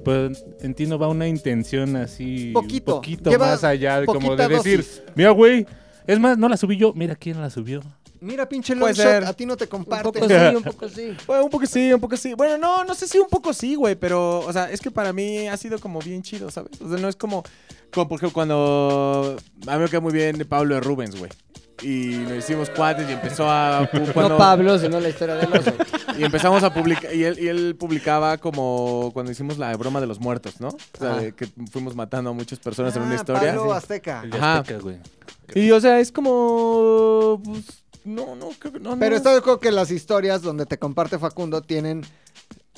Pues 0.03 0.43
en 0.61 0.73
ti 0.73 0.85
no 0.85 0.99
va 0.99 1.07
una 1.07 1.27
intención 1.27 1.95
así 1.95 2.51
Poquito. 2.53 2.95
un 2.95 2.97
poquito 2.99 3.29
Lleva 3.29 3.47
más 3.47 3.63
allá 3.63 4.01
de 4.01 4.05
como 4.05 4.35
de 4.35 4.47
decir, 4.49 4.77
dosis. 4.77 5.03
mira, 5.15 5.31
güey, 5.31 5.65
es 6.07 6.19
más, 6.19 6.37
no 6.37 6.49
la 6.49 6.57
subí 6.57 6.75
yo, 6.77 6.93
mira 6.93 7.15
quién 7.15 7.39
la 7.41 7.49
subió. 7.49 7.81
Mira, 8.21 8.47
pinche 8.47 8.75
Longshot, 8.75 8.95
ser. 9.03 9.23
a 9.25 9.33
ti 9.33 9.45
no 9.45 9.57
te 9.57 9.63
Un 9.65 9.69
comparte. 9.69 10.03
poco 10.11 10.27
sí, 10.27 10.33
un 10.55 10.63
poco 10.71 10.87
sí. 10.89 11.17
Bueno, 11.27 11.43
un 11.45 11.49
poco 11.49 11.65
sí, 11.65 11.91
un 11.93 11.99
poco 11.99 12.15
sí. 12.17 12.33
Bueno, 12.35 12.57
no, 12.57 12.85
no 12.85 12.93
sé 12.95 13.07
si 13.07 13.17
un 13.17 13.27
poco 13.27 13.51
sí, 13.53 13.75
güey, 13.75 13.95
pero, 13.95 14.39
o 14.39 14.53
sea, 14.53 14.69
es 14.71 14.79
que 14.79 14.91
para 14.91 15.11
mí 15.11 15.47
ha 15.47 15.57
sido 15.57 15.79
como 15.79 15.99
bien 15.99 16.21
chido, 16.21 16.49
¿sabes? 16.51 16.79
O 16.81 16.87
sea, 16.87 16.97
no 16.99 17.07
es 17.09 17.15
como, 17.15 17.43
como 17.91 18.07
por 18.07 18.17
ejemplo, 18.19 18.33
cuando 18.33 19.35
a 19.67 19.75
mí 19.77 19.83
me 19.83 19.89
queda 19.89 19.99
muy 20.01 20.13
bien 20.13 20.37
Pablo 20.47 20.75
de 20.75 20.81
Rubens, 20.81 21.17
güey. 21.17 21.31
Y 21.81 22.17
nos 22.27 22.33
hicimos 22.33 22.69
cuates 22.69 23.09
y 23.09 23.13
empezó 23.13 23.49
a... 23.49 23.89
cuando- 24.13 24.29
No 24.29 24.37
Pablo, 24.37 24.77
sino 24.77 24.99
la 24.99 25.09
historia 25.09 25.35
del 25.35 25.51
oso. 25.51 25.73
Y 26.19 26.23
empezamos 26.25 26.61
a 26.61 26.71
publicar, 26.73 27.15
y 27.15 27.23
él, 27.23 27.39
y 27.39 27.47
él 27.47 27.75
publicaba 27.79 28.37
como 28.37 29.09
cuando 29.13 29.31
hicimos 29.31 29.57
la 29.57 29.75
broma 29.77 29.99
de 30.01 30.05
los 30.07 30.19
muertos, 30.19 30.59
¿no? 30.59 30.67
O 30.67 30.77
sea, 30.99 31.15
de 31.15 31.31
que 31.33 31.47
fuimos 31.71 31.95
matando 31.95 32.29
a 32.29 32.33
muchas 32.33 32.59
personas 32.59 32.93
en 32.97 33.03
una 33.03 33.13
Ah, 33.13 33.15
historia. 33.15 33.55
Pablo 33.55 33.73
Azteca. 33.73 34.21
El 34.23 34.29
de. 34.29 34.37
Azteca, 34.37 34.79
güey. 34.79 34.97
Y, 35.55 35.71
o 35.71 35.79
sea, 35.79 35.99
es 36.01 36.11
como... 36.11 37.41
Pues, 37.43 37.63
no, 38.03 38.35
no, 38.35 38.49
creo 38.57 38.73
que 38.73 38.79
no. 38.79 38.97
Pero 38.97 39.11
no. 39.11 39.17
está 39.17 39.31
de 39.31 39.37
acuerdo 39.37 39.59
que 39.59 39.71
las 39.71 39.91
historias 39.91 40.41
donde 40.41 40.65
te 40.65 40.77
comparte 40.77 41.19
Facundo 41.19 41.61
tienen 41.61 42.03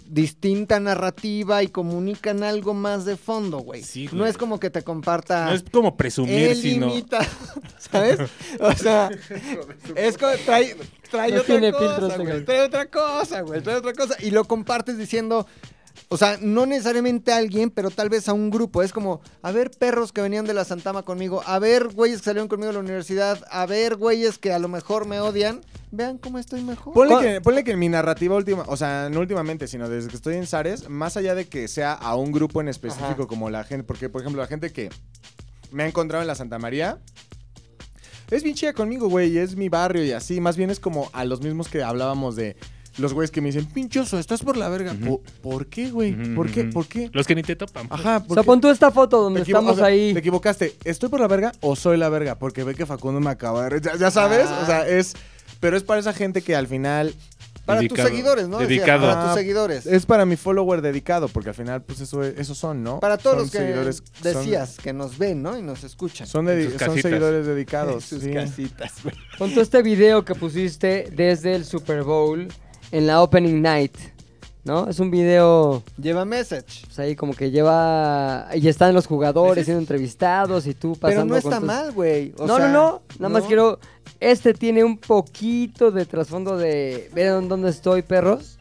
distinta 0.07 0.79
narrativa 0.79 1.63
y 1.63 1.67
comunican 1.67 2.43
algo 2.43 2.73
más 2.73 3.05
de 3.05 3.17
fondo, 3.17 3.59
güey. 3.59 3.83
Sí, 3.83 4.09
no 4.11 4.25
es 4.25 4.37
como 4.37 4.59
que 4.59 4.69
te 4.69 4.83
comparta... 4.83 5.45
No 5.45 5.51
es 5.53 5.63
como 5.63 5.95
presumir, 5.97 6.49
Él 6.49 6.61
sino 6.61 6.89
imita, 6.89 7.25
¿sabes? 7.79 8.19
O 8.59 8.71
sea, 8.73 9.09
es 9.95 10.17
como 10.17 10.33
trae, 10.45 10.75
trae 11.09 11.31
No 11.31 11.41
otra 11.41 11.59
tiene 11.59 11.71
cosa, 11.71 11.87
filtros, 11.87 12.17
güey. 12.17 12.45
Trae 12.45 12.61
otra 12.61 12.85
cosa, 12.87 13.41
güey. 13.41 13.61
Trae 13.61 13.77
otra 13.77 13.93
cosa. 13.93 14.15
Y 14.19 14.31
lo 14.31 14.45
compartes 14.45 14.97
diciendo, 14.97 15.47
o 16.09 16.17
sea, 16.17 16.37
no 16.41 16.65
necesariamente 16.65 17.31
a 17.31 17.37
alguien, 17.37 17.69
pero 17.71 17.89
tal 17.89 18.09
vez 18.09 18.27
a 18.29 18.33
un 18.33 18.49
grupo. 18.49 18.83
Es 18.83 18.91
como, 18.93 19.21
a 19.41 19.51
ver 19.51 19.71
perros 19.71 20.11
que 20.11 20.21
venían 20.21 20.45
de 20.45 20.53
la 20.53 20.63
Santama 20.65 21.03
conmigo, 21.03 21.41
a 21.45 21.57
ver 21.59 21.87
güeyes 21.89 22.19
que 22.19 22.25
salieron 22.25 22.47
conmigo 22.47 22.67
de 22.67 22.73
la 22.73 22.79
universidad, 22.81 23.39
a 23.49 23.65
ver 23.65 23.95
güeyes 23.95 24.37
que 24.37 24.53
a 24.53 24.59
lo 24.59 24.67
mejor 24.67 25.05
me 25.07 25.19
odian. 25.19 25.61
Vean 25.91 26.17
cómo 26.17 26.39
estoy 26.39 26.63
mejor. 26.63 26.93
Ponle 26.93 27.13
¿Cuál- 27.13 27.23
que, 27.25 27.41
ponle 27.41 27.63
que 27.63 27.71
en 27.71 27.79
mi 27.79 27.87
narrativa 27.89 28.35
última, 28.35 28.63
o 28.67 28.75
sea, 28.77 29.09
no 29.11 29.19
últimamente, 29.19 29.67
sino 29.67 29.87
desde 29.89 30.09
que 30.09 30.15
estoy 30.15 30.35
en 30.35 30.47
Zares, 30.47 30.89
más 30.89 31.17
allá 31.17 31.35
de 31.35 31.45
que 31.47 31.67
sea 31.67 31.93
a 31.93 32.15
un 32.15 32.31
grupo 32.31 32.61
en 32.61 32.67
específico 32.67 33.05
Ajá. 33.23 33.27
como 33.27 33.49
la 33.51 33.63
gente, 33.63 33.83
porque 33.83 34.09
por 34.09 34.21
ejemplo 34.21 34.41
la 34.41 34.47
gente 34.47 34.71
que 34.73 34.89
me 35.71 35.83
ha 35.83 35.87
encontrado 35.87 36.21
en 36.23 36.27
la 36.27 36.33
Santa 36.35 36.57
María, 36.57 36.97
es 38.31 38.41
bien 38.41 38.55
chida 38.55 38.73
conmigo, 38.73 39.07
güey, 39.09 39.37
es 39.37 39.55
mi 39.55 39.69
barrio 39.69 40.03
y 40.03 40.11
así, 40.11 40.41
más 40.41 40.57
bien 40.57 40.71
es 40.71 40.79
como 40.79 41.09
a 41.13 41.25
los 41.25 41.41
mismos 41.41 41.67
que 41.67 41.83
hablábamos 41.83 42.35
de 42.35 42.55
los 42.97 43.13
güeyes 43.13 43.31
que 43.31 43.41
me 43.41 43.47
dicen, 43.47 43.65
pinchoso, 43.65 44.19
estás 44.19 44.41
por 44.41 44.55
la 44.57 44.69
verga. 44.69 44.93
¿Por, 44.93 45.21
por 45.41 45.67
qué, 45.67 45.89
güey? 45.89 46.35
¿Por 46.35 46.49
qué? 46.51 46.63
¿Por 46.65 46.87
qué? 46.87 47.09
los 47.13 47.25
que 47.25 47.35
ni 47.35 47.43
te 47.43 47.55
topan. 47.55 47.87
Ajá, 47.89 48.17
O 48.17 48.23
¿por 48.25 48.35
sea, 48.35 48.43
pon 48.43 48.61
tú 48.61 48.69
esta 48.69 48.91
foto 48.91 49.21
donde 49.21 49.41
estamos 49.41 49.73
o 49.73 49.75
sea, 49.77 49.85
ahí. 49.87 50.13
Te 50.13 50.19
equivocaste. 50.19 50.75
¿Estoy 50.83 51.09
por 51.09 51.19
la 51.19 51.27
verga 51.27 51.51
o 51.61 51.75
soy 51.75 51.97
la 51.97 52.09
verga? 52.09 52.35
Porque 52.37 52.63
ve 52.63 52.75
que 52.75 52.85
Facundo 52.85 53.19
me 53.19 53.29
acaba 53.29 53.67
de... 53.69 53.81
Ya, 53.81 53.95
ya 53.95 54.11
sabes, 54.11 54.47
Ah. 54.47 54.59
o 54.61 54.65
sea, 54.65 54.87
es... 54.87 55.13
Pero 55.59 55.77
es 55.77 55.83
para 55.83 55.99
esa 56.01 56.11
gente 56.13 56.41
que 56.41 56.55
al 56.57 56.67
final 56.67 57.13
Para 57.65 57.79
Dedicado. 57.79 58.09
tus 58.09 58.09
seguidores, 58.15 58.47
¿no? 58.49 58.57
Dedicado. 58.59 59.07
para 59.07 59.21
tus 59.21 59.31
Ah, 59.31 59.33
seguidores. 59.35 59.85
Es 59.85 60.05
para 60.05 60.25
mi 60.25 60.35
follower 60.35 60.81
dedicado, 60.81 61.29
porque 61.29 61.49
al 61.49 61.55
final, 61.55 61.81
pues 61.81 62.01
eso, 62.01 62.21
es- 62.21 62.37
esos 62.37 62.57
son, 62.57 62.83
¿no? 62.83 62.99
para 62.99 63.17
todos 63.17 63.35
Son 63.35 63.41
los 63.43 63.51
que 63.51 63.57
seguidores- 63.59 64.03
son- 64.21 64.23
decías 64.43 64.77
que 64.83 64.91
nos 64.91 65.17
ven, 65.17 65.41
¿no? 65.41 65.57
Y 65.57 65.61
nos 65.61 65.85
escuchan. 65.85 66.27
Son, 66.27 66.49
En 66.49 66.77
son 66.77 67.01
seguidores 67.01 67.45
dedicados. 67.45 68.03
Sus 68.03 68.23
sí. 68.23 68.33
casitas, 68.33 68.91
tú 69.37 69.61
este 69.61 69.81
video 69.81 70.25
que 70.25 70.35
pusiste 70.35 71.07
desde 71.15 71.55
el 71.55 71.63
Super 71.63 72.03
Bowl 72.03 72.49
en 72.93 73.07
la 73.07 73.21
Opening 73.21 73.61
Night. 73.61 73.97
¿No? 74.65 74.87
Es 74.89 74.97
un 75.01 75.11
video 75.11 75.83
Lleva 76.01 76.23
message. 76.23 76.85
pues, 76.85 76.97
ahí 76.97 77.17
como 77.17 77.33
que 77.33 77.51
lleva. 77.51 78.47
Y 78.55 78.69
están 78.69 78.93
los 78.93 79.07
jugadores 79.07 79.65
siendo 79.65 79.81
entrevistados 79.81 80.65
y 80.67 80.73
tú 80.73 80.95
pasando. 80.95 81.23
Pero 81.23 81.25
no 81.33 81.35
está 81.35 81.57
tus- 81.59 81.67
mal, 81.67 81.91
güey. 81.91 82.33
No, 82.39 82.55
sea, 82.55 82.67
no, 82.69 82.71
no. 82.71 83.01
Nada 83.19 83.27
más 83.29 83.41
¿no? 83.43 83.47
quiero. 83.49 83.79
Este 84.21 84.53
tiene 84.53 84.85
un 84.85 84.97
poquito 84.97 85.91
de 85.91 86.05
trasfondo 86.05 86.55
de. 86.55 87.09
¿Ven 87.13 87.49
dónde 87.49 87.71
estoy, 87.71 88.03
perros? 88.03 88.57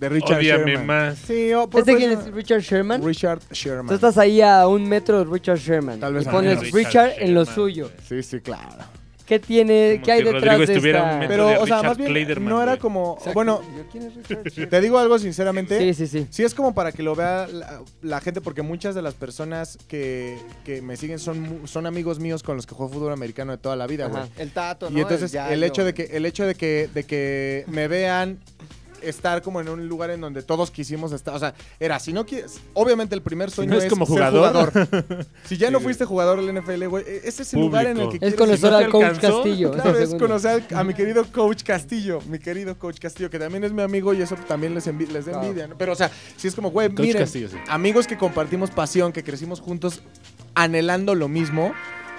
De 0.00 0.08
Richard 0.08 0.38
Ódiame 0.38 0.72
Sherman. 0.72 0.86
más. 0.86 1.18
Sí, 1.18 1.52
o 1.52 1.70
por 1.70 1.78
¿Este 1.82 1.92
por 1.92 2.00
quién 2.00 2.10
es 2.18 2.32
Richard 2.32 2.60
Sherman? 2.60 3.04
Richard 3.04 3.38
Sherman. 3.52 3.86
Tú 3.86 3.94
estás 3.94 4.18
ahí 4.18 4.40
a 4.40 4.66
un 4.66 4.88
metro 4.88 5.20
de 5.24 5.32
Richard 5.32 5.58
Sherman. 5.58 6.00
Tal 6.00 6.14
vez 6.14 6.26
y 6.26 6.30
pones. 6.30 6.58
Richard, 6.58 6.74
Richard 6.74 7.12
en 7.22 7.32
lo 7.32 7.44
Sherman, 7.44 7.54
suyo. 7.54 7.90
Sí, 8.08 8.24
sí, 8.24 8.40
claro. 8.40 8.84
¿Qué 9.26 9.38
tiene? 9.38 9.94
Como 9.94 10.04
¿Qué 10.04 10.12
hay 10.12 10.18
si 10.18 10.24
detrás 10.24 10.58
Rodrigo 10.58 10.82
de 10.82 10.88
esta? 10.90 11.18
un 11.20 11.28
Pero, 11.28 11.48
de 11.48 11.56
o 11.56 11.66
sea, 11.66 11.82
más 11.82 11.96
bien, 11.96 12.44
no 12.44 12.62
era 12.62 12.76
como... 12.76 13.14
Exacto. 13.14 13.34
Bueno, 13.34 13.62
Yo, 13.76 13.84
¿quién 13.90 14.04
es 14.04 14.14
Richard 14.14 14.44
Sherman? 14.48 14.70
te 14.70 14.80
digo 14.80 14.98
algo 14.98 15.18
sinceramente. 15.18 15.78
Sí, 15.78 15.94
sí, 15.94 16.06
sí. 16.06 16.26
Sí, 16.30 16.42
es 16.42 16.54
como 16.54 16.74
para 16.74 16.92
que 16.92 17.02
lo 17.02 17.14
vea 17.14 17.46
la, 17.46 17.80
la 18.02 18.20
gente, 18.20 18.40
porque 18.40 18.62
muchas 18.62 18.94
de 18.94 19.02
las 19.02 19.14
personas 19.14 19.78
que, 19.88 20.38
que 20.64 20.82
me 20.82 20.96
siguen 20.96 21.18
son, 21.18 21.62
son 21.64 21.86
amigos 21.86 22.18
míos 22.18 22.42
con 22.42 22.56
los 22.56 22.66
que 22.66 22.74
juego 22.74 22.92
fútbol 22.92 23.12
americano 23.12 23.52
de 23.52 23.58
toa 23.58 23.76
la 23.76 23.86
vida, 23.86 24.06
güey. 24.06 24.24
El 24.36 24.50
tato, 24.50 24.90
¿no? 24.90 24.98
Y 24.98 25.00
entonces 25.00 25.32
el, 25.34 25.48
Yayo. 25.48 25.64
hecho 25.64 25.84
de 25.84 25.94
que 25.94 26.02
el 26.04 26.26
hecho 26.26 26.46
de 26.46 26.54
que 26.54 26.88
de 26.92 27.04
que 27.04 27.64
me 27.68 27.88
vean 27.88 28.38
estar 29.08 29.42
como 29.42 29.60
en 29.60 29.68
un 29.68 29.86
lugar 29.88 30.10
en 30.10 30.20
donde 30.20 30.42
todos 30.42 30.70
quisimos 30.70 31.12
estar, 31.12 31.34
o 31.34 31.38
sea, 31.38 31.54
era 31.80 31.98
si 31.98 32.12
no 32.12 32.24
quieres, 32.26 32.60
obviamente 32.72 33.14
el 33.14 33.22
primer 33.22 33.50
sueño 33.50 33.72
no 33.72 33.78
es 33.78 33.84
es 33.84 33.90
como 33.90 34.06
ser 34.06 34.14
jugador. 34.16 34.72
jugador. 34.72 35.26
si 35.44 35.56
ya 35.56 35.70
no 35.70 35.80
fuiste 35.80 36.04
jugador 36.04 36.44
del 36.44 36.54
NFL, 36.60 36.86
güey, 36.86 37.04
e- 37.06 37.20
ese 37.24 37.42
es 37.42 37.54
el 37.54 37.60
lugar 37.60 37.86
en 37.86 37.98
el 37.98 38.08
que 38.08 38.18
Público. 38.18 38.26
Es 38.26 38.34
quieres 38.34 38.60
conocer 38.60 38.70
no 38.72 38.78
te 38.78 38.84
al 38.84 38.90
coach 38.90 39.04
alcanzó, 39.04 39.42
Castillo. 39.42 39.70
Claro, 39.84 39.98
es 39.98 40.14
conocer 40.14 40.64
a 40.74 40.84
mi 40.84 40.94
querido 40.94 41.24
coach 41.32 41.62
Castillo, 41.62 42.20
mi 42.28 42.38
querido 42.38 42.78
coach 42.78 42.98
Castillo, 42.98 43.30
que 43.30 43.38
también 43.38 43.64
es 43.64 43.72
mi 43.72 43.82
amigo 43.82 44.14
y 44.14 44.22
eso 44.22 44.36
también 44.48 44.74
les, 44.74 44.86
envi- 44.86 45.08
les 45.08 45.26
da 45.26 45.40
envidia, 45.42 45.66
¿no? 45.66 45.76
Pero, 45.78 45.92
o 45.92 45.96
sea, 45.96 46.10
si 46.36 46.48
es 46.48 46.54
como, 46.54 46.70
güey, 46.70 46.88
miren, 46.88 47.22
Castillo, 47.22 47.48
sí. 47.48 47.56
amigos 47.68 48.06
que 48.06 48.16
compartimos 48.16 48.70
pasión, 48.70 49.12
que 49.12 49.22
crecimos 49.22 49.60
juntos 49.60 50.02
anhelando 50.54 51.14
lo 51.14 51.28
mismo, 51.28 51.72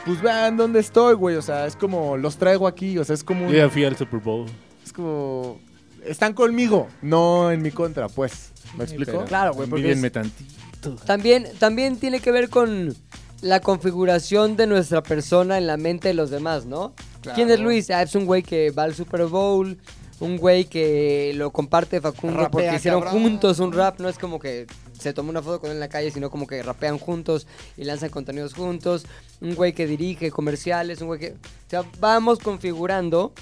pues 0.05 0.21
vean 0.21 0.57
dónde 0.57 0.79
estoy, 0.79 1.15
güey, 1.15 1.35
o 1.35 1.41
sea, 1.41 1.65
es 1.65 1.75
como, 1.75 2.17
los 2.17 2.37
traigo 2.37 2.67
aquí, 2.67 2.97
o 2.97 3.03
sea, 3.03 3.13
es 3.15 3.23
como, 3.23 3.45
un- 3.47 3.51
Yo 3.51 3.57
ya 3.57 3.69
fui 3.69 3.83
al 3.85 3.95
Super 3.97 4.19
Bowl. 4.19 4.45
es 4.83 4.93
como, 4.93 5.59
están 6.07 6.33
conmigo, 6.33 6.87
no 7.01 7.51
en 7.51 7.61
mi 7.61 7.71
contra, 7.71 8.07
pues, 8.09 8.51
¿me 8.77 8.83
explico? 8.83 9.11
Pero 9.11 9.25
Claro, 9.25 9.53
güey, 9.53 9.69
porque 9.69 9.91
es- 9.91 10.11
tantito. 10.11 10.95
También, 11.05 11.47
también 11.59 11.97
tiene 11.97 12.19
que 12.19 12.31
ver 12.31 12.49
con 12.49 12.95
la 13.41 13.59
configuración 13.59 14.55
de 14.55 14.67
nuestra 14.67 15.01
persona 15.03 15.57
en 15.57 15.67
la 15.67 15.77
mente 15.77 16.09
de 16.09 16.13
los 16.13 16.29
demás, 16.29 16.65
¿no? 16.65 16.93
¿Quién 17.33 17.49
es 17.49 17.59
Luis? 17.59 17.89
Ah, 17.89 18.03
es 18.03 18.13
un 18.15 18.25
güey 18.25 18.43
que 18.43 18.69
va 18.69 18.83
al 18.83 18.93
Super 18.93 19.25
Bowl, 19.25 19.77
un 20.19 20.37
güey 20.37 20.65
que 20.65 21.33
lo 21.35 21.51
comparte 21.51 21.99
Facundo 22.01 22.37
Rapea, 22.37 22.51
porque 22.51 22.75
hicieron 22.75 23.01
cabrón. 23.01 23.21
juntos 23.23 23.59
un 23.59 23.73
rap, 23.73 23.99
no 23.99 24.07
es 24.09 24.17
como 24.19 24.39
que 24.39 24.67
se 24.99 25.11
tomó 25.11 25.31
una 25.31 25.41
foto 25.41 25.59
con 25.59 25.69
él 25.71 25.75
en 25.77 25.79
la 25.79 25.89
calle, 25.89 26.11
sino 26.11 26.29
como 26.29 26.45
que 26.47 26.61
rapean 26.61 26.99
juntos 26.99 27.47
y 27.77 27.83
lanzan 27.83 28.09
contenidos 28.11 28.53
juntos, 28.53 29.05
un 29.41 29.55
güey 29.55 29.73
que 29.73 29.87
dirige 29.87 30.29
comerciales, 30.31 31.01
un 31.01 31.07
güey 31.07 31.19
que... 31.19 31.31
O 31.31 31.69
sea, 31.69 31.83
vamos 31.99 32.37
configurando 32.39 33.33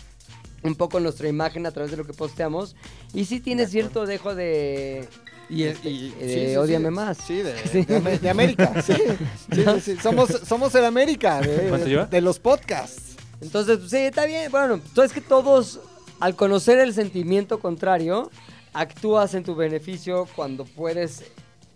un 0.64 0.76
poco 0.76 1.00
nuestra 1.00 1.28
imagen 1.28 1.66
a 1.66 1.72
través 1.72 1.92
de 1.92 1.98
lo 1.98 2.06
que 2.06 2.14
posteamos 2.14 2.76
y 3.14 3.26
sí 3.26 3.40
tiene 3.40 3.68
cierto 3.68 4.06
dejo 4.06 4.34
de... 4.36 5.08
Y, 5.50 5.64
Este, 5.64 5.90
y- 5.90 6.08
eh, 6.20 6.28
sí, 6.34 6.40
sí, 6.46 6.50
sí. 6.52 6.56
ódiame 6.56 6.90
más. 6.90 7.18
Sí, 7.18 7.36
de, 7.42 7.54
Sí. 7.72 7.84
de 7.86 8.30
América. 8.30 8.82
Sí, 8.82 8.94
sí, 8.94 9.64
sí, 9.64 9.82
sí. 9.82 9.98
Somos, 10.02 10.30
somos 10.48 10.74
el 10.76 10.86
América 10.86 11.42
de, 11.42 11.68
¿Cuánto 11.70 11.88
lleva? 11.88 12.06
de 12.06 12.22
los 12.22 12.40
podcasts. 12.40 13.16
Entonces, 13.42 13.80
sí, 13.90 13.98
está 13.98 14.26
bien. 14.26 14.50
Bueno, 14.52 14.76
entonces 14.76 15.12
que 15.14 15.20
todos, 15.22 15.82
al 16.22 16.36
conocer 16.38 16.80
el 16.80 16.94
sentimiento 16.94 17.60
contrario, 17.60 18.32
actúas 18.72 19.34
en 19.34 19.44
tu 19.44 19.54
beneficio 19.54 20.28
cuando 20.36 20.64
puedes 20.64 21.24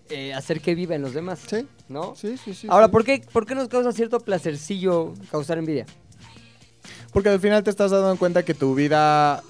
eh, 0.09 0.33
hacer 0.33 0.61
que 0.61 0.73
vivan 0.73 1.01
los 1.01 1.13
demás, 1.13 1.39
Sí, 1.47 1.67
¿no? 1.89 2.15
sí, 2.15 2.37
sí. 2.43 2.53
sí 2.53 2.67
Ahora, 2.69 2.85
sí. 2.85 2.91
¿por 2.93 3.03
qué, 3.03 3.21
¿por 3.33 3.45
qué 3.45 3.53
nos 3.53 3.67
causa 3.67 3.91
cierto 3.91 4.21
placercillo 4.21 5.13
causar 5.29 5.57
envidia? 5.57 5.85
Porque 7.11 7.29
al 7.29 7.39
final 7.39 7.63
te 7.63 7.69
estás 7.69 7.91
dando 7.91 8.15
cuenta 8.17 8.43
que 8.43 8.53
tu 8.53 8.75
vida 8.75 9.41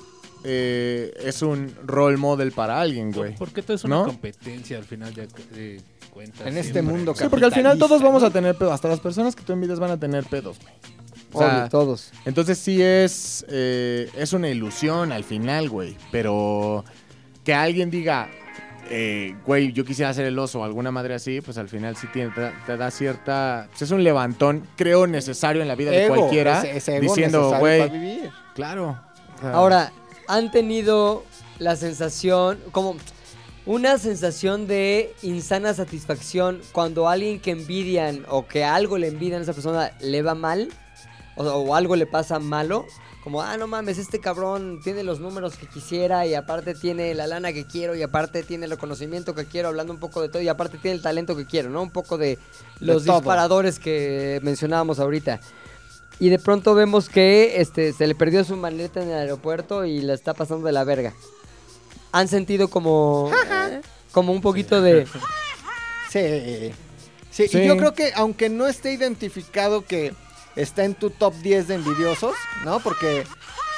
eh, 0.43 1.13
es 1.23 1.41
un 1.41 1.73
role 1.85 2.17
model 2.17 2.51
para 2.51 2.79
alguien, 2.79 3.11
güey. 3.11 3.35
Porque 3.35 3.61
todo 3.61 3.75
es 3.75 3.83
una 3.83 3.97
¿No? 3.97 4.05
competencia 4.05 4.77
al 4.77 4.85
final 4.85 5.13
de, 5.13 5.27
de 5.53 5.81
cuentas. 6.11 6.47
En 6.47 6.57
este 6.57 6.73
siempre. 6.73 6.81
mundo 6.93 7.15
Sí, 7.15 7.25
porque 7.29 7.45
al 7.45 7.53
final 7.53 7.77
todos 7.77 8.01
vamos 8.01 8.23
a 8.23 8.29
tener 8.29 8.55
pedos. 8.55 8.73
Hasta 8.73 8.87
las 8.87 8.99
personas 8.99 9.35
que 9.35 9.43
tú 9.43 9.53
envidias 9.53 9.79
van 9.79 9.91
a 9.91 9.99
tener 9.99 10.25
pedos, 10.25 10.57
güey. 10.59 10.73
O 11.33 11.39
sea, 11.39 11.57
Obvio, 11.57 11.69
todos. 11.69 12.11
Entonces 12.25 12.57
sí 12.57 12.81
es, 12.81 13.45
eh, 13.49 14.09
es 14.15 14.31
una 14.31 14.49
ilusión 14.49 15.11
al 15.11 15.23
final, 15.25 15.69
güey. 15.69 15.97
Pero 16.11 16.85
que 17.43 17.53
alguien 17.53 17.89
diga, 17.91 18.29
eh, 18.89 19.35
güey, 19.45 19.71
yo 19.73 19.83
quisiera 19.85 20.13
ser 20.13 20.25
el 20.25 20.37
oso 20.39 20.59
o 20.61 20.63
alguna 20.63 20.91
madre 20.91 21.13
así, 21.13 21.41
pues 21.41 21.57
al 21.57 21.69
final 21.69 21.95
sí 21.95 22.07
tiene, 22.13 22.31
te, 22.31 22.51
te 22.65 22.77
da 22.77 22.89
cierta... 22.91 23.67
pues 23.69 23.81
es 23.83 23.91
un 23.91 24.03
levantón, 24.03 24.67
creo, 24.75 25.07
necesario 25.07 25.61
en 25.61 25.67
la 25.67 25.75
vida 25.75 25.91
de 25.91 26.07
cualquiera. 26.07 26.59
ese- 26.59 26.77
ese 26.77 26.91
ego 26.97 27.01
diciendo, 27.03 27.55
güey, 27.59 27.79
para 27.81 27.91
vivir. 27.93 28.31
claro. 28.55 28.99
Ahora, 29.41 29.91
¿han 30.27 30.49
tenido 30.51 31.23
la 31.59 31.75
sensación, 31.75 32.59
como 32.71 32.95
una 33.65 33.97
sensación 33.97 34.65
de 34.67 35.13
insana 35.21 35.73
satisfacción 35.73 36.61
cuando 36.71 37.07
alguien 37.09 37.39
que 37.39 37.51
envidian 37.51 38.25
o 38.29 38.47
que 38.47 38.63
algo 38.63 38.97
le 38.97 39.07
envidian 39.07 39.39
a 39.41 39.43
esa 39.43 39.53
persona 39.53 39.91
le 39.99 40.21
va 40.21 40.35
mal? 40.35 40.69
O, 41.35 41.43
o 41.43 41.75
algo 41.75 41.95
le 41.95 42.05
pasa 42.07 42.39
malo. 42.39 42.85
Como, 43.27 43.41
ah, 43.41 43.57
no 43.57 43.67
mames, 43.67 43.97
este 43.97 44.21
cabrón 44.21 44.79
tiene 44.81 45.03
los 45.03 45.19
números 45.19 45.57
que 45.57 45.67
quisiera 45.67 46.25
y 46.25 46.33
aparte 46.33 46.73
tiene 46.73 47.13
la 47.13 47.27
lana 47.27 47.51
que 47.51 47.65
quiero 47.65 47.93
y 47.93 48.01
aparte 48.01 48.41
tiene 48.41 48.67
el 48.67 48.77
conocimiento 48.77 49.35
que 49.35 49.43
quiero, 49.43 49.67
hablando 49.67 49.91
un 49.91 49.99
poco 49.99 50.21
de 50.21 50.29
todo 50.29 50.41
y 50.41 50.47
aparte 50.47 50.77
tiene 50.77 50.95
el 50.95 51.01
talento 51.01 51.35
que 51.35 51.45
quiero, 51.45 51.69
¿no? 51.69 51.83
Un 51.83 51.91
poco 51.91 52.17
de 52.17 52.39
los 52.79 53.03
disparadores 53.03 53.79
que 53.79 54.39
mencionábamos 54.43 55.01
ahorita. 55.01 55.41
Y 56.21 56.29
de 56.29 56.39
pronto 56.39 56.73
vemos 56.73 57.09
que 57.09 57.59
este, 57.59 57.91
se 57.91 58.07
le 58.07 58.15
perdió 58.15 58.45
su 58.45 58.55
maleta 58.55 59.03
en 59.03 59.09
el 59.09 59.15
aeropuerto 59.15 59.83
y 59.83 59.99
la 59.99 60.13
está 60.13 60.33
pasando 60.33 60.65
de 60.65 60.71
la 60.71 60.85
verga. 60.85 61.13
¿Han 62.13 62.29
sentido 62.29 62.69
como, 62.69 63.29
como 64.13 64.31
un 64.31 64.39
poquito 64.39 64.81
de... 64.81 65.05
Sí. 65.05 66.71
sí. 67.29 67.47
Sí. 67.49 67.57
Y 67.57 67.65
yo 67.67 67.75
creo 67.75 67.93
que 67.93 68.13
aunque 68.15 68.47
no 68.47 68.67
esté 68.67 68.93
identificado 68.93 69.83
que 69.83 70.13
está 70.57 70.83
en 70.83 70.95
tu 70.95 71.09
top 71.09 71.33
10 71.35 71.67
de 71.69 71.75
envidiosos, 71.75 72.35
¿no? 72.65 72.79
Porque 72.81 73.23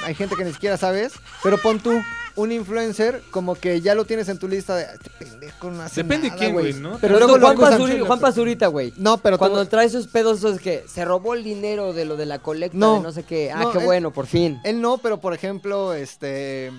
hay 0.04 0.16
gente 0.16 0.36
que 0.36 0.46
ni 0.46 0.54
siquiera 0.54 0.78
sabes, 0.78 1.14
pero 1.44 1.58
pon 1.60 1.80
tú 1.80 1.92
un 2.36 2.52
influencer 2.54 3.22
como 3.32 3.56
que 3.56 3.82
ya 3.82 3.96
lo 3.96 4.06
tienes 4.06 4.30
en 4.30 4.40
tu 4.40 4.48
lista 4.48 4.74
de 4.76 4.84
este 4.84 5.10
pendejo 5.20 5.72
no 5.72 5.82
hace 5.84 6.04
Depende 6.04 6.28
nada, 6.30 6.40
quién, 6.40 6.54
güey, 6.54 6.74
¿no? 6.74 6.98
Pero 7.02 7.18
luego 7.20 7.38
luego 7.38 7.56
Juan. 7.58 7.74
Pazuri- 7.74 8.06
Juan 8.08 8.20
Pazurita, 8.20 8.68
güey. 8.68 8.94
No, 8.96 9.18
pero 9.18 9.38
Cuando 9.38 9.66
trae 9.68 9.88
esos 9.88 10.08
pedos 10.08 10.38
esos 10.38 10.60
que 10.62 10.86
se 10.88 11.04
robó 11.04 11.34
el 11.34 11.44
dinero 11.44 11.92
de 11.92 12.06
lo 12.06 12.16
de 12.16 12.26
la 12.26 12.40
colecta 12.40 12.78
No. 12.78 12.96
de 12.96 13.02
no 13.02 13.12
sé 13.12 13.24
qué. 13.24 13.52
Ah, 13.52 13.64
No, 13.64 13.72
qué 13.74 13.80
él- 13.80 13.86
bueno, 13.86 14.12
por 14.14 14.26
fin. 14.26 14.62
él 14.64 14.80
no, 14.80 15.00
pero 15.00 15.20
por 15.20 15.34
ejemplo, 15.34 15.94
este 15.94 16.72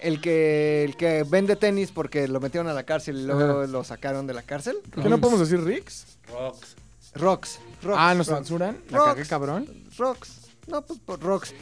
el 0.00 0.20
que 0.22 0.84
el 0.84 0.96
que 0.96 1.24
vende 1.28 1.56
tenis 1.56 1.90
porque 1.92 2.26
lo 2.28 2.40
metieron 2.40 2.68
a 2.68 2.72
la 2.72 2.84
cárcel 2.84 3.18
y 3.18 3.24
luego 3.24 3.66
lo 3.66 3.84
sacaron 3.84 4.26
de 4.26 4.32
la 4.32 4.42
cárcel. 4.42 4.76
¿Qué 4.94 5.06
no 5.08 5.18
podemos 5.18 5.40
decir 5.40 5.62
Rix? 5.62 6.06
Rocks. 6.32 6.76
Rox. 7.14 7.58
Rox, 7.82 7.96
Ah, 7.98 8.14
¿nos 8.14 8.26
censuran? 8.26 8.78
¿La 8.90 8.98
cagué, 9.04 9.24
cabrón? 9.24 9.66
Rox. 9.96 10.28
No, 10.66 10.82
pues 10.82 10.98
por 11.00 11.20
Rox. 11.20 11.52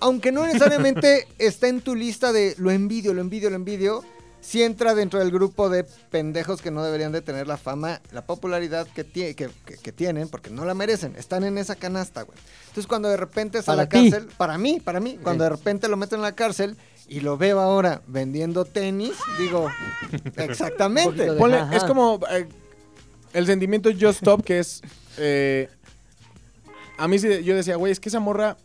Aunque 0.00 0.30
no 0.32 0.44
necesariamente 0.46 1.26
está 1.38 1.68
en 1.68 1.80
tu 1.80 1.94
lista 1.94 2.32
de 2.32 2.54
lo 2.58 2.70
envidio, 2.70 3.14
lo 3.14 3.20
envidio, 3.20 3.48
lo 3.50 3.56
envidio, 3.56 4.04
sí 4.40 4.62
entra 4.62 4.94
dentro 4.94 5.18
del 5.18 5.30
grupo 5.30 5.68
de 5.70 5.84
pendejos 5.84 6.60
que 6.62 6.70
no 6.70 6.84
deberían 6.84 7.10
de 7.12 7.22
tener 7.22 7.46
la 7.46 7.56
fama, 7.56 8.00
la 8.12 8.24
popularidad 8.26 8.86
que, 8.94 9.04
que, 9.04 9.34
que- 9.34 9.50
que 9.78 9.92
tienen, 9.92 10.28
porque 10.28 10.50
no 10.50 10.64
la 10.64 10.74
merecen. 10.74 11.16
Están 11.16 11.44
en 11.44 11.56
esa 11.58 11.74
canasta, 11.76 12.22
güey. 12.22 12.38
Entonces 12.68 12.86
cuando 12.86 13.08
de 13.08 13.16
repente 13.16 13.58
está 13.58 13.72
a 13.72 13.76
la 13.76 13.88
ti. 13.88 14.10
cárcel, 14.10 14.28
para 14.36 14.58
mí, 14.58 14.80
para 14.80 15.00
mí, 15.00 15.18
cuando 15.22 15.44
de 15.44 15.50
repente 15.50 15.88
lo 15.88 15.96
meten 15.96 16.18
en 16.18 16.22
la 16.22 16.32
cárcel 16.32 16.76
y 17.08 17.20
lo 17.20 17.36
veo 17.38 17.58
ahora 17.60 18.02
vendiendo 18.06 18.64
tenis, 18.66 19.12
digo, 19.38 19.68
exactamente. 20.36 21.32
Ponle- 21.32 21.74
es 21.74 21.84
como 21.84 22.20
eh, 22.30 22.46
el 23.36 23.46
sentimiento 23.46 23.90
Just 23.92 24.18
Stop, 24.22 24.42
que 24.44 24.58
es. 24.58 24.82
eh, 25.18 25.68
a 26.98 27.08
mí 27.08 27.18
sí, 27.18 27.42
yo 27.44 27.54
decía, 27.54 27.76
güey, 27.76 27.92
es 27.92 28.00
que 28.00 28.08
esa 28.08 28.20
morra. 28.20 28.56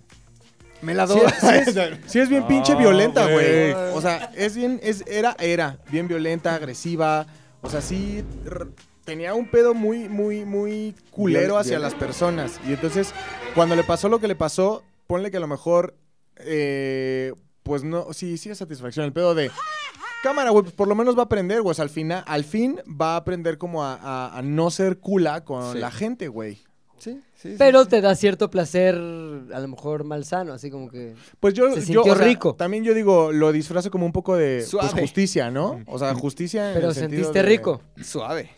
Me 0.82 0.95
la 0.95 1.05
Sí 1.05 1.13
doy. 1.13 1.28
es, 1.28 1.36
sí 1.39 1.80
es- 1.80 1.97
sí 2.07 2.19
es 2.19 2.30
bien 2.30 2.47
pinche 2.47 2.74
No, 2.74 2.80
violenta, 2.80 3.28
güey. 3.28 3.72
O 3.93 4.01
sea, 4.01 4.32
es 4.36 4.55
bien, 4.55 4.80
es, 4.82 5.03
era, 5.05 5.36
era 5.39 5.78
bien 5.91 6.07
violenta, 6.07 6.55
agresiva. 6.55 7.28
O 7.61 7.69
sea, 7.69 7.82
sí 7.82 8.24
tenía 9.05 9.36
un 9.36 9.45
pedo 9.47 9.76
muy, 9.76 10.09
muy, 10.09 10.43
muy 10.43 10.95
culero 11.11 11.57
hacia 11.59 11.78
las 11.78 11.93
personas. 11.93 12.59
Y 12.67 12.74
entonces, 12.74 13.13
cuando 13.53 13.76
le 13.76 13.84
pasó 13.84 14.09
lo 14.09 14.19
que 14.19 14.28
le 14.28 14.36
pasó, 14.36 14.84
ponle 15.05 15.30
que 15.30 15.38
a 15.38 15.41
lo 15.41 15.47
mejor, 15.47 15.93
eh, 16.38 17.34
pues 17.61 17.84
no, 17.84 18.11
sí, 18.13 18.38
sí 18.39 18.49
es 18.49 18.57
satisfacción. 18.57 19.05
El 19.05 19.13
pedo 19.13 19.36
de, 19.36 19.51
cámara, 20.24 20.49
güey, 20.51 20.63
pues 20.63 20.76
por 20.76 20.88
lo 20.88 20.95
menos 20.95 21.15
va 21.15 21.22
a 21.22 21.26
aprender, 21.26 21.61
güey. 21.61 21.72
O 21.72 21.74
sea, 21.74 21.84
al, 21.84 21.89
final, 21.89 22.24
al 22.28 22.43
fin 22.43 22.80
va 22.89 23.13
a 23.13 23.17
aprender 23.17 23.57
como 23.57 23.84
a, 23.84 23.95
a- 23.95 24.38
a 24.38 24.41
no 24.41 24.69
ser 24.72 24.99
cula 24.99 25.43
con 25.43 25.74
Sí. 25.74 25.80
la 25.80 25.91
gente, 25.91 26.28
güey. 26.28 26.59
Sí, 26.97 27.19
sí, 27.34 27.55
Pero 27.57 27.84
sí. 27.86 27.89
te 27.89 28.01
da 28.01 28.13
cierto 28.15 28.51
placer, 28.51 28.93
a 28.95 29.59
lo 29.59 29.67
mejor 29.67 30.03
malsano, 30.03 30.53
así 30.53 30.69
como 30.69 30.88
que... 30.88 31.15
Pues 31.39 31.55
yo, 31.55 31.72
Se 31.74 31.91
yo, 31.91 32.01
o 32.01 32.05
sea, 32.05 32.13
rico. 32.13 32.53
También 32.53 32.84
yo 32.84 32.93
digo, 32.93 33.32
lo 33.32 33.51
disfrazo 33.51 33.89
como 33.89 34.05
un 34.05 34.11
poco 34.11 34.36
de 34.38 34.63
pues, 34.72 34.93
justicia, 34.93 35.49
¿no? 35.49 35.82
O 35.88 35.97
sea, 35.97 36.13
justicia 36.13 36.67
en 36.69 36.76
Pero 36.76 36.89
el 36.89 36.93
sentido 36.93 37.24
sentiste 37.24 37.39
de 37.39 37.49
rico. 37.49 37.82
Suave. 37.99 38.51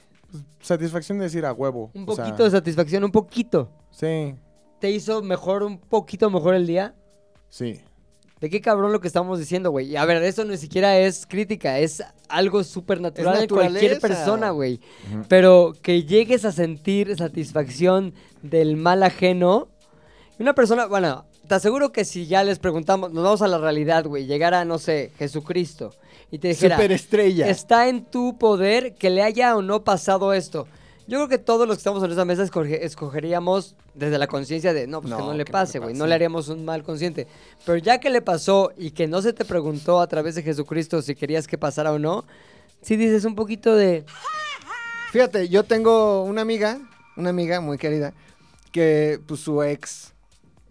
Satisfacción 0.59 1.20
de 1.20 1.26
decir 1.26 1.45
a 1.45 1.53
huevo. 1.53 1.91
Un 1.93 2.03
o 2.09 2.16
sea, 2.16 2.26
poquito 2.26 2.43
de 2.43 2.51
satisfacción, 2.51 3.03
un 3.05 3.11
poquito. 3.11 3.72
Sí, 3.91 4.36
¿Te 4.80 4.91
hizo 4.91 5.22
mejor, 5.22 5.64
un 5.64 5.78
poquito 5.80 6.30
mejor 6.30 6.55
el 6.55 6.68
día? 6.68 6.95
sí. 7.49 7.80
¿De 8.44 8.50
qué 8.50 8.60
cabrón 8.60 8.91
lo 8.91 9.00
que 9.00 9.08
estamos 9.08 9.39
diciendo, 9.39 9.72
güey? 9.72 9.91
Y 9.91 9.96
A 9.96 10.04
ver, 10.04 10.22
eso 10.22 10.44
ni 10.44 10.58
siquiera 10.58 10.98
es 10.98 11.26
crítica, 11.26 11.80
es 11.80 12.04
algo 12.28 12.66
súper 12.66 13.00
natural 13.00 13.41
en 13.41 13.48
cualquier 13.48 14.02
persona, 14.02 14.50
güey. 14.50 14.82
Pero 15.30 15.74
que 15.82 16.04
llegues 16.04 16.44
a 16.44 16.52
sentir 16.52 17.16
satisfacción 17.16 18.14
del 18.41 18.76
mal 18.76 19.02
ajeno. 19.04 19.70
Una 20.39 20.54
persona, 20.54 20.88
bueno, 20.88 21.24
te 21.48 21.56
aseguro 21.56 21.94
que 21.94 22.04
si 22.04 22.28
ya 22.28 22.44
les 22.44 22.60
preguntamos, 22.60 23.14
nos 23.14 23.24
vamos 23.24 23.41
a 23.41 23.48
la 23.48 23.60
realidad, 23.60 24.04
güey, 24.04 24.26
llegara, 24.26 24.66
no 24.66 24.78
sé, 24.78 25.14
Jesucristo 25.18 25.91
y 26.30 26.39
te 26.39 26.50
dijera, 26.50 26.76
Superestrella. 26.76 27.48
está 27.48 27.88
en 27.88 28.04
tu 28.04 28.38
poder 28.38 28.96
que 28.96 29.10
le 29.10 29.24
haya 29.24 29.56
o 29.56 29.62
no 29.62 29.86
pasado 29.86 30.34
esto. 30.34 30.68
Yo 31.08 31.18
creo 31.18 31.28
que 31.28 31.38
todos 31.38 31.68
los 31.68 31.78
que 31.78 31.80
estamos 31.80 32.01
en 32.04 32.12
esa 32.12 32.24
mesa 32.26 32.43
escoge- 32.43 32.80
escogeríamos 32.82 33.76
desde 33.93 34.18
la 34.18 34.28
conciencia 34.28 34.74
de, 34.74 34.88
no, 34.88 35.01
pues 35.01 35.14
que 35.14 35.20
No, 35.20 35.26
le 35.26 35.26
que 35.26 35.32
no 35.32 35.38
le 35.38 35.45
pase, 35.45 35.80
güey, 35.80 35.93
no 35.93 36.08
le 36.08 36.16
haríamos 36.16 36.47
un 36.47 36.64
mal 36.64 36.84
consciente. 36.84 37.28
Pero 37.66 37.78
ya 37.78 37.99
que 37.99 38.10
le 38.10 38.22
pasó 38.22 38.72
y 38.78 38.91
que 38.91 39.08
no 39.08 39.22
se 39.22 39.34
te 39.34 39.43
preguntó 39.45 39.99
a 39.99 40.08
través 40.08 40.36
de 40.36 40.43
Jesucristo 40.43 41.01
si 41.01 41.16
querías 41.16 41.45
que 41.47 41.58
pasara 41.58 41.91
o 41.91 41.99
no, 41.99 42.24
sí 42.82 42.95
dices 42.95 43.26
un 43.26 43.36
poquito 43.36 43.76
de, 43.76 44.06
Fíjate, 45.12 45.47
yo 45.49 45.64
tengo 45.64 46.24
una 46.24 46.41
amiga, 46.41 46.80
una 47.18 47.30
amiga 47.30 47.62
muy 47.62 47.78
querida, 47.78 48.14
que 48.72 49.20
pues 49.28 49.41
su 49.41 49.62
ex 49.62 50.14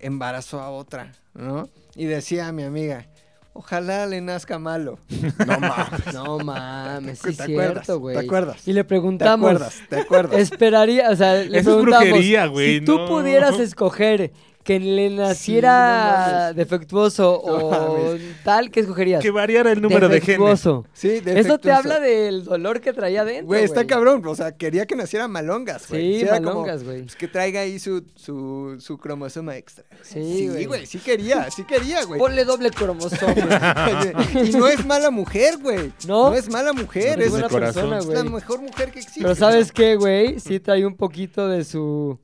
embarazó 0.00 0.60
a 0.60 0.70
otra, 0.70 1.12
¿no? 1.34 1.68
Y 1.94 2.06
decía 2.06 2.48
a 2.48 2.52
mi 2.52 2.62
amiga, 2.64 3.06
ojalá 3.52 4.06
le 4.06 4.20
nazca 4.20 4.58
malo. 4.58 4.98
No 5.46 5.58
mames. 5.60 6.14
no 6.14 6.38
mames, 6.38 7.18
sí 7.18 7.24
¿Te 7.24 7.30
es 7.30 7.40
acuerdas? 7.40 7.84
cierto, 7.86 8.00
güey. 8.00 8.16
¿Te 8.16 8.24
acuerdas? 8.24 8.68
Y 8.68 8.72
le 8.72 8.82
¿Te 8.82 8.88
preguntamos, 8.88 9.48
acuerdas? 9.50 9.82
¿Te 9.88 9.96
acuerdas? 10.00 10.38
esperaría, 10.40 11.10
o 11.10 11.16
sea, 11.16 11.34
le 11.34 11.46
Eso 11.46 11.56
es 11.58 11.64
preguntamos, 11.64 12.04
brujería, 12.08 12.46
güey, 12.46 12.78
si 12.78 12.84
tú 12.84 12.98
no. 12.98 13.08
pudieras 13.08 13.58
escoger 13.58 14.32
que 14.64 14.78
le 14.80 15.10
naciera 15.10 16.52
defectuoso 16.54 17.42
No 17.46 17.52
o 17.52 18.16
tal, 18.44 18.70
¿qué 18.70 18.80
escogerías? 18.80 19.22
Que 19.22 19.30
variara 19.30 19.72
el 19.72 19.80
número 19.82 20.08
de 20.08 20.20
genes. 20.20 20.38
Defectuoso. 20.38 20.86
Sí, 20.92 21.08
Eso 21.08 21.22
te 21.24 21.32
defectuoso. 21.34 21.72
habla 21.76 22.00
del 22.00 22.44
dolor 22.44 22.80
que 22.80 22.92
traía 22.92 23.24
dentro, 23.24 23.46
Güey, 23.46 23.64
está 23.64 23.86
cabrón, 23.86 24.22
o 24.26 24.34
sea, 24.34 24.52
quería 24.52 24.86
que 24.86 24.94
naciera 24.96 25.28
malongas, 25.28 25.88
güey. 25.88 26.20
Sí, 26.20 26.26
malongas, 26.26 26.84
güey. 26.84 27.02
pues, 27.02 27.16
que 27.16 27.28
traiga 27.28 27.60
ahí 27.60 27.78
su, 27.78 28.04
su, 28.14 28.76
su 28.78 28.98
cromosoma 28.98 29.56
extra. 29.56 29.84
Sí, 30.02 30.48
güey. 30.48 30.66
güey, 30.66 30.86
sí 30.86 30.98
quería, 30.98 31.50
sí 31.50 31.64
quería, 31.64 32.04
güey. 32.04 32.18
Ponle 32.20 32.44
doble 32.44 32.70
cromosoma. 32.70 33.32
y 34.44 34.50
no 34.52 34.68
es 34.68 34.84
mala 34.86 35.10
mujer, 35.10 35.58
güey. 35.58 35.92
¿No? 36.06 36.30
No 36.30 36.34
es 36.34 36.48
mala 36.48 36.72
mujer, 36.72 37.20
Es 37.20 37.26
es, 37.26 37.30
buena 37.32 37.48
persona, 37.48 37.98
es 37.98 38.06
la 38.06 38.20
güey. 38.20 38.32
mejor 38.32 38.60
mujer 38.60 38.90
que 38.92 39.00
existe. 39.00 39.22
Pero 39.22 39.34
¿sabes 39.34 39.72
qué, 39.72 39.96
güey? 39.96 40.38
Sí 40.40 40.60
trae 40.60 40.86
un 40.86 40.96
poquito 40.96 41.48
de 41.48 41.64
su... 41.64 42.18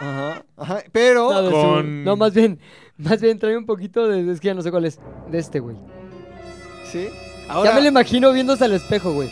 Ajá, 0.00 0.44
ajá, 0.56 0.82
pero... 0.92 1.30
No, 1.32 1.44
su- 1.46 1.52
Con- 1.52 2.04
no, 2.04 2.16
más 2.16 2.34
bien, 2.34 2.58
más 2.96 3.20
bien 3.20 3.38
trae 3.38 3.56
un 3.56 3.66
poquito 3.66 4.08
de... 4.08 4.30
Es 4.32 4.40
que 4.40 4.48
ya 4.48 4.54
no 4.54 4.62
sé 4.62 4.70
cuál 4.70 4.84
es. 4.84 4.98
De 5.30 5.38
este, 5.38 5.60
güey. 5.60 5.76
Sí. 6.90 7.08
Ya 7.46 7.52
Ahora, 7.54 7.74
me 7.74 7.82
lo 7.82 7.88
imagino 7.88 8.32
viéndose 8.32 8.64
al 8.64 8.72
espejo, 8.72 9.12
güey. 9.12 9.28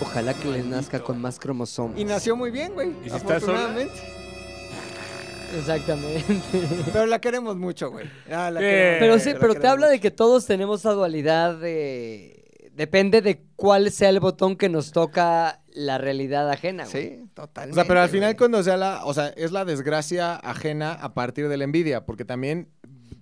Ojalá 0.00 0.34
que 0.34 0.48
le 0.48 0.62
nazca 0.62 1.00
con 1.00 1.20
más 1.20 1.38
cromosomas. 1.38 1.98
y 1.98 2.04
nació 2.04 2.36
muy 2.36 2.50
bien, 2.50 2.72
güey. 2.74 2.90
¿Y 3.04 3.10
si 3.10 3.16
afortunadamente. 3.16 3.92
Exactamente. 5.56 6.24
Pero 6.92 7.06
la 7.06 7.20
queremos 7.20 7.56
mucho, 7.56 7.90
güey. 7.90 8.06
Ah, 8.30 8.50
la 8.50 8.60
Sí. 8.60 8.66
queremos, 8.66 8.98
Pero 9.00 9.18
sí, 9.20 9.32
la 9.34 9.38
pero 9.38 9.54
te 9.54 9.66
habla 9.68 9.88
de 9.88 10.00
que 10.00 10.10
todos 10.10 10.46
tenemos 10.46 10.80
esa 10.80 10.92
dualidad 10.92 11.56
de, 11.56 12.43
depende 12.76 13.20
de 13.22 13.42
cuál 13.56 13.90
sea 13.90 14.08
el 14.10 14.20
botón 14.20 14.56
que 14.56 14.68
nos 14.68 14.92
toca 14.92 15.60
la 15.74 15.98
realidad 15.98 16.50
ajena, 16.50 16.84
güey. 16.90 17.02
Sí, 17.08 17.20
O 17.22 17.28
totalmente. 17.34 17.74
sea, 17.74 17.84
pero 17.88 18.00
al 18.00 18.08
final 18.08 18.30
güey. 18.30 18.36
cuando 18.36 18.62
sea 18.62 18.76
la, 18.76 19.04
o 19.04 19.14
sea, 19.14 19.28
es 19.28 19.52
la 19.52 19.64
desgracia 19.64 20.36
ajena 20.36 20.92
a 20.92 21.14
partir 21.14 21.48
de 21.48 21.56
la 21.56 21.64
envidia, 21.64 22.04
porque 22.06 22.24
también 22.24 22.68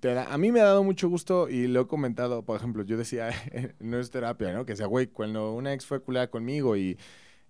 te 0.01 0.15
da- 0.15 0.27
a 0.33 0.37
mí 0.39 0.51
me 0.53 0.61
ha 0.61 0.65
dado 0.65 0.83
mucho 0.83 1.09
gusto 1.09 1.49
y 1.49 1.67
lo 1.69 1.83
he 1.83 1.87
comentado, 1.87 2.45
por 2.45 2.57
ejemplo, 2.57 2.83
yo 2.83 2.97
decía, 2.97 3.31
no 3.81 3.99
es 3.99 4.11
terapia, 4.11 4.53
¿no? 4.53 4.67
Que 4.67 4.75
sea, 4.77 4.87
güey, 4.87 5.07
cuando 5.07 5.53
una 5.53 5.73
ex 5.73 5.87
fue 5.87 6.01
culera 6.03 6.29
conmigo 6.29 6.77
y 6.77 6.99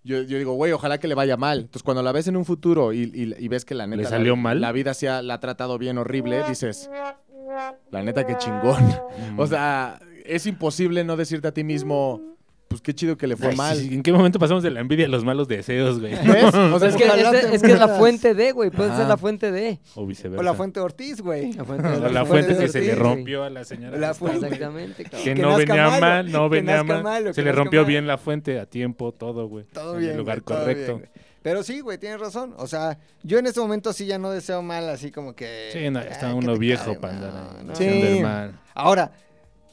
yo, 0.05 0.21
yo 0.23 0.37
digo, 0.39 0.55
güey, 0.55 0.73
ojalá 0.73 0.99
que 0.99 1.07
le 1.09 1.15
vaya 1.15 1.37
mal. 1.37 1.61
Entonces, 1.61 1.83
cuando 1.85 2.03
la 2.03 2.11
ves 2.13 2.27
en 2.27 2.37
un 2.37 2.45
futuro 2.45 2.93
y, 2.93 3.03
y- 3.15 3.35
y 3.45 3.49
ves 3.49 3.65
que 3.65 3.75
la 3.75 3.87
neta... 3.87 4.03
la- 4.03 4.09
salió 4.09 4.35
mal? 4.37 4.61
La 4.61 4.73
vida 4.73 4.95
se 4.95 5.09
ha, 5.09 5.23
la 5.23 5.35
ha 5.35 5.41
tratado 5.41 5.79
bien 5.79 5.97
horrible, 5.99 6.43
dices, 6.49 6.91
la 7.91 8.03
neta, 8.03 8.27
qué 8.27 8.37
chingón. 8.37 8.83
Mm. 9.35 9.39
O 9.41 9.47
sea, 9.47 9.99
es 10.27 10.47
imposible 10.47 11.05
no 11.05 11.17
decirte 11.17 11.49
a 11.49 11.53
ti 11.53 11.65
mismo, 11.65 12.21
pues 12.69 12.81
qué 12.81 12.95
chido 12.95 13.17
que 13.19 13.27
le 13.27 13.37
fue 13.37 13.49
Ay, 13.51 13.57
mal. 13.57 13.77
sí, 13.77 13.93
¿En 13.93 14.03
qué 14.03 14.13
momento 14.13 14.39
pasamos 14.39 14.63
de 14.63 14.71
la 14.71 14.81
envidia 14.81 15.05
a 15.05 15.09
los 15.09 15.25
malos 15.25 15.47
deseos, 15.47 16.01
güey? 16.01 16.15
¿Ves? 16.15 16.55
O 16.55 16.79
sea, 16.79 16.89
Es 16.89 16.97
que, 16.97 17.05
Ojalá 17.05 17.31
es, 17.39 17.51
te 17.51 17.55
es 17.57 17.63
que 17.63 17.73
es 17.73 17.79
la 17.79 17.89
fuente 17.89 18.33
de, 18.35 18.53
güey. 18.53 18.71
Puede 18.71 18.89
ser 18.91 19.01
Ajá. 19.01 19.09
la 19.09 19.17
fuente 19.19 19.53
de. 19.53 19.79
O 19.95 20.07
viceversa. 20.07 20.41
O 20.41 20.43
la 20.43 20.55
fuente 20.55 20.81
Ortiz, 20.81 21.21
güey. 21.21 21.53
La 21.53 21.65
fuente, 21.67 21.87
O 21.89 22.09
la 22.09 22.25
fuente 22.25 22.57
que 22.57 22.69
se 22.69 22.81
le 22.81 22.93
Ortiz, 22.93 22.99
rompió 23.03 23.45
a 23.45 23.51
la 23.51 23.65
señora. 23.65 23.99
La 23.99 24.15
fuente. 24.15 24.47
Exactamente, 24.47 25.05
cabrón. 25.05 25.23
Que 25.25 25.35
Que 25.35 25.43
no 25.43 25.49
nazca 25.59 25.75
venía 25.75 26.01
mal, 26.01 26.33
no 26.33 26.49
que 26.49 26.57
venía 26.57 26.77
nazca 26.83 27.03
mal. 27.03 27.25
Se 27.27 27.33
que 27.35 27.41
le 27.43 27.47
nazca 27.51 27.59
rompió 27.63 27.81
mal. 27.83 27.89
bien 27.89 28.07
la 28.07 28.17
fuente 28.19 28.59
a 28.59 28.65
tiempo, 28.67 29.13
todo, 29.13 29.49
güey. 29.49 29.67
Todo 29.67 29.95
en 29.95 30.01
bien. 30.01 30.13
el 30.13 30.19
lugar 30.19 30.41
güey, 30.41 30.45
todo 30.47 30.59
correcto. 30.61 30.97
bien, 30.97 30.99
güey. 31.13 31.23
Pero 31.43 31.63
sí, 31.65 31.81
güey, 31.81 31.99
tienes 31.99 32.21
razón. 32.21 32.55
O 32.57 32.69
sea, 32.69 32.99
yo 33.25 33.39
en 33.39 33.47
este 33.47 33.59
momento 33.61 33.93
sí 33.93 34.07
ya 34.07 34.17
no 34.17 34.31
deseo 34.31 34.63
mal, 34.63 34.89
así 34.89 35.11
como 35.11 35.35
que. 35.35 35.71
sí, 35.73 35.91
no, 35.91 35.99
ya 36.01 36.07
ay, 36.07 36.13
está 36.13 36.29
que 36.29 36.35
uno 36.35 36.53
te 36.55 36.59
viejo 36.61 36.85
cae, 36.93 36.97
para 37.01 37.63
no, 37.65 37.73
haciendo 37.73 38.07
el 38.07 38.17
Sí. 38.17 38.23
mal. 38.23 38.61
Ahora, 38.75 39.11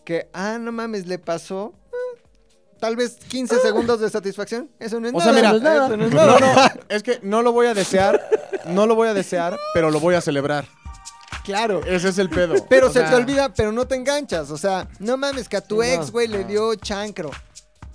que, 0.09 0.27
ah, 0.33 0.57
no 0.59 0.71
mames, 0.71 1.05
le 1.05 1.19
pasó. 1.19 1.71
eh, 1.91 2.21
Tal 2.79 2.95
vez 2.95 3.17
15 3.27 3.59
segundos 3.59 3.99
de 3.99 4.09
satisfacción. 4.09 4.67
Eso 4.79 4.99
no 4.99 5.07
es 5.07 5.13
O 5.13 5.19
nada. 5.19 5.33
sea, 5.33 5.53
mira, 5.53 5.85
eso 5.85 5.97
no 5.97 6.05
es 6.05 6.11
No, 6.11 6.25
nada. 6.25 6.39
no, 6.39 6.55
no, 6.55 6.81
es 6.89 7.03
que 7.03 7.19
no 7.21 7.43
lo 7.43 7.51
voy 7.51 7.67
a 7.67 7.75
desear, 7.75 8.19
no 8.65 8.87
lo 8.87 8.95
voy 8.95 9.07
a 9.07 9.13
desear, 9.13 9.59
pero 9.75 9.91
lo 9.91 9.99
voy 9.99 10.15
a 10.15 10.21
celebrar. 10.21 10.65
Claro. 11.43 11.81
Ese 11.85 12.09
es 12.09 12.17
el 12.17 12.27
pedo. 12.31 12.55
Pero 12.67 12.87
O 12.87 12.91
se 12.91 13.01
sea, 13.01 13.09
te 13.11 13.15
olvida, 13.17 13.53
pero 13.53 13.71
no 13.71 13.85
te 13.87 13.93
enganchas. 13.93 14.49
O 14.49 14.57
sea, 14.57 14.87
no 14.97 15.15
mames, 15.15 15.47
que 15.47 15.57
a 15.57 15.61
tu 15.61 15.79
Sí, 15.83 15.87
no. 15.89 15.93
ex, 16.01 16.09
güey, 16.11 16.27
le 16.27 16.43
dio 16.43 16.73
chancro. 16.73 17.29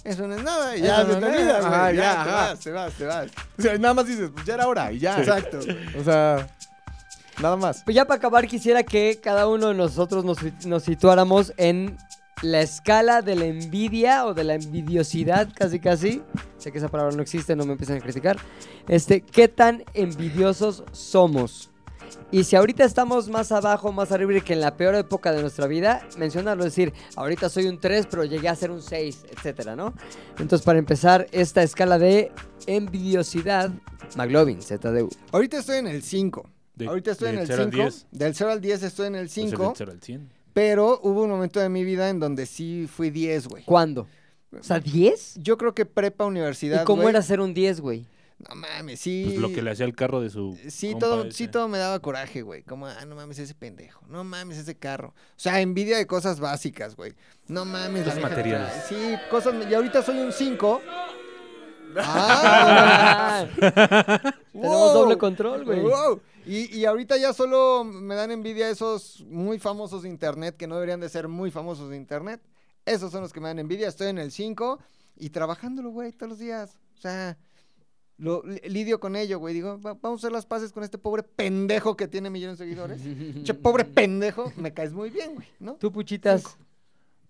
Eso 0.04 0.28
no 0.28 0.36
es 0.36 0.42
nada. 0.44 0.76
Ya 0.76 0.98
se 0.98 1.04
no 1.04 1.18
te 1.18 1.26
es 1.26 1.32
olvida, 1.34 1.60
nada. 1.62 1.82
güey. 1.86 1.96
Ya, 1.96 2.02
ya, 2.02 2.24
te 2.24 2.30
vas, 2.30 2.60
te 2.60 2.70
vas, 2.70 2.92
te 2.92 3.04
vas. 3.06 3.26
o 3.58 3.62
sea, 3.62 3.78
nada 3.78 3.94
más 3.94 4.06
dices, 4.06 4.30
pues 4.32 4.46
ya 4.46 4.54
era 4.54 4.68
hora 4.68 4.92
y 4.92 5.00
ya. 5.00 5.18
Exacto. 5.18 5.58
O 5.98 6.04
sea, 6.04 6.46
nada 7.40 7.56
más. 7.56 7.82
Pues 7.84 7.94
ya 7.94 8.04
para 8.04 8.18
acabar 8.18 8.46
quisiera 8.46 8.82
que 8.82 9.20
cada 9.22 9.48
uno 9.48 9.68
de 9.68 9.74
nosotros 9.74 10.24
nos, 10.24 10.38
nos 10.66 10.82
situáramos 10.82 11.52
en 11.56 11.96
la 12.42 12.60
escala 12.60 13.22
de 13.22 13.36
la 13.36 13.46
envidia 13.46 14.26
o 14.26 14.34
de 14.34 14.44
la 14.44 14.54
envidiosidad, 14.54 15.48
casi 15.54 15.80
casi. 15.80 16.22
Sé 16.58 16.72
que 16.72 16.78
esa 16.78 16.88
palabra 16.88 17.14
no 17.14 17.22
existe, 17.22 17.56
no 17.56 17.64
me 17.64 17.72
empiecen 17.72 17.96
a 17.96 18.00
criticar. 18.00 18.36
Este, 18.88 19.20
¿qué 19.22 19.48
tan 19.48 19.84
envidiosos 19.94 20.84
somos? 20.92 21.70
Y 22.30 22.44
si 22.44 22.56
ahorita 22.56 22.84
estamos 22.84 23.28
más 23.28 23.52
abajo, 23.52 23.92
más 23.92 24.12
arriba 24.12 24.40
que 24.40 24.54
en 24.54 24.60
la 24.60 24.76
peor 24.76 24.94
época 24.94 25.32
de 25.32 25.40
nuestra 25.40 25.66
vida, 25.66 26.06
mencionarlo, 26.18 26.64
decir, 26.64 26.92
ahorita 27.16 27.48
soy 27.48 27.66
un 27.66 27.78
3, 27.78 28.06
pero 28.10 28.24
llegué 28.24 28.48
a 28.48 28.56
ser 28.56 28.70
un 28.70 28.82
6, 28.82 29.26
etcétera, 29.30 29.76
¿no? 29.76 29.94
Entonces, 30.38 30.62
para 30.62 30.78
empezar 30.78 31.26
esta 31.32 31.62
escala 31.62 31.98
de 31.98 32.32
envidiosidad, 32.66 33.70
McLovin, 34.16 34.60
ZDU. 34.60 35.08
Ahorita 35.32 35.58
estoy 35.58 35.78
en 35.78 35.86
el 35.86 36.02
5. 36.02 36.53
De- 36.74 36.86
Ahorita 36.86 37.12
estoy 37.12 37.30
en 37.30 37.38
el 37.38 37.46
0 37.46 37.62
al 37.62 37.70
5. 37.72 37.82
10. 37.82 38.06
Del 38.10 38.34
0 38.34 38.50
al 38.50 38.60
10 38.60 38.82
estoy 38.82 39.06
en 39.06 39.14
el 39.14 39.26
Pues 39.26 39.38
el 39.38 39.48
5. 39.50 39.62
del 39.62 39.72
cero 39.76 39.92
al 39.92 40.00
100. 40.02 40.30
Pero 40.52 41.00
hubo 41.02 41.22
un 41.22 41.30
momento 41.30 41.60
de 41.60 41.68
mi 41.68 41.84
vida 41.84 42.08
en 42.10 42.20
donde 42.20 42.46
sí 42.46 42.88
fui 42.92 43.10
10, 43.10 43.48
güey. 43.48 43.64
¿Cuándo? 43.64 44.06
O 44.58 44.62
sea, 44.62 44.80
¿10? 44.80 45.40
Yo 45.40 45.58
creo 45.58 45.74
que 45.74 45.84
prepa, 45.84 46.24
universidad. 46.24 46.82
¿Y 46.82 46.84
cómo 46.84 47.02
güey, 47.02 47.12
era 47.12 47.22
ser 47.22 47.40
un 47.40 47.54
10, 47.54 47.80
güey? 47.80 48.06
No 48.48 48.54
mames, 48.56 49.00
sí. 49.00 49.24
Pues 49.26 49.38
lo 49.38 49.52
que 49.52 49.62
le 49.62 49.70
hacía 49.70 49.86
el 49.86 49.94
carro 49.94 50.20
de 50.20 50.28
su. 50.30 50.58
Sí, 50.68 50.90
compa 50.92 51.06
todo, 51.06 51.22
ese. 51.24 51.32
sí, 51.36 51.48
todo 51.48 51.68
me 51.68 51.78
daba 51.78 51.98
coraje, 52.00 52.42
güey. 52.42 52.62
Como, 52.62 52.86
ah, 52.86 53.04
no 53.06 53.14
mames 53.14 53.38
ese 53.38 53.54
pendejo. 53.54 54.04
No 54.08 54.22
mames 54.24 54.58
ese 54.58 54.76
carro. 54.76 55.08
O 55.08 55.38
sea, 55.40 55.60
envidia 55.60 55.96
de 55.96 56.06
cosas 56.06 56.40
básicas, 56.40 56.94
güey. 56.96 57.14
No 57.46 57.64
mames. 57.64 58.06
Que 58.12 58.20
materiales. 58.20 58.72
Sí, 58.88 58.96
cosas. 59.30 59.54
Y 59.70 59.72
ahorita 59.74 60.02
soy 60.02 60.18
un 60.18 60.32
5. 60.32 60.82
Ah, 62.06 63.46
Tenemos 64.52 64.94
doble 64.94 65.18
control, 65.18 65.64
güey. 65.64 65.80
Wow. 65.80 66.20
Y, 66.46 66.76
y 66.78 66.84
ahorita 66.84 67.16
ya 67.16 67.32
solo 67.32 67.84
me 67.84 68.14
dan 68.14 68.30
envidia 68.30 68.68
esos 68.68 69.24
muy 69.28 69.58
famosos 69.58 70.02
de 70.02 70.08
internet 70.08 70.56
que 70.56 70.66
no 70.66 70.74
deberían 70.74 71.00
de 71.00 71.08
ser 71.08 71.28
muy 71.28 71.50
famosos 71.50 71.90
de 71.90 71.96
internet. 71.96 72.40
Esos 72.84 73.10
son 73.12 73.22
los 73.22 73.32
que 73.32 73.40
me 73.40 73.48
dan 73.48 73.58
envidia. 73.58 73.88
Estoy 73.88 74.08
en 74.08 74.18
el 74.18 74.30
5 74.30 74.78
y 75.16 75.30
trabajándolo, 75.30 75.90
güey, 75.90 76.12
todos 76.12 76.30
los 76.30 76.38
días. 76.38 76.78
O 76.98 77.00
sea, 77.00 77.38
lo, 78.18 78.42
li- 78.44 78.60
lidio 78.68 79.00
con 79.00 79.16
ello, 79.16 79.38
güey. 79.38 79.54
Digo, 79.54 79.80
"Va- 79.80 79.94
vamos 79.94 80.20
a 80.20 80.26
hacer 80.26 80.32
las 80.32 80.44
paces 80.46 80.70
con 80.70 80.84
este 80.84 80.98
pobre 80.98 81.22
pendejo 81.22 81.96
que 81.96 82.08
tiene 82.08 82.28
millones 82.30 82.58
de 82.58 82.64
seguidores. 82.66 83.00
che, 83.44 83.54
pobre 83.54 83.84
pendejo, 83.84 84.52
me 84.56 84.72
caes 84.74 84.92
muy 84.92 85.08
bien, 85.10 85.34
güey, 85.34 85.48
¿no? 85.60 85.74
Tú, 85.74 85.90
puchitas, 85.92 86.58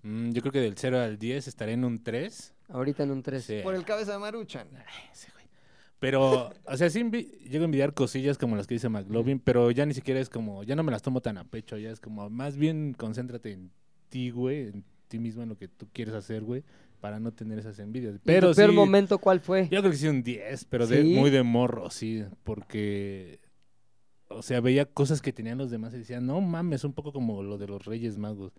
Mm, 0.07 0.33
yo 0.33 0.43
creo 0.43 0.53
que 0.53 0.61
del 0.61 0.75
0 0.77 1.01
al 1.01 1.19
10 1.19 1.49
estaré 1.49 1.73
en 1.73 1.83
un 1.85 2.03
3. 2.03 2.53
Ahorita 2.69 3.03
en 3.03 3.11
un 3.11 3.23
3. 3.23 3.45
Sí. 3.45 3.61
Por 3.63 3.75
el 3.75 3.85
cabeza 3.85 4.13
de 4.13 4.19
Maruchan. 4.19 4.69
Pero, 6.05 6.53
o 6.67 6.77
sea, 6.77 6.91
sí 6.91 7.03
llego 7.49 7.63
a 7.63 7.65
envidiar 7.65 7.95
cosillas 7.95 8.37
como 8.37 8.57
las 8.57 8.67
que 8.67 8.75
dice 8.75 8.91
McLovin, 8.91 9.39
pero 9.39 9.71
ya 9.71 9.87
ni 9.87 9.95
siquiera 9.95 10.21
es 10.21 10.29
como, 10.29 10.63
ya 10.63 10.77
no 10.77 10.83
me 10.83 10.93
las 10.93 11.01
tomo 11.01 11.23
tan 11.23 11.39
a 11.39 11.45
pecho, 11.45 11.79
ya 11.79 11.91
es 11.91 11.99
como, 11.99 12.29
más 12.29 12.59
bien 12.59 12.93
concéntrate 12.93 13.53
en 13.53 13.71
ti, 14.11 14.29
güey, 14.29 14.69
en 14.69 14.85
ti 15.09 15.19
mismo, 15.19 15.43
en 15.43 15.49
lo 15.49 15.57
que 15.57 15.67
tú 15.67 15.89
quieres 15.95 16.15
hacer, 16.15 16.43
güey, 16.43 16.63
para 17.01 17.21
no 17.21 17.33
tener 17.33 17.59
esas 17.59 17.79
envidias. 17.79 18.17
Pero 18.23 18.23
Pero 18.25 18.51
¿Tu 18.51 18.57
peor 18.57 18.71
sí, 18.71 18.77
momento 18.77 19.19
cuál 19.19 19.41
fue? 19.41 19.63
yo 19.71 19.81
creo 19.81 19.93
que 19.93 19.97
sí 19.97 20.07
un 20.09 20.23
10, 20.23 20.67
pero 20.67 20.87
de, 20.87 21.05
muy 21.05 21.31
de 21.31 21.43
morro, 21.43 21.89
sí, 21.89 22.23
porque, 22.43 23.41
o 24.29 24.43
sea, 24.43 24.61
veía 24.61 24.85
cosas 24.85 25.23
que 25.23 25.33
tenían 25.33 25.57
los 25.57 25.71
demás 25.71 25.95
y 25.95 25.99
decía, 25.99 26.21
no 26.21 26.39
mames, 26.43 26.85
un 26.85 26.93
poco 26.93 27.15
como 27.15 27.43
lo 27.43 27.57
de 27.57 27.67
los 27.67 27.83
Reyes 27.87 28.19
Magos. 28.19 28.53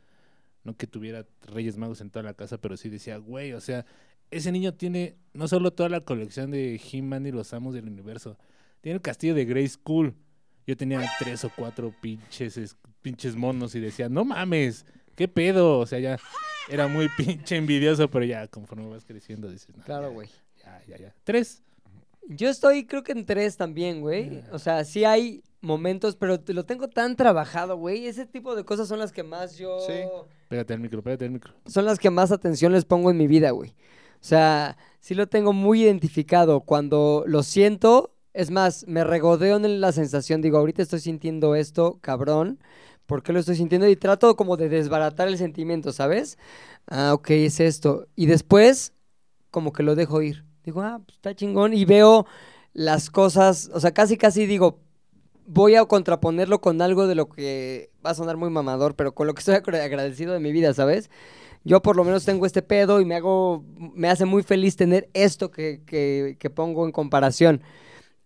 No 0.66 0.76
que 0.76 0.88
tuviera 0.88 1.26
Reyes 1.44 1.78
Magos 1.78 2.02
en 2.02 2.10
toda 2.10 2.24
la 2.24 2.34
casa, 2.34 2.58
pero 2.60 2.76
sí 2.76 2.90
decía, 2.90 3.16
güey, 3.18 3.54
o 3.54 3.62
sea, 3.62 3.86
ese 4.32 4.52
niño 4.52 4.74
tiene 4.74 5.16
no 5.34 5.48
solo 5.48 5.72
toda 5.72 5.88
la 5.88 6.02
colección 6.02 6.52
de 6.52 6.82
He-Man 6.92 7.26
y 7.28 7.32
los 7.32 7.54
Amos 7.54 7.74
del 7.76 7.88
Universo, 7.88 8.38
tiene 8.82 8.96
el 8.98 9.02
castillo 9.02 9.34
de 9.36 9.46
Grey 9.46 9.68
School. 9.70 10.14
Yo 10.68 10.76
tenía 10.76 11.08
tres 11.20 11.46
o 11.46 11.52
cuatro 11.56 11.94
pinches, 12.02 12.58
es- 12.58 12.76
pinches 13.02 13.36
monos 13.36 13.76
y 13.76 13.80
decía, 13.80 14.10
no 14.10 14.26
mames, 14.26 14.86
qué 15.16 15.28
pedo. 15.28 15.78
O 15.80 15.86
sea, 15.86 16.00
ya 16.00 16.18
era 16.68 16.88
muy 16.88 17.08
pinche 17.18 17.56
envidioso, 17.56 18.10
pero 18.10 18.26
ya 18.26 18.48
conforme 18.48 18.90
vas 18.90 19.06
creciendo 19.06 19.48
dices, 19.50 19.70
no, 19.78 19.84
Claro, 19.84 20.08
ya, 20.10 20.14
güey. 20.14 20.30
Ya, 20.64 20.84
ya, 20.88 20.98
ya. 20.98 21.16
Tres. 21.24 21.62
Yo 22.28 22.50
estoy, 22.50 22.88
creo 22.88 23.04
que 23.04 23.12
en 23.12 23.24
3 23.28 23.56
también, 23.56 24.02
güey. 24.02 24.42
O 24.52 24.58
sea, 24.58 24.84
sí 24.84 25.06
hay 25.06 25.44
momentos, 25.66 26.16
pero 26.16 26.40
te 26.40 26.54
lo 26.54 26.66
tengo 26.66 26.88
tan 26.88 27.16
trabajado, 27.16 27.78
güey. 27.78 28.08
Ese 28.08 28.26
tipo 28.26 28.56
de 28.56 28.64
cosas 28.64 28.88
son 28.88 29.00
las 29.00 29.12
que 29.12 29.24
más 29.24 29.58
yo... 29.58 29.80
Sí. 29.82 29.94
Pégate 30.48 30.74
al 30.74 30.80
micro, 30.80 31.02
pégate 31.02 31.26
al 31.26 31.32
micro. 31.32 31.54
son 31.66 31.86
las 31.86 32.00
que 32.00 32.10
más 32.10 32.32
atención 32.32 32.72
les 32.72 32.86
pongo 32.86 33.12
en 33.12 33.18
mi 33.18 33.28
vida, 33.28 33.52
güey. 33.52 33.72
O 33.72 34.28
sea, 34.28 34.78
sí 35.00 35.16
lo 35.16 35.28
tengo 35.28 35.54
muy 35.54 35.84
identificado. 35.84 36.62
Cuando 36.62 37.24
lo 37.28 37.44
siento, 37.44 38.16
es 38.34 38.52
más, 38.52 38.86
me 38.88 39.04
regodeo 39.04 39.58
en 39.58 39.82
la 39.82 39.92
sensación. 39.92 40.42
Digo, 40.42 40.58
ahorita 40.58 40.82
estoy 40.82 41.00
sintiendo 41.00 41.56
esto, 41.56 42.00
cabrón. 42.02 42.60
¿Por 43.06 43.22
qué 43.22 43.34
lo 43.34 43.40
estoy 43.40 43.56
sintiendo? 43.56 43.88
Y 43.88 43.96
trato 43.96 44.36
como 44.36 44.58
de 44.58 44.70
desbaratar 44.70 45.28
el 45.28 45.38
sentimiento, 45.38 45.92
¿sabes? 45.92 46.38
Ah, 46.88 47.14
ok, 47.14 47.30
es 47.32 47.60
esto. 47.60 48.08
Y 48.16 48.26
después, 48.26 48.94
como 49.52 49.74
que 49.74 49.84
lo 49.84 49.96
dejo 49.96 50.22
ir. 50.22 50.44
Digo, 50.64 50.82
ah, 50.82 51.00
pues 51.06 51.18
está 51.18 51.36
chingón. 51.36 51.74
Y 51.74 51.86
veo 51.86 52.26
las 52.74 53.10
cosas, 53.10 53.70
o 53.74 53.80
sea, 53.80 53.94
casi, 53.94 54.18
casi 54.18 54.46
digo, 54.46 54.80
voy 55.46 55.76
a 55.76 55.86
contraponerlo 55.86 56.62
con 56.62 56.82
algo 56.82 57.08
de 57.08 57.16
lo 57.16 57.30
que 57.30 57.92
va 58.06 58.12
a 58.12 58.16
sonar 58.16 58.38
muy 58.38 58.50
mamador, 58.50 58.96
pero 58.96 59.14
con 59.14 59.28
lo 59.28 59.34
que 59.34 59.40
estoy 59.40 59.56
agra- 59.56 59.84
agradecido 59.84 60.34
de 60.34 60.40
mi 60.40 60.52
vida, 60.52 60.74
¿sabes? 60.74 61.10
Yo 61.66 61.82
por 61.82 61.96
lo 61.98 62.04
menos 62.06 62.26
tengo 62.26 62.46
este 62.46 62.62
pedo 62.64 63.02
y 63.02 63.06
me 63.06 63.16
hago, 63.16 63.66
me 63.78 64.10
hace 64.10 64.26
muy 64.26 64.44
feliz 64.44 64.76
tener 64.78 65.10
esto 65.14 65.52
que, 65.52 65.82
que- 65.86 66.38
que 66.40 66.50
pongo 66.52 66.86
en 66.86 66.92
comparación. 66.94 67.62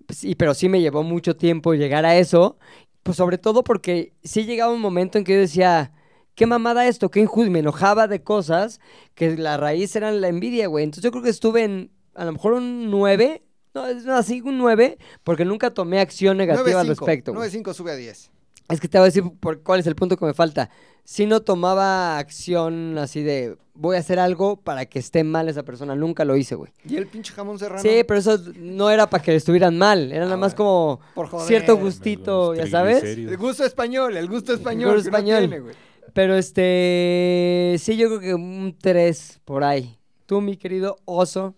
Sí, 0.09 0.35
pero 0.35 0.53
sí 0.53 0.69
me 0.69 0.81
llevó 0.81 1.03
mucho 1.03 1.35
tiempo 1.37 1.73
llegar 1.73 2.05
a 2.05 2.17
eso, 2.17 2.57
pues 3.03 3.17
sobre 3.17 3.37
todo 3.37 3.63
porque 3.63 4.13
sí 4.23 4.45
llegaba 4.45 4.73
un 4.73 4.81
momento 4.81 5.17
en 5.17 5.23
que 5.23 5.33
yo 5.33 5.39
decía, 5.39 5.91
qué 6.35 6.45
mamada 6.47 6.87
esto, 6.87 7.11
qué 7.11 7.19
injusto, 7.21 7.51
me 7.51 7.59
enojaba 7.59 8.07
de 8.07 8.23
cosas 8.23 8.79
que 9.15 9.37
la 9.37 9.57
raíz 9.57 9.95
era 9.95 10.11
la 10.11 10.27
envidia, 10.27 10.67
güey. 10.67 10.83
Entonces 10.85 11.03
yo 11.03 11.11
creo 11.11 11.23
que 11.23 11.29
estuve 11.29 11.63
en 11.63 11.91
a 12.15 12.25
lo 12.25 12.33
mejor 12.33 12.53
un 12.53 12.89
9, 12.91 13.43
no, 13.73 13.87
es 13.87 14.05
así 14.07 14.41
un 14.41 14.57
9, 14.57 14.97
porque 15.23 15.45
nunca 15.45 15.71
tomé 15.71 15.99
acción 15.99 16.37
negativa 16.37 16.81
al 16.81 16.87
9-5, 16.87 16.89
respecto. 16.89 17.33
güey. 17.33 17.49
9-5 17.49 17.73
sube 17.73 17.91
a 17.91 17.95
10. 17.95 18.31
Es 18.69 18.79
que 18.79 18.87
te 18.87 18.97
voy 18.99 19.03
a 19.03 19.05
decir 19.05 19.23
por 19.39 19.63
cuál 19.63 19.79
es 19.79 19.87
el 19.87 19.95
punto 19.95 20.15
que 20.15 20.25
me 20.25 20.33
falta. 20.33 20.69
Si 21.03 21.25
no 21.25 21.41
tomaba 21.41 22.19
acción 22.19 22.99
así 22.99 23.23
de 23.23 23.57
voy 23.73 23.95
a 23.95 23.99
hacer 23.99 24.19
algo 24.19 24.57
para 24.57 24.85
que 24.85 24.99
esté 24.99 25.23
mal 25.23 25.49
esa 25.49 25.63
persona, 25.63 25.95
nunca 25.95 26.23
lo 26.23 26.35
hice, 26.35 26.53
güey. 26.53 26.71
Y 26.85 26.97
el 26.97 27.07
pinche 27.07 27.33
jamón 27.33 27.57
serrano. 27.57 27.81
Sí, 27.81 28.03
pero 28.07 28.19
eso 28.19 28.37
no 28.57 28.91
era 28.91 29.09
para 29.09 29.23
que 29.23 29.35
estuvieran 29.35 29.77
mal, 29.77 30.11
era 30.11 30.25
nada 30.25 30.37
más 30.37 30.53
como 30.53 30.99
Por 31.15 31.27
joder. 31.27 31.47
cierto 31.47 31.77
gustito, 31.77 32.53
ya 32.53 32.67
sabes. 32.67 33.03
El 33.03 33.37
gusto 33.37 33.65
español, 33.65 34.15
el 34.17 34.27
gusto 34.29 34.53
español. 34.53 34.95
gusto 34.95 35.05
que 35.05 35.11
no 35.11 35.17
español. 35.17 35.39
tiene, 35.39 35.59
güey. 35.61 35.75
Pero 36.13 36.35
este, 36.35 37.75
sí, 37.79 37.97
yo 37.97 38.07
creo 38.07 38.19
que 38.19 38.33
un 38.35 38.75
3 38.79 39.41
por 39.45 39.63
ahí. 39.63 39.97
Tú, 40.25 40.41
mi 40.41 40.57
querido 40.57 40.97
oso. 41.05 41.55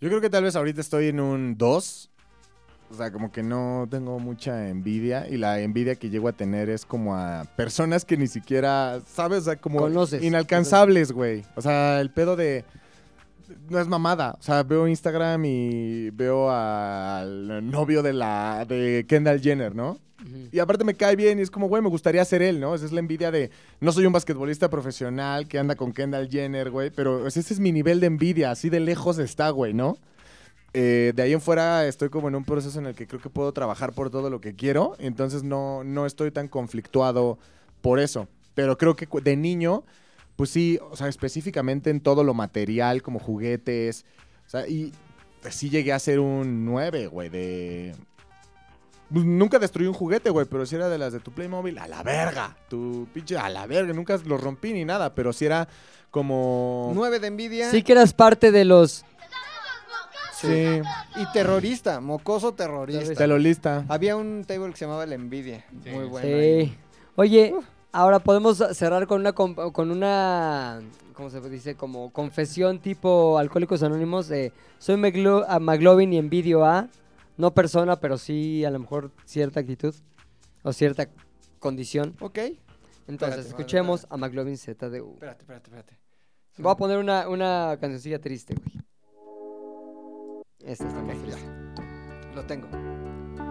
Yo 0.00 0.08
creo 0.08 0.20
que 0.20 0.30
tal 0.30 0.44
vez 0.44 0.56
ahorita 0.56 0.80
estoy 0.80 1.08
en 1.08 1.20
un 1.20 1.56
2. 1.56 2.10
O 2.88 2.94
sea, 2.94 3.10
como 3.10 3.32
que 3.32 3.42
no 3.42 3.88
tengo 3.90 4.18
mucha 4.18 4.68
envidia. 4.68 5.26
Y 5.28 5.38
la 5.38 5.60
envidia 5.60 5.96
que 5.96 6.10
llego 6.10 6.28
a 6.28 6.32
tener 6.32 6.68
es 6.70 6.84
como 6.84 7.16
a 7.16 7.44
personas 7.56 8.04
que 8.04 8.16
ni 8.16 8.28
siquiera, 8.28 9.00
¿sabes? 9.06 9.40
O 9.40 9.44
sea, 9.46 9.56
como 9.56 9.80
Conoces. 9.80 10.22
inalcanzables, 10.22 11.12
güey. 11.12 11.44
O 11.56 11.62
sea, 11.62 12.00
el 12.00 12.10
pedo 12.10 12.36
de... 12.36 12.64
No 13.68 13.78
es 13.78 13.88
mamada. 13.88 14.36
O 14.38 14.42
sea, 14.42 14.62
veo 14.62 14.88
Instagram 14.88 15.44
y 15.44 16.10
veo 16.10 16.50
al 16.50 17.70
novio 17.70 18.02
de 18.02 18.12
la 18.12 18.64
de 18.66 19.04
Kendall 19.08 19.40
Jenner, 19.40 19.74
¿no? 19.74 19.98
Y 20.50 20.58
aparte 20.58 20.84
me 20.84 20.94
cae 20.94 21.14
bien 21.14 21.38
y 21.38 21.42
es 21.42 21.50
como, 21.50 21.68
güey, 21.68 21.82
me 21.82 21.88
gustaría 21.88 22.24
ser 22.24 22.42
él, 22.42 22.58
¿no? 22.58 22.74
Esa 22.74 22.84
es 22.84 22.92
la 22.92 23.00
envidia 23.00 23.30
de, 23.30 23.50
no 23.80 23.92
soy 23.92 24.06
un 24.06 24.12
basquetbolista 24.12 24.68
profesional 24.68 25.46
que 25.46 25.58
anda 25.58 25.76
con 25.76 25.92
Kendall 25.92 26.28
Jenner, 26.28 26.70
güey, 26.70 26.90
pero 26.90 27.26
ese 27.26 27.40
es 27.40 27.60
mi 27.60 27.70
nivel 27.70 28.00
de 28.00 28.06
envidia, 28.06 28.50
así 28.50 28.68
de 28.68 28.80
lejos 28.80 29.18
está, 29.18 29.50
güey, 29.50 29.72
¿no? 29.72 29.98
Eh, 30.72 31.12
de 31.14 31.22
ahí 31.22 31.32
en 31.32 31.40
fuera 31.40 31.86
estoy 31.86 32.08
como 32.08 32.28
en 32.28 32.34
un 32.34 32.44
proceso 32.44 32.78
en 32.78 32.86
el 32.86 32.94
que 32.94 33.06
creo 33.06 33.20
que 33.20 33.30
puedo 33.30 33.52
trabajar 33.52 33.92
por 33.92 34.10
todo 34.10 34.28
lo 34.28 34.40
que 34.40 34.54
quiero, 34.54 34.94
entonces 34.98 35.42
no, 35.42 35.84
no 35.84 36.06
estoy 36.06 36.30
tan 36.30 36.48
conflictuado 36.48 37.38
por 37.80 38.00
eso. 38.00 38.28
Pero 38.54 38.76
creo 38.76 38.96
que 38.96 39.06
de 39.22 39.36
niño, 39.36 39.84
pues 40.36 40.50
sí, 40.50 40.78
o 40.90 40.96
sea, 40.96 41.08
específicamente 41.08 41.90
en 41.90 42.00
todo 42.00 42.22
lo 42.22 42.34
material, 42.34 43.02
como 43.02 43.18
juguetes, 43.18 44.04
o 44.46 44.50
sea, 44.50 44.68
y 44.68 44.92
pues 45.40 45.54
sí 45.54 45.70
llegué 45.70 45.92
a 45.92 45.98
ser 45.98 46.20
un 46.20 46.64
9, 46.64 47.06
güey, 47.06 47.28
de... 47.28 47.94
Pues, 49.12 49.24
nunca 49.24 49.58
destruí 49.58 49.86
un 49.86 49.94
juguete, 49.94 50.30
güey, 50.30 50.46
pero 50.46 50.66
si 50.66 50.74
era 50.74 50.88
de 50.88 50.98
las 50.98 51.12
de 51.12 51.20
tu 51.20 51.30
Playmobil, 51.30 51.78
a 51.78 51.86
la 51.86 52.02
verga. 52.02 52.56
Tu 52.68 53.06
pinche, 53.14 53.38
a 53.38 53.48
la 53.48 53.66
verga. 53.66 53.92
Nunca 53.92 54.18
los 54.24 54.40
rompí 54.40 54.72
ni 54.72 54.84
nada, 54.84 55.14
pero 55.14 55.32
si 55.32 55.46
era 55.46 55.68
como... 56.10 56.90
Nueve 56.92 57.20
de 57.20 57.28
envidia 57.28 57.70
Sí 57.70 57.84
que 57.84 57.92
eras 57.92 58.12
parte 58.12 58.50
de 58.50 58.64
los... 58.64 59.04
Sí, 60.32 60.82
y 61.16 61.32
terrorista, 61.32 62.00
mocoso 62.00 62.52
terrorista. 62.52 63.14
te 63.14 63.26
lo 63.26 63.38
lista. 63.38 63.86
Había 63.88 64.16
un 64.16 64.44
table 64.44 64.70
que 64.70 64.76
se 64.76 64.84
llamaba 64.84 65.06
La 65.06 65.14
Envidia. 65.14 65.64
Muy 65.72 66.04
bueno. 66.04 66.28
Sí. 66.28 66.34
ahí. 66.34 66.78
Oye, 67.14 67.54
ahora 67.96 68.18
podemos 68.18 68.58
cerrar 68.72 69.06
con 69.06 69.20
una 69.20 69.32
con 69.32 69.90
una 69.90 70.80
¿cómo 71.14 71.30
se 71.30 71.40
dice? 71.48 71.74
Como 71.76 72.10
confesión 72.12 72.78
tipo 72.78 73.38
Alcohólicos 73.38 73.82
Anónimos 73.82 74.28
de 74.28 74.52
soy 74.78 74.96
Maglo- 74.96 75.44
a 75.48 75.58
McLovin 75.58 76.12
y 76.12 76.18
envidio 76.18 76.64
a 76.64 76.88
no 77.36 77.52
persona, 77.52 77.96
pero 77.96 78.18
sí 78.18 78.64
a 78.64 78.70
lo 78.70 78.78
mejor 78.78 79.10
cierta 79.24 79.60
actitud 79.60 79.94
o 80.62 80.72
cierta 80.72 81.08
condición. 81.58 82.14
Ok. 82.20 82.38
Entonces, 83.08 83.38
Espérate, 83.38 83.48
escuchemos 83.48 84.06
a 84.10 84.16
McLovin 84.16 84.56
ZDU. 84.56 85.12
Espérate, 85.14 85.42
espérate, 85.42 85.70
espérate. 85.70 85.98
Voy 86.58 86.72
a 86.72 86.76
poner 86.76 86.98
una, 86.98 87.28
una 87.28 87.76
cancioncilla 87.80 88.18
triste, 88.20 88.54
güey. 88.54 88.82
Esta 90.60 90.86
está 90.88 91.02
más 91.02 91.16
Ok, 91.16 91.22
triste. 91.22 91.48
Lo 92.34 92.44
tengo. 92.46 92.68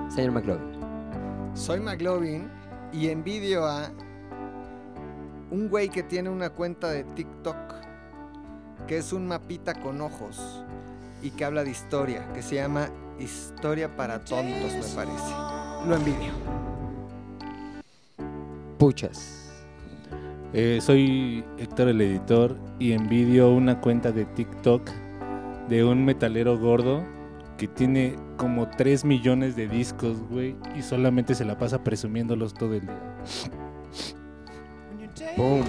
Señor 0.10 0.32
McLovin. 0.32 1.56
Soy 1.56 1.80
McLovin 1.80 2.50
y 2.92 3.10
envidio 3.10 3.66
a 3.66 3.92
un 5.52 5.70
güey 5.70 5.90
que 5.90 6.04
tiene 6.04 6.30
una 6.30 6.50
cuenta 6.50 6.90
de 6.90 7.04
TikTok 7.04 7.56
que 8.88 8.98
es 8.98 9.14
un 9.14 9.28
mapita 9.28 9.74
con 9.74 10.02
ojos 10.02 10.64
y 11.22 11.32
que 11.32 11.46
habla 11.46 11.64
de 11.64 11.72
historia, 11.72 12.32
que 12.34 12.42
se 12.42 12.56
llama 12.56 12.90
Historia 13.20 13.96
para 13.96 14.24
Tontos, 14.24 14.74
me 14.74 14.96
parece. 14.96 15.34
Lo 15.88 15.96
envidio. 15.96 16.34
Puchas. 18.78 19.52
Eh, 20.54 20.80
soy 20.82 21.44
Héctor 21.58 21.90
el 21.90 22.02
editor 22.02 22.58
y 22.80 22.92
envidio 22.92 23.52
una 23.52 23.82
cuenta 23.82 24.12
de 24.12 24.26
TikTok 24.26 24.90
de 25.68 25.84
un 25.84 26.06
metalero 26.06 26.58
gordo 26.60 27.04
que 27.58 27.68
tiene 27.68 28.16
como 28.38 28.70
3 28.70 29.06
millones 29.06 29.56
de 29.56 29.68
discos, 29.68 30.22
güey, 30.30 30.56
y 30.76 30.82
solamente 30.82 31.36
se 31.36 31.46
la 31.46 31.58
pasa 31.58 31.84
presumiéndolos 31.84 32.54
todo 32.54 32.74
el 32.74 32.82
día. 32.82 33.18
Boom. 35.38 35.64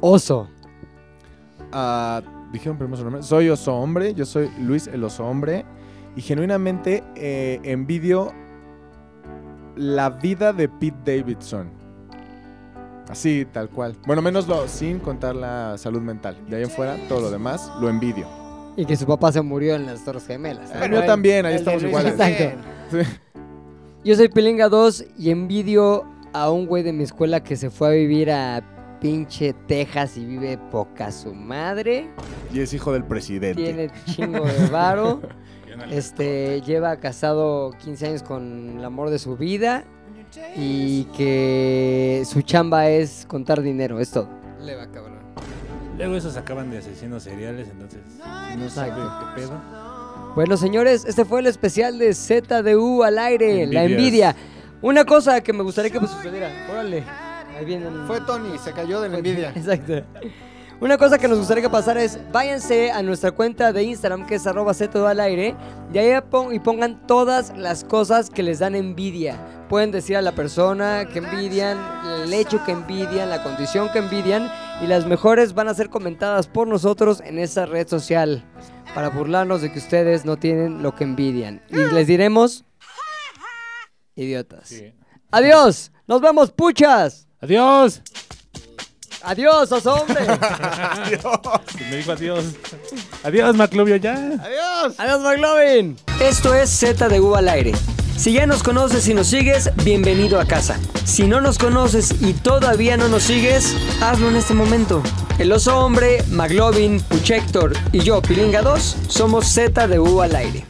Oso. 0.00 0.48
Ah, 1.72 2.22
dijeron 2.52 2.78
primero 2.78 2.96
su 2.96 3.04
nombre. 3.04 3.22
Soy 3.22 3.48
Oso 3.48 3.74
Hombre, 3.74 4.14
yo 4.14 4.24
soy 4.24 4.50
Luis 4.60 4.86
el 4.86 5.04
Oso 5.04 5.24
Hombre. 5.26 5.64
Y 6.16 6.22
genuinamente 6.22 7.04
eh, 7.14 7.60
envidio 7.62 8.32
la 9.76 10.08
vida 10.10 10.52
de 10.52 10.68
Pete 10.68 11.18
Davidson. 11.18 11.70
Así, 13.08 13.46
tal 13.52 13.68
cual. 13.68 13.94
Bueno, 14.06 14.22
menos 14.22 14.48
lo, 14.48 14.66
sin 14.66 14.98
contar 14.98 15.36
la 15.36 15.76
salud 15.76 16.00
mental. 16.00 16.36
De 16.48 16.56
ahí 16.56 16.62
en 16.62 16.70
fuera, 16.70 16.96
todo 17.08 17.20
lo 17.20 17.30
demás 17.30 17.70
lo 17.80 17.88
envidio. 17.88 18.26
Y 18.76 18.84
que 18.84 18.96
su 18.96 19.06
papá 19.06 19.30
se 19.30 19.42
murió 19.42 19.74
en 19.74 19.86
las 19.86 20.04
Torres 20.04 20.26
Gemelas. 20.26 20.70
El 20.74 20.90
mío 20.90 21.04
también, 21.04 21.46
ahí 21.46 21.54
estamos 21.54 21.82
iguales. 21.82 22.12
Exacto. 22.12 22.44
también. 22.90 23.04
Sí. 23.04 23.20
Yo 24.04 24.16
soy 24.16 24.28
Pilinga 24.28 24.68
2 24.68 25.04
y 25.18 25.30
envidio 25.30 26.04
a 26.32 26.50
un 26.50 26.66
güey 26.66 26.82
de 26.82 26.92
mi 26.92 27.04
escuela 27.04 27.42
que 27.42 27.56
se 27.56 27.70
fue 27.70 27.88
a 27.88 27.90
vivir 27.92 28.30
a 28.30 28.62
pinche 29.00 29.52
Texas 29.66 30.16
y 30.16 30.24
vive 30.24 30.58
poca 30.70 31.12
su 31.12 31.34
madre. 31.34 32.10
Y 32.52 32.60
es 32.60 32.72
hijo 32.72 32.92
del 32.92 33.04
presidente. 33.04 33.62
Tiene 33.62 33.90
chingo 34.06 34.44
de 34.44 34.68
varo. 34.68 35.20
Este, 35.90 36.62
lleva 36.62 36.96
casado 36.96 37.70
15 37.84 38.06
años 38.06 38.22
con 38.22 38.78
el 38.78 38.84
amor 38.84 39.10
de 39.10 39.18
su 39.18 39.36
vida 39.36 39.84
y 40.56 41.04
que 41.16 42.22
su 42.26 42.40
chamba 42.40 42.88
es 42.88 43.26
contar 43.28 43.60
dinero, 43.60 44.00
es 44.00 44.10
todo. 44.10 44.26
Le 44.60 44.74
va 44.74 44.86
cabrón. 44.86 45.18
Luego 45.98 46.16
esos 46.16 46.36
acaban 46.36 46.70
de 46.70 46.78
asesinos 46.78 47.22
seriales, 47.22 47.68
entonces 47.68 48.00
no 48.56 48.68
sabe 48.70 48.90
qué 48.90 49.42
pedo. 49.42 49.60
Bueno, 50.34 50.56
señores, 50.56 51.04
este 51.06 51.24
fue 51.24 51.40
el 51.40 51.46
especial 51.46 51.98
de 51.98 52.12
ZDU 52.12 53.02
al 53.02 53.18
aire, 53.18 53.66
la 53.66 53.84
envidia. 53.84 54.36
Una 54.82 55.04
cosa 55.04 55.40
que 55.40 55.52
me 55.52 55.62
gustaría 55.62 55.90
que 55.90 56.00
sucediera. 56.00 56.50
Órale. 56.70 57.04
Ahí 57.58 57.64
vienen. 57.64 58.06
Fue 58.06 58.20
Tony, 58.20 58.58
se 58.58 58.72
cayó 58.72 59.00
de 59.00 59.08
la 59.08 59.16
envidia. 59.18 59.50
Exacto. 59.54 60.02
Una 60.78 60.98
cosa 60.98 61.16
que 61.16 61.26
nos 61.26 61.38
gustaría 61.38 61.62
que 61.62 61.70
pasara 61.70 62.02
es, 62.02 62.18
váyanse 62.30 62.90
a 62.90 63.02
nuestra 63.02 63.30
cuenta 63.30 63.72
de 63.72 63.82
Instagram, 63.84 64.26
que 64.26 64.34
es 64.34 64.46
arroba 64.46 64.74
ZDU 64.74 65.06
al 65.06 65.20
aire, 65.20 65.54
y 65.90 65.96
ahí 65.96 66.20
pon- 66.30 66.54
y 66.54 66.58
pongan 66.58 67.06
todas 67.06 67.56
las 67.56 67.82
cosas 67.82 68.28
que 68.28 68.42
les 68.42 68.58
dan 68.58 68.74
envidia. 68.74 69.38
Pueden 69.70 69.90
decir 69.90 70.18
a 70.18 70.20
la 70.22 70.32
persona 70.32 71.06
que 71.10 71.20
envidian, 71.20 71.78
el 72.22 72.34
hecho 72.34 72.62
que 72.66 72.72
envidian, 72.72 73.30
la 73.30 73.42
condición 73.42 73.88
que 73.90 74.00
envidian, 74.00 74.50
y 74.82 74.86
las 74.86 75.06
mejores 75.06 75.54
van 75.54 75.68
a 75.68 75.74
ser 75.74 75.88
comentadas 75.88 76.46
por 76.46 76.68
nosotros 76.68 77.22
en 77.24 77.38
esa 77.38 77.64
red 77.64 77.88
social, 77.88 78.44
para 78.94 79.08
burlarnos 79.08 79.62
de 79.62 79.72
que 79.72 79.78
ustedes 79.78 80.26
no 80.26 80.36
tienen 80.36 80.82
lo 80.82 80.94
que 80.94 81.04
envidian. 81.04 81.62
Y 81.70 81.76
les 81.76 82.06
diremos, 82.06 82.66
idiotas. 84.16 84.68
Sí. 84.68 84.92
Adiós, 85.30 85.92
nos 86.06 86.20
vemos, 86.20 86.50
puchas. 86.50 87.28
¡Adiós! 87.40 88.02
Adiós, 89.22 89.72
oso 89.72 89.94
hombre. 89.94 90.20
Me 91.90 91.96
dijo 91.96 92.12
adiós. 92.12 92.44
Adiós, 93.24 93.56
Maclovio, 93.56 93.96
ya. 93.96 94.14
¡Adiós! 94.14 94.94
Adiós, 94.98 95.20
McLovin. 95.20 95.96
Esto 96.20 96.54
es 96.54 96.70
ZDU 96.70 97.34
al 97.34 97.48
aire. 97.48 97.72
Si 98.16 98.32
ya 98.32 98.46
nos 98.46 98.62
conoces 98.62 99.08
y 99.08 99.14
nos 99.14 99.26
sigues, 99.26 99.70
bienvenido 99.84 100.40
a 100.40 100.46
casa. 100.46 100.78
Si 101.04 101.26
no 101.26 101.40
nos 101.40 101.58
conoces 101.58 102.14
y 102.22 102.32
todavía 102.32 102.96
no 102.96 103.08
nos 103.08 103.24
sigues, 103.24 103.76
hazlo 104.00 104.30
en 104.30 104.36
este 104.36 104.54
momento. 104.54 105.02
El 105.38 105.52
oso 105.52 105.78
hombre, 105.78 106.22
McLovin, 106.30 107.00
Puchector 107.00 107.74
y 107.92 107.98
yo, 107.98 108.22
Pilinga 108.22 108.62
2, 108.62 108.96
somos 109.08 109.52
ZDU 109.52 110.22
al 110.22 110.36
aire. 110.36 110.64